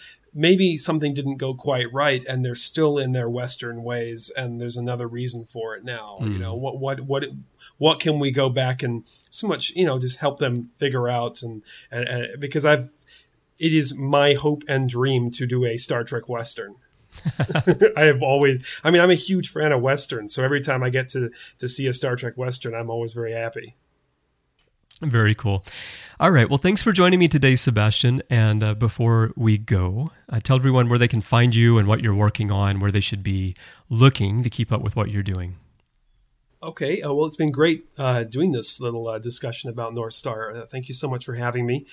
maybe 0.47 0.76
something 0.76 1.12
didn't 1.12 1.36
go 1.36 1.53
quite 1.53 1.93
right 1.93 2.24
and 2.26 2.45
they're 2.45 2.55
still 2.55 2.97
in 2.97 3.11
their 3.12 3.28
western 3.28 3.82
ways 3.82 4.30
and 4.36 4.61
there's 4.61 4.76
another 4.76 5.09
reason 5.09 5.45
for 5.45 5.74
it 5.74 5.82
now 5.84 6.16
you 6.20 6.26
Mm. 6.28 6.41
know 6.41 6.55
what 6.55 6.78
what 6.78 7.01
what 7.01 7.24
what 7.78 7.99
can 8.01 8.18
we 8.20 8.30
go 8.30 8.49
back 8.49 8.82
and 8.82 9.05
so 9.30 9.49
much 9.49 9.70
you 9.74 9.84
know 9.84 9.99
just 9.99 10.18
help 10.18 10.39
them 10.39 10.70
figure 10.76 11.09
out 11.09 11.43
and, 11.43 11.62
and, 11.91 12.09
and 12.09 12.41
because 12.41 12.64
i've 12.64 12.91
it 13.59 13.74
is 13.74 13.97
my 13.97 14.34
hope 14.34 14.62
and 14.68 14.89
dream 14.89 15.30
to 15.32 15.45
do 15.45 15.64
a 15.64 15.76
Star 15.76 16.05
Trek 16.05 16.28
Western. 16.28 16.76
I 17.97 18.03
have 18.05 18.22
always, 18.22 18.80
I 18.84 18.93
mean, 18.93 19.03
I'm 19.03 19.11
a 19.11 19.16
huge 19.16 19.49
fan 19.49 19.72
of 19.72 19.82
Westerns. 19.82 20.32
So 20.32 20.45
every 20.45 20.61
time 20.61 20.84
I 20.84 20.91
get 20.91 21.09
to, 21.09 21.32
to 21.59 21.66
see 21.66 21.89
a 21.89 21.93
Star 21.93 22.14
Trek 22.14 22.34
Western, 22.36 22.72
I'm 22.72 22.89
always 22.89 23.14
very 23.14 23.32
happy. 23.32 23.74
Very 25.01 25.35
cool. 25.35 25.65
All 26.19 26.33
right. 26.33 26.49
Well, 26.49 26.59
thanks 26.59 26.83
for 26.83 26.91
joining 26.91 27.21
me 27.21 27.29
today, 27.29 27.55
Sebastian. 27.55 28.21
And 28.29 28.65
uh, 28.65 28.75
before 28.75 29.33
we 29.37 29.57
go, 29.57 30.11
uh, 30.29 30.41
tell 30.41 30.57
everyone 30.57 30.89
where 30.89 30.99
they 30.99 31.07
can 31.07 31.21
find 31.21 31.55
you 31.55 31.79
and 31.79 31.87
what 31.87 32.01
you're 32.03 32.15
working 32.15 32.51
on, 32.51 32.81
where 32.81 32.91
they 32.91 33.01
should 33.01 33.23
be 33.23 33.55
looking 33.89 34.43
to 34.43 34.51
keep 34.51 34.73
up 34.73 34.83
with 34.83 34.97
what 34.97 35.11
you're 35.11 35.23
doing. 35.23 35.57
Okay. 36.61 37.01
Uh, 37.01 37.13
well, 37.13 37.27
it's 37.27 37.37
been 37.37 37.53
great 37.53 37.89
uh, 37.97 38.25
doing 38.25 38.51
this 38.51 38.81
little 38.81 39.07
uh, 39.07 39.21
discussion 39.21 39.71
about 39.71 39.95
North 39.95 40.15
Star. 40.15 40.51
Uh, 40.51 40.67
thank 40.67 40.89
you 40.89 40.95
so 40.95 41.09
much 41.09 41.25
for 41.25 41.35
having 41.35 41.65
me. 41.65 41.87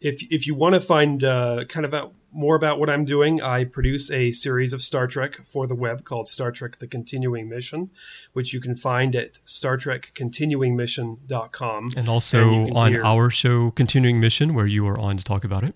If, 0.00 0.24
if 0.32 0.44
you 0.46 0.56
want 0.56 0.74
to 0.74 0.80
find 0.80 1.20
kind 1.20 1.84
of 1.84 1.94
out, 1.94 2.12
more 2.32 2.54
about 2.56 2.78
what 2.78 2.88
I'm 2.90 3.04
doing, 3.04 3.40
I 3.42 3.64
produce 3.64 4.10
a 4.10 4.30
series 4.30 4.72
of 4.72 4.80
Star 4.82 5.06
Trek 5.06 5.36
for 5.44 5.66
the 5.66 5.74
web 5.74 6.04
called 6.04 6.28
Star 6.28 6.50
Trek 6.52 6.78
The 6.78 6.86
Continuing 6.86 7.48
Mission, 7.48 7.90
which 8.34 8.52
you 8.52 8.60
can 8.60 8.76
find 8.76 9.16
at 9.16 9.34
StarTrekContinuingMission.com. 9.46 11.90
And 11.96 12.08
also 12.08 12.42
And 12.42 12.50
you 12.60 12.66
can 12.68 12.76
on 12.76 12.92
hear- 12.92 13.04
our 13.04 13.30
show, 13.30 13.70
Continuing 13.72 14.20
Mission, 14.20 14.54
where 14.54 14.66
you 14.66 14.86
are 14.88 14.98
on 14.98 15.16
to 15.16 15.24
talk 15.24 15.44
about 15.44 15.64
it. 15.64 15.74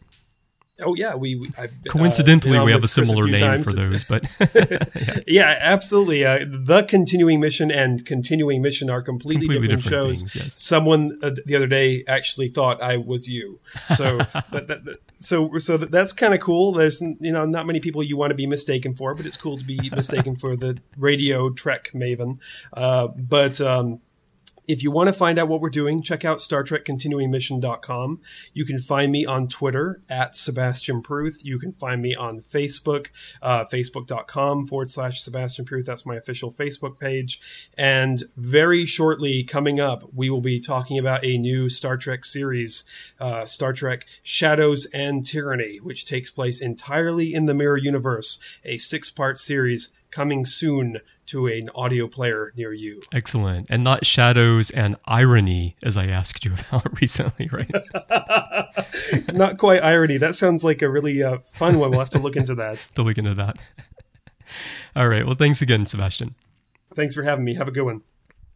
Oh 0.84 0.94
yeah, 0.94 1.14
we, 1.14 1.34
we 1.36 1.48
I've, 1.59 1.70
uh, 1.70 1.90
Coincidentally, 1.90 2.57
been 2.57 2.64
we 2.64 2.72
have 2.72 2.82
a 2.82 2.88
similar 2.88 3.24
few 3.24 3.32
name 3.32 3.40
times. 3.40 3.70
for 3.70 3.76
those, 3.76 4.05
but 4.05 4.24
yeah, 5.28 5.57
absolutely. 5.61 6.24
Uh, 6.24 6.46
the 6.48 6.82
continuing 6.88 7.38
mission 7.40 7.70
and 7.70 8.05
continuing 8.07 8.62
mission 8.62 8.88
are 8.90 9.00
completely, 9.03 9.46
Completely 9.46 9.68
different, 9.68 9.84
different 9.84 10.07
shows. 10.16 10.32
things, 10.32 10.44
yes. 10.46 10.61
Someone 10.62 11.18
uh, 11.22 11.30
the 11.44 11.55
other 11.55 11.66
day 11.68 12.03
actually 12.09 12.48
thought 12.48 12.82
I 12.82 12.96
was 12.96 13.28
you. 13.28 13.61
So, 13.94 14.16
that, 14.50 14.66
that, 14.66 14.84
that- 14.86 14.98
so, 15.24 15.58
so 15.58 15.76
that's 15.76 16.12
kind 16.12 16.34
of 16.34 16.40
cool. 16.40 16.72
There's 16.72 17.00
you 17.00 17.32
know 17.32 17.44
not 17.44 17.66
many 17.66 17.80
people 17.80 18.02
you 18.02 18.16
want 18.16 18.30
to 18.30 18.36
be 18.36 18.46
mistaken 18.46 18.94
for, 18.94 19.14
but 19.14 19.26
it's 19.26 19.36
cool 19.36 19.56
to 19.58 19.64
be 19.64 19.90
mistaken 19.90 20.36
for 20.36 20.56
the 20.56 20.78
radio 20.96 21.50
Trek 21.50 21.90
maven. 21.94 22.38
Uh, 22.72 23.08
but 23.08 23.60
um, 23.60 24.00
if 24.68 24.82
you 24.82 24.90
want 24.90 25.08
to 25.08 25.12
find 25.12 25.38
out 25.38 25.48
what 25.48 25.60
we're 25.60 25.70
doing, 25.70 26.02
check 26.02 26.24
out 26.24 26.40
Star 26.40 26.62
Trek 26.62 26.84
Continuing 26.84 27.30
Mission.com. 27.30 28.20
You 28.52 28.64
can 28.64 28.78
find 28.78 29.10
me 29.10 29.26
on 29.26 29.48
Twitter 29.48 30.02
at 30.08 30.36
Sebastian 30.36 31.02
Prooth. 31.02 31.44
You 31.44 31.58
can 31.58 31.72
find 31.72 32.00
me 32.00 32.14
on 32.14 32.38
Facebook, 32.38 33.08
uh, 33.40 33.64
facebook.com 33.64 34.66
forward 34.66 34.90
slash 34.90 35.20
Sebastian 35.20 35.64
Prooth. 35.64 35.86
That's 35.86 36.06
my 36.06 36.16
official 36.16 36.52
Facebook 36.52 36.98
page. 36.98 37.40
And 37.76 38.22
very 38.36 38.84
shortly 38.84 39.42
coming 39.42 39.80
up, 39.80 40.04
we 40.14 40.30
will 40.30 40.40
be 40.40 40.60
talking 40.60 40.98
about 40.98 41.24
a 41.24 41.38
new 41.38 41.68
Star 41.68 41.96
Trek 41.96 42.24
series, 42.24 42.84
uh, 43.18 43.44
Star 43.44 43.72
Trek 43.72 44.06
Shadows 44.22 44.86
and 44.94 45.26
Tyranny, 45.26 45.78
which 45.78 46.06
takes 46.06 46.30
place 46.30 46.60
entirely 46.60 47.34
in 47.34 47.46
the 47.46 47.54
Mirror 47.54 47.78
Universe, 47.78 48.38
a 48.64 48.76
six 48.76 49.10
part 49.10 49.38
series 49.38 49.92
coming 50.12 50.44
soon 50.46 50.98
to 51.26 51.46
an 51.46 51.68
audio 51.74 52.06
player 52.06 52.52
near 52.56 52.72
you. 52.72 53.00
excellent. 53.12 53.66
And 53.70 53.82
not 53.82 54.04
shadows 54.06 54.70
and 54.70 54.96
irony, 55.06 55.76
as 55.82 55.96
I 55.96 56.06
asked 56.06 56.44
you 56.44 56.52
about 56.70 57.00
recently, 57.00 57.48
right? 57.50 57.70
Not 59.32 59.58
quite 59.58 59.82
irony. 59.82 60.18
That 60.18 60.34
sounds 60.34 60.62
like 60.62 60.82
a 60.82 60.90
really 60.90 61.22
uh, 61.22 61.38
fun 61.38 61.78
one. 61.78 61.90
We'll 61.90 62.00
have 62.00 62.10
to 62.10 62.18
look 62.18 62.36
into 62.36 62.54
that. 62.56 62.84
to 62.94 63.02
look 63.02 63.18
into 63.18 63.34
that. 63.34 63.56
All 64.94 65.08
right. 65.08 65.24
Well, 65.24 65.34
thanks 65.34 65.62
again, 65.62 65.86
Sebastian. 65.86 66.34
Thanks 66.94 67.14
for 67.14 67.22
having 67.22 67.44
me. 67.44 67.54
Have 67.54 67.68
a 67.68 67.72
good 67.72 67.84
one. 67.84 68.02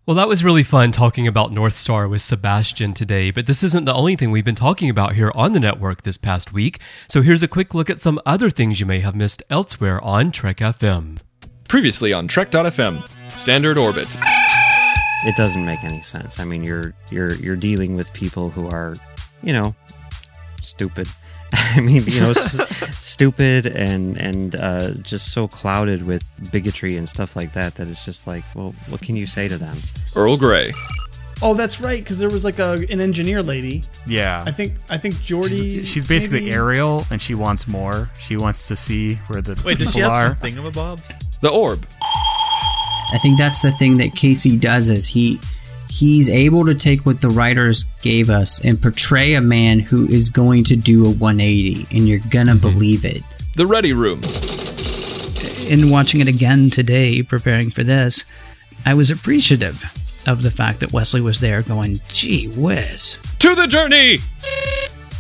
Well, 0.06 0.16
that 0.16 0.28
was 0.28 0.44
really 0.44 0.62
fun 0.62 0.92
talking 0.92 1.26
about 1.26 1.50
North 1.50 1.74
Star 1.74 2.06
with 2.06 2.22
Sebastian 2.22 2.92
today, 2.92 3.32
but 3.32 3.48
this 3.48 3.64
isn't 3.64 3.86
the 3.86 3.94
only 3.94 4.14
thing 4.14 4.30
we've 4.30 4.44
been 4.44 4.54
talking 4.54 4.88
about 4.88 5.14
here 5.14 5.32
on 5.34 5.52
the 5.52 5.58
network 5.58 6.02
this 6.02 6.16
past 6.16 6.52
week. 6.52 6.78
So 7.08 7.22
here's 7.22 7.42
a 7.42 7.48
quick 7.48 7.74
look 7.74 7.90
at 7.90 8.00
some 8.00 8.20
other 8.24 8.48
things 8.48 8.78
you 8.78 8.86
may 8.86 9.00
have 9.00 9.16
missed 9.16 9.42
elsewhere 9.50 10.00
on 10.04 10.30
Trek 10.30 10.58
FM. 10.58 11.18
Previously 11.68 12.12
on 12.12 12.28
Trek.fm, 12.28 13.30
Standard 13.30 13.76
Orbit. 13.78 14.06
it 15.24 15.36
doesn't 15.36 15.64
make 15.64 15.82
any 15.84 16.00
sense. 16.02 16.38
I 16.38 16.44
mean, 16.44 16.62
you're 16.62 16.94
you're 17.10 17.34
you're 17.34 17.56
dealing 17.56 17.96
with 17.96 18.12
people 18.14 18.50
who 18.50 18.68
are, 18.68 18.94
you 19.42 19.52
know, 19.52 19.74
stupid, 20.62 21.08
I 21.52 21.80
mean, 21.80 22.04
you 22.06 22.20
know, 22.20 22.30
s- 22.30 22.98
stupid 23.04 23.66
and 23.66 24.16
and 24.16 24.54
uh, 24.56 24.90
just 25.02 25.32
so 25.32 25.48
clouded 25.48 26.06
with 26.06 26.48
bigotry 26.52 26.96
and 26.96 27.08
stuff 27.08 27.34
like 27.36 27.52
that 27.54 27.74
that 27.76 27.88
it's 27.88 28.04
just 28.04 28.26
like, 28.26 28.44
well, 28.54 28.72
what 28.88 29.02
can 29.02 29.16
you 29.16 29.26
say 29.26 29.48
to 29.48 29.58
them? 29.58 29.76
Earl 30.14 30.36
Grey. 30.36 30.72
Oh, 31.42 31.52
that's 31.52 31.82
right, 31.82 32.02
because 32.02 32.18
there 32.18 32.30
was 32.30 32.44
like 32.44 32.58
a 32.58 32.72
an 32.90 33.00
engineer 33.00 33.42
lady. 33.42 33.82
Yeah. 34.06 34.42
I 34.46 34.52
think 34.52 34.74
I 34.88 34.96
think 34.96 35.16
Geordi. 35.16 35.70
She's, 35.70 35.88
she's 35.88 36.08
basically 36.08 36.40
maybe? 36.40 36.52
Ariel, 36.52 37.04
and 37.10 37.20
she 37.20 37.34
wants 37.34 37.68
more. 37.68 38.08
She 38.18 38.36
wants 38.36 38.68
to 38.68 38.76
see 38.76 39.16
where 39.26 39.42
the 39.42 39.60
Wait, 39.64 39.78
does 39.78 39.88
people 39.88 39.92
she 39.92 40.00
have 40.00 40.12
are. 40.12 40.34
some 40.34 40.50
thingamabobs? 40.50 41.40
The 41.40 41.50
Orb. 41.50 41.86
I 43.12 43.18
think 43.18 43.38
that's 43.38 43.60
the 43.60 43.70
thing 43.72 43.98
that 43.98 44.14
Casey 44.14 44.56
does 44.56 44.88
is 44.88 45.08
he 45.08 45.38
he's 45.90 46.28
able 46.28 46.64
to 46.64 46.74
take 46.74 47.04
what 47.04 47.20
the 47.20 47.28
writers 47.28 47.84
gave 48.02 48.30
us 48.30 48.64
and 48.64 48.80
portray 48.80 49.34
a 49.34 49.40
man 49.40 49.78
who 49.78 50.06
is 50.08 50.30
going 50.30 50.64
to 50.64 50.74
do 50.74 51.04
a 51.04 51.10
180 51.10 51.96
and 51.96 52.08
you're 52.08 52.18
gonna 52.30 52.54
mm-hmm. 52.54 52.60
believe 52.62 53.04
it. 53.04 53.22
The 53.56 53.66
Ready 53.66 53.92
Room. 53.92 54.20
in 55.70 55.90
watching 55.90 56.20
it 56.20 56.28
again 56.28 56.70
today, 56.70 57.22
preparing 57.22 57.70
for 57.70 57.84
this, 57.84 58.24
I 58.86 58.94
was 58.94 59.10
appreciative 59.10 60.05
of 60.26 60.42
the 60.42 60.50
fact 60.50 60.80
that 60.80 60.92
Wesley 60.92 61.20
was 61.20 61.40
there 61.40 61.62
going, 61.62 62.00
gee 62.08 62.48
whiz. 62.48 63.18
To 63.40 63.54
the 63.54 63.66
Journey. 63.66 64.18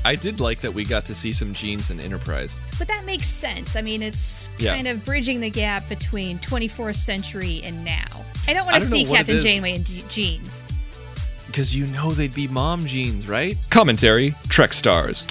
I 0.04 0.14
did 0.14 0.38
like 0.38 0.60
that 0.60 0.72
we 0.72 0.84
got 0.84 1.04
to 1.06 1.14
see 1.14 1.32
some 1.32 1.52
jeans 1.52 1.90
in 1.90 1.98
Enterprise. 1.98 2.60
But 2.78 2.86
that 2.88 3.04
makes 3.04 3.26
sense. 3.26 3.74
I 3.74 3.80
mean, 3.82 4.02
it's 4.02 4.48
Yeah. 4.58 4.74
kind 4.74 4.86
of 4.86 5.04
bridging 5.04 5.40
the 5.40 5.50
gap 5.50 5.88
between 5.88 6.38
24th 6.38 6.96
century 6.96 7.60
and 7.64 7.84
now. 7.84 8.04
I 8.46 8.52
don't 8.54 8.64
want 8.66 8.74
to 8.76 8.80
don't 8.80 8.88
see 8.90 9.04
know 9.04 9.10
what 9.10 9.16
it 9.16 9.18
Captain 9.18 9.36
is. 9.38 9.42
Janeway 9.44 9.74
in 9.74 9.84
je- 9.84 10.04
jeans. 10.08 10.64
Because 11.48 11.74
you 11.74 11.86
know 11.86 12.12
they'd 12.12 12.34
be 12.34 12.46
mom 12.46 12.86
jeans, 12.86 13.28
right? 13.28 13.56
Commentary 13.70 14.34
Trek 14.48 14.72
Stars. 14.72 15.24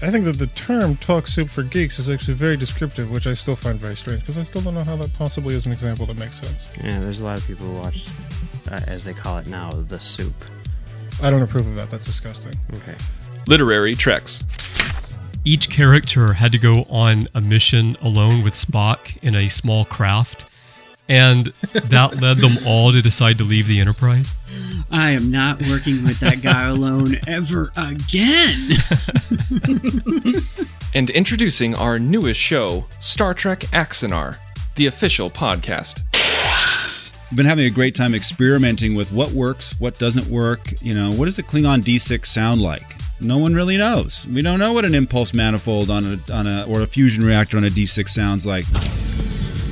I 0.00 0.10
think 0.10 0.24
that 0.26 0.38
the 0.38 0.46
term 0.48 0.96
talk 0.96 1.26
soup 1.26 1.50
for 1.50 1.64
geeks 1.64 1.98
is 1.98 2.08
actually 2.08 2.34
very 2.34 2.56
descriptive, 2.56 3.10
which 3.10 3.26
I 3.26 3.32
still 3.32 3.56
find 3.56 3.78
very 3.80 3.96
strange 3.96 4.20
because 4.20 4.38
I 4.38 4.44
still 4.44 4.60
don't 4.62 4.74
know 4.74 4.84
how 4.84 4.96
that 4.96 5.12
possibly 5.14 5.54
is 5.56 5.66
an 5.66 5.72
example 5.72 6.06
that 6.06 6.16
makes 6.16 6.40
sense. 6.40 6.70
Yeah, 6.82 7.00
there's 7.00 7.20
a 7.20 7.24
lot 7.24 7.38
of 7.38 7.46
people 7.46 7.66
who 7.66 7.74
watch, 7.74 8.06
uh, 8.70 8.80
as 8.86 9.04
they 9.04 9.12
call 9.12 9.38
it 9.38 9.46
now, 9.46 9.70
the 9.70 9.98
soup. 10.00 10.34
I 11.22 11.30
don't 11.30 11.42
approve 11.42 11.66
of 11.66 11.74
that. 11.76 11.90
That's 11.90 12.06
disgusting. 12.06 12.54
Okay. 12.74 12.94
Literary 13.46 13.94
Treks. 13.94 14.44
Each 15.44 15.70
character 15.70 16.34
had 16.34 16.52
to 16.52 16.58
go 16.58 16.84
on 16.90 17.26
a 17.34 17.40
mission 17.40 17.96
alone 18.02 18.42
with 18.42 18.54
Spock 18.54 19.16
in 19.22 19.34
a 19.34 19.48
small 19.48 19.84
craft, 19.84 20.44
and 21.08 21.52
that 21.72 22.20
led 22.20 22.38
them 22.38 22.52
all 22.66 22.92
to 22.92 23.00
decide 23.00 23.38
to 23.38 23.44
leave 23.44 23.66
the 23.66 23.80
Enterprise. 23.80 24.34
I 24.90 25.10
am 25.10 25.30
not 25.30 25.60
working 25.68 26.04
with 26.04 26.20
that 26.20 26.42
guy 26.42 26.66
alone 26.68 27.16
ever 27.26 27.70
again. 27.76 28.70
And 30.94 31.10
introducing 31.10 31.74
our 31.74 31.98
newest 31.98 32.40
show, 32.40 32.86
Star 32.98 33.34
Trek 33.34 33.60
Axanar, 33.72 34.38
the 34.76 34.86
official 34.86 35.28
podcast. 35.28 36.02
I've 37.30 37.36
been 37.36 37.44
having 37.44 37.66
a 37.66 37.70
great 37.70 37.94
time 37.94 38.14
experimenting 38.14 38.94
with 38.94 39.12
what 39.12 39.32
works, 39.32 39.78
what 39.78 39.98
doesn't 39.98 40.28
work. 40.28 40.72
You 40.80 40.94
know, 40.94 41.12
what 41.12 41.26
does 41.26 41.38
a 41.38 41.42
Klingon 41.42 41.82
D6 41.82 42.24
sound 42.24 42.62
like? 42.62 42.96
No 43.20 43.36
one 43.36 43.54
really 43.54 43.76
knows. 43.76 44.26
We 44.28 44.40
don't 44.40 44.58
know 44.58 44.72
what 44.72 44.86
an 44.86 44.94
impulse 44.94 45.34
manifold 45.34 45.90
on 45.90 46.04
a 46.06 46.32
on 46.32 46.46
a 46.46 46.64
or 46.64 46.80
a 46.80 46.86
fusion 46.86 47.22
reactor 47.22 47.58
on 47.58 47.64
a 47.64 47.68
D6 47.68 48.08
sounds 48.08 48.46
like. 48.46 48.64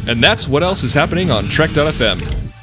And 0.06 0.22
that's 0.22 0.46
what 0.46 0.62
else 0.62 0.84
is 0.84 0.92
happening 0.92 1.30
on 1.30 1.48
Trek.fm. 1.48 2.55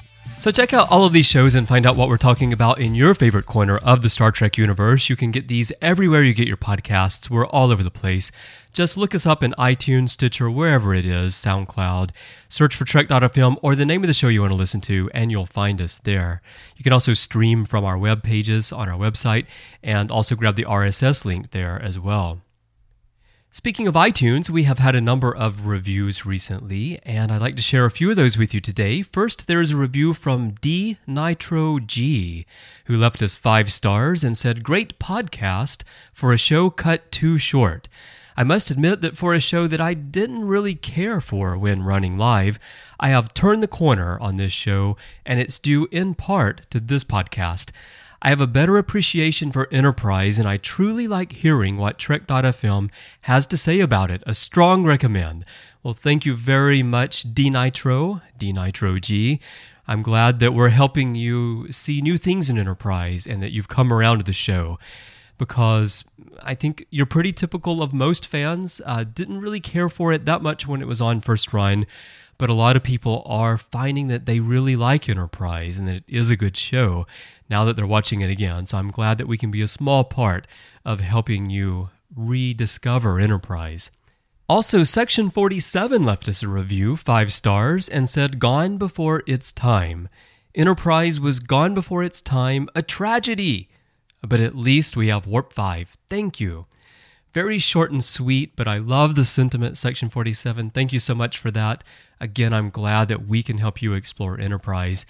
So 0.44 0.52
check 0.52 0.74
out 0.74 0.91
all 0.91 1.06
of 1.06 1.14
these 1.14 1.26
shows 1.26 1.56
and 1.56 1.66
find 1.66 1.86
out 1.86 1.96
what 1.96 2.10
we're 2.10 2.18
talking 2.18 2.52
about 2.52 2.78
in 2.78 2.96
your 2.96 3.16
favorite 3.16 3.46
corner 3.46 3.78
of 3.78 4.02
the 4.02 4.10
Star 4.10 4.30
Trek 4.30 4.58
universe. 4.58 5.10
You 5.10 5.16
can 5.16 5.32
get 5.32 5.48
these 5.48 5.72
everywhere 5.82 6.22
you 6.22 6.34
get 6.34 6.50
your 6.50 6.58
podcasts. 6.58 7.30
We're 7.30 7.48
all 7.48 7.72
over 7.72 7.82
the 7.82 7.89
place. 7.89 8.30
Just 8.74 8.98
look 8.98 9.16
us 9.16 9.26
up 9.26 9.41
in 9.41 9.56
iTunes, 9.58 10.10
Stitcher, 10.10 10.52
wherever 10.52 10.94
it 10.94 11.06
is, 11.06 11.34
SoundCloud. 11.34 12.10
Search 12.50 12.76
for 12.76 12.84
Trek.fm 12.84 13.56
or 13.62 13.74
the 13.74 13.86
name 13.86 14.04
of 14.04 14.10
the 14.10 14.14
show 14.14 14.28
you 14.28 14.41
want 14.41 14.52
to 14.52 14.58
listen 14.58 14.82
to, 14.82 15.10
and 15.14 15.32
you'll 15.32 15.46
find 15.46 15.80
us 15.80 16.00
there. 16.00 16.41
You 16.76 16.84
can 16.84 16.91
also 16.91 17.14
stream 17.14 17.64
from 17.64 17.86
our 17.86 17.98
web 17.98 18.22
pages 18.22 18.74
on 18.74 18.89
our 18.89 19.00
website 19.00 19.46
and 19.82 20.12
also 20.12 20.36
grab 20.36 20.58
the 20.58 20.66
RSS 20.66 21.24
link 21.24 21.52
there 21.52 21.82
as 21.82 21.98
well. 21.98 22.41
Speaking 23.56 23.88
of 23.88 23.93
iTunes, 23.93 24.49
we 24.49 24.64
have 24.64 24.80
had 24.80 24.95
a 24.95 24.99
number 24.99 25.32
of 25.32 25.68
reviews 25.68 26.26
recently, 26.26 26.99
and 27.04 27.32
I'd 27.32 27.39
like 27.39 27.56
to 27.58 27.62
share 27.62 27.86
a 27.86 27.91
few 27.91 28.10
of 28.10 28.16
those 28.16 28.36
with 28.36 28.51
you 28.51 28.60
today. 28.60 29.04
First, 29.04 29.45
there 29.45 29.62
is 29.62 29.70
a 29.70 29.78
review 29.78 30.16
from 30.16 30.56
D 30.60 30.97
Nitro 31.06 31.78
G, 31.78 32.47
who 32.86 32.97
left 32.97 33.22
us 33.22 33.36
five 33.36 33.72
stars 33.72 34.24
and 34.24 34.36
said, 34.36 34.64
Great 34.64 34.97
podcast 34.97 35.84
for 36.12 36.34
a 36.34 36.38
show 36.38 36.72
cut 36.72 37.12
too 37.12 37.38
short. 37.38 37.88
I 38.36 38.43
must 38.43 38.72
admit 38.72 39.01
that 39.01 39.16
for 39.16 39.36
a 39.36 39.39
show 39.39 39.68
that 39.68 39.80
I 39.80 39.93
didn't 39.93 40.47
really 40.47 40.74
care 40.74 41.22
for 41.22 41.56
when 41.56 41.84
running 41.84 42.18
live, 42.18 42.58
I 42.99 43.10
have 43.10 43.36
turned 43.36 43.62
the 43.62 43.68
corner 43.68 44.20
on 44.20 44.38
this 44.38 44.51
show, 44.51 44.97
and 45.28 45.39
it's 45.39 45.60
due 45.60 45.88
in 45.91 46.16
part 46.16 46.68
to 46.72 46.80
this 46.80 47.04
podcast. 47.04 47.70
I 48.26 48.30
have 48.30 48.40
a 48.40 48.48
better 48.48 48.78
appreciation 48.78 49.52
for 49.52 49.68
Enterprise, 49.70 50.40
and 50.40 50.48
I 50.48 50.56
truly 50.56 51.10
like 51.10 51.34
hearing 51.34 51.76
what 51.76 52.00
Trek.fm 52.00 52.90
has 53.24 53.46
to 53.48 53.58
say 53.58 53.82
about 53.82 54.10
it. 54.10 54.24
A 54.26 54.34
strong 54.34 54.86
recommend. 54.86 55.44
Well, 55.84 55.94
thank 55.94 56.26
you 56.26 56.34
very 56.34 56.82
much, 56.84 57.34
D 57.34 57.50
Nitro, 57.50 58.22
D 58.38 58.54
Nitro 58.54 58.98
G. 58.98 59.42
I'm 59.90 60.02
glad 60.02 60.40
that 60.40 60.54
we're 60.54 60.70
helping 60.70 61.16
you 61.16 61.70
see 61.70 62.00
new 62.00 62.18
things 62.18 62.50
in 62.50 62.58
Enterprise 62.58 63.28
and 63.28 63.44
that 63.44 63.52
you've 63.52 63.68
come 63.68 63.92
around 63.92 64.20
to 64.20 64.24
the 64.24 64.32
show 64.32 64.80
because 65.38 66.06
I 66.42 66.56
think 66.56 66.88
you're 66.92 67.06
pretty 67.06 67.34
typical 67.34 67.84
of 67.84 67.92
most 67.92 68.26
fans. 68.26 68.80
Uh, 68.86 69.04
didn't 69.04 69.42
really 69.42 69.60
care 69.60 69.90
for 69.90 70.14
it 70.14 70.24
that 70.24 70.42
much 70.42 70.66
when 70.66 70.82
it 70.82 70.88
was 70.88 71.02
on 71.02 71.20
first 71.20 71.52
run, 71.52 71.86
but 72.38 72.50
a 72.50 72.54
lot 72.54 72.78
of 72.78 72.84
people 72.84 73.22
are 73.26 73.58
finding 73.58 74.08
that 74.08 74.26
they 74.26 74.40
really 74.40 74.78
like 74.78 75.10
Enterprise 75.10 75.78
and 75.78 75.90
that 75.90 75.98
it 75.98 76.04
is 76.08 76.32
a 76.32 76.38
good 76.38 76.56
show 76.56 77.06
now 77.54 77.64
that 77.64 77.76
they're 77.76 77.86
watching 77.86 78.22
it 78.22 78.32
again. 78.32 78.66
So 78.66 78.80
I'm 78.80 78.89
glad 78.89 79.20
that 79.20 79.28
we 79.28 79.38
can 79.38 79.51
be 79.51 79.62
a 79.62 79.68
small 79.68 80.04
part 80.04 80.47
of 80.84 81.01
helping 81.01 81.51
you 81.51 81.91
rediscover 82.16 83.20
Enterprise. 83.20 83.91
Also, 84.49 84.84
Section 84.84 85.30
47 85.30 86.04
left 86.04 86.28
us 86.28 86.41
a 86.41 86.47
review, 86.47 86.95
five 86.95 87.32
stars, 87.32 87.88
and 87.88 88.10
said, 88.10 88.39
Gone 88.39 88.78
before 88.78 89.22
its 89.28 89.51
time. 89.51 90.10
Enterprise 90.56 91.20
was 91.20 91.39
gone 91.39 91.76
before 91.76 92.01
its 92.01 92.22
time, 92.22 92.70
a 92.74 92.82
tragedy. 92.82 93.70
But 94.28 94.39
at 94.39 94.56
least 94.56 94.97
we 94.97 95.10
have 95.10 95.28
Warp 95.28 95.54
5. 95.54 95.95
Thank 96.10 96.39
you. 96.39 96.66
Very 97.36 97.60
short 97.60 97.91
and 97.91 98.04
sweet, 98.04 98.56
but 98.56 98.68
I 98.68 98.80
love 98.80 99.14
the 99.14 99.26
sentiment, 99.26 99.78
Section 99.78 100.10
47. 100.10 100.72
Thank 100.72 100.91
you 100.91 100.99
so 100.99 101.14
much 101.14 101.38
for 101.38 101.51
that. 101.51 101.84
Again, 102.20 102.51
I'm 102.51 102.70
glad 102.72 103.10
that 103.10 103.28
we 103.28 103.43
can 103.43 103.60
help 103.60 103.80
you 103.80 103.93
explore 103.93 104.39
Enterprise. 104.39 105.06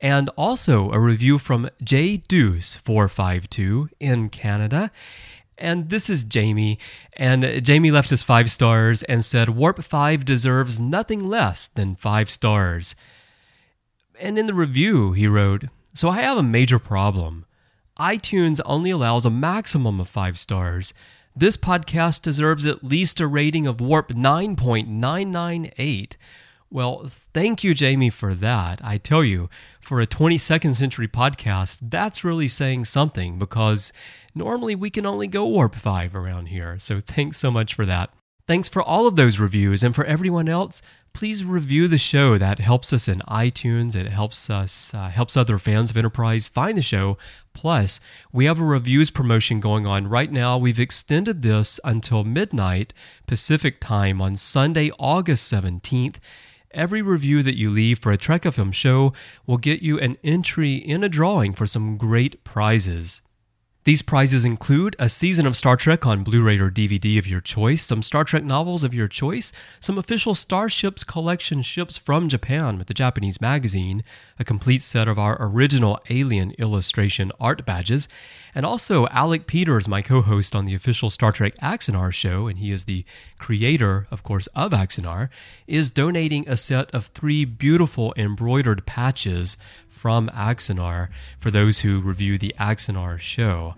And 0.00 0.28
also 0.36 0.90
a 0.92 0.98
review 0.98 1.38
from 1.38 1.70
J 1.82 2.18
Deuce 2.18 2.76
452 2.76 3.88
in 3.98 4.28
Canada. 4.28 4.90
And 5.58 5.88
this 5.88 6.10
is 6.10 6.24
Jamie. 6.24 6.78
And 7.14 7.64
Jamie 7.64 7.90
left 7.90 8.12
us 8.12 8.22
five 8.22 8.50
stars 8.50 9.02
and 9.04 9.24
said 9.24 9.50
Warp 9.50 9.82
5 9.82 10.24
deserves 10.24 10.80
nothing 10.80 11.26
less 11.26 11.66
than 11.66 11.94
five 11.94 12.30
stars. 12.30 12.94
And 14.20 14.38
in 14.38 14.46
the 14.46 14.54
review, 14.54 15.12
he 15.12 15.26
wrote 15.26 15.64
So 15.94 16.10
I 16.10 16.20
have 16.20 16.38
a 16.38 16.42
major 16.42 16.78
problem. 16.78 17.46
iTunes 17.98 18.60
only 18.66 18.90
allows 18.90 19.24
a 19.24 19.30
maximum 19.30 20.00
of 20.00 20.08
five 20.08 20.38
stars. 20.38 20.92
This 21.34 21.56
podcast 21.56 22.22
deserves 22.22 22.66
at 22.66 22.84
least 22.84 23.20
a 23.20 23.26
rating 23.26 23.66
of 23.66 23.80
Warp 23.80 24.08
9.998. 24.08 26.12
Well, 26.70 27.04
thank 27.08 27.62
you, 27.62 27.74
Jamie, 27.74 28.10
for 28.10 28.34
that. 28.34 28.80
I 28.82 28.98
tell 28.98 29.22
you, 29.22 29.48
for 29.80 30.00
a 30.00 30.06
22nd 30.06 30.74
century 30.74 31.06
podcast, 31.06 31.78
that's 31.82 32.24
really 32.24 32.48
saying 32.48 32.86
something 32.86 33.38
because 33.38 33.92
normally 34.34 34.74
we 34.74 34.90
can 34.90 35.06
only 35.06 35.28
go 35.28 35.46
Warp 35.46 35.76
5 35.76 36.14
around 36.16 36.46
here. 36.46 36.78
So 36.78 37.00
thanks 37.00 37.38
so 37.38 37.50
much 37.50 37.74
for 37.74 37.86
that. 37.86 38.10
Thanks 38.48 38.68
for 38.68 38.82
all 38.82 39.06
of 39.06 39.16
those 39.16 39.38
reviews. 39.38 39.82
And 39.84 39.94
for 39.94 40.04
everyone 40.04 40.48
else, 40.48 40.82
please 41.12 41.44
review 41.44 41.88
the 41.88 41.98
show. 41.98 42.36
That 42.36 42.58
helps 42.58 42.92
us 42.92 43.08
in 43.08 43.20
iTunes. 43.20 43.96
It 43.96 44.10
helps 44.10 44.50
us, 44.50 44.92
uh, 44.92 45.08
helps 45.08 45.36
other 45.36 45.58
fans 45.58 45.90
of 45.90 45.96
Enterprise 45.96 46.46
find 46.46 46.76
the 46.76 46.82
show. 46.82 47.16
Plus, 47.54 48.00
we 48.32 48.44
have 48.44 48.60
a 48.60 48.64
reviews 48.64 49.10
promotion 49.10 49.60
going 49.60 49.86
on 49.86 50.08
right 50.08 50.30
now. 50.30 50.58
We've 50.58 50.78
extended 50.78 51.42
this 51.42 51.80
until 51.84 52.22
midnight 52.22 52.92
Pacific 53.26 53.78
time 53.80 54.20
on 54.20 54.36
Sunday, 54.36 54.90
August 54.98 55.50
17th. 55.50 56.16
Every 56.76 57.00
review 57.00 57.42
that 57.42 57.56
you 57.56 57.70
leave 57.70 58.00
for 58.00 58.12
a 58.12 58.18
Trek 58.18 58.42
FM 58.42 58.74
show 58.74 59.14
will 59.46 59.56
get 59.56 59.80
you 59.80 59.98
an 59.98 60.18
entry 60.22 60.74
in 60.74 61.02
a 61.02 61.08
drawing 61.08 61.54
for 61.54 61.66
some 61.66 61.96
great 61.96 62.44
prizes. 62.44 63.22
These 63.86 64.02
prizes 64.02 64.44
include 64.44 64.96
a 64.98 65.08
season 65.08 65.46
of 65.46 65.56
Star 65.56 65.76
Trek 65.76 66.04
on 66.04 66.24
Blu 66.24 66.42
ray 66.42 66.58
or 66.58 66.72
DVD 66.72 67.20
of 67.20 67.26
your 67.28 67.40
choice, 67.40 67.84
some 67.84 68.02
Star 68.02 68.24
Trek 68.24 68.42
novels 68.42 68.82
of 68.82 68.92
your 68.92 69.06
choice, 69.06 69.52
some 69.78 69.96
official 69.96 70.34
Starships 70.34 71.04
collection 71.04 71.62
ships 71.62 71.96
from 71.96 72.28
Japan 72.28 72.78
with 72.78 72.88
the 72.88 72.94
Japanese 72.94 73.40
magazine, 73.40 74.02
a 74.40 74.44
complete 74.44 74.82
set 74.82 75.06
of 75.06 75.20
our 75.20 75.36
original 75.38 76.00
Alien 76.10 76.50
illustration 76.58 77.30
art 77.38 77.64
badges, 77.64 78.08
and 78.56 78.66
also 78.66 79.06
Alec 79.06 79.46
Peters, 79.46 79.86
my 79.86 80.02
co 80.02 80.20
host 80.20 80.56
on 80.56 80.64
the 80.64 80.74
official 80.74 81.08
Star 81.08 81.30
Trek 81.30 81.54
Axanar 81.62 82.12
show, 82.12 82.48
and 82.48 82.58
he 82.58 82.72
is 82.72 82.86
the 82.86 83.04
creator, 83.38 84.08
of 84.10 84.24
course, 84.24 84.48
of 84.48 84.72
Axanar, 84.72 85.28
is 85.68 85.90
donating 85.90 86.48
a 86.48 86.56
set 86.56 86.92
of 86.92 87.06
three 87.06 87.44
beautiful 87.44 88.12
embroidered 88.16 88.84
patches 88.84 89.56
from 89.96 90.28
Axanar 90.28 91.08
for 91.38 91.50
those 91.50 91.80
who 91.80 92.00
review 92.00 92.38
the 92.38 92.54
Axanar 92.60 93.18
show. 93.18 93.74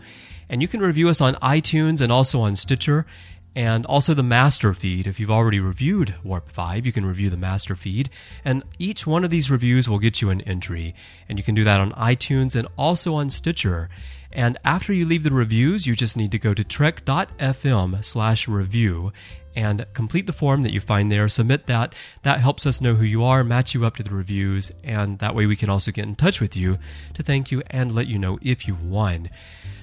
And 0.49 0.61
you 0.61 0.69
can 0.69 0.81
review 0.81 1.09
us 1.09 1.21
on 1.21 1.35
iTunes 1.37 2.01
and 2.01 2.11
also 2.11 2.41
on 2.41 2.57
Stitcher 2.57 3.07
and 3.55 3.87
also 3.87 4.15
the 4.15 4.23
master 4.23 4.75
feed. 4.75 5.07
If 5.07 5.19
you've 5.19 5.31
already 5.31 5.61
reviewed 5.61 6.15
Warp 6.23 6.51
5, 6.51 6.87
you 6.87 6.93
can 6.93 7.07
review 7.07 7.31
the 7.31 7.37
master 7.37 7.75
feed. 7.75 8.11
And 8.45 8.63
each 8.79 9.07
one 9.07 9.25
of 9.25 9.31
these 9.31 9.51
reviews 9.51 9.89
will 9.89 9.99
get 9.99 10.21
you 10.21 10.31
an 10.31 10.43
entry. 10.43 10.95
And 11.29 11.39
you 11.39 11.45
can 11.45 11.55
do 11.55 11.65
that 11.65 11.81
on 11.81 11.93
iTunes 11.93 12.55
and 12.55 12.69
also 12.77 13.15
on 13.15 13.31
Stitcher. 13.31 13.89
And 14.31 14.59
after 14.65 14.93
you 14.93 15.05
leave 15.05 15.23
the 15.23 15.31
reviews, 15.31 15.87
you 15.87 15.97
just 15.97 16.17
need 16.17 16.31
to 16.33 16.39
go 16.39 16.55
to 16.55 16.63
trek.fm 16.63 18.05
slash 18.05 18.47
review 18.47 19.13
and 19.59 19.85
complete 19.93 20.29
the 20.29 20.33
form 20.33 20.63
that 20.63 20.73
you 20.73 20.81
find 20.81 21.11
there. 21.11 21.29
Submit 21.29 21.67
that. 21.67 21.93
That 22.23 22.39
helps 22.39 22.65
us 22.65 22.81
know 22.81 22.95
who 22.95 23.05
you 23.05 23.25
are, 23.25 23.43
match 23.43 23.75
you 23.75 23.85
up 23.85 23.97
to 23.97 24.05
the 24.05 24.15
reviews, 24.15 24.71
and 24.85 25.19
that 25.19 25.35
way 25.35 25.47
we 25.47 25.57
can 25.57 25.69
also 25.69 25.91
get 25.91 26.07
in 26.07 26.15
touch 26.15 26.41
with 26.41 26.57
you 26.57 26.79
to 27.15 27.25
thank 27.25 27.51
you 27.51 27.65
and 27.69 27.93
let 27.93 28.07
you 28.07 28.21
know 28.21 28.39
if 28.41 28.69
you 28.69 28.77
won. 28.77 29.29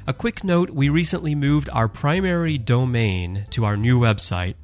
A 0.07 0.13
quick 0.13 0.45
note 0.45 0.69
we 0.69 0.87
recently 0.87 1.35
moved 1.35 1.69
our 1.73 1.89
primary 1.89 2.57
domain 2.57 3.47
to 3.49 3.65
our 3.65 3.75
new 3.75 3.99
website, 3.99 4.55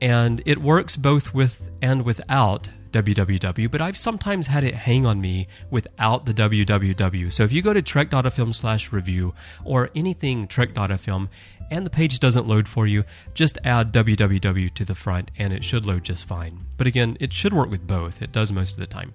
and 0.00 0.40
it 0.46 0.62
works 0.62 0.94
both 0.94 1.34
with 1.34 1.72
and 1.82 2.04
without 2.04 2.68
www, 2.94 3.70
but 3.70 3.80
I've 3.80 3.96
sometimes 3.96 4.46
had 4.46 4.62
it 4.62 4.74
hang 4.76 5.04
on 5.04 5.20
me 5.20 5.48
without 5.68 6.26
the 6.26 6.32
www. 6.32 7.32
So 7.32 7.42
if 7.42 7.50
you 7.50 7.60
go 7.60 7.72
to 7.72 7.82
trek.fm 7.82 8.54
slash 8.54 8.92
review 8.92 9.34
or 9.64 9.90
anything 9.96 10.46
trek.fm 10.46 11.28
and 11.70 11.84
the 11.84 11.90
page 11.90 12.18
doesn't 12.18 12.46
load 12.46 12.68
for 12.68 12.86
you, 12.86 13.04
just 13.34 13.58
add 13.64 13.92
www 13.92 14.74
to 14.74 14.84
the 14.84 14.94
front 14.94 15.30
and 15.38 15.52
it 15.52 15.64
should 15.64 15.86
load 15.86 16.04
just 16.04 16.26
fine. 16.26 16.64
But 16.76 16.86
again, 16.86 17.16
it 17.20 17.32
should 17.32 17.54
work 17.54 17.70
with 17.70 17.86
both. 17.86 18.22
It 18.22 18.32
does 18.32 18.52
most 18.52 18.72
of 18.72 18.80
the 18.80 18.86
time. 18.86 19.14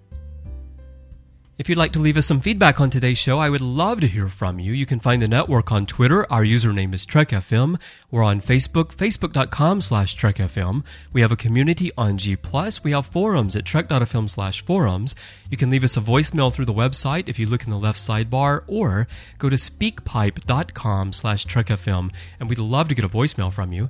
If 1.60 1.68
you'd 1.68 1.78
like 1.78 1.92
to 1.92 2.00
leave 2.00 2.16
us 2.16 2.26
some 2.26 2.40
feedback 2.40 2.80
on 2.80 2.90
today's 2.90 3.18
show, 3.18 3.40
I 3.40 3.50
would 3.50 3.60
love 3.60 4.00
to 4.00 4.08
hear 4.08 4.30
from 4.30 4.60
you. 4.60 4.72
You 4.72 4.86
can 4.86 4.98
find 4.98 5.22
the 5.22 5.28
network 5.28 5.74
on 5.74 5.86
Twitter. 5.86 6.26
Our 6.32 6.46
username 6.46 6.94
is 6.94 7.06
TrekFM. 7.06 7.78
We're 8.10 8.24
on 8.24 8.40
Facebook, 8.40 8.96
facebook.com 8.96 9.82
slash 9.82 10.16
TrekFM. 10.16 10.86
We 11.12 11.20
have 11.20 11.34
a 11.34 11.36
community 11.36 11.92
on 11.98 12.18
G+. 12.18 12.38
We 12.82 12.92
have 12.92 13.06
forums 13.08 13.58
at 13.58 13.66
trek.fm 13.66 14.30
slash 14.30 14.64
forums. 14.64 15.16
You 15.50 15.58
can 15.58 15.70
leave 15.70 15.84
us 15.84 15.98
a 15.98 16.02
voicemail 16.02 16.54
through 16.54 16.64
the 16.64 16.74
website 16.74 17.28
if 17.28 17.38
you 17.38 17.46
look 17.46 17.66
in 17.66 17.72
the 17.72 17.78
left 17.78 18.00
sidebar, 18.00 18.64
or 18.66 19.10
go 19.38 19.50
to 19.50 19.58
speakpipe.com 19.58 21.12
slash 21.12 21.46
TrekFM, 21.46 22.12
and 22.40 22.48
we'd 22.48 22.58
love 22.58 22.88
to 22.88 22.96
get 22.96 23.04
a 23.04 23.10
voicemail 23.10 23.52
from 23.52 23.74
you. 23.74 23.90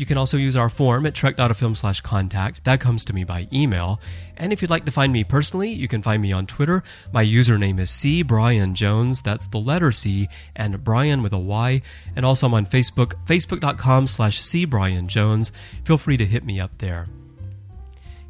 You 0.00 0.06
can 0.06 0.16
also 0.16 0.38
use 0.38 0.56
our 0.56 0.70
form 0.70 1.04
at 1.04 1.14
trek.fm 1.14 1.76
slash 1.76 2.00
contact. 2.00 2.64
That 2.64 2.80
comes 2.80 3.04
to 3.04 3.12
me 3.12 3.22
by 3.22 3.48
email. 3.52 4.00
And 4.38 4.50
if 4.50 4.62
you'd 4.62 4.70
like 4.70 4.86
to 4.86 4.90
find 4.90 5.12
me 5.12 5.24
personally, 5.24 5.68
you 5.68 5.88
can 5.88 6.00
find 6.00 6.22
me 6.22 6.32
on 6.32 6.46
Twitter. 6.46 6.82
My 7.12 7.22
username 7.22 7.78
is 7.78 7.90
C 7.90 8.22
Bryan 8.22 8.74
Jones. 8.74 9.20
That's 9.20 9.48
the 9.48 9.58
letter 9.58 9.92
C 9.92 10.30
and 10.56 10.82
Bryan 10.82 11.22
with 11.22 11.34
a 11.34 11.38
Y. 11.38 11.82
And 12.16 12.24
also 12.24 12.46
I'm 12.46 12.54
on 12.54 12.64
Facebook, 12.64 13.12
facebook.com 13.26 14.06
slash 14.06 14.42
C 14.42 14.64
Bryan 14.64 15.06
Jones. 15.06 15.52
Feel 15.84 15.98
free 15.98 16.16
to 16.16 16.24
hit 16.24 16.46
me 16.46 16.58
up 16.58 16.78
there. 16.78 17.06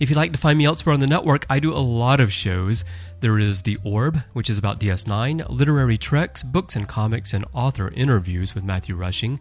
If 0.00 0.08
you'd 0.08 0.16
like 0.16 0.32
to 0.32 0.38
find 0.38 0.56
me 0.56 0.64
elsewhere 0.64 0.94
on 0.94 1.00
the 1.00 1.06
network, 1.06 1.44
I 1.50 1.60
do 1.60 1.74
a 1.74 1.76
lot 1.76 2.20
of 2.20 2.32
shows. 2.32 2.86
There 3.20 3.38
is 3.38 3.60
The 3.60 3.76
Orb, 3.84 4.22
which 4.32 4.48
is 4.48 4.56
about 4.56 4.80
DS9, 4.80 5.50
literary 5.50 5.98
treks, 5.98 6.42
books 6.42 6.74
and 6.74 6.88
comics, 6.88 7.34
and 7.34 7.44
author 7.52 7.90
interviews 7.90 8.54
with 8.54 8.64
Matthew 8.64 8.96
Rushing. 8.96 9.38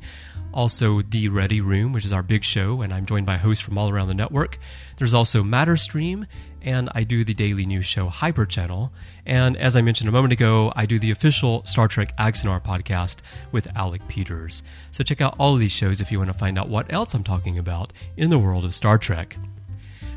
Also, 0.54 1.02
The 1.02 1.30
Ready 1.30 1.62
Room, 1.62 1.94
which 1.94 2.04
is 2.04 2.12
our 2.12 2.22
big 2.22 2.44
show, 2.44 2.82
and 2.82 2.94
I'm 2.94 3.06
joined 3.06 3.26
by 3.26 3.38
hosts 3.38 3.64
from 3.64 3.78
all 3.78 3.90
around 3.90 4.10
the 4.10 4.14
network. 4.14 4.60
There's 4.98 5.14
also 5.14 5.44
Matterstream, 5.44 6.28
and 6.62 6.90
I 6.94 7.06
do 7.06 7.24
the 7.24 7.34
daily 7.34 7.66
news 7.66 7.86
show 7.86 8.10
Hyper 8.10 8.46
Channel. 8.46 8.92
And 9.26 9.56
as 9.56 9.78
I 9.78 9.82
mentioned 9.82 10.10
a 10.10 10.12
moment 10.12 10.34
ago, 10.34 10.74
I 10.76 10.86
do 10.86 11.00
the 11.00 11.12
official 11.12 11.66
Star 11.66 11.88
Trek 11.88 12.18
Axanar 12.18 12.62
podcast 12.62 13.22
with 13.54 13.74
Alec 13.78 14.06
Peters. 14.10 14.62
So 14.92 15.06
check 15.06 15.22
out 15.22 15.36
all 15.40 15.54
of 15.54 15.62
these 15.62 15.72
shows 15.72 16.02
if 16.02 16.12
you 16.12 16.18
want 16.18 16.34
to 16.34 16.38
find 16.38 16.60
out 16.60 16.68
what 16.68 16.92
else 16.92 17.14
I'm 17.14 17.24
talking 17.24 17.58
about 17.58 17.94
in 18.18 18.30
the 18.30 18.40
world 18.40 18.66
of 18.66 18.76
Star 18.76 18.98
Trek. 18.98 19.38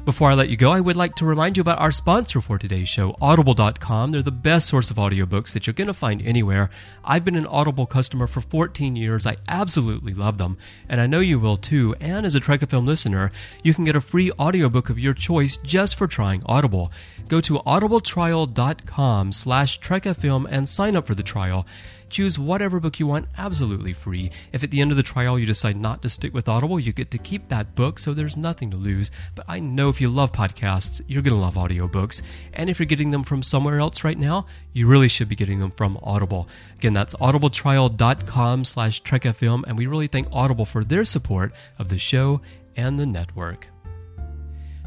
Before 0.05 0.33
I 0.33 0.35
let 0.35 0.49
you 0.49 0.57
go, 0.57 0.73
I 0.73 0.81
would 0.81 0.97
like 0.97 1.15
to 1.17 1.25
remind 1.25 1.57
you 1.57 1.61
about 1.61 1.79
our 1.79 1.93
sponsor 1.93 2.41
for 2.41 2.59
today's 2.59 2.89
show, 2.89 3.17
Audible.com. 3.21 4.11
They're 4.11 4.21
the 4.21 4.33
best 4.33 4.67
source 4.67 4.91
of 4.91 4.97
audiobooks 4.97 5.53
that 5.53 5.65
you're 5.65 5.75
going 5.75 5.87
to 5.87 5.95
find 5.95 6.21
anywhere. 6.23 6.71
I've 7.05 7.25
been 7.25 7.37
an 7.37 7.47
Audible 7.47 7.87
customer 7.87 8.27
for 8.27 8.41
14 8.41 8.97
years. 8.97 9.29
I 9.29 9.37
absolutely 9.47 10.13
love 10.13 10.39
them, 10.39 10.59
and 10.89 11.01
I 11.01 11.07
know 11.07 11.21
you 11.21 11.39
will 11.39 11.57
too. 11.57 11.95
And 12.01 12.27
as 12.27 12.35
a 12.35 12.41
Trek 12.41 12.63
listener, 12.73 13.31
you 13.63 13.75
can 13.75 13.85
get 13.85 13.95
a 13.95 14.01
free 14.01 14.33
audiobook 14.33 14.91
of 14.91 14.99
your 14.99 15.15
choice 15.15 15.57
just 15.59 15.95
for 15.95 16.09
trying 16.09 16.43
Audible. 16.47 16.91
Go 17.33 17.41
to 17.41 17.61
audibletrial.com 17.61 19.33
slash 19.33 19.81
trekfm 19.81 20.47
and 20.51 20.69
sign 20.69 20.95
up 20.95 21.07
for 21.07 21.15
the 21.15 21.23
trial. 21.23 21.67
Choose 22.11 22.39
whatever 22.39 22.79
book 22.79 23.01
you 23.01 23.07
want 23.07 23.27
absolutely 23.39 23.95
free. 23.95 24.31
If 24.53 24.63
at 24.63 24.71
the 24.71 24.83
end 24.83 24.91
of 24.91 24.99
the 24.99 25.03
trial 25.03 25.39
you 25.39 25.47
decide 25.47 25.79
not 25.79 26.03
to 26.03 26.11
stick 26.11 26.35
with 26.35 26.47
Audible, 26.47 26.79
you 26.79 26.93
get 26.93 27.11
to 27.11 27.17
keep 27.17 27.49
that 27.49 27.75
book, 27.75 27.99
so 27.99 28.13
there's 28.13 28.37
nothing 28.37 28.71
to 28.73 28.77
lose. 28.77 29.11
But 29.35 29.47
I 29.49 29.61
know 29.61 29.89
if 29.89 29.99
you 29.99 30.11
love 30.11 30.33
podcasts, 30.33 31.01
you're 31.07 31.23
going 31.23 31.33
to 31.33 31.41
love 31.41 31.55
audiobooks. 31.55 32.21
And 32.53 32.69
if 32.69 32.79
you're 32.79 32.85
getting 32.85 33.13
them 33.13 33.25
from 33.25 33.43
somewhere 33.43 33.79
else 33.79 34.05
right 34.05 34.19
now, 34.19 34.45
you 34.75 34.87
really 34.87 35.09
should 35.09 35.31
be 35.31 35.35
getting 35.35 35.59
them 35.59 35.71
from 35.71 35.99
Audible. 36.03 36.49
Again, 36.77 36.93
that's 36.93 37.15
audibletrial.com 37.15 38.67
slash 38.67 39.03
trekfm, 39.05 39.65
and 39.67 39.79
we 39.79 39.87
really 39.87 40.07
thank 40.07 40.29
Audible 40.31 40.67
for 40.67 40.85
their 40.85 41.07
support 41.07 41.55
of 41.79 41.89
the 41.89 41.97
show 41.97 42.43
and 42.77 43.01
the 43.01 43.07
network. 43.07 43.72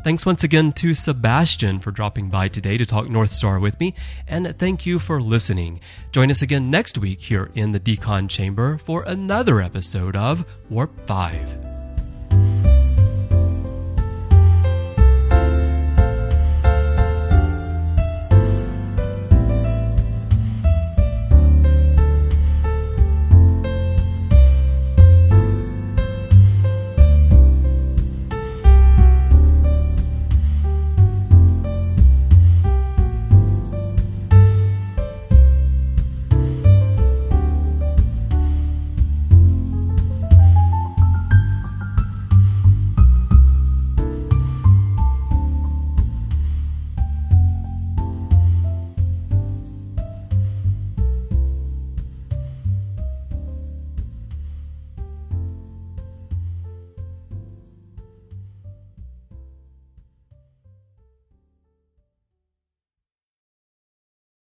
Thanks 0.05 0.23
once 0.23 0.43
again 0.43 0.71
to 0.73 0.93
Sebastian 0.93 1.79
for 1.79 1.89
dropping 1.89 2.29
by 2.29 2.47
today 2.47 2.77
to 2.77 2.85
talk 2.85 3.09
North 3.09 3.31
Star 3.31 3.59
with 3.59 3.79
me, 3.79 3.95
and 4.27 4.55
thank 4.59 4.85
you 4.85 4.99
for 4.99 5.19
listening. 5.19 5.79
Join 6.11 6.29
us 6.29 6.43
again 6.43 6.69
next 6.69 6.99
week 6.99 7.19
here 7.19 7.49
in 7.55 7.71
the 7.71 7.79
Decon 7.79 8.29
Chamber 8.29 8.77
for 8.77 9.01
another 9.01 9.61
episode 9.61 10.15
of 10.15 10.45
Warp 10.69 11.07
5. 11.07 11.74